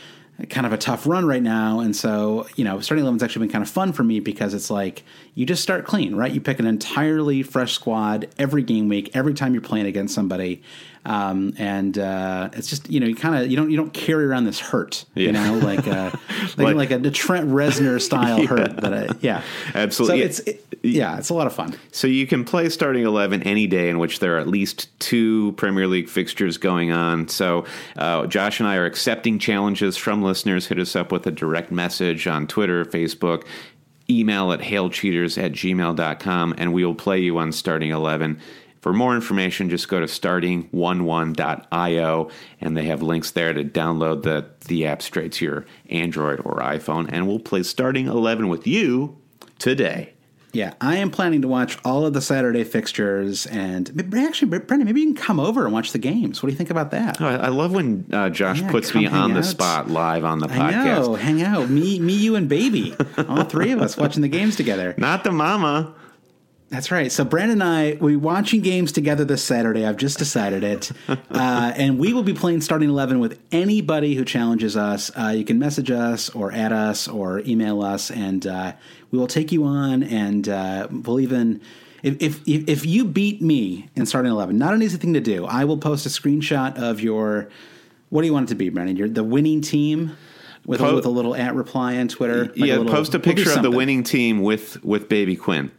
kind 0.49 0.65
of 0.65 0.73
a 0.73 0.77
tough 0.77 1.05
run 1.05 1.25
right 1.25 1.43
now, 1.43 1.79
and 1.79 1.95
so 1.95 2.47
you 2.55 2.63
know, 2.63 2.79
starting 2.79 3.03
eleven's 3.03 3.23
actually 3.23 3.47
been 3.47 3.53
kind 3.53 3.63
of 3.63 3.69
fun 3.69 3.93
for 3.93 4.03
me 4.03 4.19
because 4.19 4.53
it's 4.53 4.69
like 4.69 5.03
you 5.35 5.45
just 5.45 5.61
start 5.61 5.85
clean, 5.85 6.15
right? 6.15 6.31
You 6.31 6.41
pick 6.41 6.59
an 6.59 6.65
entirely 6.65 7.43
fresh 7.43 7.73
squad 7.73 8.27
every 8.37 8.63
game 8.63 8.87
week, 8.87 9.15
every 9.15 9.33
time 9.33 9.53
you're 9.53 9.61
playing 9.61 9.85
against 9.85 10.15
somebody, 10.15 10.61
um, 11.05 11.53
and 11.57 11.97
uh, 11.97 12.49
it's 12.53 12.67
just 12.69 12.89
you 12.89 12.99
know, 12.99 13.07
you 13.07 13.15
kind 13.15 13.35
of 13.35 13.49
you 13.49 13.57
don't 13.57 13.71
you 13.71 13.77
don't 13.77 13.93
carry 13.93 14.25
around 14.25 14.45
this 14.45 14.59
hurt, 14.59 15.05
you 15.15 15.31
know, 15.31 15.59
like 15.63 15.87
uh, 15.87 16.11
like, 16.57 16.57
Like- 16.57 16.75
like 16.75 16.91
a, 16.91 17.11
Trent 17.11 17.49
Reznor 17.49 18.01
style 18.01 18.45
hurt 18.47 18.77
that 18.77 18.93
I, 18.93 19.07
yeah, 19.21 19.43
Absolutely. 19.75 20.19
So 20.19 20.25
it's 20.25 20.39
it, 20.39 20.65
yeah, 20.83 21.17
it's 21.17 21.29
a 21.29 21.33
lot 21.33 21.45
of 21.47 21.53
fun. 21.53 21.75
So 21.91 22.07
you 22.07 22.25
can 22.25 22.43
play 22.43 22.69
starting 22.69 23.03
11 23.03 23.43
any 23.43 23.67
day 23.67 23.89
in 23.89 23.99
which 23.99 24.19
there 24.19 24.37
are 24.37 24.39
at 24.39 24.47
least 24.47 24.87
two 24.99 25.51
Premier 25.53 25.87
League 25.87 26.09
fixtures 26.09 26.57
going 26.57 26.91
on. 26.91 27.27
So 27.27 27.65
uh, 27.97 28.25
Josh 28.27 28.59
and 28.59 28.67
I 28.67 28.77
are 28.77 28.85
accepting 28.85 29.37
challenges 29.37 29.97
from 29.97 30.23
listeners. 30.23 30.67
Hit 30.67 30.79
us 30.79 30.95
up 30.95 31.11
with 31.11 31.27
a 31.27 31.31
direct 31.31 31.71
message 31.71 32.25
on 32.27 32.47
Twitter, 32.47 32.83
Facebook, 32.85 33.43
email 34.09 34.51
at 34.51 34.59
hailcheaters 34.59 35.41
at 35.41 35.51
gmail.com, 35.51 36.55
and 36.57 36.73
we 36.73 36.83
will 36.83 36.95
play 36.95 37.19
you 37.19 37.37
on 37.37 37.51
starting 37.51 37.91
11. 37.91 38.39
For 38.81 38.93
more 38.93 39.15
information, 39.15 39.69
just 39.69 39.87
go 39.87 39.99
to 39.99 40.05
starting11.io, 40.07 42.29
and 42.59 42.75
they 42.77 42.85
have 42.85 43.01
links 43.01 43.31
there 43.31 43.53
to 43.53 43.63
download 43.63 44.23
the, 44.23 44.45
the 44.67 44.85
app 44.87 45.01
straight 45.01 45.31
to 45.33 45.45
your 45.45 45.65
Android 45.89 46.39
or 46.43 46.55
iPhone, 46.57 47.09
and 47.11 47.27
we'll 47.27 47.39
play 47.39 47.63
starting 47.63 48.07
11 48.07 48.49
with 48.49 48.67
you 48.67 49.17
today. 49.59 50.13
Yeah, 50.53 50.73
I 50.81 50.97
am 50.97 51.11
planning 51.11 51.41
to 51.43 51.47
watch 51.47 51.77
all 51.85 52.05
of 52.05 52.11
the 52.11 52.19
Saturday 52.21 52.65
fixtures, 52.65 53.45
and 53.45 53.89
actually, 54.13 54.59
Brendan, 54.59 54.83
maybe 54.85 54.99
you 54.99 55.13
can 55.13 55.15
come 55.15 55.39
over 55.39 55.63
and 55.63 55.71
watch 55.71 55.93
the 55.93 55.97
games. 55.97 56.43
What 56.43 56.47
do 56.47 56.51
you 56.51 56.57
think 56.57 56.69
about 56.71 56.91
that? 56.91 57.21
Oh, 57.21 57.25
I 57.25 57.47
love 57.47 57.71
when 57.71 58.05
uh, 58.11 58.29
Josh 58.29 58.59
Yeah, 58.59 58.69
puts 58.69 58.93
me 58.93 59.05
on 59.05 59.29
hang 59.29 59.33
the 59.35 59.43
spot 59.43 59.89
live 59.89 60.25
on 60.25 60.39
the 60.39 60.49
I 60.49 60.71
know, 60.71 61.07
podcast. 61.11 61.19
hang 61.19 61.41
out, 61.41 61.69
me, 61.69 61.99
me, 61.99 62.15
you, 62.15 62.35
and 62.35 62.49
baby, 62.49 62.93
all 63.29 63.45
three 63.45 63.71
of 63.71 63.81
us 63.81 63.95
watching 63.95 64.23
the 64.23 64.27
games 64.27 64.57
together. 64.57 64.93
Not 64.97 65.23
the 65.23 65.31
mama. 65.31 65.93
That's 66.71 66.89
right. 66.89 67.11
So 67.11 67.25
Brandon 67.25 67.61
and 67.61 67.63
I 67.63 67.97
we're 67.99 68.17
watching 68.17 68.61
games 68.61 68.93
together 68.93 69.25
this 69.25 69.43
Saturday. 69.43 69.85
I've 69.85 69.97
just 69.97 70.17
decided 70.17 70.63
it, 70.63 70.89
uh, 71.09 71.17
and 71.75 71.99
we 71.99 72.13
will 72.13 72.23
be 72.23 72.33
playing 72.33 72.61
starting 72.61 72.87
eleven 72.87 73.19
with 73.19 73.41
anybody 73.51 74.15
who 74.15 74.23
challenges 74.23 74.77
us. 74.77 75.11
Uh, 75.17 75.33
you 75.35 75.43
can 75.43 75.59
message 75.59 75.91
us 75.91 76.29
or 76.29 76.53
add 76.53 76.71
us 76.71 77.09
or 77.09 77.41
email 77.41 77.81
us, 77.81 78.09
and 78.09 78.47
uh, 78.47 78.71
we 79.11 79.19
will 79.19 79.27
take 79.27 79.51
you 79.51 79.65
on. 79.65 80.01
And 80.01 80.47
uh, 80.47 80.87
we'll 80.89 81.19
even 81.19 81.59
if, 82.03 82.15
if 82.21 82.47
if 82.47 82.85
you 82.85 83.03
beat 83.03 83.41
me 83.41 83.89
in 83.97 84.05
starting 84.05 84.31
eleven, 84.31 84.57
not 84.57 84.73
an 84.73 84.81
easy 84.81 84.97
thing 84.97 85.13
to 85.13 85.19
do. 85.19 85.45
I 85.45 85.65
will 85.65 85.77
post 85.77 86.05
a 86.05 86.09
screenshot 86.09 86.77
of 86.77 87.01
your. 87.01 87.49
What 88.11 88.21
do 88.21 88.27
you 88.27 88.33
want 88.33 88.47
it 88.49 88.53
to 88.53 88.55
be, 88.55 88.69
Brandon? 88.69 88.95
You're 88.95 89.09
the 89.09 89.25
winning 89.25 89.59
team. 89.59 90.15
With, 90.63 90.79
a, 90.79 90.93
with 90.93 91.05
a 91.05 91.09
little 91.09 91.35
at 91.35 91.55
reply 91.55 91.97
on 91.97 92.07
Twitter. 92.07 92.45
Like 92.45 92.55
yeah, 92.55 92.77
little- 92.77 92.93
post 92.93 93.15
a 93.15 93.17
we'll 93.17 93.35
picture 93.35 93.51
of 93.51 93.63
the 93.63 93.71
winning 93.71 94.03
team 94.03 94.41
with 94.41 94.81
with 94.85 95.09
baby 95.09 95.35
Quinn. 95.35 95.71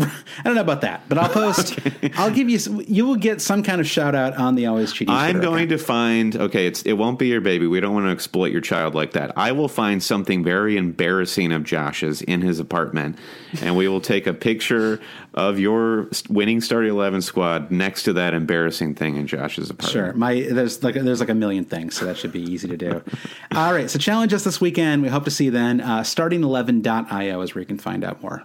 I 0.00 0.42
don't 0.44 0.54
know 0.54 0.60
about 0.60 0.80
that, 0.82 1.02
but 1.08 1.18
I'll 1.18 1.28
post. 1.28 1.78
I'll 2.14 2.30
give 2.30 2.48
you. 2.48 2.58
You 2.86 3.06
will 3.06 3.16
get 3.16 3.40
some 3.40 3.62
kind 3.62 3.80
of 3.80 3.86
shout 3.86 4.14
out 4.14 4.36
on 4.36 4.54
the 4.54 4.66
always 4.66 4.92
cheating. 4.92 5.14
I'm 5.14 5.40
going 5.40 5.68
to 5.68 5.78
find 5.78 6.36
okay. 6.36 6.66
It's 6.66 6.82
it 6.82 6.94
won't 6.94 7.18
be 7.18 7.28
your 7.28 7.40
baby. 7.40 7.66
We 7.66 7.80
don't 7.80 7.94
want 7.94 8.06
to 8.06 8.10
exploit 8.10 8.52
your 8.52 8.60
child 8.60 8.94
like 8.94 9.12
that. 9.12 9.36
I 9.36 9.52
will 9.52 9.68
find 9.68 10.02
something 10.02 10.42
very 10.42 10.76
embarrassing 10.76 11.52
of 11.52 11.64
Josh's 11.64 12.22
in 12.22 12.40
his 12.40 12.58
apartment, 12.60 13.18
and 13.62 13.76
we 13.76 13.88
will 13.88 14.00
take 14.00 14.26
a 14.26 14.34
picture 14.34 15.00
of 15.34 15.58
your 15.58 16.08
winning 16.28 16.60
starting 16.60 16.90
eleven 16.90 17.22
squad 17.22 17.70
next 17.70 18.04
to 18.04 18.12
that 18.14 18.34
embarrassing 18.34 18.94
thing 18.94 19.16
in 19.16 19.26
Josh's 19.26 19.70
apartment. 19.70 19.92
Sure, 19.92 20.12
my 20.14 20.40
there's 20.40 20.82
like 20.82 20.94
there's 20.94 21.20
like 21.20 21.28
a 21.28 21.34
million 21.34 21.64
things, 21.64 21.96
so 21.96 22.04
that 22.06 22.16
should 22.16 22.32
be 22.32 22.42
easy 22.42 22.68
to 22.68 22.76
do. 22.76 23.02
All 23.54 23.72
right, 23.72 23.90
so 23.90 23.98
challenge 23.98 24.32
us 24.32 24.44
this 24.44 24.60
weekend. 24.60 25.02
We 25.02 25.08
hope 25.08 25.24
to 25.24 25.30
see 25.30 25.46
you 25.46 25.50
then. 25.50 25.80
Uh, 25.80 26.00
starting11.io 26.00 27.40
is 27.40 27.54
where 27.54 27.60
you 27.60 27.66
can 27.66 27.78
find 27.78 28.04
out 28.04 28.22
more. 28.22 28.44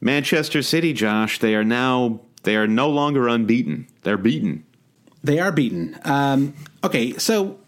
Manchester 0.00 0.62
City, 0.62 0.92
Josh. 0.92 1.38
They 1.38 1.54
are 1.54 1.64
now 1.64 2.20
they 2.42 2.56
are 2.56 2.66
no 2.66 2.88
longer 2.88 3.28
unbeaten. 3.28 3.86
They're 4.02 4.16
beaten. 4.16 4.64
They 5.22 5.38
are 5.38 5.52
beaten. 5.52 5.98
Um, 6.04 6.54
okay, 6.82 7.12
so 7.18 7.58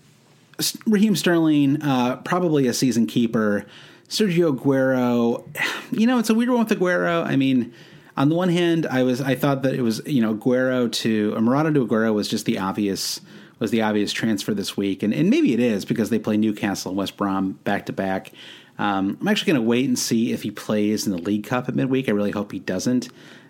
Raheem 0.87 1.16
Sterling, 1.16 1.83
uh, 1.83 2.16
probably 2.16 2.66
a 2.66 2.72
season 2.72 3.07
keeper. 3.07 3.66
Sergio 4.09 4.57
Aguero, 4.57 5.45
you 5.91 6.07
know, 6.07 6.18
it's 6.18 6.30
a 6.30 6.35
weird 6.35 6.51
one 6.51 6.61
with 6.61 6.78
Aguero. 6.78 7.24
I 7.24 7.37
mean, 7.37 7.72
on 8.16 8.28
the 8.28 8.35
one 8.35 8.49
hand, 8.49 8.87
I 8.87 9.03
was 9.03 9.20
I 9.20 9.35
thought 9.35 9.62
that 9.62 9.74
it 9.74 9.83
was 9.83 10.03
you 10.07 10.22
know 10.22 10.35
Aguero 10.35 10.91
to 10.93 11.39
Morata 11.41 11.72
to 11.72 11.87
Aguero 11.87 12.12
was 12.14 12.28
just 12.28 12.47
the 12.47 12.59
obvious 12.59 13.20
was 13.59 13.70
the 13.70 13.83
obvious 13.83 14.12
transfer 14.12 14.55
this 14.55 14.76
week, 14.76 15.03
and 15.03 15.14
and 15.14 15.30
maybe 15.30 15.53
it 15.53 15.61
is 15.61 15.85
because 15.85 16.11
they 16.11 16.18
play 16.18 16.37
Newcastle 16.37 16.91
and 16.91 16.99
West 16.99 17.16
Brom 17.16 17.53
back 17.64 17.87
to 17.87 17.93
back. 17.93 18.33
Um, 18.78 19.18
I'm 19.20 19.28
actually 19.28 19.52
going 19.52 19.62
to 19.62 19.68
wait 19.68 19.86
and 19.86 19.98
see 19.98 20.32
if 20.32 20.42
he 20.42 20.50
plays 20.50 21.06
in 21.06 21.12
the 21.12 21.18
League 21.18 21.44
Cup 21.44 21.68
at 21.68 21.74
midweek. 21.74 22.08
I 22.08 22.12
really 22.12 22.30
hope 22.30 22.52
he 22.52 22.58
doesn't. 22.58 23.08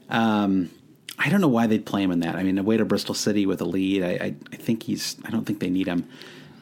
Um, 0.08 0.70
I 1.18 1.28
don't 1.28 1.40
know 1.40 1.48
why 1.48 1.66
they'd 1.66 1.86
play 1.86 2.02
him 2.02 2.10
in 2.10 2.20
that. 2.20 2.36
I 2.36 2.42
mean, 2.42 2.58
away 2.58 2.76
to 2.76 2.84
Bristol 2.84 3.14
City 3.14 3.46
with 3.46 3.60
a 3.60 3.64
lead, 3.64 4.02
I, 4.02 4.08
I, 4.08 4.34
I 4.52 4.56
think 4.56 4.82
he's. 4.82 5.16
I 5.24 5.30
don't 5.30 5.44
think 5.44 5.60
they 5.60 5.70
need 5.70 5.86
him, 5.86 6.08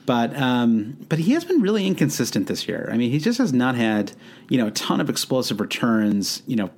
but 0.06 0.36
um, 0.36 0.96
but 1.08 1.18
he 1.18 1.32
has 1.32 1.44
been 1.44 1.62
really 1.62 1.86
inconsistent 1.86 2.46
this 2.46 2.68
year. 2.68 2.88
I 2.92 2.96
mean, 2.96 3.11
he 3.11 3.18
just 3.18 3.38
has 3.38 3.52
not 3.52 3.74
had 3.74 4.12
you 4.48 4.58
know 4.58 4.66
a 4.66 4.72
ton 4.72 5.00
of 5.00 5.08
explosive 5.08 5.61
returns. 5.61 6.42
You 6.46 6.56
know, 6.56 6.70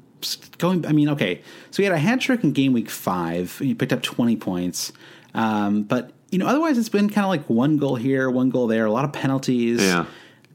going. 0.58 0.86
I 0.86 0.92
mean, 0.92 1.08
okay, 1.10 1.42
so 1.70 1.82
he 1.82 1.84
had 1.84 1.92
a 1.92 1.98
hat 1.98 2.20
trick 2.20 2.44
in 2.44 2.52
game 2.52 2.72
week 2.72 2.90
five. 2.90 3.58
He 3.58 3.74
picked 3.74 3.92
up 3.92 4.02
twenty 4.02 4.36
points, 4.36 4.92
um, 5.34 5.82
but 5.82 6.12
you 6.30 6.38
know, 6.38 6.46
otherwise 6.46 6.78
it's 6.78 6.88
been 6.88 7.10
kind 7.10 7.24
of 7.24 7.30
like 7.30 7.48
one 7.48 7.78
goal 7.78 7.96
here, 7.96 8.30
one 8.30 8.50
goal 8.50 8.66
there, 8.66 8.86
a 8.86 8.92
lot 8.92 9.04
of 9.04 9.12
penalties. 9.12 9.82
Yeah. 9.82 10.06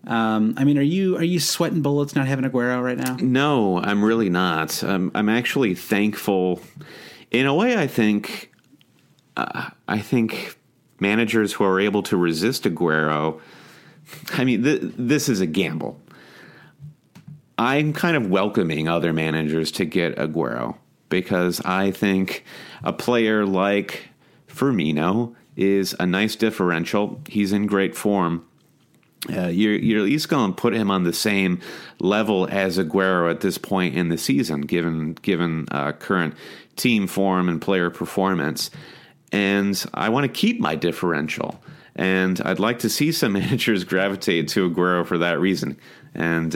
Um, 0.08 0.54
I 0.58 0.64
mean, 0.64 0.78
are 0.78 0.84
you 0.84 1.18
are 1.18 1.24
you 1.24 1.40
sweating 1.40 1.82
bullets 1.82 2.16
not 2.16 2.28
having 2.28 2.50
Aguero 2.50 2.82
right 2.82 2.98
now? 2.98 3.18
No, 3.20 3.80
I'm 3.80 4.04
really 4.04 4.30
not. 4.30 4.84
Um, 4.84 5.12
I'm 5.14 5.30
actually 5.30 5.76
thankful. 5.76 6.62
In 7.30 7.46
a 7.46 7.54
way, 7.54 7.78
I 7.78 7.88
think. 7.88 8.52
Uh, 9.36 9.70
I 9.88 10.00
think 10.00 10.58
managers 11.00 11.54
who 11.54 11.64
are 11.64 11.80
able 11.80 12.02
to 12.04 12.18
resist 12.18 12.64
Aguero. 12.64 13.40
I 14.34 14.46
mean, 14.46 14.64
th- 14.64 14.82
this 14.98 15.30
is 15.30 15.42
a 15.42 15.46
gamble. 15.46 16.00
I'm 17.58 17.94
kind 17.94 18.16
of 18.16 18.30
welcoming 18.30 18.88
other 18.88 19.14
managers 19.14 19.72
to 19.74 19.86
get 19.86 20.16
Aguero 20.16 20.78
because 21.10 21.62
I 21.62 21.92
think 21.92 22.44
a 22.84 22.94
player 22.94 23.46
like 23.46 24.10
Firmino 24.48 25.36
is 25.56 25.96
a 26.00 26.06
nice 26.06 26.36
differential. 26.36 27.22
He's 27.28 27.52
in 27.52 27.68
great 27.68 27.96
form. 27.96 28.46
Uh, 29.36 29.48
you're, 29.48 29.76
you're 29.76 30.00
at 30.00 30.06
least 30.06 30.30
going 30.30 30.54
to 30.54 30.56
put 30.62 30.74
him 30.74 30.92
on 30.92 31.04
the 31.04 31.12
same 31.14 31.60
level 32.00 32.48
as 32.52 32.78
Aguero 32.78 33.30
at 33.30 33.42
this 33.42 33.58
point 33.58 33.96
in 33.96 34.10
the 34.10 34.18
season, 34.18 34.62
given 34.62 35.14
given 35.14 35.66
uh, 35.72 35.92
current 35.94 36.36
team 36.76 37.08
form 37.08 37.50
and 37.50 37.60
player 37.62 37.90
performance. 37.90 38.70
And 39.32 39.84
I 39.94 40.10
want 40.10 40.24
to 40.26 40.30
keep 40.32 40.60
my 40.60 40.76
differential, 40.76 41.60
and 41.96 42.40
I'd 42.46 42.60
like 42.60 42.80
to 42.80 42.90
see 42.90 43.12
some 43.12 43.34
managers 43.42 43.84
gravitate 43.84 44.48
to 44.50 44.70
Aguero 44.70 45.06
for 45.06 45.18
that 45.18 45.40
reason. 45.40 45.78
And 46.16 46.52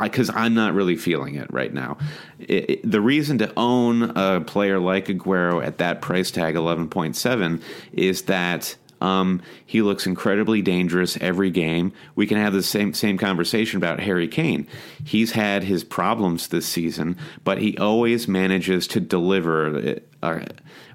because 0.00 0.30
I'm 0.30 0.54
not 0.54 0.74
really 0.74 0.96
feeling 0.96 1.34
it 1.36 1.50
right 1.52 1.72
now, 1.72 1.96
It- 2.38 2.70
it- 2.70 2.90
the 2.90 3.00
reason 3.00 3.38
to 3.38 3.52
own 3.56 4.02
a 4.16 4.40
player 4.40 4.78
like 4.78 5.06
Aguero 5.06 5.64
at 5.64 5.78
that 5.78 6.00
price 6.02 6.30
tag, 6.30 6.54
11.7, 6.56 7.60
is 7.92 8.22
that 8.22 8.76
um, 9.00 9.42
he 9.64 9.82
looks 9.82 10.06
incredibly 10.06 10.62
dangerous 10.62 11.16
every 11.20 11.50
game. 11.50 11.92
We 12.14 12.26
can 12.26 12.38
have 12.38 12.52
the 12.52 12.62
same 12.62 12.94
same 12.94 13.18
conversation 13.18 13.78
about 13.78 14.00
Harry 14.00 14.28
Kane. 14.28 14.66
He's 15.04 15.32
had 15.32 15.64
his 15.64 15.84
problems 15.84 16.48
this 16.48 16.66
season, 16.66 17.16
but 17.44 17.58
he 17.58 17.78
always 17.78 18.28
manages 18.28 18.86
to 18.88 19.00
deliver 19.00 20.00
uh, 20.22 20.40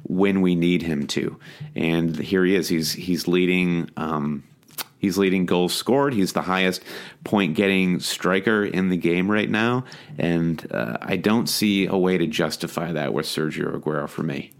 when 0.03 0.41
we 0.41 0.55
need 0.55 0.83
him 0.83 1.07
to. 1.07 1.39
And 1.75 2.17
here 2.17 2.45
he 2.45 2.55
is. 2.55 2.69
He's 2.69 2.93
he's 2.93 3.27
leading. 3.27 3.89
Um, 3.97 4.43
He's 4.97 5.19
leading 5.19 5.45
goals 5.45 5.75
scored. 5.75 6.15
He's 6.15 6.33
the 6.33 6.41
highest 6.41 6.83
point 7.23 7.53
getting 7.53 7.99
striker 7.99 8.65
in 8.65 8.89
the 8.89 8.97
game 8.97 9.29
right 9.29 9.49
now. 9.49 9.85
And 10.17 10.65
uh, 10.71 10.97
I 10.99 11.17
don't 11.17 11.47
see 11.47 11.85
a 11.85 11.95
way 11.95 12.17
to 12.17 12.25
justify 12.25 12.91
that 12.91 13.13
with 13.13 13.27
Sergio 13.27 13.79
Aguero 13.79 14.09
for 14.09 14.23
me. 14.23 14.51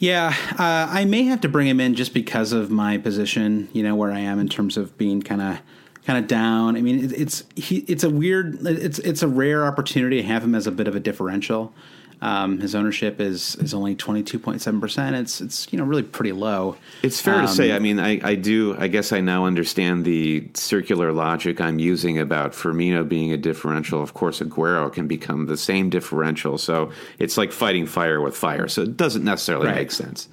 Yeah, 0.00 0.34
uh, 0.52 0.88
I 0.90 1.04
may 1.04 1.24
have 1.24 1.42
to 1.42 1.48
bring 1.48 1.66
him 1.66 1.78
in 1.78 1.94
just 1.94 2.14
because 2.14 2.52
of 2.54 2.70
my 2.70 2.96
position. 2.96 3.68
You 3.74 3.82
know 3.82 3.94
where 3.94 4.10
I 4.10 4.20
am 4.20 4.38
in 4.38 4.48
terms 4.48 4.78
of 4.78 4.96
being 4.96 5.20
kind 5.20 5.42
of 5.42 5.58
kind 6.06 6.18
of 6.18 6.26
down. 6.26 6.74
I 6.74 6.80
mean, 6.80 7.04
it, 7.04 7.12
it's 7.12 7.44
he, 7.54 7.80
it's 7.80 8.02
a 8.02 8.08
weird, 8.08 8.66
it's 8.66 8.98
it's 9.00 9.22
a 9.22 9.28
rare 9.28 9.66
opportunity 9.66 10.16
to 10.16 10.26
have 10.26 10.42
him 10.42 10.54
as 10.54 10.66
a 10.66 10.70
bit 10.70 10.88
of 10.88 10.96
a 10.96 11.00
differential. 11.00 11.74
Um, 12.22 12.60
his 12.60 12.74
ownership 12.74 13.18
is 13.20 13.56
is 13.56 13.72
only 13.72 13.94
twenty 13.94 14.22
two 14.22 14.38
point 14.38 14.60
seven 14.60 14.78
percent. 14.80 15.16
It's 15.16 15.40
it's 15.40 15.72
you 15.72 15.78
know 15.78 15.84
really 15.84 16.02
pretty 16.02 16.32
low. 16.32 16.76
It's 17.02 17.20
fair 17.20 17.34
to 17.34 17.40
Um, 17.40 17.46
say. 17.48 17.72
I 17.72 17.78
mean, 17.78 17.98
I, 17.98 18.20
I 18.22 18.34
do. 18.34 18.76
I 18.78 18.88
guess 18.88 19.10
I 19.12 19.20
now 19.20 19.46
understand 19.46 20.04
the 20.04 20.48
circular 20.54 21.12
logic 21.12 21.60
I'm 21.60 21.78
using 21.78 22.18
about 22.18 22.52
Firmino 22.52 23.08
being 23.08 23.32
a 23.32 23.38
differential. 23.38 24.02
Of 24.02 24.12
course, 24.12 24.40
Aguero 24.40 24.92
can 24.92 25.06
become 25.08 25.46
the 25.46 25.56
same 25.56 25.88
differential. 25.88 26.58
So 26.58 26.90
it's 27.18 27.38
like 27.38 27.52
fighting 27.52 27.86
fire 27.86 28.20
with 28.20 28.36
fire. 28.36 28.68
So 28.68 28.82
it 28.82 28.96
doesn't 28.98 29.24
necessarily 29.24 29.66
Right. 29.68 29.76
make 29.76 29.90
sense. 29.90 30.28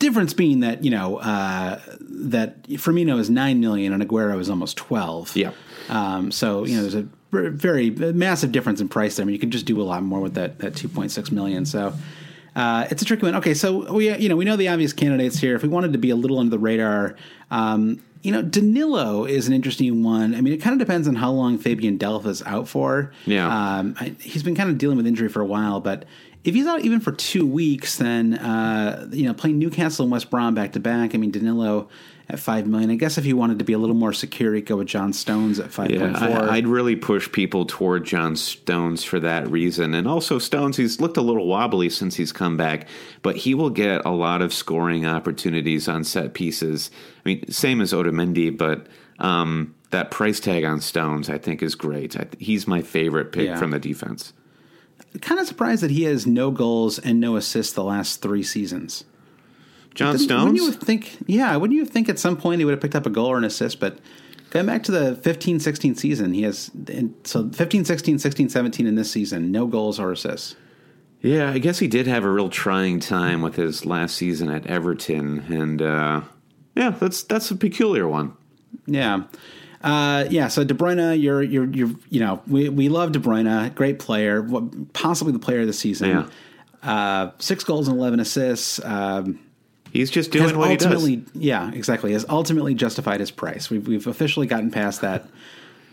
Difference 0.00 0.32
being 0.34 0.60
that 0.60 0.82
you 0.82 0.90
know 0.90 1.18
uh, 1.18 1.78
that 2.00 2.62
Firmino 2.70 3.18
is 3.20 3.28
nine 3.30 3.60
million 3.60 3.92
and 3.92 4.02
Aguero 4.02 4.40
is 4.40 4.50
almost 4.50 4.76
twelve. 4.78 5.36
Yeah. 5.36 5.52
Um, 5.90 6.32
so 6.32 6.64
you 6.64 6.74
know 6.76 6.82
there's 6.82 6.94
a 6.94 7.06
very 7.30 7.90
massive 7.90 8.52
difference 8.52 8.80
in 8.80 8.88
price 8.88 9.16
there. 9.16 9.24
I 9.24 9.26
mean, 9.26 9.34
you 9.34 9.38
can 9.40 9.50
just 9.50 9.66
do 9.66 9.80
a 9.80 9.84
lot 9.84 10.02
more 10.02 10.20
with 10.20 10.34
that 10.34 10.58
that 10.58 10.74
2.6 10.74 11.30
million. 11.32 11.64
So 11.64 11.94
uh, 12.56 12.86
it's 12.90 13.02
a 13.02 13.04
tricky 13.04 13.26
one. 13.26 13.34
Okay, 13.36 13.54
so 13.54 13.92
we 13.92 14.14
you 14.16 14.28
know 14.28 14.36
we 14.36 14.44
know 14.44 14.56
the 14.56 14.68
obvious 14.68 14.92
candidates 14.92 15.38
here. 15.38 15.54
If 15.54 15.62
we 15.62 15.68
wanted 15.68 15.92
to 15.92 15.98
be 15.98 16.10
a 16.10 16.16
little 16.16 16.38
under 16.38 16.50
the 16.50 16.58
radar, 16.58 17.16
um, 17.50 18.02
you 18.22 18.32
know, 18.32 18.42
Danilo 18.42 19.24
is 19.24 19.46
an 19.46 19.54
interesting 19.54 20.02
one. 20.02 20.34
I 20.34 20.40
mean, 20.40 20.52
it 20.52 20.58
kind 20.58 20.74
of 20.74 20.86
depends 20.86 21.08
on 21.08 21.14
how 21.14 21.30
long 21.30 21.58
Fabian 21.58 21.98
Delph 21.98 22.26
is 22.26 22.42
out 22.42 22.68
for. 22.68 23.12
Yeah. 23.24 23.78
um, 23.78 23.94
I, 23.98 24.14
he's 24.20 24.42
been 24.42 24.54
kind 24.54 24.68
of 24.68 24.78
dealing 24.78 24.96
with 24.96 25.06
injury 25.06 25.28
for 25.28 25.40
a 25.40 25.46
while, 25.46 25.80
but. 25.80 26.04
If 26.42 26.54
he's 26.54 26.66
out 26.66 26.80
even 26.80 27.00
for 27.00 27.12
two 27.12 27.46
weeks, 27.46 27.98
then 27.98 28.32
uh, 28.32 29.06
you 29.12 29.24
know 29.24 29.34
playing 29.34 29.58
Newcastle 29.58 30.04
and 30.04 30.10
West 30.10 30.30
Brom 30.30 30.54
back 30.54 30.72
to 30.72 30.80
back. 30.80 31.14
I 31.14 31.18
mean 31.18 31.30
Danilo 31.30 31.90
at 32.30 32.38
five 32.38 32.66
million. 32.66 32.90
I 32.90 32.94
guess 32.94 33.18
if 33.18 33.26
you 33.26 33.36
wanted 33.36 33.58
to 33.58 33.64
be 33.64 33.72
a 33.72 33.78
little 33.78 33.94
more 33.96 34.12
secure, 34.12 34.54
you 34.54 34.62
go 34.62 34.76
with 34.76 34.86
John 34.88 35.12
Stones 35.12 35.58
at 35.60 35.70
five 35.72 35.90
Yeah, 35.90 36.00
point 36.00 36.18
four. 36.18 36.28
I, 36.50 36.56
I'd 36.56 36.66
really 36.66 36.96
push 36.96 37.30
people 37.30 37.66
toward 37.66 38.04
John 38.04 38.36
Stones 38.36 39.04
for 39.04 39.20
that 39.20 39.50
reason. 39.50 39.94
And 39.94 40.08
also, 40.08 40.38
Stones, 40.38 40.76
he's 40.76 41.00
looked 41.00 41.16
a 41.16 41.22
little 41.22 41.46
wobbly 41.46 41.90
since 41.90 42.16
he's 42.16 42.32
come 42.32 42.56
back, 42.56 42.88
but 43.22 43.36
he 43.36 43.54
will 43.54 43.70
get 43.70 44.04
a 44.04 44.10
lot 44.10 44.42
of 44.42 44.52
scoring 44.54 45.04
opportunities 45.06 45.88
on 45.88 46.04
set 46.04 46.32
pieces. 46.34 46.90
I 47.24 47.28
mean, 47.28 47.50
same 47.50 47.80
as 47.80 47.92
Otamendi, 47.92 48.56
but 48.56 48.86
Um, 49.18 49.74
that 49.90 50.10
price 50.10 50.40
tag 50.40 50.64
on 50.64 50.80
Stones, 50.80 51.28
I 51.28 51.36
think, 51.36 51.62
is 51.62 51.74
great. 51.74 52.16
I, 52.18 52.26
he's 52.38 52.66
my 52.66 52.80
favorite 52.80 53.32
pick 53.32 53.46
Yeah. 53.48 53.58
from 53.58 53.72
the 53.72 53.78
defense. 53.78 54.32
Kind 55.20 55.40
of 55.40 55.46
surprised 55.46 55.82
that 55.82 55.90
he 55.90 56.04
has 56.04 56.26
no 56.26 56.50
goals 56.52 56.98
and 56.98 57.18
no 57.20 57.36
assists 57.36 57.72
the 57.74 57.82
last 57.84 58.22
three 58.22 58.42
seasons. 58.44 59.04
John 59.94 60.12
Didn't- 60.14 60.24
Stones. 60.24 60.44
Wouldn't 60.60 60.62
you 60.62 60.72
think? 60.72 61.18
Yeah, 61.26 61.56
wouldn't 61.56 61.76
you 61.76 61.84
think 61.84 62.08
at 62.08 62.18
some 62.18 62.36
point 62.36 62.60
he 62.60 62.64
would 62.64 62.72
have 62.72 62.80
picked 62.80 62.94
up 62.94 63.06
a 63.06 63.10
goal 63.10 63.26
or 63.26 63.38
an 63.38 63.44
assist? 63.44 63.80
But 63.80 63.98
going 64.50 64.66
back 64.66 64.82
to 64.84 64.92
the 64.92 65.16
15-16 65.22 65.96
season, 65.98 66.32
he 66.32 66.42
has 66.42 66.70
so 67.24 67.48
15, 67.50 67.84
16, 67.84 68.18
16, 68.18 68.48
17 68.48 68.86
in 68.86 68.94
this 68.94 69.10
season, 69.10 69.50
no 69.52 69.66
goals 69.66 69.98
or 69.98 70.12
assists. 70.12 70.56
Yeah, 71.22 71.50
I 71.50 71.58
guess 71.58 71.78
he 71.80 71.86
did 71.88 72.06
have 72.06 72.24
a 72.24 72.30
real 72.30 72.48
trying 72.48 72.98
time 73.00 73.42
with 73.42 73.56
his 73.56 73.84
last 73.84 74.16
season 74.16 74.48
at 74.50 74.66
Everton, 74.66 75.40
and 75.52 75.82
uh, 75.82 76.22
yeah, 76.74 76.90
that's 76.90 77.22
that's 77.24 77.50
a 77.50 77.56
peculiar 77.56 78.08
one. 78.08 78.32
Yeah. 78.86 79.24
Uh, 79.82 80.24
yeah, 80.30 80.48
so 80.48 80.62
De 80.64 80.72
Bruyne, 80.74 81.20
you're 81.20 81.42
you're 81.42 81.68
you're 81.70 81.90
you 82.08 82.20
know 82.20 82.42
we, 82.46 82.68
we 82.70 82.88
love 82.88 83.12
De 83.12 83.18
Bruyne, 83.18 83.74
great 83.74 83.98
player, 83.98 84.46
possibly 84.94 85.32
the 85.32 85.38
player 85.38 85.60
of 85.60 85.66
the 85.66 85.72
season. 85.74 86.08
Yeah. 86.08 86.26
Uh, 86.82 87.30
six 87.38 87.64
goals 87.64 87.88
and 87.88 87.98
eleven 87.98 88.20
assists. 88.20 88.82
Um, 88.84 89.38
He's 89.92 90.10
just 90.10 90.30
doing 90.30 90.56
what 90.56 90.70
he 90.70 90.76
does. 90.76 90.86
ultimately, 90.86 91.24
yeah, 91.34 91.70
exactly, 91.72 92.12
has 92.12 92.24
ultimately 92.28 92.74
justified 92.74 93.20
his 93.20 93.30
price. 93.30 93.70
We've 93.70 93.86
we've 93.86 94.06
officially 94.06 94.46
gotten 94.46 94.70
past 94.70 95.00
that 95.00 95.26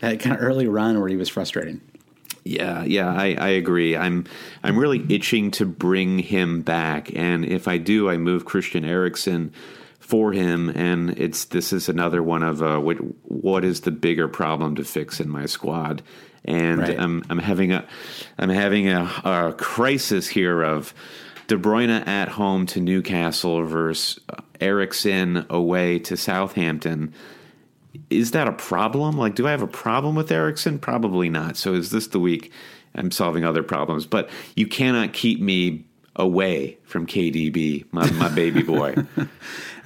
that 0.00 0.20
kind 0.20 0.36
of 0.36 0.42
early 0.42 0.68
run 0.68 0.98
where 1.00 1.08
he 1.08 1.16
was 1.16 1.28
frustrating. 1.28 1.80
Yeah, 2.44 2.84
yeah, 2.84 3.12
I, 3.12 3.34
I 3.38 3.48
agree. 3.48 3.96
I'm 3.96 4.24
I'm 4.62 4.78
really 4.78 5.04
itching 5.12 5.50
to 5.52 5.66
bring 5.66 6.20
him 6.20 6.62
back, 6.62 7.10
and 7.14 7.44
if 7.44 7.68
I 7.68 7.78
do, 7.78 8.08
I 8.08 8.16
move 8.16 8.44
Christian 8.44 8.84
Eriksen 8.84 9.52
for 9.98 10.32
him, 10.32 10.70
and 10.70 11.10
it's 11.18 11.44
this 11.46 11.72
is 11.72 11.88
another 11.88 12.22
one 12.22 12.42
of 12.42 12.62
uh, 12.62 12.78
what 12.78 12.96
what 13.30 13.64
is 13.64 13.82
the 13.82 13.90
bigger 13.90 14.28
problem 14.28 14.76
to 14.76 14.84
fix 14.84 15.20
in 15.20 15.28
my 15.28 15.44
squad, 15.44 16.02
and 16.44 16.80
Right. 16.80 16.98
I'm 16.98 17.22
I'm 17.28 17.38
having 17.38 17.72
a 17.72 17.84
I'm 18.38 18.48
having 18.48 18.88
a, 18.88 19.02
a 19.24 19.54
crisis 19.58 20.28
here 20.28 20.62
of 20.62 20.94
De 21.48 21.56
Bruyne 21.56 22.06
at 22.06 22.28
home 22.28 22.66
to 22.66 22.80
Newcastle 22.80 23.64
versus 23.64 24.20
Eriksen 24.60 25.44
away 25.50 25.98
to 26.00 26.16
Southampton 26.16 27.12
is 28.10 28.32
that 28.32 28.48
a 28.48 28.52
problem? 28.52 29.16
Like, 29.16 29.34
do 29.34 29.46
I 29.46 29.50
have 29.50 29.62
a 29.62 29.66
problem 29.66 30.14
with 30.14 30.30
Eriksen? 30.30 30.78
Probably 30.78 31.28
not. 31.28 31.56
So 31.56 31.74
is 31.74 31.90
this 31.90 32.08
the 32.08 32.20
week 32.20 32.52
I'm 32.94 33.10
solving 33.10 33.44
other 33.44 33.62
problems? 33.62 34.06
But 34.06 34.30
you 34.56 34.66
cannot 34.66 35.12
keep 35.12 35.40
me 35.40 35.84
away 36.16 36.78
from 36.84 37.06
KDB, 37.06 37.84
my, 37.92 38.10
my 38.12 38.28
baby 38.28 38.62
boy. 38.62 38.94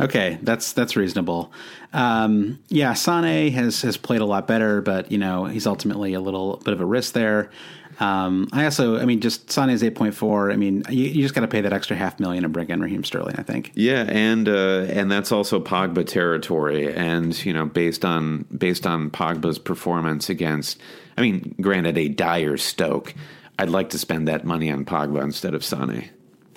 Okay, 0.00 0.38
that's 0.42 0.72
that's 0.72 0.96
reasonable. 0.96 1.52
Um, 1.92 2.58
yeah, 2.68 2.94
Sane 2.94 3.52
has 3.52 3.82
has 3.82 3.96
played 3.96 4.20
a 4.20 4.24
lot 4.24 4.48
better, 4.48 4.80
but 4.80 5.12
you 5.12 5.18
know 5.18 5.44
he's 5.44 5.66
ultimately 5.66 6.14
a 6.14 6.20
little 6.20 6.56
bit 6.64 6.74
of 6.74 6.80
a 6.80 6.84
risk 6.84 7.12
there. 7.12 7.50
Um, 8.00 8.48
I 8.52 8.64
also, 8.64 8.98
I 8.98 9.04
mean, 9.04 9.20
just 9.20 9.50
Sane 9.50 9.70
is 9.70 9.82
eight 9.82 9.94
point 9.94 10.14
four. 10.14 10.50
I 10.50 10.56
mean, 10.56 10.82
you, 10.88 11.04
you 11.04 11.22
just 11.22 11.34
got 11.34 11.42
to 11.42 11.48
pay 11.48 11.60
that 11.60 11.72
extra 11.72 11.96
half 11.96 12.18
million 12.18 12.44
and 12.44 12.52
bring 12.52 12.68
in 12.70 12.80
Raheem 12.80 13.04
Sterling. 13.04 13.36
I 13.38 13.42
think. 13.42 13.72
yeah, 13.74 14.04
and 14.08 14.48
uh, 14.48 14.86
and 14.88 15.10
that's 15.10 15.30
also 15.30 15.60
Pogba 15.60 16.06
territory. 16.06 16.92
And 16.92 17.44
you 17.44 17.52
know, 17.52 17.66
based 17.66 18.04
on 18.04 18.46
based 18.56 18.86
on 18.86 19.10
Pogba's 19.10 19.58
performance 19.58 20.30
against, 20.30 20.80
I 21.16 21.20
mean, 21.20 21.54
granted 21.60 21.98
a 21.98 22.08
dire 22.08 22.56
Stoke, 22.56 23.14
I'd 23.58 23.70
like 23.70 23.90
to 23.90 23.98
spend 23.98 24.26
that 24.28 24.44
money 24.44 24.70
on 24.70 24.84
Pogba 24.84 25.22
instead 25.22 25.54
of 25.54 25.64
Sane. 25.64 26.08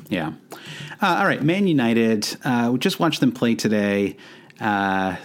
Yeah. 0.09 0.33
Uh, 1.01 1.17
all 1.19 1.25
right, 1.25 1.43
Man 1.43 1.67
United. 1.67 2.37
Uh, 2.43 2.69
we 2.71 2.79
just 2.79 2.99
watched 2.99 3.19
them 3.19 3.31
play 3.31 3.55
today. 3.55 4.17
Uh, 4.59 5.15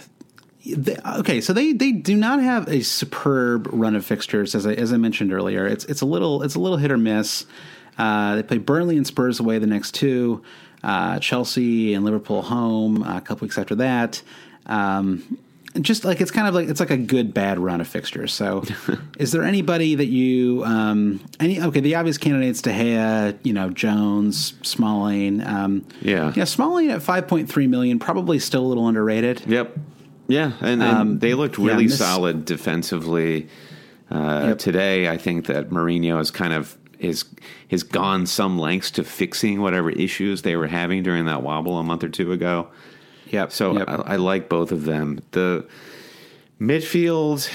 they, 0.65 0.95
okay, 1.19 1.41
so 1.41 1.53
they, 1.53 1.73
they 1.73 1.91
do 1.91 2.15
not 2.15 2.41
have 2.41 2.67
a 2.67 2.81
superb 2.83 3.67
run 3.71 3.95
of 3.95 4.05
fixtures, 4.05 4.53
as 4.55 4.65
I, 4.67 4.73
as 4.73 4.93
I 4.93 4.97
mentioned 4.97 5.33
earlier. 5.33 5.65
It's 5.65 5.85
it's 5.85 6.01
a 6.01 6.05
little 6.05 6.43
it's 6.43 6.55
a 6.55 6.59
little 6.59 6.77
hit 6.77 6.91
or 6.91 6.97
miss. 6.97 7.45
Uh, 7.97 8.35
they 8.35 8.43
play 8.43 8.57
Burnley 8.57 8.97
and 8.97 9.05
Spurs 9.05 9.39
away 9.39 9.59
the 9.59 9.67
next 9.67 9.93
two, 9.93 10.43
uh, 10.83 11.19
Chelsea 11.19 11.93
and 11.93 12.05
Liverpool 12.05 12.41
home 12.41 13.03
uh, 13.03 13.17
a 13.17 13.21
couple 13.21 13.45
weeks 13.45 13.57
after 13.57 13.75
that. 13.75 14.21
Um, 14.65 15.37
just 15.79 16.03
like 16.03 16.19
it's 16.19 16.31
kind 16.31 16.47
of 16.49 16.53
like 16.53 16.67
it's 16.67 16.79
like 16.81 16.89
a 16.91 16.97
good 16.97 17.33
bad 17.33 17.57
run 17.57 17.79
of 17.79 17.87
fixtures. 17.87 18.33
So, 18.33 18.63
is 19.17 19.31
there 19.31 19.43
anybody 19.43 19.95
that 19.95 20.07
you 20.07 20.63
um, 20.65 21.19
any 21.39 21.61
okay? 21.61 21.79
The 21.79 21.95
obvious 21.95 22.17
candidates: 22.17 22.61
De 22.61 22.71
Gea, 22.71 23.37
you 23.43 23.53
know, 23.53 23.69
Jones, 23.69 24.53
Smalling. 24.63 25.41
Um, 25.45 25.85
Yeah. 26.01 26.33
yeah, 26.35 26.43
Smalling 26.43 26.91
at 26.91 27.01
five 27.01 27.27
point 27.27 27.49
three 27.49 27.67
million, 27.67 27.99
probably 27.99 28.37
still 28.37 28.65
a 28.65 28.67
little 28.67 28.87
underrated. 28.87 29.43
Yep. 29.47 29.77
Yeah, 30.31 30.53
and, 30.61 30.81
and 30.81 31.19
they 31.19 31.33
looked 31.33 31.57
Um, 31.59 31.65
yeah, 31.65 31.71
really 31.71 31.85
miss- 31.85 31.97
solid 31.97 32.45
defensively 32.45 33.47
uh, 34.09 34.45
Yep. 34.49 34.57
today. 34.59 35.09
I 35.09 35.17
think 35.17 35.45
that 35.47 35.69
Mourinho 35.69 36.17
has 36.17 36.31
kind 36.31 36.53
of 36.53 36.77
is 36.99 37.25
has 37.69 37.83
gone 37.83 38.25
some 38.27 38.59
lengths 38.59 38.91
to 38.91 39.03
fixing 39.03 39.61
whatever 39.61 39.89
issues 39.89 40.43
they 40.43 40.55
were 40.55 40.67
having 40.67 41.01
during 41.03 41.25
that 41.25 41.41
wobble 41.43 41.77
a 41.79 41.83
month 41.83 42.03
or 42.03 42.09
two 42.09 42.31
ago. 42.31 42.67
Yeah, 43.29 43.47
So 43.49 43.77
yep. 43.77 43.89
I, 43.89 43.95
I 44.13 44.15
like 44.17 44.49
both 44.49 44.71
of 44.71 44.83
them. 44.85 45.19
The 45.31 45.65
midfield, 46.59 47.49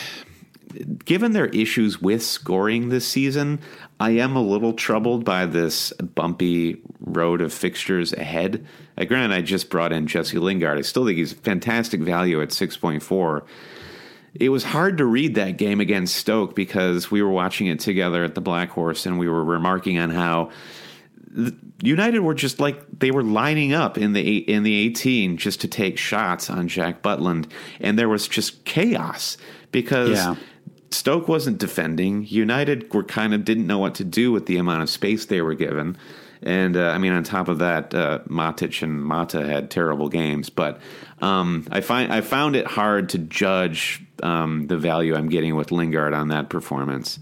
given 1.04 1.32
their 1.32 1.46
issues 1.46 2.00
with 2.02 2.22
scoring 2.22 2.88
this 2.88 3.06
season, 3.06 3.60
I 3.98 4.10
am 4.10 4.36
a 4.36 4.42
little 4.42 4.74
troubled 4.74 5.24
by 5.24 5.46
this 5.46 5.92
bumpy 5.92 6.82
road 7.00 7.40
of 7.40 7.52
fixtures 7.52 8.12
ahead. 8.12 8.66
Uh, 8.98 9.04
granted, 9.04 9.34
I 9.34 9.40
just 9.40 9.70
brought 9.70 9.92
in 9.92 10.06
Jesse 10.06 10.38
Lingard. 10.38 10.78
I 10.78 10.82
still 10.82 11.06
think 11.06 11.16
he's 11.16 11.32
fantastic 11.32 12.00
value 12.02 12.42
at 12.42 12.50
6.4. 12.50 13.42
It 14.34 14.50
was 14.50 14.64
hard 14.64 14.98
to 14.98 15.06
read 15.06 15.34
that 15.36 15.56
game 15.56 15.80
against 15.80 16.16
Stoke 16.16 16.54
because 16.54 17.10
we 17.10 17.22
were 17.22 17.30
watching 17.30 17.68
it 17.68 17.80
together 17.80 18.22
at 18.22 18.34
the 18.34 18.42
Black 18.42 18.68
Horse 18.68 19.06
and 19.06 19.18
we 19.18 19.28
were 19.28 19.44
remarking 19.44 19.98
on 19.98 20.10
how 20.10 20.50
United 21.82 22.20
were 22.20 22.34
just 22.34 22.60
like 22.60 22.82
they 22.98 23.10
were 23.10 23.22
lining 23.22 23.72
up 23.72 23.98
in 23.98 24.12
the 24.14 24.38
in 24.50 24.62
the 24.62 24.74
18 24.74 25.36
just 25.36 25.60
to 25.60 25.68
take 25.68 25.98
shots 25.98 26.48
on 26.48 26.68
Jack 26.68 27.02
Butland, 27.02 27.50
and 27.80 27.98
there 27.98 28.08
was 28.08 28.26
just 28.26 28.64
chaos 28.64 29.36
because 29.72 30.16
Yeah. 30.18 30.36
Stoke 30.96 31.28
wasn't 31.28 31.58
defending. 31.58 32.26
United 32.26 32.92
were 32.92 33.04
kind 33.04 33.34
of 33.34 33.44
didn't 33.44 33.66
know 33.66 33.78
what 33.78 33.94
to 33.96 34.04
do 34.04 34.32
with 34.32 34.46
the 34.46 34.56
amount 34.56 34.82
of 34.82 34.88
space 34.88 35.26
they 35.26 35.42
were 35.42 35.54
given, 35.54 35.96
and 36.42 36.76
uh, 36.76 36.88
I 36.88 36.98
mean 36.98 37.12
on 37.12 37.22
top 37.22 37.48
of 37.48 37.58
that, 37.58 37.94
uh, 37.94 38.20
Matic 38.28 38.82
and 38.82 39.04
Mata 39.04 39.46
had 39.46 39.70
terrible 39.70 40.08
games. 40.08 40.48
But 40.48 40.80
um, 41.20 41.66
I 41.70 41.82
find 41.82 42.12
I 42.12 42.22
found 42.22 42.56
it 42.56 42.66
hard 42.66 43.10
to 43.10 43.18
judge 43.18 44.02
um, 44.22 44.68
the 44.68 44.78
value 44.78 45.14
I'm 45.14 45.28
getting 45.28 45.54
with 45.54 45.70
Lingard 45.70 46.14
on 46.14 46.28
that 46.28 46.48
performance. 46.48 47.18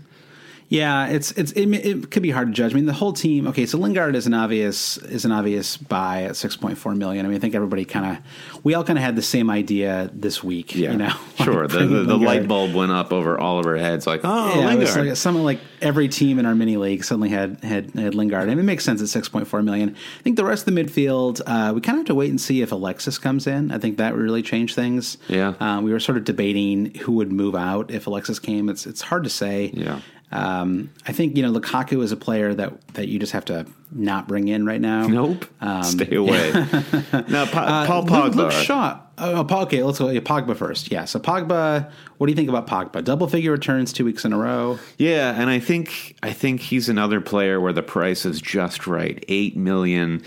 Yeah, 0.68 1.06
it's 1.08 1.30
it's 1.32 1.52
it, 1.52 1.68
it 1.72 2.10
could 2.10 2.22
be 2.22 2.30
hard 2.30 2.48
to 2.48 2.52
judge. 2.54 2.72
I 2.72 2.74
mean, 2.74 2.86
the 2.86 2.92
whole 2.92 3.12
team. 3.12 3.46
Okay, 3.48 3.66
so 3.66 3.78
Lingard 3.78 4.16
is 4.16 4.26
an 4.26 4.34
obvious 4.34 4.96
is 4.96 5.24
an 5.24 5.30
obvious 5.30 5.76
buy 5.76 6.22
at 6.24 6.36
six 6.36 6.56
point 6.56 6.78
four 6.78 6.94
million. 6.94 7.24
I 7.24 7.28
mean, 7.28 7.36
I 7.36 7.40
think 7.40 7.54
everybody 7.54 7.84
kind 7.84 8.16
of 8.16 8.64
we 8.64 8.74
all 8.74 8.82
kind 8.82 8.98
of 8.98 9.04
had 9.04 9.14
the 9.14 9.22
same 9.22 9.50
idea 9.50 10.10
this 10.12 10.42
week. 10.42 10.74
Yeah, 10.74 10.92
you 10.92 10.96
know, 10.98 11.12
sure. 11.44 11.62
Like 11.68 11.70
the 11.72 11.86
the, 11.86 12.02
the 12.04 12.16
light 12.16 12.48
bulb 12.48 12.74
went 12.74 12.92
up 12.92 13.12
over 13.12 13.38
all 13.38 13.58
of 13.60 13.66
our 13.66 13.76
heads. 13.76 14.06
Like, 14.06 14.22
oh, 14.24 14.58
Yeah, 14.60 14.66
Lingard. 14.66 15.06
like 15.06 15.16
something 15.16 15.44
like 15.44 15.60
every 15.80 16.08
team 16.08 16.38
in 16.38 16.46
our 16.46 16.54
mini 16.54 16.76
league 16.76 17.04
suddenly 17.04 17.28
had 17.28 17.62
had, 17.62 17.90
had 17.90 18.14
Lingard. 18.14 18.44
I 18.44 18.46
mean, 18.46 18.60
it 18.60 18.62
makes 18.64 18.84
sense 18.84 19.02
at 19.02 19.08
six 19.08 19.28
point 19.28 19.46
four 19.46 19.62
million. 19.62 19.90
I 20.18 20.22
think 20.22 20.36
the 20.36 20.44
rest 20.44 20.66
of 20.66 20.74
the 20.74 20.82
midfield, 20.82 21.40
uh, 21.46 21.72
we 21.74 21.82
kind 21.82 21.96
of 21.96 22.00
have 22.00 22.06
to 22.06 22.14
wait 22.14 22.30
and 22.30 22.40
see 22.40 22.62
if 22.62 22.72
Alexis 22.72 23.18
comes 23.18 23.46
in. 23.46 23.70
I 23.70 23.78
think 23.78 23.98
that 23.98 24.16
really 24.16 24.42
change 24.42 24.74
things. 24.74 25.18
Yeah. 25.28 25.48
uh, 25.60 25.80
we 25.82 25.92
were 25.92 26.00
sort 26.00 26.16
of 26.18 26.24
debating 26.24 26.94
who 26.96 27.12
would 27.12 27.30
move 27.30 27.54
out 27.54 27.90
if 27.90 28.06
Alexis 28.06 28.38
came. 28.38 28.68
It's 28.68 28.86
it's 28.86 29.02
hard 29.02 29.24
to 29.24 29.30
say. 29.30 29.70
Yeah. 29.74 30.00
Um, 30.32 30.90
I 31.06 31.12
think 31.12 31.36
you 31.36 31.42
know 31.42 31.52
Lukaku 31.52 32.02
is 32.02 32.12
a 32.12 32.16
player 32.16 32.52
that 32.54 32.86
that 32.94 33.08
you 33.08 33.18
just 33.18 33.32
have 33.32 33.44
to 33.46 33.66
not 33.92 34.26
bring 34.26 34.48
in 34.48 34.66
right 34.66 34.80
now. 34.80 35.06
Nope. 35.06 35.46
Um, 35.60 35.82
Stay 35.84 36.16
away. 36.16 36.50
now, 37.28 37.46
pa- 37.46 37.84
uh, 37.84 37.86
Paul 37.86 38.02
Luke, 38.02 38.10
Pogba. 38.10 38.34
Luke 38.34 38.52
Shaw. 38.52 39.00
Oh, 39.16 39.44
Paul, 39.44 39.62
okay, 39.62 39.82
let's 39.84 40.00
go. 40.00 40.08
Yeah, 40.08 40.20
Pogba 40.20 40.56
first. 40.56 40.90
Yeah, 40.90 41.04
so 41.04 41.20
Pogba. 41.20 41.90
What 42.18 42.26
do 42.26 42.32
you 42.32 42.36
think 42.36 42.48
about 42.48 42.66
Pogba? 42.66 43.04
Double 43.04 43.28
figure 43.28 43.52
returns 43.52 43.92
two 43.92 44.04
weeks 44.04 44.24
in 44.24 44.32
a 44.32 44.38
row. 44.38 44.78
Yeah, 44.98 45.40
and 45.40 45.48
I 45.48 45.60
think 45.60 46.16
I 46.22 46.32
think 46.32 46.60
he's 46.60 46.88
another 46.88 47.20
player 47.20 47.60
where 47.60 47.72
the 47.72 47.82
price 47.82 48.24
is 48.24 48.40
just 48.40 48.86
right. 48.86 49.24
Eight 49.28 49.56
million 49.56 50.22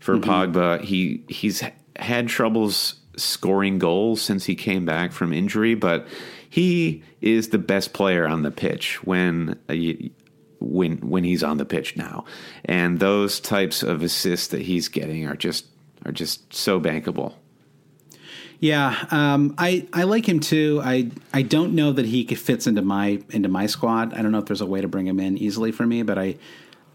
for 0.00 0.16
mm-hmm. 0.16 0.28
Pogba. 0.28 0.80
He 0.80 1.22
he's 1.28 1.62
had 1.96 2.28
troubles 2.28 2.96
scoring 3.16 3.78
goals 3.78 4.22
since 4.22 4.44
he 4.44 4.54
came 4.54 4.84
back 4.84 5.12
from 5.12 5.32
injury, 5.32 5.74
but 5.74 6.06
he 6.52 7.02
is 7.22 7.48
the 7.48 7.56
best 7.58 7.94
player 7.94 8.28
on 8.28 8.42
the 8.42 8.50
pitch 8.50 9.02
when 9.06 9.58
uh, 9.70 9.74
when 10.60 10.98
when 10.98 11.24
he's 11.24 11.42
on 11.42 11.56
the 11.56 11.64
pitch 11.64 11.96
now. 11.96 12.26
And 12.66 13.00
those 13.00 13.40
types 13.40 13.82
of 13.82 14.02
assists 14.02 14.48
that 14.48 14.60
he's 14.60 14.88
getting 14.88 15.26
are 15.26 15.34
just 15.34 15.64
are 16.04 16.12
just 16.12 16.52
so 16.52 16.78
bankable. 16.78 17.32
Yeah, 18.60 19.06
um, 19.10 19.54
I 19.56 19.86
I 19.94 20.02
like 20.02 20.28
him 20.28 20.40
too. 20.40 20.82
I 20.84 21.10
I 21.32 21.40
don't 21.40 21.74
know 21.74 21.90
that 21.90 22.04
he 22.04 22.26
fits 22.26 22.66
into 22.66 22.82
my 22.82 23.22
into 23.30 23.48
my 23.48 23.64
squad. 23.66 24.12
I 24.12 24.20
don't 24.20 24.30
know 24.30 24.38
if 24.40 24.44
there's 24.44 24.60
a 24.60 24.66
way 24.66 24.82
to 24.82 24.88
bring 24.88 25.06
him 25.06 25.20
in 25.20 25.38
easily 25.38 25.72
for 25.72 25.86
me, 25.86 26.02
but 26.02 26.18
I 26.18 26.36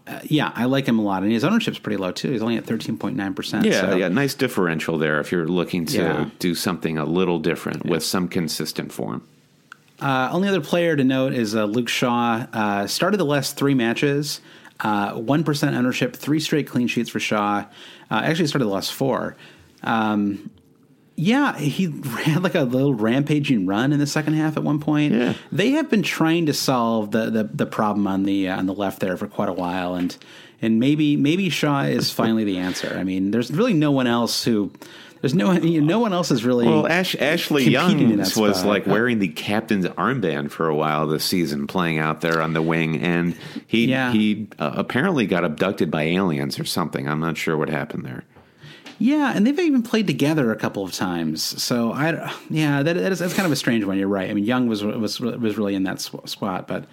uh, 0.06 0.20
yeah, 0.22 0.52
I 0.54 0.66
like 0.66 0.86
him 0.86 1.00
a 1.00 1.02
lot, 1.02 1.24
and 1.24 1.32
his 1.32 1.42
ownership's 1.42 1.80
pretty 1.80 1.96
low 1.96 2.12
too. 2.12 2.30
He's 2.30 2.42
only 2.42 2.58
at 2.58 2.64
thirteen 2.64 2.96
point 2.96 3.16
nine 3.16 3.34
percent. 3.34 3.66
Yeah, 3.66 3.96
yeah, 3.96 4.06
nice 4.08 4.34
differential 4.34 4.98
there 4.98 5.18
if 5.18 5.32
you're 5.32 5.48
looking 5.48 5.84
to 5.86 5.98
Yeah. 5.98 6.30
do 6.38 6.54
something 6.54 6.96
a 6.96 7.04
little 7.04 7.40
different 7.40 7.84
with 7.84 8.04
some 8.04 8.28
consistent 8.28 8.92
form. 8.92 9.26
Uh, 10.00 10.28
only 10.32 10.48
other 10.48 10.60
player 10.60 10.94
to 10.94 11.02
note 11.02 11.32
is 11.32 11.56
uh, 11.56 11.64
Luke 11.64 11.88
Shaw. 11.88 12.46
Uh, 12.52 12.86
started 12.86 13.16
the 13.16 13.24
last 13.24 13.56
three 13.56 13.74
matches, 13.74 14.40
uh, 14.80 15.12
one 15.14 15.42
ownership, 15.74 16.14
three 16.14 16.38
straight 16.38 16.68
clean 16.68 16.86
sheets 16.86 17.10
for 17.10 17.18
Shaw. 17.18 17.64
Uh, 18.10 18.14
actually, 18.24 18.46
started 18.46 18.66
the 18.66 18.70
last 18.70 18.92
four. 18.92 19.36
Um, 19.82 20.50
yeah, 21.18 21.58
he 21.58 21.92
had 22.22 22.44
like 22.44 22.54
a 22.54 22.62
little 22.62 22.94
rampaging 22.94 23.66
run 23.66 23.92
in 23.92 23.98
the 23.98 24.06
second 24.06 24.34
half 24.34 24.56
at 24.56 24.62
one 24.62 24.78
point. 24.78 25.12
Yeah. 25.12 25.34
They 25.50 25.70
have 25.72 25.90
been 25.90 26.04
trying 26.04 26.46
to 26.46 26.54
solve 26.54 27.10
the 27.10 27.28
the, 27.30 27.44
the 27.44 27.66
problem 27.66 28.06
on 28.06 28.22
the 28.22 28.48
uh, 28.48 28.56
on 28.56 28.66
the 28.66 28.74
left 28.74 29.00
there 29.00 29.16
for 29.16 29.26
quite 29.26 29.48
a 29.48 29.52
while, 29.52 29.96
and 29.96 30.16
and 30.62 30.78
maybe 30.78 31.16
maybe 31.16 31.50
Shaw 31.50 31.82
is 31.82 32.10
finally 32.22 32.44
the 32.44 32.58
answer. 32.58 32.96
I 32.98 33.02
mean, 33.02 33.32
there's 33.32 33.50
really 33.50 33.74
no 33.74 33.90
one 33.90 34.06
else 34.06 34.44
who. 34.44 34.72
There's 35.20 35.34
no 35.34 35.50
you 35.50 35.80
know, 35.80 35.86
no 35.88 35.98
one 35.98 36.12
else 36.12 36.30
is 36.30 36.44
really 36.44 36.64
Well, 36.64 36.86
Ash, 36.86 37.16
Ashley 37.16 37.64
competing 37.64 38.10
in 38.12 38.18
Youngs 38.18 38.34
that 38.36 38.40
was 38.40 38.64
like 38.64 38.86
wearing 38.86 39.18
the 39.18 39.26
captain's 39.26 39.86
armband 39.86 40.52
for 40.52 40.68
a 40.68 40.76
while 40.76 41.08
this 41.08 41.24
season, 41.24 41.66
playing 41.66 41.98
out 41.98 42.20
there 42.20 42.40
on 42.40 42.52
the 42.52 42.62
wing, 42.62 43.00
and 43.00 43.36
he 43.66 43.86
Yeah. 43.86 44.12
he 44.12 44.46
uh, 44.60 44.74
apparently 44.76 45.26
got 45.26 45.44
abducted 45.44 45.90
by 45.90 46.04
aliens 46.04 46.60
or 46.60 46.64
something. 46.64 47.08
I'm 47.08 47.18
not 47.18 47.36
sure 47.36 47.56
what 47.56 47.68
happened 47.68 48.04
there. 48.04 48.22
Yeah, 48.98 49.32
and 49.34 49.46
they've 49.46 49.58
even 49.58 49.82
played 49.82 50.06
together 50.06 50.50
a 50.50 50.56
couple 50.56 50.82
of 50.82 50.92
times. 50.92 51.42
So 51.62 51.92
I, 51.92 52.32
yeah, 52.50 52.82
that, 52.82 52.94
that 52.94 53.12
is 53.12 53.20
that's 53.20 53.34
kind 53.34 53.46
of 53.46 53.52
a 53.52 53.56
strange 53.56 53.84
one. 53.84 53.96
You're 53.98 54.08
right. 54.08 54.28
I 54.28 54.34
mean, 54.34 54.44
Young 54.44 54.68
was 54.68 54.84
was 54.84 55.20
was 55.20 55.56
really 55.56 55.74
in 55.74 55.84
that 55.84 56.00
spot, 56.00 56.66
but 56.66 56.84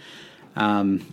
um, 0.55 1.03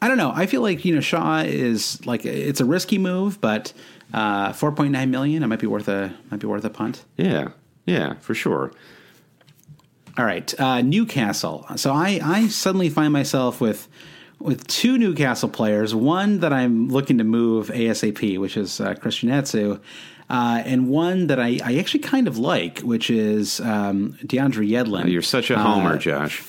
I 0.00 0.08
don't 0.08 0.18
know. 0.18 0.32
I 0.34 0.46
feel 0.46 0.60
like 0.60 0.84
you 0.84 0.94
know 0.94 1.00
Shaw 1.00 1.40
is 1.40 2.04
like 2.04 2.26
it's 2.26 2.60
a 2.60 2.64
risky 2.64 2.98
move, 2.98 3.40
but 3.40 3.72
uh, 4.12 4.52
4.9 4.52 5.08
million. 5.08 5.42
It 5.42 5.46
might 5.46 5.60
be 5.60 5.66
worth 5.66 5.88
a 5.88 6.14
might 6.30 6.40
be 6.40 6.46
worth 6.46 6.64
a 6.64 6.70
punt. 6.70 7.04
Yeah, 7.16 7.48
yeah, 7.86 8.14
for 8.20 8.34
sure. 8.34 8.72
All 10.18 10.26
right, 10.26 10.60
uh, 10.60 10.82
Newcastle. 10.82 11.66
So 11.76 11.92
I, 11.92 12.20
I 12.22 12.48
suddenly 12.48 12.90
find 12.90 13.12
myself 13.12 13.60
with 13.60 13.88
with 14.38 14.66
two 14.66 14.98
Newcastle 14.98 15.48
players. 15.48 15.94
One 15.94 16.40
that 16.40 16.52
I'm 16.52 16.88
looking 16.88 17.18
to 17.18 17.24
move 17.24 17.68
ASAP, 17.68 18.38
which 18.38 18.56
is 18.56 18.80
uh, 18.80 18.94
Christian 18.94 19.30
Atsu, 19.30 19.80
uh, 20.32 20.62
and 20.64 20.88
one 20.88 21.26
that 21.26 21.38
I, 21.38 21.58
I 21.62 21.76
actually 21.76 22.00
kind 22.00 22.26
of 22.26 22.38
like, 22.38 22.78
which 22.78 23.10
is 23.10 23.60
um, 23.60 24.14
DeAndre 24.24 24.66
Yedlin. 24.66 25.12
You're 25.12 25.20
such 25.20 25.50
a 25.50 25.58
homer, 25.58 25.98
Josh. 25.98 26.42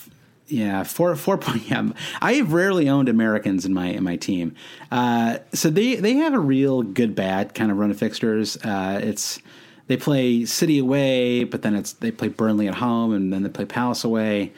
Yeah, 0.47 0.83
four 0.83 1.13
four 1.17 1.37
point. 1.37 1.63
Yeah, 1.69 1.89
I 2.21 2.33
have 2.35 2.53
rarely 2.53 2.87
owned 2.87 3.09
Americans 3.09 3.65
in 3.65 3.73
my 3.73 3.87
in 3.87 4.03
my 4.03 4.15
team. 4.15 4.55
Uh, 4.89 5.39
so 5.53 5.69
they 5.69 5.95
they 5.95 6.13
have 6.13 6.33
a 6.33 6.39
real 6.39 6.81
good 6.81 7.13
bad 7.13 7.53
kind 7.53 7.71
of 7.71 7.77
run 7.77 7.91
of 7.91 7.99
fixtures. 7.99 8.55
Uh, 8.63 9.01
it's 9.03 9.39
they 9.87 9.97
play 9.97 10.45
City 10.45 10.79
away, 10.79 11.43
but 11.43 11.61
then 11.61 11.75
it's 11.75 11.91
they 11.91 12.11
play 12.11 12.29
Burnley 12.29 12.69
at 12.69 12.75
home, 12.75 13.13
and 13.13 13.33
then 13.33 13.43
they 13.43 13.49
play 13.49 13.65
Palace 13.65 14.05
away, 14.05 14.53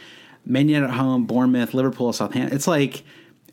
Man 0.45 0.69
United 0.69 0.91
at 0.91 0.97
home, 0.99 1.25
Bournemouth, 1.25 1.73
Liverpool, 1.73 2.13
Southampton. 2.13 2.55
It's 2.55 2.67
like 2.67 3.03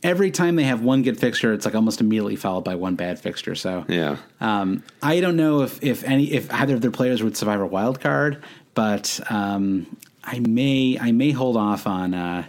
every 0.03 0.31
time 0.31 0.57
they 0.57 0.65
have 0.65 0.83
one 0.83 1.03
good 1.03 1.19
fixture, 1.19 1.53
it's 1.53 1.65
like 1.65 1.75
almost 1.75 2.01
immediately 2.01 2.37
followed 2.37 2.65
by 2.65 2.75
one 2.75 2.95
bad 2.97 3.19
fixture. 3.21 3.55
So 3.55 3.85
Yeah. 3.89 4.17
um, 4.41 4.83
I 5.03 5.21
don't 5.21 5.37
know 5.37 5.63
if, 5.63 5.83
if 5.83 6.05
any 6.05 6.33
if 6.33 6.53
either 6.53 6.75
of 6.75 6.81
their 6.81 6.91
players 6.91 7.23
would 7.23 7.37
survive 7.37 7.61
a 7.61 7.67
wild 7.67 8.01
card, 8.01 8.43
but 8.75 9.21
um, 9.31 9.97
I 10.25 10.39
may 10.41 10.99
I 11.01 11.13
may 11.13 11.31
hold 11.31 11.57
off 11.57 11.87
on 11.87 12.15
uh, 12.15 12.45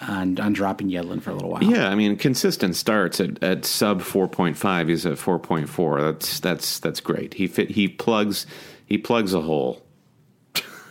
on 0.00 0.38
on 0.40 0.52
dropping 0.52 0.88
Yedlin 0.88 1.20
for 1.20 1.30
a 1.30 1.34
little 1.34 1.50
while. 1.50 1.62
Yeah, 1.62 1.88
I 1.88 1.94
mean, 1.94 2.16
consistent 2.16 2.76
starts 2.76 3.20
at, 3.20 3.42
at 3.42 3.64
sub 3.66 4.00
four 4.02 4.28
point 4.28 4.56
five. 4.56 4.88
He's 4.88 5.04
at 5.06 5.18
four 5.18 5.38
point 5.38 5.68
four. 5.68 6.00
That's 6.00 6.40
that's 6.40 6.78
that's 6.78 7.00
great. 7.00 7.34
He 7.34 7.46
fit. 7.46 7.70
He 7.70 7.88
plugs. 7.88 8.46
He 8.86 8.96
plugs 8.98 9.34
a 9.34 9.40
hole. 9.42 9.82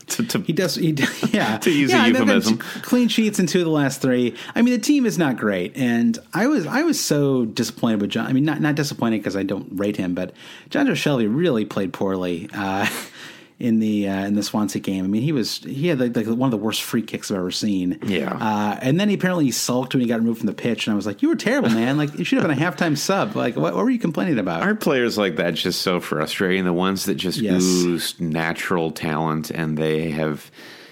to, 0.16 0.26
to, 0.26 0.40
He 0.42 0.54
does, 0.54 0.76
he, 0.76 0.92
yeah. 1.32 1.58
To 1.60 1.72
use 1.72 1.92
a 1.92 1.96
yeah, 1.96 2.06
and 2.06 2.14
euphemism. 2.14 2.58
Clean 2.58 3.08
sheets 3.08 3.40
in 3.40 3.48
two 3.48 3.60
of 3.60 3.66
the 3.66 3.72
last 3.72 4.02
three. 4.02 4.36
I 4.56 4.62
mean, 4.62 4.74
the 4.74 4.80
team 4.80 5.06
is 5.06 5.18
not 5.18 5.38
great, 5.38 5.76
and 5.78 6.18
I 6.34 6.48
was 6.48 6.66
I 6.66 6.84
was 6.84 7.00
so 7.00 7.46
disappointed 7.46 8.02
with 8.02 8.10
John. 8.10 8.28
I 8.28 8.34
mean, 8.34 8.46
not 8.46 8.62
not 8.62 8.76
disappointed 8.76 9.18
because 9.18 9.36
I 9.36 9.44
don't 9.44 9.68
rate 9.72 9.98
him, 9.98 10.14
but 10.14 10.34
Jonjo 10.70 10.92
Shelvey 10.92 11.28
really 11.34 11.66
played 11.66 11.94
poorly 11.94 12.50
uh, 12.54 12.88
in 13.60 13.80
the 13.80 14.08
uh, 14.08 14.26
in 14.26 14.36
the 14.36 14.44
Swansea 14.44 14.82
game. 14.82 15.04
I 15.04 15.08
mean, 15.10 15.22
he 15.22 15.32
was 15.34 15.58
he 15.58 15.88
had 15.88 16.00
like, 16.00 16.16
like 16.16 16.26
one 16.28 16.48
of 16.48 16.52
the 16.52 16.58
worst 16.58 16.82
free 16.82 17.02
kicks 17.02 17.30
I've 17.30 17.38
ever 17.38 17.52
seen. 17.52 18.00
Yeah. 18.04 18.34
uh, 18.34 18.80
and 18.82 19.00
then 19.00 19.10
he 19.10 19.16
apparently 19.16 19.52
sulked 19.52 19.94
when 19.94 20.02
he 20.02 20.08
got 20.08 20.20
removed 20.20 20.40
from 20.40 20.48
the 20.48 20.54
pitch, 20.54 20.88
and 20.88 20.94
I 20.94 20.96
was 20.96 21.06
like, 21.06 21.22
"You 21.22 21.28
were 21.30 21.36
terrible, 21.36 21.70
man! 21.70 21.98
Like 21.98 22.18
you 22.18 22.24
should 22.24 22.40
have 22.40 22.48
been 22.48 22.58
a 22.58 22.62
halftime 22.62 22.98
sub. 22.98 23.36
Like 23.36 23.56
what, 23.58 23.74
what 23.76 23.84
were 23.84 23.90
you 23.90 24.00
complaining 24.00 24.40
about?" 24.40 24.62
Aren't 24.62 24.80
players 24.80 25.18
like 25.18 25.36
that 25.36 25.56
just 25.56 25.82
so 25.82 26.00
frustrating? 26.00 26.64
The 26.64 26.72
ones 26.74 27.06
that 27.06 27.16
just 27.16 27.40
Yes. 27.40 27.62
ooze 27.62 28.20
natural 28.20 28.92
talent 28.92 29.52
and 29.52 29.78
they 29.78 30.12
have 30.12 30.50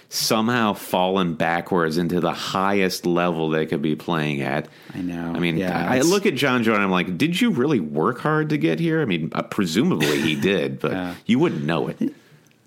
somehow 0.10 0.72
fallen 0.74 1.34
backwards 1.34 1.98
into 1.98 2.20
the 2.22 2.32
highest 2.34 3.06
level 3.06 3.50
they 3.50 3.66
could 3.66 3.82
be 3.82 3.96
playing 3.96 4.42
at. 4.42 4.68
I 4.94 5.00
know. 5.02 5.34
I 5.36 5.40
mean, 5.40 5.58
Yeah, 5.58 5.78
I 5.90 5.96
it's- 5.98 6.08
look 6.10 6.26
at 6.26 6.34
Jonjo 6.34 6.74
and 6.74 6.82
I'm 6.82 6.92
like, 6.92 7.18
did 7.18 7.40
you 7.42 7.50
really 7.52 7.82
work 7.82 8.20
hard 8.20 8.50
to 8.52 8.58
get 8.58 8.80
here? 8.80 9.02
I 9.02 9.06
mean, 9.06 9.32
uh, 9.36 9.42
presumably 9.42 10.22
he 10.22 10.36
did, 10.36 10.80
but 10.80 10.92
Yeah. 10.94 11.16
you 11.26 11.40
wouldn't 11.40 11.66
know 11.66 11.90
it. 11.90 12.14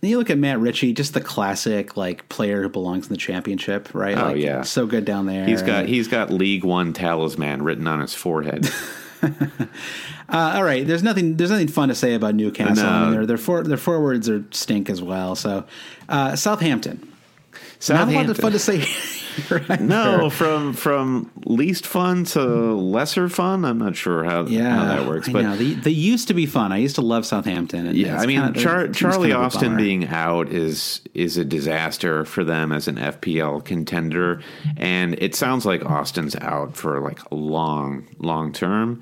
Then 0.00 0.10
you 0.10 0.18
look 0.18 0.30
at 0.30 0.38
Matt 0.38 0.58
Ritchie, 0.60 0.94
just 0.94 1.12
the 1.12 1.20
classic 1.20 1.96
like 1.96 2.28
player 2.28 2.62
who 2.62 2.68
belongs 2.68 3.06
in 3.06 3.12
the 3.12 3.18
championship, 3.18 3.94
right? 3.94 4.16
Oh, 4.16 4.28
like, 4.28 4.36
yeah. 4.38 4.62
so 4.62 4.86
good 4.86 5.04
down 5.04 5.26
there. 5.26 5.44
He's 5.44 5.62
got 5.62 5.86
he's 5.86 6.08
got 6.08 6.30
League 6.30 6.64
One 6.64 6.92
talisman 6.92 7.62
written 7.62 7.86
on 7.86 8.00
his 8.00 8.14
forehead. 8.14 8.68
Uh, 10.30 10.52
all 10.54 10.62
right, 10.62 10.86
there's 10.86 11.02
nothing. 11.02 11.36
There's 11.36 11.50
nothing 11.50 11.66
fun 11.66 11.88
to 11.88 11.94
say 11.94 12.14
about 12.14 12.36
Newcastle. 12.36 12.86
I 12.86 13.02
mean, 13.02 13.10
their 13.10 13.26
their, 13.26 13.36
for, 13.36 13.64
their 13.64 13.76
forwards 13.76 14.28
are 14.28 14.44
stink 14.52 14.88
as 14.88 15.02
well. 15.02 15.34
So, 15.34 15.66
uh, 16.08 16.36
Southampton. 16.36 17.09
Not 17.88 18.08
a 18.08 18.12
lot 18.12 18.26
Southampton. 18.26 18.30
of 18.30 18.36
fun 18.36 18.52
to 18.52 18.58
say. 18.58 18.76
either. 18.78 19.76
No, 19.82 20.28
from 20.28 20.74
from 20.74 21.30
least 21.46 21.86
fun 21.86 22.24
to 22.24 22.42
lesser 22.74 23.28
fun. 23.28 23.64
I'm 23.64 23.78
not 23.78 23.96
sure 23.96 24.22
how, 24.24 24.44
yeah, 24.46 24.74
how 24.74 24.84
that 24.86 25.06
works, 25.08 25.28
but. 25.28 25.56
They, 25.56 25.72
they 25.74 25.90
used 25.90 26.28
to 26.28 26.34
be 26.34 26.44
fun. 26.46 26.72
I 26.72 26.78
used 26.78 26.96
to 26.96 27.00
love 27.00 27.24
Southampton. 27.24 27.86
And 27.86 27.96
Yeah, 27.96 28.18
I 28.20 28.26
mean, 28.26 28.40
kinda- 28.42 28.60
Char- 28.60 28.76
their 28.78 28.86
team's 28.88 28.98
Charlie 28.98 29.30
kind 29.30 29.40
of 29.40 29.46
Austin 29.46 29.76
being 29.76 30.06
out 30.08 30.48
is 30.50 31.00
is 31.14 31.38
a 31.38 31.44
disaster 31.44 32.24
for 32.26 32.44
them 32.44 32.70
as 32.72 32.86
an 32.88 32.96
FPL 32.96 33.64
contender, 33.64 34.42
and 34.76 35.14
it 35.18 35.34
sounds 35.34 35.64
like 35.64 35.84
Austin's 35.86 36.36
out 36.36 36.76
for 36.76 37.00
like 37.00 37.20
a 37.30 37.34
long, 37.34 38.08
long 38.18 38.52
term, 38.52 39.00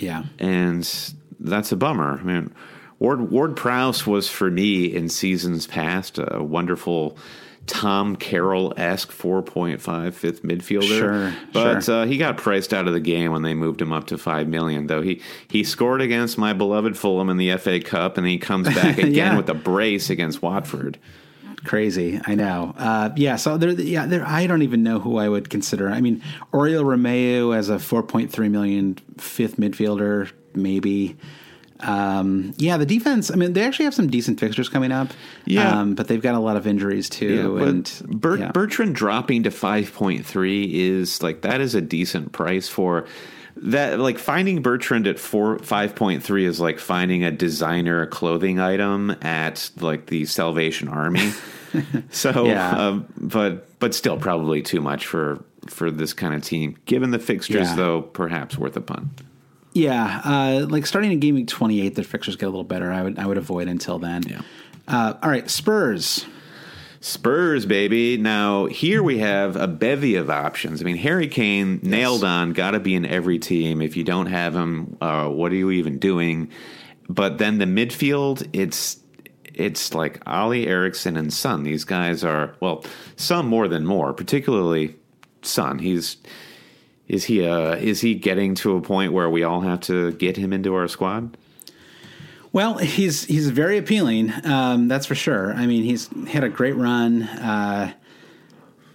yeah. 0.00 0.24
and 0.40 1.14
that's 1.38 1.70
a 1.70 1.76
bummer. 1.76 2.18
I 2.18 2.22
mean, 2.24 2.52
Ward 2.98 3.30
Ward 3.30 3.54
Prowse 3.54 4.06
was 4.06 4.28
for 4.28 4.50
me 4.50 4.86
in 4.86 5.08
seasons 5.08 5.66
past 5.68 6.18
a 6.18 6.42
wonderful. 6.42 7.16
Tom 7.68 8.16
Carroll 8.16 8.72
esque 8.76 9.12
4.5 9.12 10.12
fifth 10.14 10.42
midfielder. 10.42 10.98
Sure, 10.98 11.34
But 11.52 11.84
sure. 11.84 12.02
Uh, 12.02 12.06
he 12.06 12.16
got 12.16 12.36
priced 12.36 12.72
out 12.74 12.86
of 12.88 12.92
the 12.94 13.00
game 13.00 13.30
when 13.30 13.42
they 13.42 13.54
moved 13.54 13.80
him 13.80 13.92
up 13.92 14.06
to 14.08 14.18
5 14.18 14.48
million, 14.48 14.86
though. 14.88 15.02
He, 15.02 15.22
he 15.48 15.62
scored 15.64 16.00
against 16.00 16.38
my 16.38 16.52
beloved 16.52 16.96
Fulham 16.98 17.28
in 17.30 17.36
the 17.36 17.56
FA 17.58 17.78
Cup, 17.80 18.18
and 18.18 18.26
he 18.26 18.38
comes 18.38 18.66
back 18.74 18.98
again 18.98 19.12
Yeah. 19.14 19.36
with 19.36 19.48
a 19.48 19.54
brace 19.54 20.10
against 20.10 20.42
Watford. 20.42 20.98
Crazy, 21.64 22.20
I 22.24 22.34
know. 22.34 22.74
Uh, 22.78 23.10
yeah, 23.16 23.36
so 23.36 23.56
there, 23.58 23.70
yeah, 23.70 24.06
there. 24.06 24.24
I 24.26 24.46
don't 24.46 24.62
even 24.62 24.82
know 24.82 25.00
who 25.00 25.16
I 25.18 25.28
would 25.28 25.50
consider. 25.50 25.90
I 25.90 26.00
mean, 26.00 26.22
Oriol 26.52 26.84
Romeu 26.84 27.54
as 27.56 27.68
a 27.68 27.76
4.3 27.76 28.50
million 28.50 28.96
fifth 29.18 29.56
midfielder, 29.56 30.30
maybe. 30.54 31.16
Um, 31.80 32.54
yeah, 32.58 32.76
the 32.76 32.86
defense. 32.86 33.30
I 33.30 33.34
mean, 33.36 33.52
they 33.52 33.62
actually 33.62 33.84
have 33.84 33.94
some 33.94 34.08
decent 34.08 34.40
fixtures 34.40 34.68
coming 34.68 34.90
up. 34.92 35.08
Yeah. 35.44 35.80
um, 35.80 35.94
but 35.94 36.08
they've 36.08 36.20
got 36.22 36.34
a 36.34 36.40
lot 36.40 36.56
of 36.56 36.66
injuries 36.66 37.08
too. 37.08 37.58
but 37.58 37.68
and 37.68 38.20
Bert, 38.20 38.40
yeah. 38.40 38.50
Bertrand 38.52 38.94
dropping 38.94 39.44
to 39.44 39.50
5.3 39.50 40.72
is 40.72 41.22
like 41.22 41.42
that 41.42 41.60
is 41.60 41.74
a 41.74 41.80
decent 41.80 42.32
price 42.32 42.68
for 42.68 43.06
that 43.56 43.98
like 43.98 44.18
finding 44.18 44.62
Bertrand 44.62 45.06
at 45.06 45.18
4 45.18 45.58
5.3 45.58 46.42
is 46.44 46.60
like 46.60 46.78
finding 46.78 47.24
a 47.24 47.30
designer 47.30 48.06
clothing 48.06 48.58
item 48.60 49.10
at 49.22 49.70
like 49.80 50.06
the 50.06 50.24
Salvation 50.26 50.88
Army. 50.88 51.32
so 52.10 52.46
Yeah. 52.46 52.70
um, 52.88 53.06
but 53.16 53.78
but 53.78 53.94
still 53.94 54.16
probably 54.16 54.62
too 54.62 54.80
much 54.80 55.06
for 55.06 55.42
for 55.66 55.90
this 55.90 56.12
kind 56.12 56.34
of 56.34 56.42
team. 56.42 56.76
Given 56.86 57.10
the 57.10 57.18
fixtures 57.18 57.68
Yeah. 57.68 57.76
though, 57.76 58.02
perhaps 58.02 58.56
worth 58.56 58.76
a 58.76 58.80
punt. 58.80 59.08
Yeah, 59.78 60.20
uh, 60.24 60.66
like 60.68 60.86
starting 60.86 61.12
in 61.12 61.20
game 61.20 61.36
week 61.36 61.46
28, 61.46 61.94
their 61.94 62.04
fixtures 62.04 62.34
get 62.34 62.46
a 62.46 62.48
little 62.48 62.64
better. 62.64 62.90
I 62.90 63.02
would 63.02 63.18
I 63.18 63.26
would 63.26 63.38
avoid 63.38 63.68
until 63.68 64.00
then. 64.00 64.24
Yeah. 64.24 64.40
Uh, 64.88 65.14
all 65.22 65.30
right, 65.30 65.48
Spurs. 65.48 66.26
Spurs, 67.00 67.64
baby. 67.64 68.16
Now, 68.16 68.66
here 68.66 69.04
we 69.04 69.18
have 69.18 69.54
a 69.54 69.68
bevy 69.68 70.16
of 70.16 70.30
options. 70.30 70.80
I 70.80 70.84
mean, 70.84 70.96
Harry 70.96 71.28
Kane, 71.28 71.78
nailed 71.84 72.24
on, 72.24 72.54
got 72.54 72.72
to 72.72 72.80
be 72.80 72.96
in 72.96 73.06
every 73.06 73.38
team. 73.38 73.80
If 73.80 73.96
you 73.96 74.02
don't 74.02 74.26
have 74.26 74.52
him, 74.52 74.96
uh, 75.00 75.28
what 75.28 75.52
are 75.52 75.54
you 75.54 75.70
even 75.70 76.00
doing? 76.00 76.50
But 77.08 77.38
then 77.38 77.58
the 77.58 77.66
midfield, 77.66 78.48
it's 78.52 78.98
it's 79.54 79.94
like 79.94 80.20
Alli 80.26 80.66
Eriksen 80.66 81.16
and 81.16 81.32
Son. 81.32 81.62
These 81.62 81.84
guys 81.84 82.24
are, 82.24 82.56
well, 82.58 82.84
some 83.14 83.46
more 83.46 83.68
than 83.68 83.86
more, 83.86 84.12
particularly 84.12 84.96
Son. 85.42 85.78
He's 85.78 86.16
Is 87.08 87.24
he 87.24 87.46
uh 87.46 87.76
is 87.76 88.02
he 88.02 88.14
getting 88.14 88.54
to 88.56 88.76
a 88.76 88.80
point 88.80 89.12
where 89.12 89.30
we 89.30 89.42
all 89.42 89.62
have 89.62 89.80
to 89.82 90.12
get 90.12 90.36
him 90.36 90.52
into 90.52 90.74
our 90.74 90.88
squad? 90.88 91.36
Well, 92.52 92.78
he's 92.78 93.24
he's 93.24 93.50
very 93.50 93.78
appealing. 93.78 94.32
Um, 94.44 94.88
that's 94.88 95.06
for 95.06 95.14
sure. 95.14 95.52
I 95.54 95.66
mean, 95.66 95.84
he's 95.84 96.08
had 96.28 96.44
a 96.44 96.48
great 96.48 96.76
run. 96.76 97.22
Uh, 97.22 97.92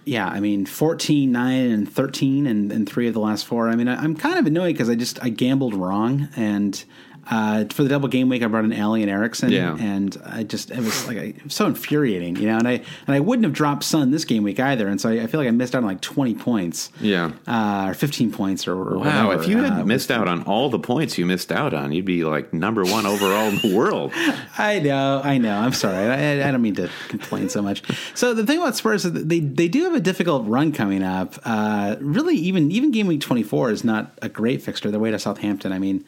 yeah, 0.04 0.26
I 0.26 0.40
mean, 0.40 0.66
14, 0.66 1.32
9, 1.32 1.70
and 1.70 1.90
13 1.90 2.46
and, 2.46 2.70
and 2.70 2.88
three 2.88 3.08
of 3.08 3.14
the 3.14 3.20
last 3.20 3.46
four. 3.46 3.68
I 3.70 3.76
mean, 3.76 3.88
I, 3.88 4.04
am 4.04 4.14
kind 4.16 4.38
of 4.38 4.46
annoyed 4.46 4.74
because 4.74 4.90
I 4.90 4.96
just 4.96 5.22
I 5.22 5.30
gambled 5.30 5.74
wrong 5.74 6.28
and 6.36 6.84
uh, 7.30 7.64
for 7.70 7.82
the 7.82 7.88
double 7.88 8.08
game 8.08 8.28
week, 8.28 8.42
I 8.42 8.46
brought 8.46 8.64
in 8.64 8.72
Alien 8.72 9.08
Eriksen, 9.08 9.50
Yeah. 9.50 9.76
and 9.78 10.16
I 10.26 10.42
just 10.42 10.70
it 10.70 10.78
was 10.78 11.06
like 11.06 11.16
it 11.16 11.44
was 11.44 11.54
so 11.54 11.66
infuriating, 11.66 12.36
you 12.36 12.46
know. 12.46 12.58
And 12.58 12.68
I 12.68 12.72
and 13.06 13.14
I 13.16 13.20
wouldn't 13.20 13.44
have 13.44 13.52
dropped 13.52 13.84
Son 13.84 14.10
this 14.10 14.24
game 14.24 14.42
week 14.42 14.60
either, 14.60 14.88
and 14.88 15.00
so 15.00 15.08
I, 15.10 15.22
I 15.22 15.26
feel 15.26 15.40
like 15.40 15.48
I 15.48 15.52
missed 15.52 15.74
out 15.74 15.78
on 15.78 15.84
like 15.88 16.00
twenty 16.00 16.34
points, 16.34 16.90
Yeah. 17.00 17.32
uh, 17.46 17.86
or 17.88 17.94
fifteen 17.94 18.30
points, 18.32 18.66
or, 18.68 18.72
or 18.74 18.98
Wow, 18.98 19.26
whatever. 19.28 19.42
if 19.42 19.48
you 19.48 19.58
had 19.62 19.72
Uh, 19.80 19.84
missed 19.84 20.10
out 20.10 20.28
on 20.28 20.42
all 20.42 20.68
the 20.70 20.78
points 20.78 21.16
you 21.18 21.26
missed 21.26 21.50
out 21.52 21.72
on, 21.74 21.92
you'd 21.92 22.04
be 22.04 22.24
like 22.24 22.52
number 22.52 22.84
one 22.84 23.06
overall 23.06 23.48
in 23.48 23.56
the 23.58 23.74
world. 23.74 24.12
I 24.58 24.78
know, 24.80 25.20
I 25.24 25.38
know. 25.38 25.56
I'm 25.56 25.72
sorry. 25.72 25.96
I, 25.96 26.48
I 26.48 26.50
don't 26.50 26.62
mean 26.62 26.74
to 26.76 26.88
complain 27.08 27.48
so 27.48 27.62
much. 27.62 27.82
So 28.14 28.34
the 28.34 28.44
thing 28.46 28.58
about 28.58 28.76
Spurs 28.76 29.04
is 29.04 29.12
that 29.12 29.28
they 29.28 29.40
they 29.40 29.68
do 29.68 29.84
have 29.84 29.94
a 29.94 30.00
difficult 30.00 30.46
run 30.46 30.72
coming 30.72 31.02
up. 31.02 31.34
Uh, 31.44 31.96
really, 32.00 32.36
even 32.36 32.70
even 32.70 32.90
game 32.90 33.06
week 33.06 33.20
24 33.20 33.70
is 33.70 33.84
not 33.84 34.12
a 34.22 34.28
great 34.28 34.62
fixture. 34.62 34.90
They're 34.90 35.00
way 35.00 35.10
to 35.10 35.18
Southampton. 35.18 35.72
I 35.72 35.78
mean, 35.78 36.04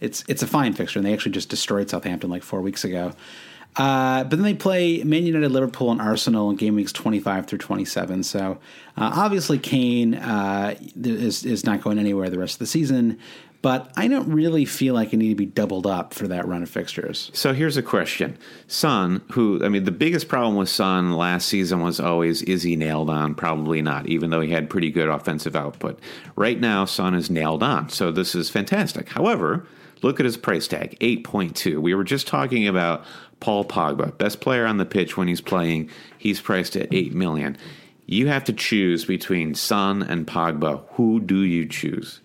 it's 0.00 0.24
it's 0.28 0.42
a 0.42 0.46
fine 0.46 0.72
fixture, 0.72 0.98
and 0.98 1.06
they 1.06 1.12
actually 1.12 1.32
just 1.32 1.48
destroyed 1.48 1.90
Southampton 1.90 2.30
like 2.30 2.42
four 2.42 2.60
weeks 2.60 2.84
ago. 2.84 3.12
Uh, 3.76 4.24
but 4.24 4.30
then 4.30 4.42
they 4.42 4.54
play 4.54 5.02
Man 5.04 5.24
United, 5.24 5.52
Liverpool, 5.52 5.92
and 5.92 6.00
Arsenal 6.00 6.50
in 6.50 6.56
game 6.56 6.74
weeks 6.74 6.92
25 6.92 7.46
through 7.46 7.58
27. 7.58 8.24
So 8.24 8.58
uh, 8.96 9.12
obviously 9.14 9.58
Kane 9.58 10.14
uh, 10.14 10.74
is 11.02 11.44
is 11.44 11.64
not 11.64 11.80
going 11.80 11.98
anywhere 11.98 12.28
the 12.30 12.38
rest 12.38 12.54
of 12.54 12.58
the 12.58 12.66
season. 12.66 13.18
But 13.62 13.92
I 13.94 14.08
don't 14.08 14.32
really 14.32 14.64
feel 14.64 14.94
like 14.94 15.12
I 15.12 15.18
need 15.18 15.28
to 15.28 15.34
be 15.34 15.44
doubled 15.44 15.86
up 15.86 16.14
for 16.14 16.26
that 16.28 16.48
run 16.48 16.62
of 16.62 16.70
fixtures. 16.70 17.30
So 17.34 17.52
here's 17.52 17.76
a 17.76 17.82
question. 17.82 18.38
Son, 18.68 19.20
who, 19.32 19.62
I 19.62 19.68
mean, 19.68 19.84
the 19.84 19.90
biggest 19.90 20.28
problem 20.28 20.56
with 20.56 20.70
Son 20.70 21.12
last 21.12 21.46
season 21.46 21.82
was 21.82 22.00
always, 22.00 22.40
is 22.42 22.62
he 22.62 22.74
nailed 22.74 23.10
on? 23.10 23.34
Probably 23.34 23.82
not, 23.82 24.06
even 24.06 24.30
though 24.30 24.40
he 24.40 24.50
had 24.50 24.70
pretty 24.70 24.90
good 24.90 25.10
offensive 25.10 25.54
output. 25.54 26.00
Right 26.36 26.58
now, 26.58 26.86
Son 26.86 27.14
is 27.14 27.28
nailed 27.28 27.62
on. 27.62 27.90
So 27.90 28.10
this 28.10 28.34
is 28.34 28.48
fantastic. 28.48 29.10
However, 29.10 29.66
look 30.02 30.20
at 30.20 30.24
his 30.24 30.36
price 30.36 30.68
tag 30.68 30.98
8.2. 31.00 31.80
We 31.80 31.94
were 31.94 32.04
just 32.04 32.26
talking 32.26 32.66
about 32.66 33.04
Paul 33.40 33.64
Pogba, 33.64 34.16
best 34.18 34.40
player 34.40 34.66
on 34.66 34.76
the 34.76 34.84
pitch 34.84 35.16
when 35.16 35.28
he's 35.28 35.40
playing. 35.40 35.90
He's 36.18 36.40
priced 36.40 36.76
at 36.76 36.92
8 36.92 37.14
million. 37.14 37.56
You 38.06 38.28
have 38.28 38.44
to 38.44 38.52
choose 38.52 39.04
between 39.04 39.54
Son 39.54 40.02
and 40.02 40.26
Pogba. 40.26 40.82
Who 40.92 41.20
do 41.20 41.42
you 41.42 41.66
choose? 41.66 42.20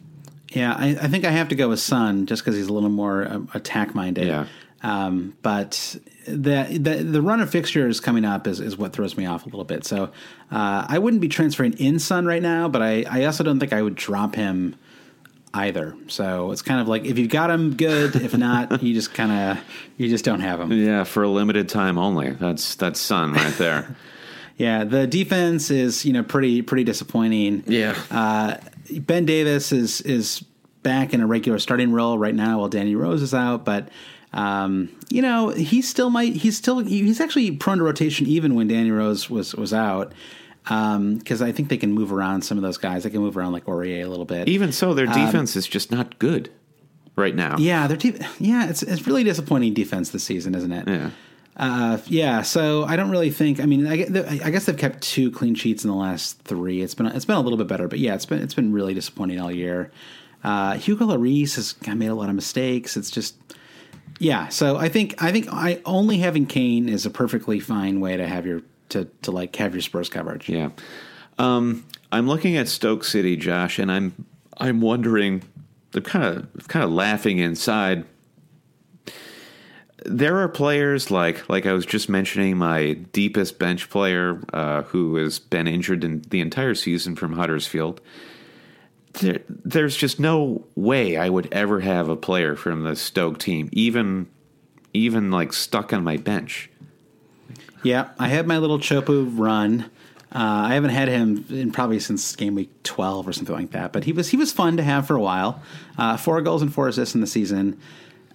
Yeah, 0.50 0.74
I, 0.74 0.98
I 1.02 1.08
think 1.08 1.26
I 1.26 1.32
have 1.32 1.50
to 1.50 1.56
go 1.56 1.70
with 1.70 1.80
Son 1.80 2.26
just 2.26 2.44
because 2.44 2.56
he's 2.56 2.68
a 2.68 2.74
little 2.74 2.90
more 2.90 3.28
um, 3.28 3.50
attack 3.54 3.94
minded. 3.94 4.28
Yeah. 4.28 4.48
Um, 4.82 5.36
but 5.42 5.98
the, 6.28 6.78
the 6.80 7.04
the 7.04 7.22
run 7.22 7.42
of 7.42 7.50
fixtures 7.50 8.00
coming 8.00 8.24
up 8.24 8.48
is, 8.48 8.60
is 8.60 8.78
what 8.78 8.94
throws 8.94 9.18
me 9.18 9.26
off 9.26 9.44
a 9.44 9.46
little 9.46 9.64
bit. 9.64 9.86
So 9.86 10.12
uh, 10.52 10.86
I 10.88 11.00
wouldn't 11.00 11.22
be 11.22 11.28
transferring 11.28 11.74
in 11.74 12.00
Son 12.00 12.26
right 12.26 12.42
now, 12.42 12.68
but 12.68 12.82
I, 12.82 13.04
I 13.10 13.26
also 13.26 13.44
don't 13.44 13.60
think 13.60 13.74
I 13.74 13.82
would 13.82 13.96
drop 13.96 14.36
him 14.36 14.76
either. 15.56 15.95
So 16.07 16.52
it's 16.52 16.61
kind 16.61 16.82
of 16.82 16.88
like 16.88 17.06
if 17.06 17.18
you've 17.18 17.30
got 17.30 17.49
him, 17.49 17.76
good. 17.76 18.15
If 18.15 18.36
not, 18.38 18.84
you 18.84 18.94
just 18.94 19.14
kind 19.14 19.32
of 19.32 19.64
you 19.98 20.10
just 20.10 20.26
don't 20.26 20.41
have 20.41 20.60
him. 20.60 20.72
Yeah, 20.72 21.03
for 21.03 21.23
a 21.23 21.30
limited 21.30 21.69
time 21.69 21.98
only. 21.98 22.32
That's 22.32 22.76
that's 22.76 22.99
Son 22.99 23.34
right 23.34 23.53
there. 23.57 23.95
Yeah, 24.57 24.86
the 24.86 25.06
defense 25.06 25.69
is 25.69 26.06
you 26.06 26.14
know 26.14 26.23
pretty 26.23 26.61
pretty 26.61 26.86
disappointing. 26.86 27.65
Yeah. 27.68 27.98
Uh, 28.10 28.56
ben 28.90 29.26
Davies 29.26 29.73
is 29.73 29.99
is 29.99 30.45
back 30.82 31.14
in 31.14 31.19
a 31.19 31.27
regular 31.27 31.60
starting 31.60 31.91
role 31.91 32.18
right 32.18 32.34
now 32.34 32.60
while 32.60 32.69
Danny 32.69 32.95
Rose 32.95 33.22
is 33.22 33.34
out, 33.34 33.65
but 33.65 33.90
um, 34.32 34.90
you 35.10 35.22
know 35.22 35.49
he 35.49 35.82
still 35.82 36.10
might 36.10 36.38
he's 36.38 36.57
still 36.57 36.80
he's 36.80 37.19
actually 37.19 37.52
prone 37.52 37.80
to 37.80 37.84
rotation 37.84 38.27
even 38.27 38.56
when 38.56 38.69
Danny 38.69 38.91
Rose 38.91 39.30
was 39.30 39.53
was 39.56 39.73
out 39.73 40.14
because 40.66 41.42
I 41.42 41.52
think 41.52 41.70
they 41.70 41.78
can 41.78 41.92
move 41.92 42.12
around 42.12 42.42
some 42.44 42.58
of 42.58 42.64
those 42.64 42.78
guys. 42.78 43.04
They 43.04 43.10
can 43.10 43.22
move 43.22 43.38
around 43.38 43.54
like 43.54 43.66
Aurier 43.66 44.04
a 44.04 44.10
little 44.10 44.26
bit. 44.26 44.48
Even 44.48 44.72
so, 44.72 44.94
their 44.94 45.06
defense 45.06 45.56
is 45.56 45.68
just 45.68 45.92
not 45.92 46.18
good 46.20 46.50
right 47.16 47.36
now. 47.36 47.56
Um, 47.56 47.62
yeah, 47.62 47.88
their 47.88 47.98
te- 47.98 48.20
yeah, 48.40 48.68
it's 48.70 48.84
it's 48.84 49.06
really 49.06 49.24
disappointing 49.24 49.74
defense 49.74 50.10
this 50.10 50.24
season, 50.24 50.56
isn't 50.56 50.72
it? 50.72 50.88
Yeah. 50.88 51.10
Uh, 51.58 52.00
yeah, 52.08 52.42
so 52.42 52.84
I 52.84 52.98
don't 52.98 53.10
really 53.10 53.30
think. 53.32 53.62
I 53.62 53.66
mean, 53.66 53.88
I, 53.88 54.06
I 54.44 54.50
guess 54.50 54.66
they've 54.66 54.78
kept 54.78 55.02
two 55.02 55.32
clean 55.32 55.56
sheets 55.56 55.86
in 55.86 55.90
the 55.90 55.96
last 55.96 56.42
three. 56.42 56.82
It's 56.82 56.96
been 56.96 57.06
it's 57.06 57.26
been 57.26 57.38
a 57.38 57.42
little 57.42 57.58
bit 57.58 57.68
better, 57.68 57.88
but 57.88 58.00
yeah, 58.00 58.14
it's 58.14 58.26
been 58.26 58.42
it's 58.42 58.54
been 58.54 58.74
really 58.74 58.94
disappointing 58.94 59.40
all 59.40 59.52
year. 59.52 59.92
Uh, 60.44 60.74
Hugo 60.74 61.06
Lloris 61.06 61.56
has 61.56 61.76
made 61.96 62.08
a 62.08 62.16
lot 62.16 62.30
of 62.30 62.36
mistakes. 62.36 62.98
It's 62.98 63.10
just 63.10 63.36
yeah. 64.20 64.50
So 64.50 64.76
I 64.76 64.90
think 64.90 65.22
I 65.24 65.32
think 65.32 65.48
I 65.52 65.82
only 65.86 66.18
having 66.18 66.46
Kane 66.46 66.90
is 66.90 67.06
a 67.06 67.10
perfectly 67.10 67.60
fine 67.60 68.02
way 68.02 68.18
to 68.18 68.28
have 68.28 68.46
your 68.46 68.62
to 68.90 69.06
to 69.24 69.32
like 69.32 69.56
have 69.56 69.74
your 69.74 69.82
Spurs 69.82 70.10
coverage. 70.10 70.49
Yeah. 70.49 70.70
Um, 71.38 71.86
I'm 72.12 72.28
looking 72.28 72.57
at 72.57 72.68
Stoke 72.68 73.03
City, 73.03 73.36
Josh, 73.36 73.80
and 73.80 73.91
I'm 73.91 74.26
I'm 74.57 74.82
wondering. 74.82 75.44
I'm 75.94 76.02
kind 76.02 76.26
of 76.56 76.68
kind 76.68 76.84
of 76.84 76.91
laughing 76.91 77.40
inside. 77.40 78.06
There 80.06 80.38
are 80.40 80.49
players 80.49 81.10
like 81.10 81.48
like 81.49 81.66
I 81.66 81.74
was 81.74 81.86
just 81.86 82.10
mentioning 82.10 82.57
my 82.57 82.94
deepest 82.94 83.60
bench 83.60 83.90
player 83.90 84.41
uh, 84.53 84.84
who 84.84 85.16
has 85.16 85.40
been 85.40 85.68
injured 85.68 86.03
in 86.03 86.22
the 86.30 86.41
entire 86.41 86.76
season 86.76 87.16
from 87.16 87.34
Huddersfield. 87.34 88.02
There, 89.14 89.40
there's 89.48 89.95
just 89.95 90.20
no 90.20 90.66
way 90.76 91.16
I 91.16 91.30
would 91.30 91.48
ever 91.53 91.80
have 91.80 92.10
a 92.10 92.18
player 92.18 92.57
from 92.57 92.84
the 92.84 92.95
Stoke 92.95 93.40
team, 93.40 93.70
even 93.72 94.28
even 94.94 95.32
like 95.32 95.53
stuck 95.53 95.94
on 95.94 96.03
my 96.03 96.18
bench. 96.18 96.70
Yeah, 97.86 98.10
I 98.18 98.30
had 98.30 98.48
my 98.48 98.57
little 98.57 98.80
Choupo 98.80 99.32
run. 99.38 99.91
Uh, 100.34 100.66
I 100.70 100.74
haven't 100.74 100.90
had 100.90 101.07
him 101.07 101.45
in 101.49 101.72
probably 101.72 101.99
since 101.99 102.36
game 102.36 102.56
week 102.56 102.72
twelve 102.82 103.28
or 103.28 103.32
something 103.32 103.56
like 103.56 103.72
that. 103.72 103.94
But 103.94 104.06
he 104.06 104.12
was 104.12 104.30
he 104.30 104.38
was 104.38 104.52
fun 104.52 104.78
to 104.78 104.84
have 104.84 105.06
for 105.06 105.16
a 105.16 105.22
while. 105.22 105.62
Uh, 105.95 106.18
four 106.18 106.41
goals 106.41 106.64
and 106.64 106.74
four 106.74 106.88
assists 106.88 107.14
in 107.14 107.22
the 107.22 107.28
season. 107.28 107.80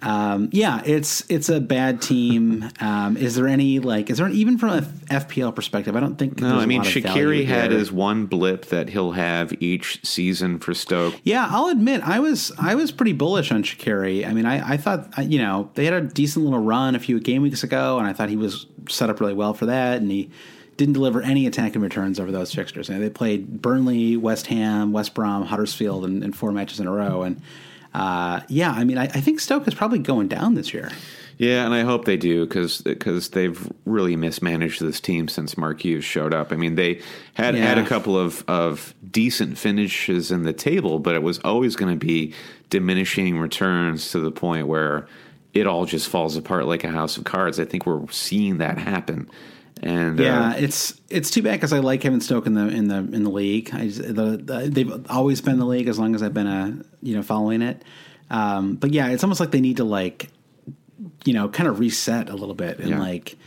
Um, 0.01 0.49
yeah, 0.51 0.81
it's 0.85 1.23
it's 1.29 1.49
a 1.49 1.59
bad 1.59 2.01
team. 2.01 2.69
Um, 2.79 3.17
is 3.17 3.35
there 3.35 3.47
any 3.47 3.79
like 3.79 4.09
is 4.09 4.17
there 4.17 4.27
even 4.29 4.57
from 4.57 4.69
a 4.69 4.81
FPL 4.81 5.55
perspective? 5.55 5.95
I 5.95 5.99
don't 5.99 6.15
think. 6.17 6.39
No, 6.39 6.57
I 6.57 6.65
mean 6.65 6.79
lot 6.79 6.87
of 6.87 7.03
value 7.03 7.43
Shaqiri 7.43 7.45
had 7.45 7.71
his 7.71 7.91
one 7.91 8.25
blip 8.25 8.65
that 8.67 8.89
he'll 8.89 9.11
have 9.11 9.53
each 9.61 10.03
season 10.03 10.59
for 10.59 10.73
Stoke. 10.73 11.15
Yeah, 11.23 11.47
I'll 11.49 11.67
admit 11.67 12.01
I 12.01 12.19
was 12.19 12.51
I 12.57 12.75
was 12.75 12.91
pretty 12.91 13.13
bullish 13.13 13.51
on 13.51 13.63
Shaqiri. 13.63 14.27
I 14.27 14.33
mean, 14.33 14.45
I, 14.45 14.73
I 14.73 14.77
thought 14.77 15.23
you 15.23 15.39
know 15.39 15.69
they 15.75 15.85
had 15.85 15.93
a 15.93 16.01
decent 16.01 16.45
little 16.45 16.63
run 16.63 16.95
a 16.95 16.99
few 16.99 17.19
game 17.19 17.43
weeks 17.43 17.63
ago, 17.63 17.99
and 17.99 18.07
I 18.07 18.13
thought 18.13 18.29
he 18.29 18.37
was 18.37 18.65
set 18.89 19.09
up 19.09 19.19
really 19.19 19.35
well 19.35 19.53
for 19.53 19.67
that, 19.67 20.01
and 20.01 20.09
he 20.09 20.31
didn't 20.77 20.93
deliver 20.93 21.21
any 21.21 21.45
attacking 21.45 21.81
returns 21.81 22.19
over 22.19 22.31
those 22.31 22.51
fixtures. 22.51 22.89
And 22.89 23.03
they 23.03 23.09
played 23.11 23.61
Burnley, 23.61 24.17
West 24.17 24.47
Ham, 24.47 24.91
West 24.93 25.13
Brom, 25.13 25.45
Huddersfield, 25.45 26.05
in, 26.05 26.23
in 26.23 26.33
four 26.33 26.51
matches 26.51 26.79
in 26.79 26.87
a 26.87 26.91
row, 26.91 27.21
and 27.21 27.39
uh, 27.93 28.41
yeah, 28.47 28.71
I 28.71 28.83
mean, 28.83 28.97
I, 28.97 29.03
I 29.03 29.21
think 29.21 29.39
Stoke 29.39 29.67
is 29.67 29.73
probably 29.73 29.99
going 29.99 30.27
down 30.27 30.55
this 30.55 30.73
year. 30.73 30.91
Yeah, 31.37 31.65
and 31.65 31.73
I 31.73 31.81
hope 31.81 32.05
they 32.05 32.17
do 32.17 32.45
because 32.45 32.81
because 32.81 33.29
they've 33.29 33.71
really 33.85 34.15
mismanaged 34.15 34.79
this 34.79 34.99
team 34.99 35.27
since 35.27 35.57
Mark 35.57 35.83
Hughes 35.83 36.05
showed 36.05 36.35
up. 36.35 36.51
I 36.51 36.55
mean, 36.55 36.75
they 36.75 37.01
had 37.33 37.55
had 37.55 37.79
a 37.79 37.85
couple 37.85 38.15
of, 38.17 38.43
of 38.47 38.93
decent 39.09 39.57
finishes 39.57 40.31
in 40.31 40.43
the 40.43 40.53
table, 40.53 40.99
but 40.99 41.15
it 41.15 41.23
was 41.23 41.39
always 41.39 41.75
going 41.75 41.97
to 41.97 42.05
be 42.05 42.35
diminishing 42.69 43.39
returns 43.39 44.11
to 44.11 44.19
the 44.19 44.31
point 44.31 44.67
where 44.67 45.07
it 45.53 45.65
all 45.65 45.85
just 45.85 46.07
falls 46.09 46.37
apart 46.37 46.65
like 46.67 46.83
a 46.83 46.89
house 46.89 47.17
of 47.17 47.23
cards. 47.23 47.59
I 47.59 47.65
think 47.65 47.87
we're 47.87 48.07
seeing 48.11 48.59
that 48.59 48.77
happen. 48.77 49.27
And 49.81 50.19
Yeah, 50.19 50.49
uh, 50.49 50.53
it's 50.57 50.99
it's 51.09 51.31
too 51.31 51.41
bad 51.41 51.53
because 51.53 51.73
I 51.73 51.79
like 51.79 52.01
Kevin 52.01 52.21
Stoke 52.21 52.45
in 52.45 52.53
the 52.53 52.67
in 52.67 52.87
the 52.87 52.97
in 52.97 53.23
the 53.23 53.29
league. 53.31 53.71
I 53.73 53.87
just, 53.87 54.01
the, 54.01 54.37
the, 54.37 54.69
they've 54.71 55.11
always 55.11 55.41
been 55.41 55.57
the 55.59 55.65
league 55.65 55.87
as 55.87 55.97
long 55.97 56.13
as 56.15 56.21
I've 56.21 56.33
been 56.33 56.47
a 56.47 56.77
you 57.01 57.15
know 57.15 57.23
following 57.23 57.61
it. 57.61 57.83
Um, 58.29 58.75
but 58.75 58.91
yeah, 58.91 59.09
it's 59.09 59.23
almost 59.23 59.39
like 59.39 59.51
they 59.51 59.59
need 59.61 59.77
to 59.77 59.83
like 59.83 60.29
you 61.25 61.33
know 61.33 61.49
kind 61.49 61.67
of 61.67 61.79
reset 61.79 62.29
a 62.29 62.35
little 62.35 62.55
bit 62.55 62.79
and 62.79 62.89
Yeah. 62.89 62.99
like 62.99 63.37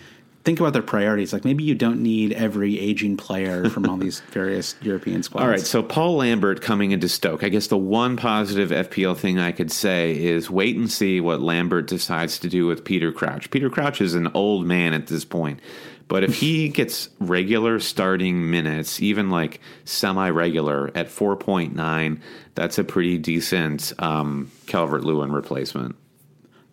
think 0.44 0.60
about 0.60 0.72
their 0.74 0.82
priorities. 0.82 1.32
Like 1.32 1.44
maybe 1.44 1.64
you 1.64 1.74
don't 1.74 2.02
need 2.02 2.32
every 2.34 2.78
aging 2.78 3.16
player 3.16 3.70
from 3.70 3.88
all 3.88 3.96
these 3.96 4.20
various 4.30 4.74
European 4.82 5.22
squads. 5.22 5.42
All 5.42 5.48
right, 5.48 5.60
so 5.60 5.82
Paul 5.82 6.16
Lambert 6.16 6.60
coming 6.60 6.90
into 6.90 7.08
Stoke. 7.08 7.42
I 7.42 7.48
guess 7.48 7.68
the 7.68 7.78
one 7.78 8.16
positive 8.18 8.68
FPL 8.70 9.16
thing 9.16 9.38
I 9.38 9.52
could 9.52 9.72
say 9.72 10.12
is 10.22 10.50
wait 10.50 10.76
and 10.76 10.90
see 10.90 11.20
what 11.20 11.40
Lambert 11.40 11.86
decides 11.86 12.38
to 12.40 12.48
do 12.48 12.66
with 12.66 12.84
Peter 12.84 13.10
Crouch. 13.10 13.50
Peter 13.50 13.70
Crouch 13.70 14.02
is 14.02 14.14
an 14.14 14.28
old 14.34 14.66
man 14.66 14.92
at 14.92 15.06
this 15.06 15.24
point, 15.24 15.60
but 16.08 16.24
if 16.24 16.36
he 16.36 16.68
gets 16.68 17.08
regular 17.18 17.80
starting 17.80 18.50
minutes, 18.50 19.00
even 19.00 19.30
like 19.30 19.60
semi 19.84 20.28
regular 20.30 20.90
at 20.94 21.08
4.9, 21.08 22.20
that's 22.54 22.78
a 22.78 22.84
pretty 22.84 23.18
decent 23.18 23.92
um, 23.98 24.50
Calvert 24.66 25.04
Lewin 25.04 25.32
replacement. 25.32 25.96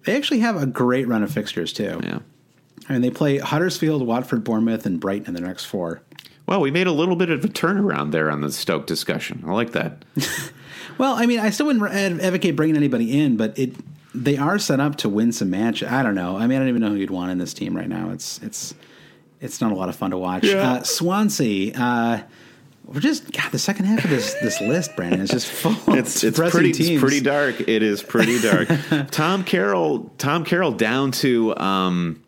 they 0.06 0.16
actually 0.16 0.40
have 0.40 0.62
a 0.62 0.66
great 0.66 1.08
run 1.08 1.24
of 1.24 1.32
fixtures 1.32 1.74
too. 1.74 2.00
Yeah. 2.04 2.20
I 2.90 2.94
mean, 2.94 3.02
they 3.02 3.12
play 3.12 3.38
Huddersfield, 3.38 4.06
Watford, 4.06 4.44
Bournemouth, 4.44 4.86
and 4.86 5.00
Brighton 5.00 5.28
in 5.28 5.34
the 5.34 5.42
next 5.48 5.66
four. 5.66 6.02
Well, 6.48 6.60
we 6.60 6.72
made 6.72 6.88
a 6.88 6.92
little 6.92 7.16
bit 7.16 7.30
of 7.30 7.46
a 7.46 7.48
turnaround 7.48 8.12
there 8.12 8.30
on 8.30 8.42
the 8.42 8.52
Stoke 8.52 8.88
discussion. 8.88 9.44
I 9.48 9.52
like 9.52 9.72
that. 9.74 10.04
Well, 10.98 11.16
I 11.16 11.26
mean, 11.26 11.40
I 11.40 11.50
still 11.50 11.68
wouldn't 11.68 12.22
advocate 12.22 12.56
bringing 12.56 12.78
anybody 12.78 13.20
in, 13.20 13.38
but 13.38 13.58
it 13.58 13.76
they 14.14 14.38
are 14.38 14.60
set 14.60 14.80
up 14.80 14.98
to 14.98 15.10
win 15.10 15.32
some 15.32 15.50
match. 15.50 15.82
I 15.84 16.04
don't 16.04 16.16
know. 16.16 16.38
I 16.38 16.48
mean, 16.48 16.58
I 16.58 16.60
don't 16.60 16.68
even 16.70 16.82
know 16.82 16.90
who 16.90 16.96
you'd 16.96 17.10
want 17.10 17.32
in 17.32 17.38
this 17.38 17.54
team 17.54 17.76
right 17.76 17.88
now. 17.88 18.12
It's 18.12 18.40
it's 18.44 18.76
it's 19.42 19.60
not 19.60 19.72
a 19.72 19.76
lot 19.76 19.90
of 19.90 19.96
fun 19.96 20.12
to 20.12 20.18
watch. 20.18 20.44
Yeah. 20.46 20.74
Uh, 20.74 20.84
Swansea. 20.84 21.74
Uh, 21.78 22.22
we're 22.86 23.00
just 23.00 23.32
God. 23.32 23.52
The 23.52 23.60
second 23.60 23.86
half 23.86 24.04
of 24.04 24.10
this 24.10 24.34
this 24.42 24.60
list, 24.62 24.96
Brandon, 24.96 25.22
is 25.22 25.30
just 25.30 25.48
full. 25.52 25.72
of 25.72 25.98
It's 25.98 26.24
it's 26.24 26.38
pretty 26.40 26.72
teams. 26.72 26.90
it's 26.90 27.00
pretty 27.02 27.22
dark. 27.22 27.60
It 27.68 27.84
is 27.84 28.04
pretty 28.04 28.40
dark. 28.42 28.68
Tom 29.12 29.44
Carroll 29.44 30.12
Tom 30.18 30.44
Carroll 30.46 30.72
down 30.74 31.12
to 31.14 31.56
um, 31.58 32.22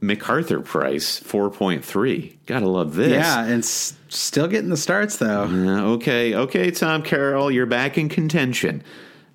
McArthur 0.00 0.64
price 0.64 1.18
four 1.18 1.50
point 1.50 1.84
three. 1.84 2.38
Gotta 2.46 2.68
love 2.68 2.94
this. 2.94 3.10
Yeah, 3.12 3.44
and 3.44 3.62
s- 3.62 3.94
still 4.08 4.48
getting 4.48 4.70
the 4.70 4.76
starts 4.76 5.18
though. 5.18 5.46
Yeah, 5.46 5.84
okay, 5.84 6.34
okay, 6.34 6.70
Tom 6.70 7.02
Carroll, 7.02 7.50
you're 7.50 7.66
back 7.66 7.98
in 7.98 8.08
contention. 8.08 8.82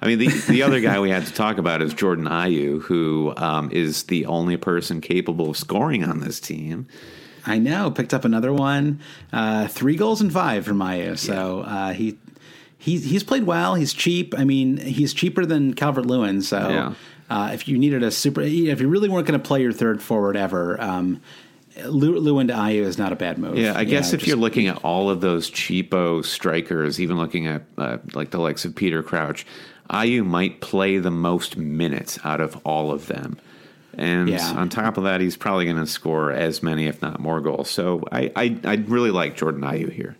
I 0.01 0.07
mean, 0.07 0.19
the 0.19 0.27
the 0.27 0.61
other 0.63 0.79
guy 0.79 0.99
we 0.99 1.09
had 1.09 1.25
to 1.25 1.33
talk 1.33 1.57
about 1.57 1.81
is 1.81 1.93
Jordan 1.93 2.25
Ayew, 2.25 2.81
who 2.83 3.33
um, 3.37 3.71
is 3.71 4.03
the 4.03 4.25
only 4.27 4.57
person 4.57 5.01
capable 5.01 5.49
of 5.51 5.57
scoring 5.57 6.03
on 6.03 6.19
this 6.19 6.39
team. 6.39 6.87
I 7.45 7.57
know. 7.59 7.89
Picked 7.91 8.13
up 8.13 8.25
another 8.25 8.51
one. 8.53 8.99
Uh, 9.31 9.67
three 9.67 9.95
goals 9.95 10.21
and 10.21 10.31
five 10.31 10.65
from 10.65 10.77
Maya. 10.77 11.15
So 11.17 11.61
uh, 11.61 11.93
he 11.93 12.17
he's 12.77 13.05
he's 13.05 13.23
played 13.23 13.43
well. 13.45 13.75
He's 13.75 13.93
cheap. 13.93 14.35
I 14.37 14.43
mean, 14.43 14.77
he's 14.77 15.13
cheaper 15.13 15.45
than 15.45 15.73
Calvert 15.73 16.05
Lewin. 16.05 16.41
So 16.41 16.57
Yeah. 16.69 16.93
uh, 17.29 17.51
if 17.53 17.67
you 17.67 17.77
needed 17.77 18.03
a 18.03 18.11
super, 18.11 18.41
if 18.41 18.81
you 18.81 18.87
really 18.89 19.09
weren't 19.09 19.25
going 19.27 19.39
to 19.39 19.47
play 19.47 19.61
your 19.61 19.71
third 19.71 20.01
forward 20.01 20.35
ever, 20.37 20.79
um, 20.81 21.21
Lew- 21.85 22.19
Lewin 22.19 22.47
to 22.47 22.53
Ayew 22.53 22.81
is 22.81 22.97
not 22.97 23.13
a 23.13 23.15
bad 23.15 23.37
move. 23.37 23.57
Yeah, 23.57 23.73
I 23.77 23.83
guess 23.83 24.11
if 24.11 24.19
just- 24.21 24.27
you're 24.27 24.37
looking 24.37 24.67
at 24.67 24.77
all 24.83 25.09
of 25.09 25.21
those 25.21 25.49
cheapo 25.49 26.25
strikers, 26.25 26.99
even 26.99 27.17
looking 27.17 27.47
at 27.47 27.63
uh, 27.77 27.97
like 28.13 28.31
the 28.31 28.39
likes 28.39 28.65
of 28.65 28.75
Peter 28.75 29.01
Crouch, 29.03 29.45
Ayew 29.89 30.25
might 30.25 30.61
play 30.61 30.97
the 30.97 31.11
most 31.11 31.57
minutes 31.57 32.19
out 32.23 32.41
of 32.41 32.55
all 32.65 32.91
of 32.91 33.07
them. 33.07 33.37
And 33.93 34.29
Yeah. 34.29 34.53
on 34.55 34.69
top 34.69 34.97
of 34.97 35.05
that, 35.05 35.21
he's 35.21 35.35
probably 35.37 35.65
going 35.65 35.77
to 35.77 35.87
score 35.87 36.31
as 36.31 36.61
many, 36.61 36.85
if 36.85 37.01
not 37.01 37.19
more, 37.19 37.41
goals. 37.41 37.69
So 37.69 38.03
I, 38.11 38.31
I, 38.35 38.57
I 38.63 38.75
really 38.75 39.11
like 39.11 39.35
Jordan 39.35 39.61
Ayew 39.61 39.91
here. 39.91 40.15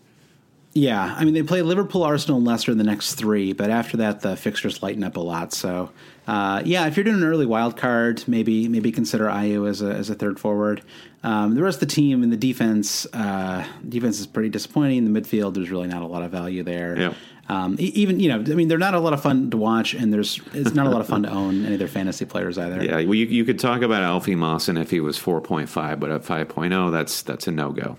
Yeah, 0.74 1.14
I 1.18 1.24
mean 1.24 1.34
they 1.34 1.42
play 1.42 1.62
Liverpool, 1.62 2.04
Arsenal, 2.04 2.36
and 2.36 2.46
Leicester 2.46 2.70
in 2.70 2.78
the 2.78 2.84
next 2.84 3.14
three, 3.14 3.52
but 3.52 3.68
after 3.70 3.96
that 3.96 4.20
the 4.20 4.36
fixtures 4.36 4.80
lighten 4.82 5.02
up 5.02 5.16
a 5.16 5.20
lot. 5.20 5.52
So, 5.52 5.90
uh, 6.28 6.62
yeah, 6.64 6.86
if 6.86 6.96
you're 6.96 7.02
doing 7.04 7.16
an 7.16 7.24
early 7.24 7.46
wild 7.46 7.76
card, 7.76 8.22
maybe 8.28 8.68
maybe 8.68 8.92
consider 8.92 9.24
Ayew 9.26 9.68
as 9.68 9.82
a 9.82 9.92
as 9.92 10.08
a 10.10 10.14
third 10.14 10.38
forward. 10.38 10.82
Um, 11.24 11.54
the 11.56 11.62
rest 11.62 11.82
of 11.82 11.88
the 11.88 11.94
team 11.94 12.22
and 12.22 12.30
the 12.30 12.36
defense, 12.36 13.06
uh, 13.12 13.66
defense 13.88 14.20
is 14.20 14.26
pretty 14.28 14.50
disappointing. 14.50 15.10
The 15.12 15.20
midfield, 15.20 15.54
there's 15.54 15.70
really 15.70 15.88
not 15.88 16.02
a 16.02 16.06
lot 16.06 16.22
of 16.22 16.30
value 16.30 16.62
there. 16.62 16.96
Yeah. 16.96 17.14
Um, 17.50 17.76
even 17.78 18.20
you 18.20 18.28
know, 18.28 18.36
I 18.40 18.54
mean, 18.54 18.68
they're 18.68 18.76
not 18.76 18.92
a 18.94 19.00
lot 19.00 19.14
of 19.14 19.22
fun 19.22 19.50
to 19.50 19.56
watch, 19.56 19.94
and 19.94 20.12
there's 20.12 20.38
it's 20.52 20.74
not 20.74 20.86
a 20.86 20.90
lot 20.90 21.00
of 21.00 21.06
fun 21.06 21.22
to 21.22 21.30
own 21.30 21.64
any 21.64 21.74
of 21.74 21.78
their 21.78 21.88
fantasy 21.88 22.26
players 22.26 22.58
either. 22.58 22.82
Yeah, 22.84 22.96
well, 22.96 23.14
you, 23.14 23.24
you 23.24 23.44
could 23.46 23.58
talk 23.58 23.80
about 23.80 24.02
Alfie 24.02 24.34
Mawson 24.34 24.76
if 24.76 24.90
he 24.90 25.00
was 25.00 25.18
4.5, 25.18 25.98
but 25.98 26.10
at 26.10 26.22
5.0, 26.22 26.92
that's 26.92 27.22
that's 27.22 27.46
a 27.46 27.50
no 27.50 27.70
go. 27.70 27.96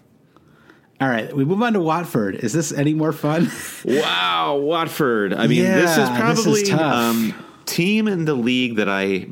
All 1.01 1.07
right, 1.09 1.35
we 1.35 1.45
move 1.45 1.63
on 1.63 1.73
to 1.73 1.79
Watford. 1.79 2.35
Is 2.35 2.53
this 2.53 2.71
any 2.71 2.93
more 2.93 3.11
fun? 3.11 3.49
Wow, 3.85 4.57
Watford. 4.57 5.33
I 5.33 5.47
mean, 5.47 5.63
this 5.63 5.91
is 5.91 5.97
Yeah, 5.97 6.31
this 6.33 6.39
is 6.39 6.45
probably 6.45 6.63
tough. 6.65 6.81
um, 6.81 7.45
team 7.65 8.07
in 8.07 8.25
the 8.25 8.33
league 8.35 8.75
that 8.75 8.89
I 8.89 9.29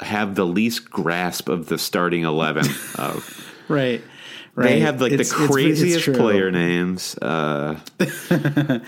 have 0.00 0.34
the 0.34 0.46
least 0.46 0.88
grasp 0.90 1.48
of 1.48 1.66
the 1.66 1.76
starting 1.76 2.22
eleven 2.24 2.64
of. 2.94 3.52
right. 3.68 4.02
Right. 4.56 4.68
They 4.70 4.80
have 4.80 5.00
like 5.00 5.12
It's- 5.12 5.30
the 5.30 5.36
it's- 5.36 5.48
it's 5.48 5.52
craziest 5.52 6.12
player 6.12 6.50
names. 6.50 7.14
Uh, 7.16 7.76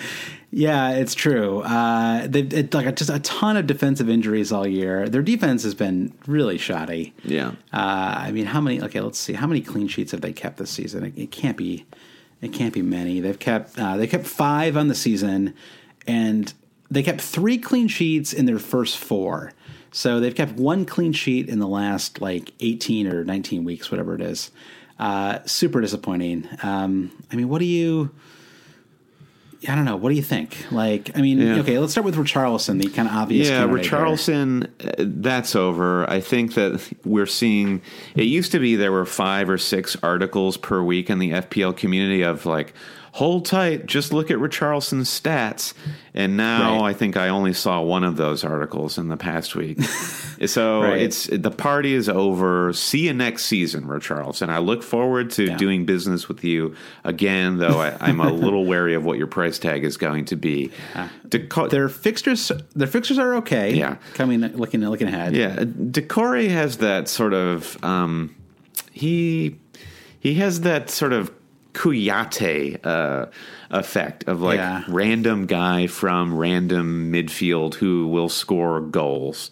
Yeah, 0.55 0.91
it's 0.97 1.15
true. 1.15 1.61
Uh, 1.61 2.27
they've 2.27 2.53
it, 2.53 2.75
like 2.75 2.95
just 2.97 3.09
a 3.09 3.19
ton 3.21 3.57
of 3.57 3.67
defensive 3.67 4.11
injuries 4.11 4.53
all 4.53 4.67
year. 4.67 5.09
Their 5.09 5.23
defense 5.23 5.63
has 5.63 5.75
been 5.75 6.13
really 6.27 6.59
shoddy. 6.59 7.15
yeah, 7.25 7.53
Uh, 7.73 8.15
I 8.27 8.33
mean, 8.33 8.45
how 8.45 8.61
many? 8.61 8.83
Okay, 8.83 9.01
let's 9.01 9.19
see. 9.19 9.33
How 9.33 9.47
many 9.47 9.63
clean 9.63 9.89
sheets 9.89 10.13
have 10.13 10.21
they 10.21 10.35
kept 10.35 10.59
this 10.59 10.69
season? 10.71 11.05
It, 11.05 11.17
it 11.17 11.31
can't 11.31 11.57
be. 11.57 11.87
It 12.43 12.53
can't 12.53 12.75
be 12.75 12.83
many. 12.83 13.19
They've 13.21 13.39
kept. 13.39 13.79
Uh, 13.79 13.97
they 13.97 14.07
kept 14.07 14.27
five 14.27 14.77
on 14.77 14.89
the 14.89 14.95
season, 14.95 15.55
and 16.07 16.53
they 16.91 17.03
kept 17.03 17.23
three 17.23 17.57
clean 17.57 17.89
sheets 17.89 18.35
in 18.35 18.45
their 18.45 18.59
first 18.59 18.99
four. 18.99 19.53
So 19.91 20.21
they've 20.21 20.35
kept 20.35 20.53
one 20.53 20.85
clean 20.85 21.15
sheet 21.15 21.49
in 21.49 21.61
the 21.61 21.69
last 21.69 22.21
like 22.21 22.53
eighteen 22.61 23.07
or 23.07 23.25
nineteen 23.25 23.65
weeks, 23.65 23.91
whatever 23.91 24.15
it 24.15 24.21
is. 24.21 24.51
Uh, 25.03 25.41
super 25.47 25.81
disappointing. 25.81 26.49
Um, 26.63 27.11
I 27.33 27.35
mean, 27.35 27.49
what 27.49 27.59
do 27.59 27.65
you? 27.65 28.11
I 29.69 29.75
don't 29.75 29.85
know. 29.85 29.97
What 29.97 30.11
do 30.11 30.15
you 30.15 30.23
think? 30.23 30.57
Like, 30.71 31.17
I 31.17 31.21
mean, 31.21 31.41
Yeah. 31.41 31.59
okay, 31.59 31.79
let's 31.81 31.91
start 31.93 32.05
with 32.05 32.15
Richarlison, 32.15 32.81
the 32.81 32.89
kind 32.89 33.09
of 33.09 33.15
obvious. 33.15 33.49
yeah. 33.49 33.67
here. 33.67 33.77
Richarlison, 33.77 34.69
uh, 34.81 34.93
that's 34.99 35.57
over. 35.57 36.09
I 36.09 36.21
think 36.21 36.55
that 36.55 36.89
we're 37.05 37.27
seeing. 37.27 37.81
It 38.15 38.25
used 38.25 38.53
to 38.53 38.61
be 38.61 38.77
there 38.77 38.93
were 38.93 39.05
five 39.05 39.51
or 39.51 39.59
six 39.59 39.97
articles 40.05 40.57
per 40.57 40.81
week 40.83 41.11
in 41.11 41.19
the 41.19 41.31
FPL 41.31 41.77
community 41.77 42.23
of 42.23 42.47
like, 42.47 42.73
hold 43.15 43.45
tight, 43.45 43.85
just 43.85 44.11
look 44.13 44.31
at 44.31 44.39
Richarlison's 44.39 45.09
stats. 45.11 45.75
And 46.15 46.37
now 46.37 46.81
Right. 46.81 46.91
I 46.91 46.93
think 46.95 47.17
I 47.17 47.29
only 47.29 47.53
saw 47.53 47.81
one 47.83 48.05
of 48.05 48.17
those 48.17 48.43
articles 48.43 48.97
in 48.97 49.09
the 49.09 49.17
past 49.19 49.55
week. 49.55 49.83
so 50.47 50.83
Right. 50.83 51.03
it's 51.03 51.27
the 51.31 51.51
party 51.51 51.93
is 51.95 52.09
over. 52.09 52.73
See 52.73 53.07
you 53.07 53.13
next 53.13 53.45
season, 53.45 53.85
Richarlison. 53.85 54.49
I 54.49 54.59
look 54.59 54.83
forward 54.83 55.31
to 55.33 55.45
Yeah. 55.45 55.57
doing 55.59 55.85
business 55.85 56.27
with 56.29 56.43
you 56.43 56.75
again, 57.05 57.59
though 57.59 57.81
I, 57.81 57.97
I'm 58.01 58.19
a 58.21 58.33
little 58.45 58.65
wary 58.65 58.95
of 58.95 59.05
what 59.05 59.19
your 59.19 59.27
price 59.27 59.59
tag 59.59 59.85
is 59.85 59.97
going 59.99 60.25
to 60.27 60.37
be. 60.37 60.71
Deco- 61.29 61.69
Their 61.71 61.89
fixtures, 61.91 62.51
their 62.75 62.89
fixtures 62.89 63.19
are 63.19 63.35
okay. 63.37 63.75
Yeah. 63.75 63.97
coming 64.15 64.41
looking 64.41 64.81
looking 64.81 65.09
ahead. 65.09 65.37
Yeah, 65.37 65.57
Doucouré 65.57 66.49
has 66.49 66.79
that 66.79 67.09
sort 67.09 67.35
of 67.35 67.83
um, 67.85 68.35
he 68.91 69.57
he 70.19 70.35
has 70.35 70.63
that 70.63 70.89
sort 70.91 71.13
of 71.13 71.31
Kouyaté 71.73 72.79
uh, 72.85 73.27
effect 73.71 74.25
of 74.29 74.41
like 74.43 74.59
Yeah. 74.59 74.85
random 74.89 75.47
guy 75.47 75.87
from 75.87 76.35
random 76.37 77.11
midfield 77.13 77.75
who 77.75 78.07
will 78.09 78.29
score 78.29 78.81
goals. 78.81 79.51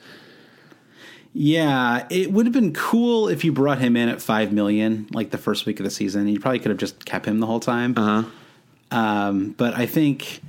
Yeah, 1.33 2.07
it 2.11 2.33
would 2.33 2.47
have 2.47 2.53
been 2.53 2.73
cool 2.73 3.29
if 3.29 3.45
you 3.45 3.53
brought 3.53 3.79
him 3.79 3.97
in 3.97 4.09
at 4.09 4.21
five 4.21 4.53
million, 4.53 5.07
like 5.13 5.31
the 5.31 5.39
first 5.39 5.65
week 5.65 5.79
of 5.79 5.85
the 5.85 5.91
season. 5.91 6.27
You 6.27 6.41
probably 6.41 6.59
could 6.59 6.71
have 6.71 6.79
just 6.79 7.05
kept 7.05 7.25
him 7.27 7.39
the 7.39 7.47
whole 7.47 7.61
time. 7.61 7.95
Uh 7.97 8.23
huh. 8.23 8.29
Um, 8.99 9.51
but 9.57 9.75
I 9.75 9.87
think, 9.87 10.41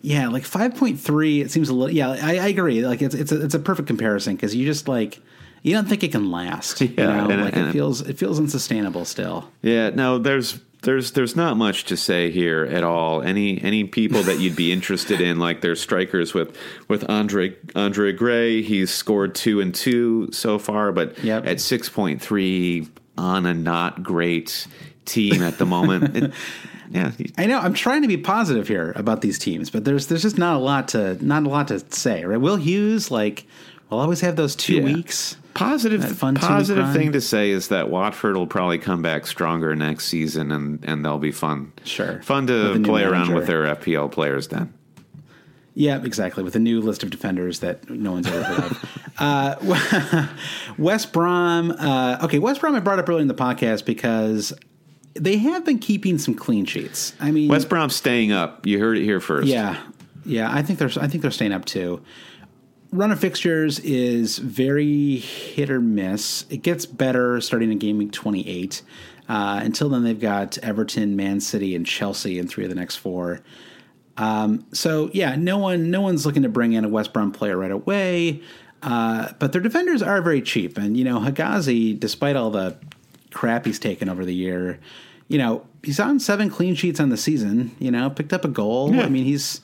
yeah, 0.00 0.28
like 0.28 0.44
five 0.44 0.76
point 0.76 1.00
three. 1.00 1.40
It 1.40 1.50
seems 1.50 1.68
a 1.70 1.74
little. 1.74 1.92
Yeah, 1.94 2.10
I, 2.10 2.38
I 2.38 2.46
agree. 2.48 2.86
Like 2.86 3.02
it's 3.02 3.16
it's 3.16 3.32
a, 3.32 3.42
it's 3.44 3.54
a 3.54 3.58
perfect 3.58 3.88
comparison 3.88 4.36
because 4.36 4.54
you 4.54 4.64
just 4.64 4.86
like 4.86 5.18
you 5.64 5.74
don't 5.74 5.88
think 5.88 6.04
it 6.04 6.12
can 6.12 6.30
last. 6.30 6.80
you 6.80 6.94
Yeah, 6.96 7.06
know? 7.24 7.30
and- 7.30 7.42
like 7.44 7.56
and- 7.56 7.68
it 7.68 7.72
feels 7.72 8.00
it 8.02 8.16
feels 8.16 8.38
unsustainable 8.38 9.04
still. 9.04 9.50
Yeah, 9.62 9.90
no, 9.90 10.18
there's 10.18 10.60
there's 10.82 11.12
there's 11.12 11.34
not 11.34 11.56
much 11.56 11.84
to 11.84 11.96
say 11.96 12.30
here 12.30 12.64
at 12.64 12.84
all. 12.84 13.22
Any 13.22 13.60
any 13.62 13.84
people 13.84 14.22
that 14.22 14.38
you'd 14.38 14.56
be 14.56 14.72
interested 14.78 15.20
in, 15.20 15.38
like 15.38 15.60
there's 15.60 15.80
strikers 15.80 16.34
with 16.34 16.56
with 16.88 17.08
Andre 17.10 17.56
Andre 17.74 18.12
Gray. 18.12 18.62
He's 18.62 18.90
scored 18.92 19.34
two 19.34 19.60
and 19.60 19.74
two 19.74 20.30
so 20.32 20.58
far, 20.58 20.92
but 20.92 21.18
Yep. 21.22 21.46
at 21.46 21.60
six 21.60 21.88
point 21.88 22.22
three 22.22 22.88
on 23.16 23.46
a 23.46 23.54
not 23.54 24.02
great 24.02 24.66
team 25.04 25.42
at 25.42 25.58
the 25.58 25.66
moment. 25.66 26.32
It, 26.90 26.90
yeah, 26.90 27.12
I 27.36 27.44
know. 27.44 27.58
I'm 27.58 27.74
trying 27.74 28.00
to 28.00 28.08
be 28.08 28.16
positive 28.16 28.66
here 28.66 28.94
about 28.96 29.20
these 29.20 29.38
teams, 29.38 29.68
but 29.68 29.84
there's 29.84 30.06
there's 30.06 30.22
just 30.22 30.38
not 30.38 30.56
a 30.56 30.58
lot 30.58 30.88
to 30.88 31.22
not 31.22 31.44
a 31.44 31.48
lot 31.50 31.68
to 31.68 31.80
say. 31.94 32.24
Right? 32.24 32.40
Will 32.40 32.56
Hughes 32.56 33.10
like 33.10 33.44
will 33.90 33.98
always 34.00 34.20
have 34.20 34.36
those 34.36 34.54
two 34.56 34.76
Yeah. 34.76 34.84
weeks. 34.84 35.36
positive 35.54 36.16
fun 36.16 36.36
positive 36.36 36.92
thing 36.92 37.10
to 37.12 37.20
say 37.20 37.50
is 37.50 37.66
that 37.68 37.90
Watford 37.90 38.36
will 38.36 38.46
probably 38.46 38.78
come 38.78 39.02
back 39.02 39.26
stronger 39.26 39.74
next 39.74 40.04
season, 40.06 40.52
and 40.52 40.78
and 40.84 41.04
they'll 41.04 41.18
be 41.18 41.32
fun. 41.32 41.72
Sure. 41.84 42.20
fun 42.22 42.46
to 42.46 42.80
play 42.84 43.02
around 43.02 43.34
with 43.34 43.46
their 43.46 43.64
FPL 43.66 44.08
players 44.10 44.48
then. 44.48 44.72
Yeah, 45.74 46.02
exactly. 46.02 46.42
With 46.42 46.56
a 46.56 46.58
new 46.58 46.80
list 46.80 47.02
of 47.04 47.10
defenders 47.10 47.60
that 47.60 47.88
no 47.88 48.10
one's 48.12 48.26
ever 48.26 48.42
heard 48.42 48.70
of. 48.72 48.84
Uh, 49.20 49.56
West 50.78 51.12
Brom. 51.12 51.72
Uh, 51.72 52.18
okay, 52.22 52.38
West 52.38 52.60
Brom 52.60 52.76
I 52.76 52.78
brought 52.80 53.00
up 53.00 53.08
earlier 53.08 53.20
in 53.22 53.26
the 53.26 53.34
podcast 53.34 53.84
because 53.84 54.52
they 55.14 55.38
have 55.38 55.64
been 55.64 55.80
keeping 55.80 56.18
some 56.18 56.34
clean 56.34 56.64
sheets. 56.66 57.14
I 57.18 57.32
mean, 57.32 57.48
West 57.48 57.68
Brom's 57.68 57.96
staying 57.96 58.30
up. 58.30 58.64
You 58.64 58.78
heard 58.78 58.96
it 58.96 59.02
here 59.02 59.18
first. 59.20 59.48
yeah, 59.48 59.76
yeah. 60.24 60.48
I 60.54 60.62
think 60.62 60.78
they're 60.78 60.90
I 61.00 61.08
think 61.08 61.22
they're 61.22 61.32
staying 61.32 61.52
up 61.52 61.64
too. 61.64 62.00
Run 62.90 63.12
of 63.12 63.20
fixtures 63.20 63.78
is 63.80 64.38
very 64.38 65.16
hit 65.16 65.70
or 65.70 65.80
miss. 65.80 66.46
It 66.48 66.62
gets 66.62 66.86
better 66.86 67.40
starting 67.40 67.70
in 67.70 67.78
game 67.78 67.98
week 67.98 68.12
twenty 68.12 68.48
eight. 68.48 68.82
Uh, 69.28 69.60
until 69.62 69.90
then, 69.90 70.04
they've 70.04 70.18
got 70.18 70.56
Everton, 70.58 71.14
Man 71.14 71.40
City, 71.40 71.74
and 71.74 71.84
Chelsea 71.84 72.38
in 72.38 72.48
three 72.48 72.64
of 72.64 72.70
the 72.70 72.76
next 72.76 72.96
four. 72.96 73.40
Um, 74.16 74.66
so 74.72 75.10
yeah, 75.12 75.36
no 75.36 75.58
one, 75.58 75.90
no 75.90 76.00
one's 76.00 76.24
looking 76.24 76.42
to 76.44 76.48
bring 76.48 76.72
in 76.72 76.84
a 76.84 76.88
West 76.88 77.12
Brom 77.12 77.30
player 77.30 77.56
right 77.56 77.70
away. 77.70 78.42
Uh, 78.82 79.32
but 79.38 79.52
their 79.52 79.60
defenders 79.60 80.02
are 80.02 80.22
very 80.22 80.40
cheap, 80.40 80.78
and 80.78 80.96
you 80.96 81.04
know 81.04 81.18
Hegazi, 81.20 81.98
despite 81.98 82.36
all 82.36 82.50
the 82.50 82.76
crap 83.32 83.66
he's 83.66 83.78
taken 83.78 84.08
over 84.08 84.24
the 84.24 84.34
year, 84.34 84.78
you 85.28 85.36
know 85.36 85.66
he's 85.82 86.00
on 86.00 86.20
seven 86.20 86.48
clean 86.48 86.74
sheets 86.74 87.00
on 87.00 87.10
the 87.10 87.16
season. 87.16 87.76
You 87.78 87.90
know, 87.90 88.08
picked 88.08 88.32
up 88.32 88.44
a 88.44 88.48
goal. 88.48 88.94
Yeah. 88.94 89.02
I 89.02 89.08
mean, 89.08 89.24
he's 89.24 89.60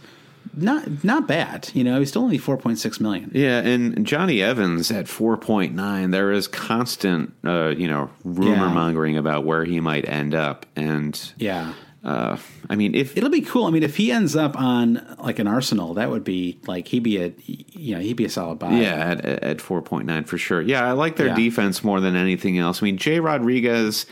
not 0.57 1.05
not 1.05 1.27
bad. 1.29 1.71
You 1.75 1.85
know, 1.85 1.99
he's 1.99 2.09
still 2.11 2.23
only 2.23 2.39
four 2.39 2.57
point 2.57 2.79
six 2.79 3.01
million. 3.01 3.31
Yeah, 3.35 3.59
and 3.61 4.07
Jonny 4.07 4.43
Evans 4.43 4.91
at 4.91 5.07
4.9, 5.07 6.11
there 6.13 6.33
is 6.33 6.49
constant, 6.49 7.33
uh, 7.45 7.69
you 7.69 7.89
know, 7.89 8.11
rumor 8.25 8.69
mongering 8.71 9.17
about 9.17 9.45
where 9.45 9.65
he 9.65 9.81
might 9.81 10.09
end 10.09 10.35
up. 10.35 10.67
And, 10.77 11.21
Yeah. 11.39 11.73
uh, 12.05 12.37
I 12.69 12.77
mean, 12.77 12.95
if 12.95 13.17
It'll 13.17 13.31
be 13.31 13.41
cool. 13.41 13.65
I 13.67 13.71
mean, 13.71 13.83
if 13.83 13.97
he 13.97 14.13
ends 14.13 14.37
up 14.37 14.59
on 14.59 15.01
like 15.23 15.39
an 15.39 15.47
Arsenal, 15.47 15.95
that 15.95 16.11
would 16.11 16.25
be 16.25 16.59
like 16.67 16.89
he'd 16.89 17.03
be 17.03 17.19
a 17.19 17.33
you 17.47 17.95
know 17.95 18.01
he'd 18.01 18.17
be 18.17 18.25
a 18.25 18.31
solid 18.31 18.59
buy. 18.59 18.73
Yeah, 18.81 18.95
at, 18.95 19.25
at 19.25 19.57
4.9 19.59 20.27
for 20.27 20.37
sure. 20.39 20.61
Yeah, 20.61 20.85
I 20.87 20.93
like 20.93 21.17
their 21.17 21.29
Yeah. 21.29 21.35
defense 21.37 21.83
more 21.85 22.01
than 22.01 22.15
anything 22.17 22.59
else. 22.59 22.83
I 22.83 22.85
mean, 22.85 22.97
Jay 22.99 23.21
Rodriguez, 23.21 24.07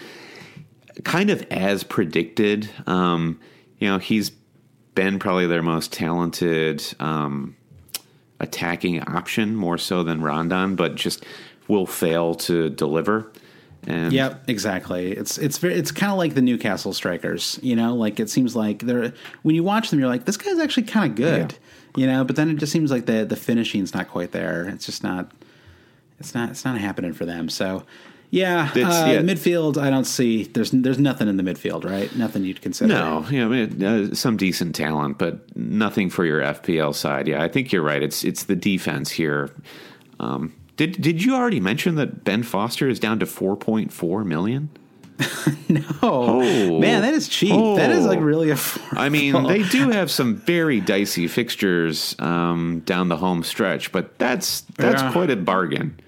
kind 1.05 1.31
of 1.31 1.43
as 1.51 1.85
predicted, 1.85 2.69
um, 2.87 3.39
you 3.79 3.89
know, 3.89 3.99
he's 3.99 4.31
been 4.95 5.19
probably 5.19 5.47
their 5.47 5.63
most 5.63 5.93
talented 5.93 6.85
um, 7.01 7.57
attacking 8.41 9.01
option 9.03 9.55
more 9.57 9.79
so 9.79 10.03
than 10.03 10.21
Rondon, 10.23 10.77
but 10.77 10.95
just 10.95 11.25
will 11.69 11.87
fail 11.87 12.35
to 12.35 12.69
deliver. 12.71 13.31
And 13.87 14.13
Yep, 14.13 14.45
exactly. 14.49 15.13
It's 15.13 15.39
it's 15.39 15.59
very 15.59 15.75
it's 15.75 15.91
kind 15.91 16.13
of 16.13 16.19
like 16.19 16.35
the 16.35 16.43
Newcastle 16.43 16.93
strikers. 16.93 17.59
You 17.63 17.75
know, 17.75 17.95
like 17.95 18.21
it 18.21 18.31
seems 18.31 18.55
like 18.55 18.81
they're 18.81 19.13
when 19.43 19.55
you 19.55 19.65
watch 19.65 19.91
them, 19.91 19.99
you're 19.99 20.09
like, 20.09 20.25
this 20.25 20.37
guy's 20.37 20.59
actually 20.59 20.85
kind 20.85 21.11
of 21.11 21.17
good. 21.17 21.55
You 21.97 22.07
know, 22.07 22.25
but 22.25 22.37
then 22.37 22.49
it 22.49 22.57
just 22.57 22.73
seems 22.73 22.91
like 22.91 23.07
the 23.07 23.25
the 23.25 23.37
finishing's 23.37 23.93
not 23.93 24.09
quite 24.09 24.33
there. 24.33 24.69
It's 24.69 24.87
just 24.87 25.03
not. 25.03 25.33
It's 26.21 26.35
not. 26.35 26.51
It's 26.51 26.65
not 26.65 26.79
happening 26.79 27.13
for 27.13 27.25
them. 27.25 27.49
So. 27.49 27.85
Yeah, 28.35 28.71
uh, 28.75 28.79
yeah. 28.79 29.19
midfield. 29.21 29.77
I 29.77 29.91
don't 29.91 30.07
see. 30.07 30.45
There's 30.45 30.71
there's 30.71 30.99
nothing 30.99 31.29
in 31.29 31.37
the 31.37 31.43
midfield, 31.43 31.85
right? 31.85 32.15
Nothing 32.17 32.45
you'd 32.45 32.63
consider. 32.63 32.89
No, 32.95 33.27
you 33.29 33.41
know, 33.41 33.55
I 33.55 33.67
mean, 33.67 33.85
uh, 33.85 34.15
some 34.15 34.39
decent 34.39 34.75
talent, 34.75 35.19
but 35.19 35.55
nothing 35.55 36.09
for 36.09 36.25
your 36.25 36.41
FPL 36.41 36.95
side. 36.95 37.29
Yeah, 37.29 37.43
I 37.43 37.49
think 37.49 37.73
you're 37.73 37.83
right. 37.83 38.03
It's 38.03 38.25
it's 38.25 38.45
the 38.45 38.57
defense 38.57 39.11
here. 39.11 39.51
Um, 40.19 40.55
did 40.79 40.93
did 41.03 41.23
you 41.23 41.35
already 41.35 41.61
mention 41.61 41.97
that 41.97 42.25
Ben 42.25 42.43
Foster 42.43 42.89
is 42.89 42.99
down 42.99 43.19
to 43.19 43.27
4.4 43.27 44.25
million? 44.25 44.71
Oh, 46.03 46.79
man, 46.81 47.03
that 47.03 47.15
is 47.15 47.29
cheap. 47.29 47.53
That 47.77 47.91
is 47.93 48.05
like 48.05 48.19
Oh. 48.19 48.23
really 48.23 48.51
a. 48.51 48.57
I 48.93 49.09
mean, 49.09 49.45
they 49.47 49.63
do 49.63 49.91
have 49.99 50.11
some 50.11 50.37
very 50.37 50.81
dicey 50.81 51.29
fixtures 51.29 52.17
um, 52.19 52.83
down 52.85 53.09
the 53.09 53.17
home 53.17 53.43
stretch, 53.45 53.93
but 53.93 54.19
that's 54.19 54.63
that's 54.79 55.03
Yeah. 55.03 55.13
quite 55.13 55.31
a 55.31 55.37
bargain. 55.37 55.99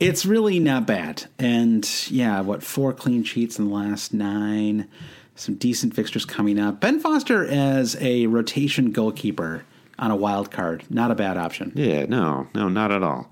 It's 0.00 0.24
really 0.24 0.58
not 0.58 0.86
bad. 0.86 1.26
And 1.38 1.88
yeah, 2.08 2.40
what, 2.40 2.62
four 2.62 2.92
clean 2.92 3.22
sheets 3.22 3.58
in 3.58 3.68
the 3.68 3.74
last 3.74 4.12
nine, 4.14 4.88
some 5.36 5.54
decent 5.56 5.94
fixtures 5.94 6.24
coming 6.24 6.58
up. 6.58 6.80
Ben 6.80 6.98
Foster 6.98 7.46
as 7.46 7.96
a 8.00 8.26
rotation 8.26 8.92
goalkeeper 8.92 9.64
on 9.98 10.10
a 10.10 10.16
wild 10.16 10.50
card, 10.50 10.84
not 10.88 11.10
a 11.10 11.14
bad 11.14 11.36
option. 11.36 11.72
Yeah, 11.74 12.06
no, 12.06 12.48
no, 12.54 12.68
not 12.68 12.90
at 12.90 13.02
all. 13.02 13.30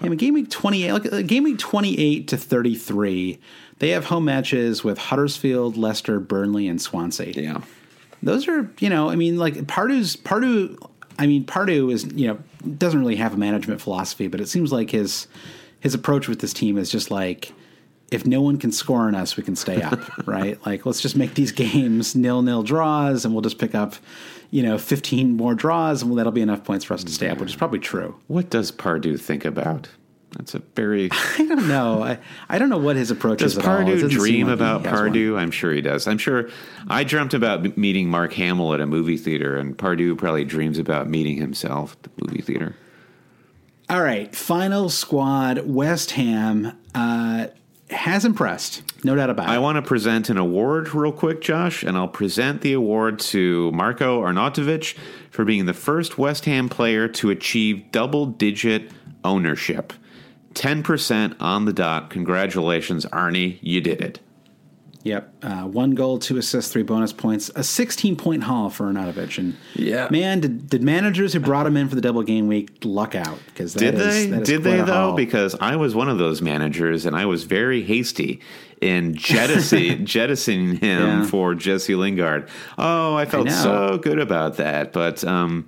I 0.00 0.08
mean, 0.08 0.18
game 0.18 0.34
week 0.34 0.50
28, 0.50 0.92
look, 0.92 1.12
uh, 1.12 1.22
game 1.22 1.44
week 1.44 1.58
28 1.58 2.28
to 2.28 2.36
33, 2.36 3.38
they 3.78 3.90
have 3.90 4.06
home 4.06 4.24
matches 4.24 4.84
with 4.84 4.98
Huddersfield, 4.98 5.76
Leicester, 5.76 6.20
Burnley, 6.20 6.68
and 6.68 6.80
Swansea. 6.80 7.32
Yeah, 7.32 7.60
those 8.24 8.48
are 8.48 8.70
you 8.80 8.88
know 8.88 9.10
i 9.10 9.16
mean 9.16 9.36
like 9.36 9.54
pardew's 9.66 10.16
pardew 10.16 10.76
i 11.18 11.26
mean 11.26 11.44
pardew 11.44 11.92
is 11.92 12.04
you 12.14 12.26
know 12.26 12.38
doesn't 12.78 12.98
really 12.98 13.16
have 13.16 13.34
a 13.34 13.36
management 13.36 13.80
philosophy 13.80 14.26
but 14.26 14.40
it 14.40 14.48
seems 14.48 14.72
like 14.72 14.90
his 14.90 15.28
his 15.84 15.94
approach 15.94 16.26
with 16.26 16.40
this 16.40 16.52
team 16.52 16.76
is 16.78 16.90
just 16.90 17.10
like 17.10 17.52
if 18.10 18.26
no 18.26 18.40
one 18.40 18.58
can 18.58 18.72
score 18.72 19.02
on 19.02 19.14
us 19.14 19.36
we 19.36 19.42
can 19.42 19.54
stay 19.54 19.80
up 19.82 20.00
right 20.26 20.64
like 20.66 20.84
let's 20.86 21.00
just 21.00 21.14
make 21.14 21.34
these 21.34 21.52
games 21.52 22.16
nil 22.16 22.42
nil 22.42 22.62
draws 22.62 23.24
and 23.24 23.32
we'll 23.32 23.42
just 23.42 23.58
pick 23.58 23.74
up 23.74 23.94
you 24.50 24.62
know 24.62 24.78
15 24.78 25.36
more 25.36 25.54
draws 25.54 26.02
and 26.02 26.16
that'll 26.18 26.32
be 26.32 26.40
enough 26.40 26.64
points 26.64 26.84
for 26.84 26.94
us 26.94 27.04
to 27.04 27.12
stay 27.12 27.28
up 27.28 27.38
which 27.38 27.50
is 27.50 27.56
probably 27.56 27.78
true 27.78 28.16
what 28.26 28.50
does 28.50 28.72
Pardew 28.72 29.20
think 29.20 29.44
about? 29.44 29.88
That's 30.36 30.54
a 30.54 30.58
very. 30.74 31.10
i 31.12 31.46
don't 31.46 31.68
know 31.68 32.02
i, 32.02 32.18
I 32.48 32.58
don't 32.58 32.68
know 32.68 32.78
what 32.78 32.96
his 32.96 33.12
approach 33.12 33.38
Does 33.38 33.52
is 33.52 33.58
all. 33.58 33.64
Pardew 33.64 34.10
dream 34.10 34.48
like 34.48 34.54
about 34.54 34.84
has 34.84 35.00
one. 35.00 35.36
I'm 35.36 35.52
sure 35.52 35.72
he 35.72 35.80
does. 35.80 36.08
I'm 36.08 36.18
sure 36.18 36.48
I 36.88 37.04
dreamt 37.04 37.34
about 37.34 37.76
meeting 37.76 38.08
Mark 38.08 38.32
Hamill 38.32 38.74
at 38.74 38.80
a 38.80 38.86
movie 38.86 39.16
theater, 39.16 39.56
and 39.56 39.78
Pardew 39.78 40.18
probably 40.18 40.44
dreams 40.44 40.78
about 40.78 41.08
meeting 41.08 41.36
himself 41.36 41.96
at 42.02 42.02
the 42.02 42.10
movie 42.26 42.42
theater. 42.42 42.74
All 43.90 44.02
right, 44.02 44.34
final 44.34 44.88
squad. 44.88 45.66
West 45.66 46.12
Ham 46.12 46.72
uh, 46.94 47.48
has 47.90 48.24
impressed, 48.24 48.82
no 49.04 49.14
doubt 49.14 49.28
about 49.28 49.48
it. 49.48 49.52
I 49.52 49.58
want 49.58 49.76
to 49.76 49.82
present 49.82 50.30
an 50.30 50.38
award 50.38 50.94
real 50.94 51.12
quick, 51.12 51.42
Josh, 51.42 51.82
and 51.82 51.96
I'll 51.96 52.08
present 52.08 52.62
the 52.62 52.72
award 52.72 53.18
to 53.20 53.70
Marko 53.72 54.22
Arnautovic 54.22 54.96
for 55.30 55.44
being 55.44 55.66
the 55.66 55.74
first 55.74 56.16
West 56.16 56.46
Ham 56.46 56.70
player 56.70 57.08
to 57.08 57.28
achieve 57.28 57.84
double 57.92 58.26
digit 58.26 58.90
ownership. 59.22 59.92
10% 60.54 61.36
on 61.40 61.64
the 61.64 61.72
dot. 61.72 62.10
Congratulations, 62.10 63.04
Arnie. 63.06 63.58
You 63.60 63.80
did 63.80 64.00
it. 64.00 64.20
Yep, 65.04 65.34
uh, 65.42 65.62
one 65.64 65.90
goal, 65.94 66.18
two 66.18 66.38
assists, 66.38 66.72
three 66.72 66.82
bonus 66.82 67.12
points, 67.12 67.50
a 67.54 67.62
16 67.62 68.16
point 68.16 68.42
haul 68.42 68.70
for 68.70 68.90
Arnautovic. 68.90 69.36
And 69.36 69.54
Yeah. 69.74 70.08
man, 70.10 70.40
did, 70.40 70.70
did 70.70 70.82
managers 70.82 71.34
who 71.34 71.40
brought 71.40 71.66
him 71.66 71.76
in 71.76 71.88
for 71.90 71.94
the 71.94 72.00
double 72.00 72.22
game 72.22 72.48
week 72.48 72.70
luck 72.84 73.14
out? 73.14 73.38
Because 73.46 73.74
Did 73.74 73.96
they? 73.96 74.28
Did 74.42 74.62
they 74.62 74.80
though? 74.80 75.12
Because 75.14 75.52
Because 75.52 75.60
I 75.60 75.76
was 75.76 75.94
one 75.94 76.08
of 76.08 76.16
those 76.16 76.40
managers, 76.40 77.04
and 77.06 77.14
I 77.14 77.26
was 77.26 77.44
very 77.44 77.82
hasty 77.82 78.40
in 78.80 79.14
jettison, 79.14 80.06
jettisoning 80.06 80.76
him 80.76 81.02
Yeah. 81.20 81.24
for 81.26 81.54
Jesse 81.54 81.94
Lingard. 81.96 82.48
Oh, 82.78 83.14
I 83.14 83.26
felt 83.26 83.46
know. 83.46 83.52
so 83.52 83.98
good 83.98 84.18
about 84.18 84.56
that, 84.56 84.92
but 84.94 85.22
um, 85.24 85.66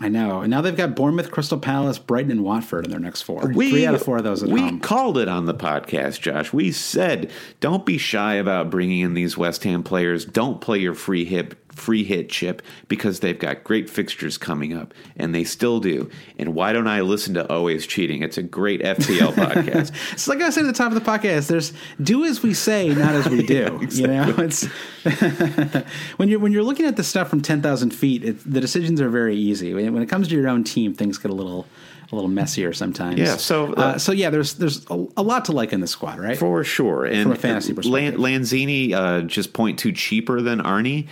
I 0.00 0.08
know. 0.08 0.40
And 0.40 0.50
now 0.50 0.60
they've 0.60 0.76
got 0.76 0.96
Bournemouth, 0.96 1.30
Crystal 1.30 1.58
Palace, 1.58 1.98
Brighton, 1.98 2.32
and 2.32 2.42
Watford 2.42 2.84
in 2.84 2.90
their 2.90 2.98
next 3.00 3.22
four. 3.22 3.52
Three 3.52 3.86
out 3.86 3.94
of 3.94 4.02
four 4.02 4.18
of 4.18 4.24
those 4.24 4.42
at 4.42 4.48
we 4.48 4.60
home. 4.60 4.80
called 4.80 5.18
it 5.18 5.28
on 5.28 5.46
the 5.46 5.54
podcast, 5.54 6.20
Josh. 6.20 6.52
We 6.52 6.72
said 6.72 7.30
don't 7.60 7.86
be 7.86 7.96
shy 7.96 8.34
about 8.34 8.70
bringing 8.70 9.00
in 9.00 9.14
these 9.14 9.36
West 9.36 9.62
Ham 9.64 9.84
players. 9.84 10.24
Don't 10.24 10.60
play 10.60 10.78
your 10.78 10.94
free 10.94 11.24
hit 11.24 11.63
free 11.76 12.04
hit 12.04 12.28
chip 12.28 12.62
because 12.88 13.20
they've 13.20 13.38
got 13.38 13.64
great 13.64 13.90
fixtures 13.90 14.38
coming 14.38 14.72
up, 14.72 14.94
and 15.16 15.34
they 15.34 15.44
still 15.44 15.80
do. 15.80 16.10
And 16.38 16.54
why 16.54 16.72
don't 16.72 16.86
I 16.88 17.00
listen 17.00 17.34
to 17.34 17.50
Always 17.52 17.86
Cheating? 17.86 18.22
It's 18.22 18.38
a 18.38 18.42
great 18.42 18.82
FPL 18.82 19.32
podcast. 19.34 19.92
It's 20.12 20.28
like 20.28 20.40
I 20.40 20.50
said 20.50 20.64
at 20.64 20.66
the 20.68 20.72
top 20.72 20.92
of 20.92 20.94
the 20.94 21.10
podcast. 21.10 21.48
There's 21.48 21.72
do 22.02 22.24
as 22.24 22.42
we 22.42 22.54
say, 22.54 22.88
not 22.88 23.14
as 23.14 23.28
we 23.28 23.44
do. 23.44 23.80
You 23.94 24.08
know, 24.08 24.34
it's 24.38 24.64
when 26.16 26.28
you're 26.28 26.40
when 26.40 26.52
you're 26.52 26.62
looking 26.62 26.86
at 26.86 26.96
the 26.96 27.04
stuff 27.04 27.28
from 27.28 27.40
ten 27.40 27.62
thousand 27.62 27.90
feet. 27.90 28.24
It, 28.24 28.50
the 28.50 28.60
decisions 28.60 29.00
are 29.00 29.08
very 29.08 29.36
easy. 29.36 29.72
When, 29.74 29.92
when 29.94 30.02
it 30.02 30.08
comes 30.08 30.28
to 30.28 30.34
your 30.34 30.48
own 30.48 30.64
team, 30.64 30.94
things 30.94 31.18
get 31.18 31.30
a 31.30 31.34
little 31.34 31.66
a 32.12 32.14
little 32.14 32.30
messier 32.30 32.72
sometimes. 32.72 33.18
Yeah, 33.18 33.36
so, 33.36 33.72
uh, 33.74 33.76
uh, 33.76 33.98
so 33.98 34.12
yeah, 34.12 34.30
there's 34.30 34.54
there's 34.54 34.84
a, 34.90 35.06
a 35.16 35.22
lot 35.22 35.46
to 35.46 35.52
like 35.52 35.72
in 35.72 35.80
the 35.80 35.86
squad, 35.86 36.18
right? 36.18 36.36
For 36.36 36.64
sure. 36.64 37.04
And 37.04 37.24
From 37.24 37.32
a 37.32 37.36
fantasy 37.36 37.72
perspective. 37.74 38.18
Lan- 38.18 38.42
Lanzini 38.42 38.92
uh, 38.92 39.22
just 39.22 39.52
point 39.52 39.78
two 39.78 39.92
cheaper 39.92 40.40
than 40.40 40.60
Arnie. 40.60 41.08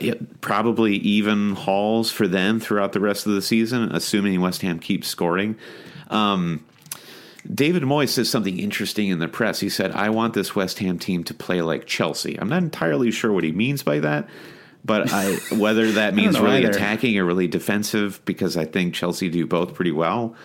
It- 0.00 0.40
probably 0.40 0.96
even 0.96 1.54
hauls 1.54 2.10
for 2.10 2.26
them 2.26 2.58
throughout 2.60 2.92
the 2.92 3.00
rest 3.00 3.26
of 3.26 3.32
the 3.32 3.42
season, 3.42 3.90
assuming 3.92 4.40
West 4.40 4.62
Ham 4.62 4.78
keeps 4.78 5.08
scoring. 5.08 5.56
Um, 6.10 6.64
David 7.52 7.82
Moyes 7.82 8.10
says 8.10 8.28
something 8.30 8.58
interesting 8.58 9.08
in 9.08 9.18
the 9.18 9.28
press. 9.28 9.60
He 9.60 9.68
said, 9.68 9.90
I 9.92 10.10
want 10.10 10.34
this 10.34 10.54
West 10.54 10.78
Ham 10.78 10.98
team 10.98 11.24
to 11.24 11.34
play 11.34 11.60
like 11.62 11.86
Chelsea. 11.86 12.38
I'm 12.40 12.48
not 12.48 12.62
entirely 12.62 13.10
sure 13.10 13.32
what 13.32 13.42
he 13.44 13.50
means 13.52 13.82
by 13.82 13.98
that, 14.00 14.28
but 14.84 15.12
I, 15.12 15.32
whether 15.56 15.90
that 15.92 16.14
means 16.14 16.38
really 16.38 16.58
either. 16.58 16.70
attacking 16.70 17.18
or 17.18 17.24
really 17.24 17.48
defensive, 17.48 18.20
because 18.24 18.56
I 18.56 18.64
think 18.64 18.94
Chelsea 18.94 19.28
do 19.28 19.46
both 19.46 19.74
pretty 19.74 19.92
well. 19.92 20.36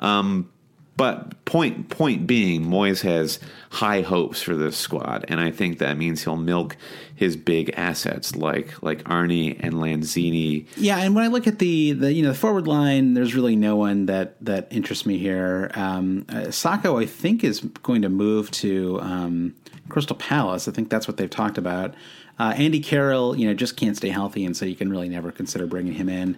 Um, 0.00 0.50
but 0.96 1.44
point 1.44 1.90
point 1.90 2.26
being, 2.26 2.64
Moyes 2.64 3.02
has 3.02 3.38
high 3.70 4.00
hopes 4.00 4.40
for 4.40 4.54
this 4.54 4.76
squad, 4.76 5.26
and 5.28 5.40
I 5.40 5.50
think 5.50 5.78
that 5.78 5.98
means 5.98 6.24
he'll 6.24 6.36
milk 6.36 6.76
his 7.14 7.36
big 7.36 7.70
assets 7.76 8.34
like 8.34 8.82
like 8.82 9.04
Arnie 9.04 9.56
and 9.60 9.74
Lanzini. 9.74 10.66
Yeah, 10.76 10.98
and 10.98 11.14
when 11.14 11.24
I 11.24 11.28
look 11.28 11.46
at 11.46 11.58
the 11.58 11.92
the 11.92 12.12
you 12.12 12.22
know 12.22 12.30
the 12.30 12.38
forward 12.38 12.66
line, 12.66 13.14
there's 13.14 13.34
really 13.34 13.56
no 13.56 13.76
one 13.76 14.06
that 14.06 14.42
that 14.44 14.68
interests 14.70 15.04
me 15.04 15.18
here. 15.18 15.70
Um, 15.74 16.24
uh, 16.30 16.50
I 16.64 17.06
think, 17.06 17.44
is 17.44 17.60
going 17.82 18.02
to 18.02 18.08
move 18.08 18.50
to 18.52 19.00
um, 19.00 19.54
Crystal 19.88 20.16
Palace. 20.16 20.66
I 20.66 20.72
think 20.72 20.88
that's 20.88 21.06
what 21.06 21.18
they've 21.18 21.28
talked 21.28 21.58
about. 21.58 21.94
Uh, 22.38 22.54
Andy 22.56 22.80
Carroll, 22.80 23.36
you 23.36 23.46
know, 23.46 23.54
just 23.54 23.76
can't 23.76 23.96
stay 23.96 24.10
healthy, 24.10 24.44
and 24.44 24.56
so 24.56 24.66
you 24.66 24.76
can 24.76 24.90
really 24.90 25.08
never 25.08 25.30
consider 25.30 25.66
bringing 25.66 25.94
him 25.94 26.08
in. 26.08 26.36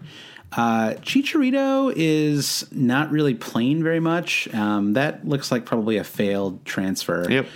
Uh, 0.53 0.95
Chicharito 1.03 1.93
is 1.95 2.67
not 2.73 3.11
really 3.11 3.35
playing 3.35 3.83
very 3.83 4.01
much. 4.01 4.53
Um, 4.55 4.95
that 4.95 5.27
looks 5.29 5.51
like 5.53 5.67
probably 5.67 5.99
a 5.99 6.05
failed 6.05 6.65
transfer 6.65 7.27
Yep. 7.31 7.47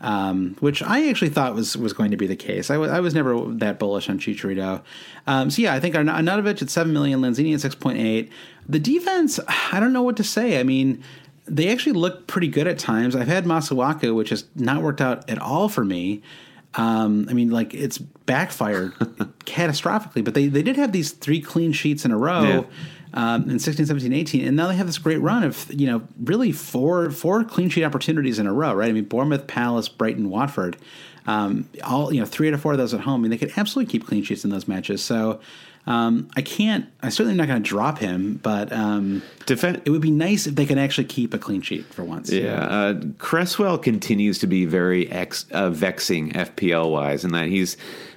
um, 0.00 0.56
which 0.58 0.82
I 0.82 1.08
actually 1.08 1.28
thought 1.30 1.54
was 1.54 1.76
was 1.76 1.92
going 1.92 2.10
to 2.10 2.16
be 2.16 2.26
the 2.26 2.34
case. 2.36 2.70
I 2.70 2.76
was 3.00 3.14
never 3.14 3.40
that 3.56 3.78
bullish 3.78 4.08
on 4.08 4.18
Chicharito. 4.18 4.82
Um, 5.28 5.50
so 5.50 5.62
yeah, 5.62 5.74
I 5.74 5.80
think 5.80 5.94
Arna- 5.94 6.12
Arnautovic 6.14 6.60
at 6.60 6.70
seven 6.70 6.92
million, 6.92 7.20
Lanzini 7.20 7.54
at 7.54 7.60
six 7.60 7.74
point 7.76 7.98
eight. 7.98 8.30
The 8.68 8.78
defense, 8.80 9.38
I 9.72 9.78
don't 9.78 9.92
know 9.92 10.02
what 10.02 10.16
to 10.16 10.24
say. 10.24 10.58
I 10.58 10.64
mean, 10.64 11.02
they 11.46 11.68
actually 11.70 11.92
look 11.92 12.26
pretty 12.26 12.48
good 12.48 12.66
at 12.66 12.78
times. 12.78 13.14
I've 13.14 13.28
had 13.28 13.44
Masuaku, 13.44 14.14
which 14.14 14.30
has 14.30 14.44
not 14.56 14.82
worked 14.82 15.00
out 15.00 15.28
at 15.30 15.38
all 15.38 15.68
for 15.68 15.84
me. 15.84 16.22
Um, 16.74 17.26
I 17.28 17.32
mean, 17.32 17.50
like 17.50 17.74
it's 17.74 17.98
backfired 17.98 18.92
catastrophically, 19.44 20.24
but 20.24 20.34
they, 20.34 20.46
they 20.46 20.62
did 20.62 20.76
have 20.76 20.92
these 20.92 21.10
three 21.12 21.40
clean 21.40 21.72
sheets 21.72 22.04
in 22.04 22.10
a 22.12 22.16
row 22.16 22.42
Yeah. 23.12 23.34
um, 23.34 23.50
in 23.50 23.58
16, 23.58 23.86
17, 23.86 24.12
18, 24.12 24.46
and 24.46 24.56
now 24.56 24.68
they 24.68 24.76
have 24.76 24.86
this 24.86 24.98
great 24.98 25.18
run 25.20 25.42
of 25.42 25.66
you 25.72 25.86
know 25.86 26.02
really 26.22 26.52
four 26.52 27.10
four 27.10 27.42
clean 27.44 27.68
sheet 27.70 27.84
opportunities 27.84 28.38
in 28.38 28.46
a 28.46 28.52
row, 28.52 28.72
right? 28.74 28.88
I 28.88 28.92
mean, 28.92 29.04
Bournemouth, 29.04 29.46
Palace, 29.48 29.88
Brighton, 29.88 30.30
Watford, 30.30 30.76
um, 31.26 31.68
all 31.82 32.12
you 32.14 32.20
know, 32.20 32.26
three 32.26 32.48
out 32.48 32.54
of 32.54 32.60
four 32.60 32.72
of 32.72 32.78
those 32.78 32.94
at 32.94 33.00
home. 33.00 33.20
I 33.20 33.22
mean, 33.22 33.30
they 33.30 33.38
could 33.38 33.52
absolutely 33.56 33.90
keep 33.90 34.06
clean 34.06 34.22
sheets 34.22 34.44
in 34.44 34.50
those 34.50 34.68
matches. 34.68 35.02
So 35.02 35.40
um, 35.86 36.28
I 36.36 36.42
can't. 36.42 36.86
I 37.02 37.08
certainly 37.08 37.36
not 37.36 37.48
going 37.48 37.62
to 37.62 37.68
drop 37.68 37.98
him, 37.98 38.38
but 38.42 38.72
um, 38.72 39.22
Defen- 39.46 39.80
it 39.84 39.90
would 39.90 40.02
be 40.02 40.10
nice 40.10 40.46
if 40.46 40.54
they 40.54 40.66
could 40.66 40.78
actually 40.78 41.06
keep 41.06 41.32
a 41.34 41.38
clean 41.38 41.62
sheet 41.62 41.86
for 41.86 42.04
once. 42.04 42.30
Yeah, 42.30 42.64
uh, 42.64 43.00
Cresswell 43.18 43.78
continues 43.78 44.38
to 44.40 44.46
be 44.46 44.66
very 44.66 45.10
ex- 45.10 45.46
uh, 45.50 45.70
vexing 45.70 46.32
FPL 46.32 46.90
wise, 46.90 47.24
in 47.24 47.32
that 47.32 47.48
he's 47.48 47.76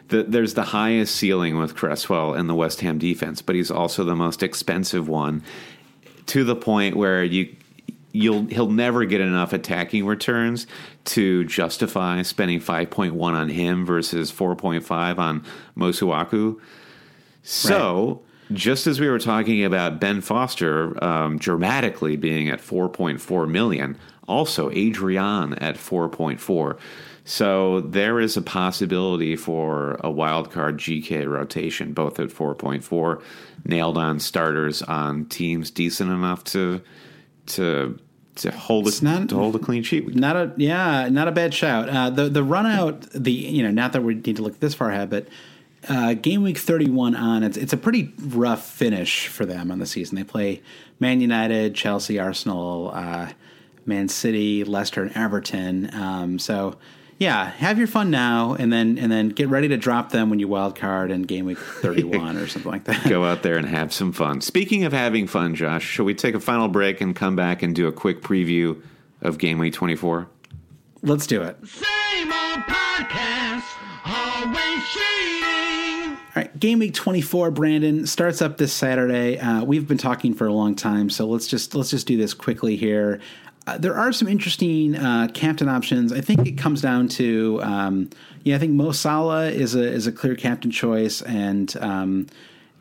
the, 0.10 0.23
there's 0.23 0.53
the 0.53 0.64
highest 0.64 1.15
ceiling 1.15 1.57
with 1.57 1.76
Cresswell 1.76 2.34
in 2.34 2.48
the 2.48 2.56
West 2.56 2.81
Ham 2.81 2.98
defense, 2.98 3.41
but 3.41 3.56
he's 3.56 3.72
also 3.72 4.03
the 4.03 4.15
most 4.15 4.44
expensive 4.44 5.07
one 5.07 5.41
to 6.27 6.44
the 6.44 6.56
point 6.56 6.95
where 6.95 7.23
you 7.23 7.56
you'll 8.11 8.45
he'll 8.45 8.69
never 8.69 9.06
get 9.06 9.22
enough 9.22 9.53
attacking 9.53 10.06
returns 10.06 10.68
to 11.06 11.44
justify 11.45 12.22
spending 12.22 12.60
5.1 12.60 13.19
on 13.19 13.49
him 13.49 13.85
versus 13.85 14.31
4.5 14.31 15.18
on 15.18 15.44
Masuaku. 15.76 16.60
So, 17.44 18.22
just 18.52 18.88
as 18.88 18.99
we 18.99 19.10
were 19.10 19.20
talking 19.20 19.64
about 19.64 19.99
Ben 19.99 20.22
Foster 20.22 21.02
um, 21.03 21.38
dramatically 21.38 22.15
being 22.15 22.49
at 22.49 22.60
4.4 22.60 23.49
million, 23.49 23.98
also 24.28 24.70
Adrian 24.72 25.53
at 25.56 25.76
4.4. 25.76 26.78
So 27.26 27.80
there 27.82 28.20
is 28.20 28.36
a 28.36 28.41
possibility 28.41 29.36
for 29.38 29.94
a 29.95 30.10
wildcard 30.10 30.76
GK 30.76 31.30
rotation, 31.30 31.94
both 31.94 32.20
at 32.20 32.30
4.4, 32.30 33.22
nailed 33.65 33.98
on 33.98 34.20
starters 34.20 34.82
on 34.82 35.26
teams 35.26 35.72
decent 35.72 36.11
enough 36.11 36.44
to 36.45 36.82
to 37.45 37.99
to 38.36 38.52
hold 38.52 38.88
a, 38.88 39.03
not- 39.03 39.30
to 39.30 39.36
hold 39.36 39.56
a 39.56 39.60
clean 39.60 39.84
sheet. 39.84 40.15
Not 40.15 40.36
a 40.36 40.53
yeah, 40.57 41.07
not 41.10 41.28
a 41.28 41.32
bad 41.32 41.53
shout. 41.53 41.88
Uh, 41.88 42.10
the 42.10 42.28
the 42.28 42.44
run 42.44 42.65
out 42.65 43.02
the 43.11 43.32
you 43.32 43.64
know 43.64 43.72
not 43.72 43.94
that 43.94 44.03
we 44.03 44.15
need 44.15 44.36
to 44.36 44.41
look 44.41 44.60
this 44.60 44.74
far 44.74 44.90
ahead, 44.90 45.10
but 45.10 45.28
uh, 45.90 46.14
game 46.14 46.44
week 46.44 46.58
thirty 46.58 46.90
one 46.90 47.16
on 47.16 47.44
it's 47.44 47.58
it's 47.58 47.74
a 47.74 47.78
pretty 47.78 48.14
rough 48.20 48.66
finish 48.66 49.28
for 49.28 49.46
them 49.46 49.72
on 49.72 49.80
the 49.80 49.86
season. 49.86 50.16
They 50.16 50.24
play 50.24 50.62
Man 51.00 51.22
United, 51.22 51.76
Chelsea, 51.76 52.20
Arsenal, 52.20 52.92
uh, 52.94 53.30
Man 53.86 54.08
City, 54.08 54.64
Leicester, 54.64 55.04
and 55.04 55.16
Everton. 55.16 55.94
Um, 55.94 56.40
so 56.40 56.78
yeah, 57.20 57.50
have 57.52 57.78
your 57.78 57.88
fun 57.88 58.10
now, 58.10 58.56
and 58.58 58.72
then 58.72 58.98
and 58.98 59.12
then 59.12 59.30
get 59.30 59.48
ready 59.48 59.68
to 59.70 59.78
drop 59.78 60.12
them 60.12 60.30
when 60.30 60.40
you 60.40 60.48
wild 60.48 60.76
card 60.76 61.12
in 61.12 61.24
game 61.24 61.46
week 61.46 61.58
thirty 61.82 62.04
one 62.04 62.38
or 62.38 62.48
something 62.48 62.72
like 62.72 62.86
that. 62.86 63.08
Go 63.08 63.24
out 63.26 63.44
there 63.44 63.58
and 63.58 63.68
have 63.68 63.94
some 63.94 64.12
fun. 64.12 64.42
Speaking 64.42 64.84
of 64.84 64.94
having 64.94 65.28
fun, 65.28 65.56
Josh, 65.56 65.84
shall 65.84 66.06
we 66.06 66.14
take 66.14 66.36
a 66.36 66.40
final 66.40 66.68
break 66.68 67.02
and 67.02 67.16
come 67.16 67.36
back 67.36 67.62
and 67.62 67.76
do 67.76 67.88
a 67.88 67.92
quick 67.92 68.22
preview 68.22 68.82
of 69.22 69.38
Game 69.38 69.58
Week 69.58 69.74
24? 69.74 70.28
Let's 71.02 71.28
do 71.28 71.42
it. 71.42 71.58
Same 71.68 72.32
old 72.32 72.60
podcast, 72.60 73.64
always 74.06 74.84
cheating. 74.88 75.53
All 76.36 76.42
right, 76.42 76.60
game 76.60 76.80
week 76.80 76.96
24, 76.96 77.52
Brandon 77.52 78.08
starts 78.08 78.42
up 78.42 78.58
this 78.58 78.74
Saturday. 78.74 79.38
Uh, 79.38 79.64
we've 79.64 79.88
been 79.88 80.00
talking 80.00 80.34
for 80.34 80.48
a 80.48 80.54
long 80.54 80.74
time, 80.74 81.12
so 81.12 81.28
let's 81.28 81.46
just 81.46 81.76
let's 81.76 81.92
just 81.92 82.08
do 82.08 82.18
this 82.18 82.34
quickly 82.34 82.76
here. 82.76 83.20
Uh, 83.68 83.78
there 83.78 83.96
are 83.96 84.12
some 84.12 84.28
interesting 84.28 84.96
uh, 84.96 85.28
captain 85.34 85.70
options. 85.70 86.12
I 86.12 86.22
think 86.22 86.48
it 86.48 86.58
comes 86.58 86.82
down 86.82 87.08
to 87.10 87.60
um, 87.62 88.10
yeah, 88.44 88.56
I 88.56 88.60
think 88.60 88.72
Mo 88.74 88.92
Salah 88.94 89.46
is 89.52 89.76
a 89.76 89.84
is 89.84 90.08
a 90.08 90.12
clear 90.12 90.36
captain 90.36 90.72
choice, 90.72 91.22
and 91.22 91.72
um, 91.80 92.26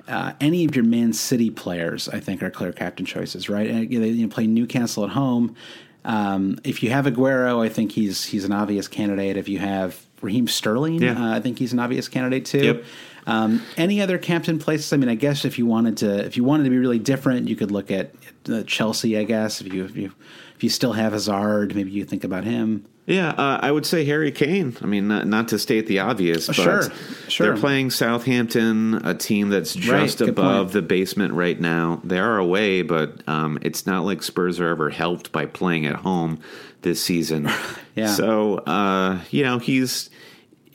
uh, 0.09 0.33
any 0.41 0.65
of 0.65 0.75
your 0.75 0.87
Man 0.87 1.13
City 1.13 1.51
players, 1.51 2.09
I 2.09 2.21
think, 2.21 2.43
are 2.43 2.51
clear 2.51 2.73
captain 2.73 3.05
choices. 3.05 3.51
Right? 3.51 3.69
And, 3.69 3.93
you 3.93 3.99
know, 3.99 4.07
they 4.07 4.13
you 4.13 4.27
know, 4.27 4.33
play 4.33 4.47
Newcastle 4.47 5.05
at 5.05 5.11
home. 5.11 5.57
Um, 6.07 6.59
if 6.65 6.83
you 6.83 6.89
have 6.91 7.05
Aguero, 7.05 7.63
I 7.63 7.69
think 7.69 7.93
he's 7.93 8.25
he's 8.25 8.47
an 8.47 8.53
obvious 8.53 8.89
candidate. 8.89 9.37
If 9.37 9.47
you 9.51 9.59
have 9.59 10.07
Raheem 10.23 10.49
Sterling, 10.49 11.03
Yeah. 11.03 11.23
uh, 11.23 11.37
I 11.37 11.41
think 11.41 11.59
he's 11.59 11.75
an 11.75 11.81
obvious 11.81 12.09
candidate 12.09 12.47
too. 12.47 12.65
Yep. 12.65 12.85
Um, 13.27 13.63
any 13.77 14.01
other 14.01 14.19
captain 14.19 14.59
places? 14.59 14.93
I 14.93 14.97
mean, 14.97 15.09
I 15.09 15.15
guess 15.15 15.45
if 15.45 15.59
you 15.59 15.67
wanted 15.67 15.97
to, 15.99 16.25
if 16.25 16.37
you 16.37 16.45
wanted 16.45 16.65
to 16.65 16.71
be 16.71 16.79
really 16.79 16.99
different, 16.99 17.49
you 17.49 17.57
could 17.57 17.71
look 17.71 17.91
at 17.91 18.13
uh, 18.51 18.63
Chelsea. 18.65 19.17
I 19.19 19.25
guess 19.25 19.61
if 19.61 19.73
you 19.73 19.85
if 19.85 19.97
you 19.97 20.13
if 20.57 20.63
you 20.65 20.69
still 20.71 20.93
have 20.93 21.13
Hazard, 21.13 21.75
maybe 21.75 21.91
you 21.91 22.05
think 22.05 22.25
about 22.25 22.45
him. 22.45 22.85
Yeah, 23.05 23.31
uh, 23.31 23.59
I 23.61 23.73
would 23.73 23.85
say 23.85 24.05
Harry 24.05 24.31
Kane. 24.31 24.77
I 24.81 24.87
mean, 24.87 25.09
not, 25.09 25.27
not 25.27 25.49
to 25.49 25.59
state 25.59 25.89
the 25.89 25.99
obvious, 25.99 26.47
but 26.47 26.55
Sure, 26.55 26.83
sure. 27.27 27.47
they're 27.49 27.57
playing 27.57 27.91
Southampton, 27.91 28.95
a 29.05 29.13
team 29.13 29.49
that's 29.49 29.75
just 29.75 30.19
good 30.19 30.29
above 30.29 30.67
point. 30.67 30.73
the 30.73 30.83
basement 30.83 31.33
right 31.35 31.61
now. 31.61 32.01
They 32.05 32.21
are 32.21 32.39
away, 32.39 32.83
but 32.83 33.27
um, 33.29 33.59
it's 33.63 33.87
not 33.87 34.05
like 34.05 34.23
Spurs 34.23 34.61
are 34.61 34.69
ever 34.69 34.91
helped 34.91 35.33
by 35.33 35.47
playing 35.47 35.85
at 35.87 35.97
home 35.97 36.39
this 36.83 37.03
season. 37.03 37.49
Yeah. 37.95 38.07
So, 38.07 38.57
uh, 38.57 39.21
you 39.31 39.43
know, 39.43 39.59
he's 39.59 40.09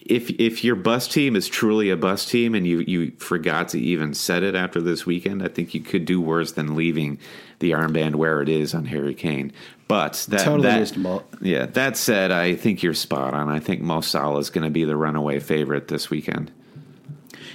if 0.09 0.29
if 0.39 0.63
your 0.63 0.75
bus 0.75 1.07
team 1.07 1.35
is 1.35 1.47
truly 1.47 1.89
a 1.89 1.97
bus 1.97 2.25
team 2.25 2.55
and 2.55 2.65
you 2.65 2.79
you 2.79 3.11
forgot 3.17 3.69
to 3.69 3.79
even 3.79 4.13
set 4.13 4.43
it 4.43 4.55
after 4.55 4.81
this 4.81 5.05
weekend, 5.05 5.43
I 5.43 5.47
think 5.47 5.73
you 5.73 5.81
could 5.81 6.05
do 6.05 6.21
worse 6.21 6.53
than 6.53 6.75
leaving 6.75 7.19
the 7.59 7.71
armband 7.71 8.15
where 8.15 8.41
it 8.41 8.49
is 8.49 8.73
on 8.73 8.85
Harry 8.85 9.13
Kane. 9.13 9.51
But 9.88 10.25
that 10.29 10.41
Totally 10.41 10.84
that, 10.84 11.23
yeah, 11.41 11.65
that 11.65 11.95
said, 11.97 12.31
I 12.31 12.55
think 12.55 12.84
you're 12.84 12.93
spot 12.93 13.34
on. 13.34 13.49
I 13.49 13.59
think 13.59 13.81
Mo 13.81 14.01
Salah 14.01 14.39
is 14.39 14.49
going 14.49 14.65
to 14.65 14.69
be 14.69 14.84
the 14.84 14.97
runaway 14.97 15.39
favorite 15.39 15.88
this 15.88 16.09
weekend. 16.09 16.51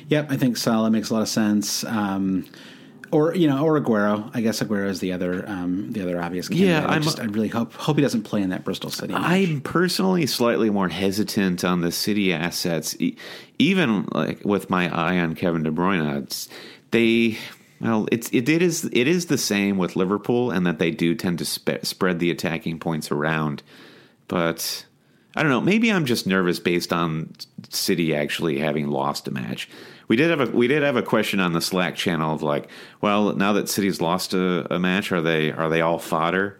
Yep, 0.08 0.30
I 0.30 0.36
think 0.36 0.56
Salah 0.56 0.90
makes 0.90 1.10
a 1.10 1.14
lot 1.14 1.22
of 1.22 1.28
sense. 1.28 1.84
Um, 1.84 2.46
or 3.12 3.34
you 3.34 3.46
know, 3.46 3.64
or 3.64 3.80
Aguero. 3.80 4.30
I 4.34 4.40
guess 4.40 4.60
Aguero 4.60 4.88
is 4.88 4.98
the 5.00 5.12
other 5.12 5.48
um, 5.48 5.92
the 5.92 6.02
other 6.02 6.20
obvious 6.20 6.48
candidate. 6.48 6.68
Yeah, 6.70 6.86
I, 6.86 6.94
I'm- 6.94 7.02
just, 7.02 7.20
I 7.20 7.24
really 7.24 7.48
hope 7.48 7.72
hope 7.74 7.96
he 7.96 8.02
doesn't 8.02 8.22
play 8.24 8.42
in 8.42 8.50
that 8.50 8.64
Bristol 8.64 8.90
City. 8.90 9.12
match. 9.12 9.22
I'm 9.22 9.60
personally 9.60 10.26
slightly 10.26 10.70
more 10.70 10.88
hesitant 10.88 11.62
on 11.64 11.80
the 11.82 11.92
City 11.92 12.32
assets, 12.32 12.96
even 13.58 14.08
like 14.12 14.44
with 14.44 14.68
my 14.70 14.88
eye 14.92 15.18
on 15.18 15.34
Kevin 15.34 15.62
De 15.62 15.70
Bruyne. 15.70 16.22
It's, 16.24 16.48
they 16.90 17.38
well, 17.80 18.08
it's 18.10 18.28
it, 18.30 18.48
it 18.48 18.62
is 18.62 18.84
it 18.92 19.06
is 19.06 19.26
the 19.26 19.38
same 19.38 19.76
with 19.78 19.94
Liverpool, 19.96 20.50
and 20.50 20.66
that 20.66 20.78
they 20.78 20.90
do 20.90 21.14
tend 21.14 21.38
to 21.38 21.44
spe- 21.44 21.84
spread 21.84 22.18
the 22.18 22.30
attacking 22.30 22.78
points 22.78 23.10
around. 23.10 23.62
But 24.28 24.86
I 25.36 25.42
don't 25.42 25.50
know. 25.50 25.60
Maybe 25.60 25.92
I'm 25.92 26.04
just 26.06 26.26
nervous 26.26 26.58
based 26.60 26.92
on 26.92 27.32
City 27.70 28.14
actually 28.14 28.58
having 28.58 28.88
lost 28.88 29.26
a 29.28 29.30
match. 29.30 29.68
We 30.08 30.16
did 30.16 30.30
have 30.30 30.40
a 30.40 30.50
we 30.56 30.66
did 30.68 30.82
have 30.82 30.96
a 30.96 31.02
question 31.02 31.40
on 31.40 31.52
the 31.52 31.60
Slack 31.60 31.96
channel 31.96 32.34
of 32.34 32.42
like, 32.42 32.68
well, 33.00 33.34
now 33.34 33.52
that 33.54 33.68
City's 33.68 34.00
lost 34.00 34.34
a, 34.34 34.72
a 34.74 34.78
match, 34.78 35.10
are 35.12 35.20
they 35.20 35.52
are 35.52 35.68
they 35.68 35.80
all 35.80 35.98
fodder? 35.98 36.58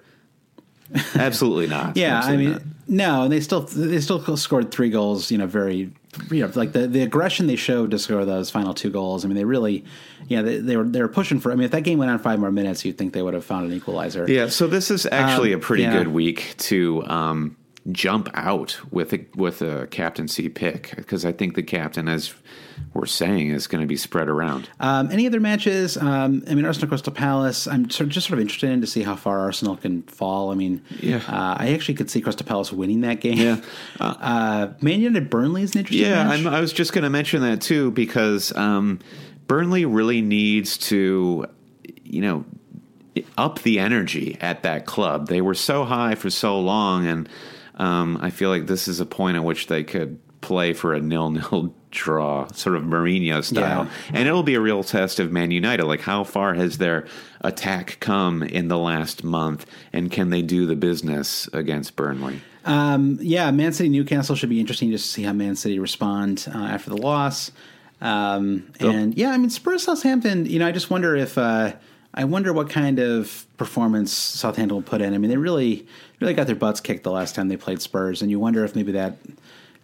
Absolutely 1.15 1.67
not. 1.69 1.97
Yeah, 1.97 2.19
Absolutely 2.19 2.47
I 2.47 2.49
mean, 2.51 2.53
not. 2.59 2.63
no, 2.89 3.23
and 3.25 3.33
they 3.33 3.41
still 3.41 3.61
they 3.63 4.01
still 4.01 4.37
scored 4.37 4.71
three 4.71 4.91
goals. 4.91 5.31
You 5.31 5.39
know, 5.39 5.47
very 5.47 5.91
you 6.31 6.47
know 6.47 6.51
like 6.55 6.73
the, 6.73 6.87
the 6.87 7.03
aggression 7.03 7.47
they 7.47 7.57
showed 7.57 7.91
to 7.93 7.99
score 7.99 8.25
those 8.25 8.51
final 8.51 8.75
two 8.75 8.91
goals. 8.91 9.25
I 9.25 9.29
mean, 9.29 9.37
they 9.37 9.45
really, 9.45 9.85
yeah, 10.29 10.43
they, 10.43 10.59
they 10.59 10.77
were 10.77 10.85
they 10.85 11.01
were 11.01 11.09
pushing 11.09 11.41
for. 11.41 11.51
I 11.51 11.55
mean, 11.55 11.65
if 11.65 11.71
that 11.71 11.83
game 11.83 11.99
went 11.99 12.11
on 12.11 12.19
five 12.19 12.39
more 12.39 12.53
minutes, 12.53 12.85
you'd 12.85 12.99
think 12.99 13.15
they 13.15 13.23
would 13.23 13.35
have 13.35 13.45
found 13.45 13.71
an 13.71 13.73
equalizer. 13.77 14.27
Yeah, 14.31 14.49
so 14.49 14.67
this 14.67 14.91
is 14.91 15.07
actually 15.07 15.55
Um, 15.55 15.61
a 15.61 15.63
pretty 15.63 15.85
yeah. 15.85 15.97
good 15.97 16.09
week 16.09 16.55
to 16.59 17.03
um, 17.07 17.57
jump 17.91 18.29
out 18.35 18.79
with 18.93 19.13
a 19.13 19.27
with 19.35 19.61
a 19.61 19.89
captaincy 19.89 20.49
pick 20.49 20.95
because 20.97 21.25
I 21.25 21.33
think 21.33 21.57
the 21.57 21.63
captain, 21.65 22.07
as 22.09 22.33
we're 22.95 23.07
saying, 23.07 23.51
is 23.51 23.67
going 23.67 23.81
to 23.81 23.87
be 23.89 23.97
spread 23.97 24.29
around. 24.29 24.69
Um, 24.79 25.11
any 25.11 25.27
other 25.27 25.41
matches? 25.41 25.97
Um, 25.97 26.45
I 26.49 26.55
mean, 26.55 26.65
Arsenal 26.65 26.89
Crystal 26.89 27.13
Palace. 27.13 27.67
I'm 27.67 27.91
sort 27.91 28.07
of 28.07 28.11
just 28.11 28.29
sort 28.29 28.39
of 28.39 28.43
interested 28.43 28.71
in 28.71 28.81
to 28.83 28.87
see 28.87 29.03
how 29.03 29.17
far 29.17 29.41
Arsenal 29.41 29.77
can 29.77 30.03
fall. 30.03 30.53
I 30.53 30.55
mean, 30.55 30.83
Yeah. 31.01 31.17
uh, 31.29 31.57
I 31.59 31.73
actually 31.75 31.95
could 31.95 32.09
see 32.11 32.21
Crystal 32.21 32.47
Palace 32.47 32.73
winning 32.73 33.01
that 33.01 33.21
game. 33.21 33.39
Yeah. 33.39 33.61
uh, 34.01 34.69
Man 34.81 35.01
United 35.01 35.29
Burnley 35.29 35.63
is 35.63 35.75
an 35.75 35.81
interesting. 35.81 36.07
Yeah, 36.07 36.31
I 36.31 36.61
was 36.61 36.73
just 36.73 36.93
going 36.93 37.05
to 37.05 37.11
mention 37.11 37.43
that 37.43 37.61
too 37.61 37.91
because 37.91 38.55
um, 38.57 39.01
Burnley 39.49 39.85
really 39.85 40.21
needs 40.23 40.79
to, 40.79 41.47
you 42.05 42.21
know, 42.21 42.45
up 43.37 43.61
the 43.63 43.79
energy 43.79 44.39
at 44.41 44.63
that 44.63 44.87
club. 44.87 45.27
They 45.29 45.41
were 45.41 45.55
so 45.55 45.85
high 45.85 46.15
for 46.15 46.31
so 46.31 46.59
long, 46.61 47.07
and 47.07 47.29
um, 47.77 48.19
I 48.21 48.31
feel 48.31 48.51
like 48.51 48.67
this 48.67 48.89
is 48.89 49.01
a 49.01 49.07
point 49.07 49.37
at 49.37 49.45
which 49.45 49.67
they 49.67 49.85
could 49.85 50.19
play 50.41 50.73
for 50.73 50.93
a 50.95 51.01
nil-nil 51.01 51.75
draw, 51.93 52.47
sort 52.53 52.75
of 52.77 52.83
Mourinho 52.83 53.45
style, 53.45 53.85
Yeah. 53.85 54.11
and 54.19 54.27
it'll 54.29 54.43
be 54.43 54.55
a 54.55 54.61
real 54.61 54.83
test 54.83 55.21
of 55.21 55.31
Man 55.31 55.51
United. 55.51 55.85
Like, 55.85 56.01
how 56.01 56.25
far 56.25 56.55
has 56.55 56.79
their 56.79 57.07
attack 57.43 57.99
come 58.01 58.43
in 58.43 58.69
the 58.69 58.79
last 58.79 59.23
month, 59.25 59.67
and 59.93 60.11
can 60.11 60.31
they 60.31 60.43
do 60.43 60.67
the 60.67 60.75
business 60.77 61.49
against 61.53 61.95
Burnley? 61.97 62.41
Um, 62.65 63.19
yeah, 63.21 63.51
Man 63.51 63.73
City 63.73 63.89
Newcastle 63.89 64.37
should 64.37 64.49
be 64.49 64.61
interesting 64.61 64.91
just 64.91 65.05
to 65.07 65.11
see 65.13 65.23
how 65.25 65.33
Man 65.33 65.55
City 65.57 65.79
respond 65.79 66.47
uh, 66.55 66.59
after 66.59 66.91
the 66.91 66.97
loss. 66.97 67.51
Um, 68.01 68.73
and 68.81 69.15
yeah, 69.17 69.31
I 69.31 69.37
mean 69.39 69.51
Spurs 69.51 69.85
Southampton. 69.85 70.47
You 70.47 70.59
know, 70.59 70.67
I 70.67 70.73
just 70.73 70.91
wonder 70.91 71.15
if 71.15 71.37
uh, 71.39 71.73
I 72.15 72.25
wonder 72.25 72.53
what 72.53 72.69
kind 72.69 72.99
of 72.99 73.47
performance 73.57 74.13
Southampton 74.13 74.75
will 74.75 74.83
put 74.83 75.01
in. 75.01 75.15
I 75.15 75.19
mean, 75.19 75.31
they 75.31 75.37
really 75.37 75.87
really 76.21 76.35
got 76.35 76.47
their 76.47 76.57
butts 76.57 76.81
kicked 76.81 77.05
the 77.05 77.11
last 77.11 77.35
time 77.35 77.49
they 77.49 77.57
played 77.57 77.81
Spurs, 77.81 78.23
and 78.23 78.31
you 78.31 78.39
wonder 78.39 78.65
if 78.65 78.77
maybe 78.77 78.93
that 78.93 79.17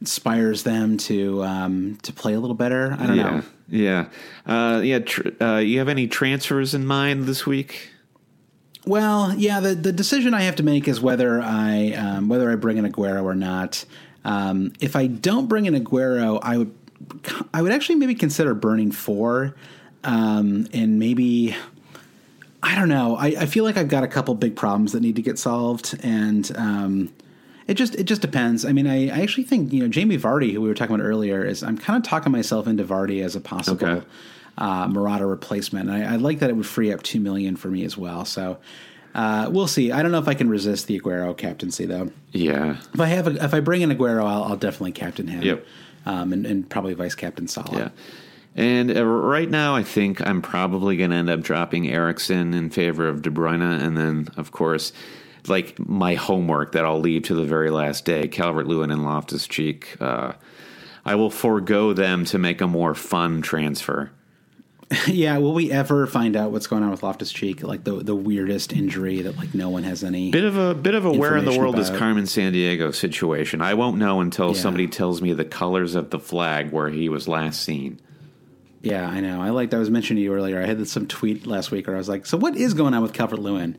inspires 0.01 0.63
them 0.63 0.97
to 0.97 1.43
um, 1.43 1.99
to 2.03 2.13
play 2.13 2.35
a 2.35 2.41
little 2.41 2.57
better. 2.57 2.97
I 2.99 3.07
don't 3.07 3.17
yeah, 3.17 3.31
know. 3.31 3.43
yeah, 3.69 4.09
uh, 4.47 4.81
yeah. 4.81 4.99
Tr- 5.01 5.43
uh, 5.43 5.59
you 5.59 5.79
have 5.79 5.89
any 5.89 6.07
transfers 6.07 6.75
in 6.75 6.87
mind 6.87 7.25
this 7.25 7.47
week? 7.47 7.91
Well, 8.85 9.35
yeah, 9.35 9.61
the 9.61 9.75
the 9.75 9.93
decision 9.93 10.35
I 10.35 10.43
have 10.43 10.57
to 10.57 10.63
make 10.63 10.87
is 10.89 11.01
whether 11.01 11.41
I 11.41 11.93
um, 11.93 12.29
whether 12.29 12.51
I 12.51 12.57
bring 12.57 12.77
in 12.77 12.91
Aguero 12.91 13.25
or 13.25 13.35
not. 13.35 13.85
Um, 14.25 14.73
if 14.81 14.97
I 14.97 15.07
don't 15.07 15.47
bring 15.47 15.67
in 15.67 15.75
Aguero, 15.75 16.39
I 16.43 16.59
would 16.59 16.75
I 17.55 17.63
would 17.63 17.73
actually 17.73 17.97
maybe 17.97 18.15
consider 18.15 18.55
burning 18.55 18.93
four, 18.93 19.55
um, 20.05 20.69
and 20.73 20.99
maybe 20.99 21.57
I 22.63 22.75
don't 22.75 22.89
know. 22.89 23.17
I, 23.17 23.27
I 23.27 23.47
feel 23.47 23.65
like 23.65 23.77
I've 23.77 23.89
got 23.89 24.03
a 24.05 24.09
couple 24.09 24.35
big 24.35 24.57
problems 24.57 24.93
that 24.93 25.01
need 25.01 25.17
to 25.17 25.23
get 25.23 25.39
solved, 25.39 25.99
and 26.03 26.51
um, 26.57 27.13
it 27.69 27.75
just 27.75 27.95
it 27.95 28.05
just 28.05 28.21
depends. 28.21 28.65
I 28.65 28.73
mean, 28.73 28.87
I, 28.87 29.09
I 29.09 29.21
actually 29.23 29.45
think 29.45 29.73
you 29.73 29.81
know 29.83 29.89
Jamie 29.89 30.19
Vardy, 30.19 30.53
who 30.53 30.61
we 30.61 30.69
were 30.69 30.75
talking 30.75 30.95
about 30.97 31.05
earlier, 31.05 31.45
is 31.45 31.63
I'm 31.63 31.79
kind 31.79 31.97
of 31.97 32.03
talking 32.09 32.33
myself 32.33 32.67
into 32.67 32.85
Vardy 32.85 33.23
as 33.25 33.37
a 33.37 33.41
possible 33.41 33.87
Okay. 33.87 34.07
uh, 34.59 34.89
Morata 34.89 35.25
replacement. 35.25 35.89
I, 35.89 36.15
I 36.15 36.17
like 36.17 36.41
that 36.41 36.51
it 36.51 36.55
would 36.57 36.67
free 36.67 36.93
up 36.93 37.03
two 37.03 37.21
million 37.21 37.55
for 37.57 37.69
me 37.69 37.85
as 37.85 37.97
well. 37.97 38.25
So 38.25 38.59
uh, 39.15 39.49
we'll 39.53 39.69
see. 39.69 39.93
I 39.93 40.03
don't 40.03 40.11
know 40.11 40.19
if 40.19 40.29
I 40.29 40.35
can 40.35 40.49
resist 40.51 40.89
the 40.89 40.99
Aguero 41.01 41.37
captaincy 41.37 41.87
though. 41.87 42.11
Yeah, 42.33 42.77
If 42.93 43.01
I 43.01 43.07
have 43.07 43.27
a, 43.29 43.45
if 43.45 43.55
I 43.55 43.61
bring 43.61 43.83
in 43.83 43.91
Aguero, 43.91 44.25
I'll, 44.25 44.43
I'll 44.45 44.57
definitely 44.57 44.93
captain 44.93 45.29
him. 45.29 45.43
Yep. 45.43 45.67
Um, 46.07 46.33
and, 46.33 46.45
and 46.47 46.69
probably 46.69 46.95
vice 46.95 47.15
captain 47.15 47.47
Salah. 47.49 47.79
yeah. 47.79 47.89
And 48.59 48.95
uh, 48.95 49.05
right 49.07 49.49
now, 49.49 49.77
I 49.77 49.85
think 49.85 50.21
I'm 50.27 50.43
probably 50.43 50.97
going 50.97 51.11
to 51.11 51.17
end 51.17 51.31
up 51.31 51.43
dropping 51.43 51.89
Eriksen 51.89 52.55
in 52.55 52.71
favor 52.71 53.07
of 53.07 53.23
De 53.23 53.31
Bruyne, 53.31 53.63
and 53.63 53.97
then, 53.97 54.27
of 54.37 54.51
course, 54.51 54.93
like 55.47 55.79
my 55.79 56.15
homework 56.15 56.73
that 56.73 56.85
I'll 56.85 56.99
leave 56.99 57.23
to 57.25 57.37
the 57.37 57.45
very 57.45 57.71
last 57.71 58.05
day, 58.05 58.27
Calvert 58.27 58.67
Lewin 58.67 58.91
and 58.91 59.05
Loftus 59.05 59.47
Cheek. 59.47 59.97
Uh, 60.01 60.33
I 61.05 61.15
will 61.15 61.31
forego 61.31 61.93
them 61.93 62.25
to 62.27 62.39
make 62.39 62.61
a 62.61 62.67
more 62.67 62.97
fun 62.97 63.43
transfer. 63.43 64.11
yeah. 65.07 65.39
Will 65.39 65.55
we 65.55 65.71
ever 65.71 66.09
find 66.09 66.35
out 66.35 66.51
what's 66.51 66.67
going 66.67 66.83
on 66.83 66.91
with 66.91 67.05
Loftus 67.05 67.31
Cheek? 67.31 67.63
Like 67.63 67.85
the 67.85 68.03
the 68.03 68.17
weirdest 68.17 68.73
injury 68.73 69.23
that 69.23 69.37
like 69.37 69.55
no 69.55 69.69
one 69.69 69.85
has 69.85 70.03
any. 70.03 70.33
Bit 70.33 70.45
of 70.45 70.57
a 70.57 70.75
bit 70.75 70.97
of 70.97 71.05
a 71.05 71.13
where 71.13 71.37
in 71.37 71.45
the 71.45 71.57
world 71.57 71.79
is 71.79 71.91
Carmen 71.91 72.25
Sandiego 72.25 72.93
situation. 72.93 73.61
I 73.63 73.75
won't 73.75 73.99
know 73.99 74.21
until 74.21 74.49
Yeah. 74.49 74.61
somebody 74.61 74.89
tells 74.89 75.23
me 75.23 75.33
the 75.33 75.45
colors 75.45 75.95
of 75.95 76.11
the 76.11 76.19
flag 76.19 76.73
where 76.73 76.89
he 76.89 77.09
was 77.09 77.29
last 77.29 77.63
seen. 77.63 78.01
Yeah, 78.81 79.09
I 79.09 79.21
know. 79.21 79.41
I 79.41 79.51
liked. 79.51 79.75
I 79.75 79.79
was 79.79 79.91
mentioning 79.91 80.21
to 80.21 80.25
you 80.25 80.35
earlier. 80.35 80.63
I 80.63 80.67
had 80.67 80.87
some 80.89 81.07
tweet 81.07 81.47
last 81.47 81.71
week 81.71 81.87
where 81.87 81.97
I 81.97 81.99
was 81.99 82.09
like, 82.09 82.27
"So 82.27 82.37
what 82.37 82.57
is 82.57 82.75
going 82.75 82.95
on 82.95 83.03
with 83.03 83.13
Calvert 83.13 83.41
Lewin?" 83.41 83.77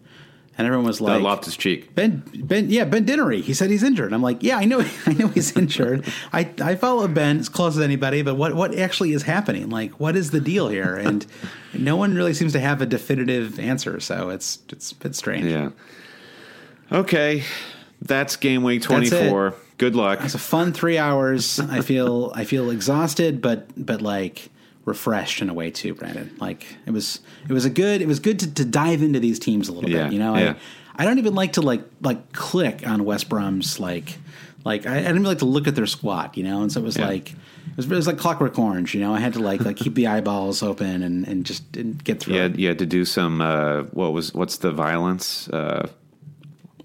And 0.59 0.65
everyone 0.65 0.87
was 0.87 0.99
like, 0.99 1.21
Loftus 1.21 1.55
Cheek. 1.55 1.95
Ben, 1.95 2.21
Ben, 2.35 2.69
yeah, 2.69 2.83
Ben 2.83 3.05
Dinnery. 3.05 3.41
He 3.41 3.53
said 3.53 3.69
he's 3.69 3.81
injured. 3.81 4.11
I'm 4.11 4.21
like, 4.21 4.43
yeah, 4.43 4.57
I 4.57 4.65
know, 4.65 4.81
I 5.05 5.13
know 5.13 5.29
he's 5.29 5.55
injured. 5.55 6.05
I, 6.33 6.51
I 6.61 6.75
follow 6.75 7.07
Ben 7.07 7.39
as 7.39 7.47
close 7.47 7.77
as 7.77 7.81
anybody, 7.81 8.23
but 8.23 8.35
what, 8.35 8.53
what 8.53 8.77
actually 8.77 9.13
is 9.13 9.23
happening? 9.23 9.69
Like, 9.69 10.01
what 10.01 10.17
is 10.17 10.31
the 10.31 10.41
deal 10.41 10.67
here? 10.67 10.97
And 10.97 11.25
no 11.73 11.95
one 11.95 12.13
really 12.13 12.33
seems 12.33 12.51
to 12.51 12.59
have 12.59 12.81
a 12.81 12.85
definitive 12.85 13.57
answer. 13.57 14.01
So 14.01 14.31
it's, 14.31 14.59
it's 14.67 14.91
a 14.91 14.95
bit 14.95 15.15
strange. 15.15 15.45
Yeah. 15.45 15.69
Okay, 16.91 17.43
that's 18.01 18.35
game 18.35 18.61
week 18.63 18.81
24. 18.81 19.55
Good 19.77 19.95
luck. 19.95 20.19
It's 20.23 20.35
a 20.35 20.39
fun 20.39 20.73
three 20.73 20.97
hours. 20.97 21.61
I 21.61 21.79
feel, 21.79 22.33
I 22.35 22.43
feel 22.43 22.69
exhausted, 22.69 23.41
but, 23.41 23.69
but 23.77 24.01
like 24.01 24.49
refreshed 24.85 25.41
in 25.41 25.49
a 25.49 25.53
way 25.53 25.69
too, 25.71 25.93
Brandon. 25.93 26.35
Like 26.39 26.65
it 26.85 26.91
was, 26.91 27.19
it 27.47 27.53
was 27.53 27.65
a 27.65 27.69
good, 27.69 28.01
it 28.01 28.07
was 28.07 28.19
good 28.19 28.39
to, 28.39 28.53
to 28.55 28.65
dive 28.65 29.01
into 29.03 29.19
these 29.19 29.39
teams 29.39 29.69
a 29.69 29.73
little 29.73 29.89
Yeah, 29.89 30.05
bit. 30.05 30.13
You 30.13 30.19
know, 30.19 30.35
yeah. 30.35 30.55
I, 30.95 31.03
I 31.03 31.05
don't 31.05 31.17
even 31.19 31.35
like 31.35 31.53
to 31.53 31.61
like, 31.61 31.83
like 32.01 32.33
click 32.33 32.85
on 32.87 33.05
West 33.05 33.29
Brom's 33.29 33.79
like, 33.79 34.17
like 34.65 34.85
I, 34.85 34.95
I 34.95 34.99
didn't 34.99 35.15
even 35.17 35.23
like 35.23 35.39
to 35.39 35.45
look 35.45 35.67
at 35.67 35.75
their 35.75 35.85
squat, 35.85 36.37
you 36.37 36.43
know, 36.43 36.61
and 36.61 36.71
so 36.71 36.79
it 36.81 36.83
was 36.83 36.97
Yeah. 36.97 37.07
like 37.07 37.31
it 37.31 37.77
was, 37.77 37.85
it 37.85 37.95
was 37.95 38.07
like 38.07 38.17
Clockwork 38.17 38.57
Orange, 38.59 38.93
you 38.95 38.99
know. 38.99 39.13
I 39.13 39.19
had 39.19 39.33
to 39.33 39.39
like 39.39 39.61
like 39.61 39.77
keep 39.77 39.93
the 39.95 40.07
eyeballs 40.07 40.61
open 40.63 41.03
and 41.03 41.25
and 41.27 41.45
just 41.45 41.63
get 42.03 42.19
through. 42.19 42.35
Had, 42.35 42.59
you 42.59 42.67
had 42.67 42.79
to 42.79 42.85
do 42.85 43.05
some, 43.05 43.39
uh, 43.41 43.83
what 43.91 44.11
was, 44.11 44.33
what's 44.33 44.57
the 44.57 44.71
violence? 44.71 45.47
Uh, 45.49 45.87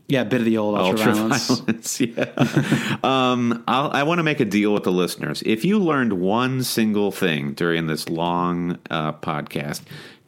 Yeah, 0.07 0.21
a 0.21 0.25
bit 0.25 0.41
of 0.41 0.45
the 0.45 0.59
old 0.59 0.77
ultra 0.77 1.15
violence. 1.15 1.49
violence. 1.49 2.01
yeah. 2.01 2.97
um, 3.03 3.65
I'll, 3.67 3.91
I 3.91 4.03
want 4.03 4.19
to 4.19 4.23
make 4.23 4.41
a 4.41 4.45
deal 4.45 4.75
with 4.75 4.85
the 4.85 4.93
listeners. 4.93 5.43
If 5.47 5.65
you 5.65 5.79
learned 5.79 6.15
one 6.15 6.63
single 6.63 7.11
thing 7.11 7.55
during 7.55 7.87
this 7.87 8.09
long 8.09 8.79
uh, 8.91 9.15
podcast, 9.15 9.81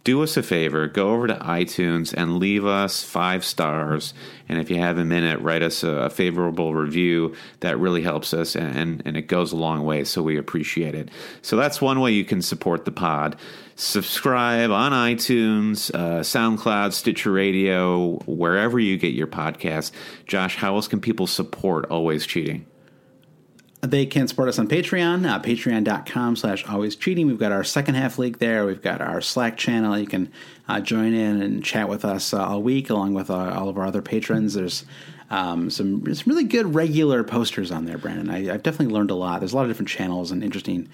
do 0.06 0.22
us 0.22 0.36
a 0.36 0.42
favor. 0.42 0.86
Go 0.86 1.10
over 1.10 1.26
to 1.26 1.34
iTunes 1.34 2.14
and 2.14 2.38
leave 2.38 2.64
us 2.64 3.02
five 3.02 3.44
stars. 3.44 4.14
And 4.48 4.60
if 4.60 4.70
you 4.70 4.78
have 4.78 4.98
a 4.98 5.04
minute, 5.04 5.40
write 5.40 5.64
us 5.64 5.82
a, 5.82 5.88
a 5.88 6.10
favorable 6.10 6.76
review. 6.76 7.34
That 7.58 7.80
really 7.80 8.02
helps 8.02 8.32
us, 8.32 8.54
and, 8.54 8.76
and, 8.78 9.02
and 9.04 9.16
it 9.16 9.22
goes 9.22 9.50
a 9.50 9.56
long 9.56 9.84
way. 9.84 10.04
So 10.04 10.22
we 10.22 10.38
appreciate 10.38 10.94
it. 10.94 11.10
So 11.42 11.56
that's 11.56 11.80
one 11.80 11.98
way 11.98 12.12
you 12.12 12.24
can 12.24 12.40
support 12.40 12.84
the 12.84 12.92
pod. 12.92 13.34
Subscribe 13.74 14.70
on 14.70 14.92
iTunes, 14.92 15.92
uh, 15.92 16.20
SoundCloud, 16.20 16.92
Stitcher 16.92 17.32
Radio, 17.32 18.18
wherever 18.26 18.78
you 18.78 18.96
get 18.98 19.12
your 19.12 19.26
podcasts. 19.26 19.90
Josh, 20.24 20.54
how 20.54 20.76
else 20.76 20.86
can 20.86 21.00
people 21.00 21.26
support 21.26 21.84
Always 21.86 22.26
Cheating? 22.26 22.64
They 23.82 24.06
can 24.06 24.26
support 24.26 24.48
us 24.48 24.58
on 24.58 24.68
Patreon, 24.68 25.28
uh, 25.28 25.40
patreon.com 25.40 26.36
slash 26.36 26.66
always 26.66 26.96
cheating. 26.96 27.26
We've 27.26 27.38
got 27.38 27.52
our 27.52 27.62
second 27.62 27.94
half 27.94 28.18
league 28.18 28.38
there. 28.38 28.64
We've 28.66 28.82
got 28.82 29.00
our 29.00 29.20
Slack 29.20 29.56
channel. 29.56 29.98
You 29.98 30.06
can 30.06 30.32
uh, 30.66 30.80
join 30.80 31.12
in 31.12 31.42
and 31.42 31.62
chat 31.62 31.88
with 31.88 32.04
us 32.04 32.32
uh, 32.32 32.44
all 32.44 32.62
week 32.62 32.88
along 32.90 33.14
with 33.14 33.30
uh, 33.30 33.34
all 33.54 33.68
of 33.68 33.76
our 33.76 33.86
other 33.86 34.02
patrons. 34.02 34.54
There's 34.54 34.84
um, 35.30 35.70
some, 35.70 36.14
some 36.14 36.30
really 36.30 36.44
good 36.44 36.74
regular 36.74 37.22
posters 37.22 37.70
on 37.70 37.84
there, 37.84 37.98
Brandon. 37.98 38.30
I, 38.30 38.54
I've 38.54 38.62
definitely 38.62 38.94
learned 38.94 39.10
a 39.10 39.14
lot. 39.14 39.40
There's 39.40 39.52
a 39.52 39.56
lot 39.56 39.62
of 39.62 39.68
different 39.68 39.90
channels 39.90 40.30
and 40.30 40.42
interesting 40.42 40.88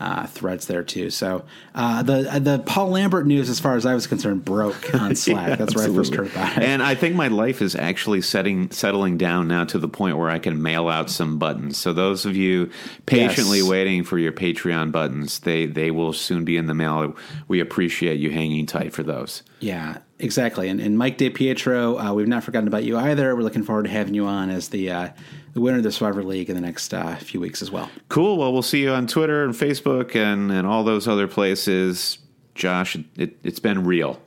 uh, 0.00 0.26
threads 0.26 0.66
there 0.66 0.82
too. 0.82 1.10
So 1.10 1.44
uh, 1.74 2.02
the 2.02 2.40
the 2.40 2.58
Paul 2.64 2.88
Lambert 2.88 3.26
news, 3.26 3.50
as 3.50 3.60
far 3.60 3.76
as 3.76 3.84
I 3.84 3.94
was 3.94 4.06
concerned, 4.06 4.44
broke 4.44 4.94
on 5.00 5.14
Slack. 5.14 5.58
That's 5.58 5.76
where 5.76 5.84
I 5.88 5.94
first 5.94 6.14
heard 6.14 6.28
about 6.28 6.56
it. 6.56 6.62
And 6.64 6.82
I 6.82 6.94
think 6.94 7.14
my 7.14 7.28
life 7.28 7.60
is 7.60 7.76
actually 7.76 8.22
setting 8.22 8.70
settling 8.70 9.18
down 9.18 9.46
now 9.46 9.64
to 9.64 9.78
the 9.78 9.88
point 9.88 10.16
where 10.16 10.30
I 10.30 10.38
can 10.38 10.62
mail 10.62 10.88
out 10.88 11.10
some 11.10 11.38
buttons. 11.38 11.76
So 11.76 11.92
those 11.92 12.24
of 12.24 12.34
you 12.34 12.70
patiently 13.06 13.58
Yes. 13.58 13.68
waiting 13.68 14.02
for 14.04 14.18
your 14.18 14.32
Patreon 14.32 14.90
buttons, 14.90 15.40
they 15.40 15.66
they 15.66 15.90
will 15.90 16.12
soon 16.12 16.44
be 16.44 16.56
in 16.56 16.66
the 16.66 16.74
mail. 16.74 17.14
We 17.46 17.60
appreciate 17.60 18.18
you 18.18 18.30
hanging 18.30 18.66
tight 18.66 18.92
for 18.94 19.02
those. 19.02 19.42
Yeah, 19.60 19.98
exactly. 20.18 20.70
And, 20.70 20.80
and 20.80 20.96
Mike 20.96 21.18
DePietro, 21.18 22.10
uh, 22.10 22.14
we've 22.14 22.26
not 22.26 22.42
forgotten 22.44 22.66
about 22.66 22.84
you 22.84 22.96
either. 22.96 23.36
We're 23.36 23.42
looking 23.42 23.62
forward 23.62 23.84
to 23.84 23.90
having 23.90 24.14
you 24.14 24.24
on 24.24 24.48
as 24.48 24.68
the 24.70 24.90
uh, 24.90 25.08
the 25.52 25.60
winner 25.60 25.78
of 25.78 25.82
the 25.82 25.92
Survivor 25.92 26.22
League 26.22 26.48
in 26.48 26.54
the 26.54 26.60
next 26.60 26.94
uh, 26.94 27.16
few 27.16 27.40
weeks 27.40 27.62
as 27.62 27.70
well. 27.70 27.90
Cool. 28.08 28.38
Well, 28.38 28.52
we'll 28.52 28.62
see 28.62 28.82
you 28.82 28.90
on 28.90 29.06
Twitter 29.06 29.44
and 29.44 29.54
Facebook 29.54 30.14
and, 30.14 30.50
and 30.50 30.66
all 30.66 30.84
those 30.84 31.08
other 31.08 31.26
places. 31.26 32.18
Josh, 32.54 32.96
it, 33.16 33.36
it's 33.42 33.60
been 33.60 33.84
real. 33.84 34.20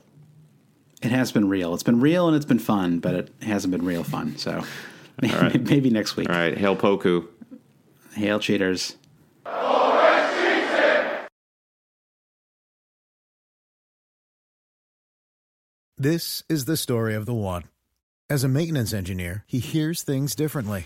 It 1.01 1.11
has 1.11 1.31
been 1.31 1.49
real. 1.49 1.73
It's 1.73 1.83
been 1.83 1.99
real 1.99 2.27
and 2.27 2.35
it's 2.35 2.45
been 2.45 2.59
fun, 2.59 2.99
but 2.99 3.13
it 3.13 3.31
hasn't 3.41 3.71
been 3.71 3.85
real 3.85 4.03
fun. 4.03 4.37
So 4.37 4.63
maybe, 5.21 5.33
right. 5.33 5.61
maybe 5.61 5.89
next 5.89 6.15
week. 6.15 6.29
All 6.29 6.35
right. 6.35 6.57
Hail 6.57 6.75
Poku. 6.75 7.27
Hail 8.15 8.39
cheaters. 8.39 8.95
This 15.95 16.43
is 16.49 16.65
the 16.65 16.75
story 16.75 17.15
of 17.15 17.25
the 17.25 17.33
one. 17.33 17.63
As 18.29 18.43
a 18.43 18.49
maintenance 18.49 18.93
engineer, 18.93 19.45
he 19.47 19.59
hears 19.59 20.01
things 20.01 20.35
differently. 20.35 20.85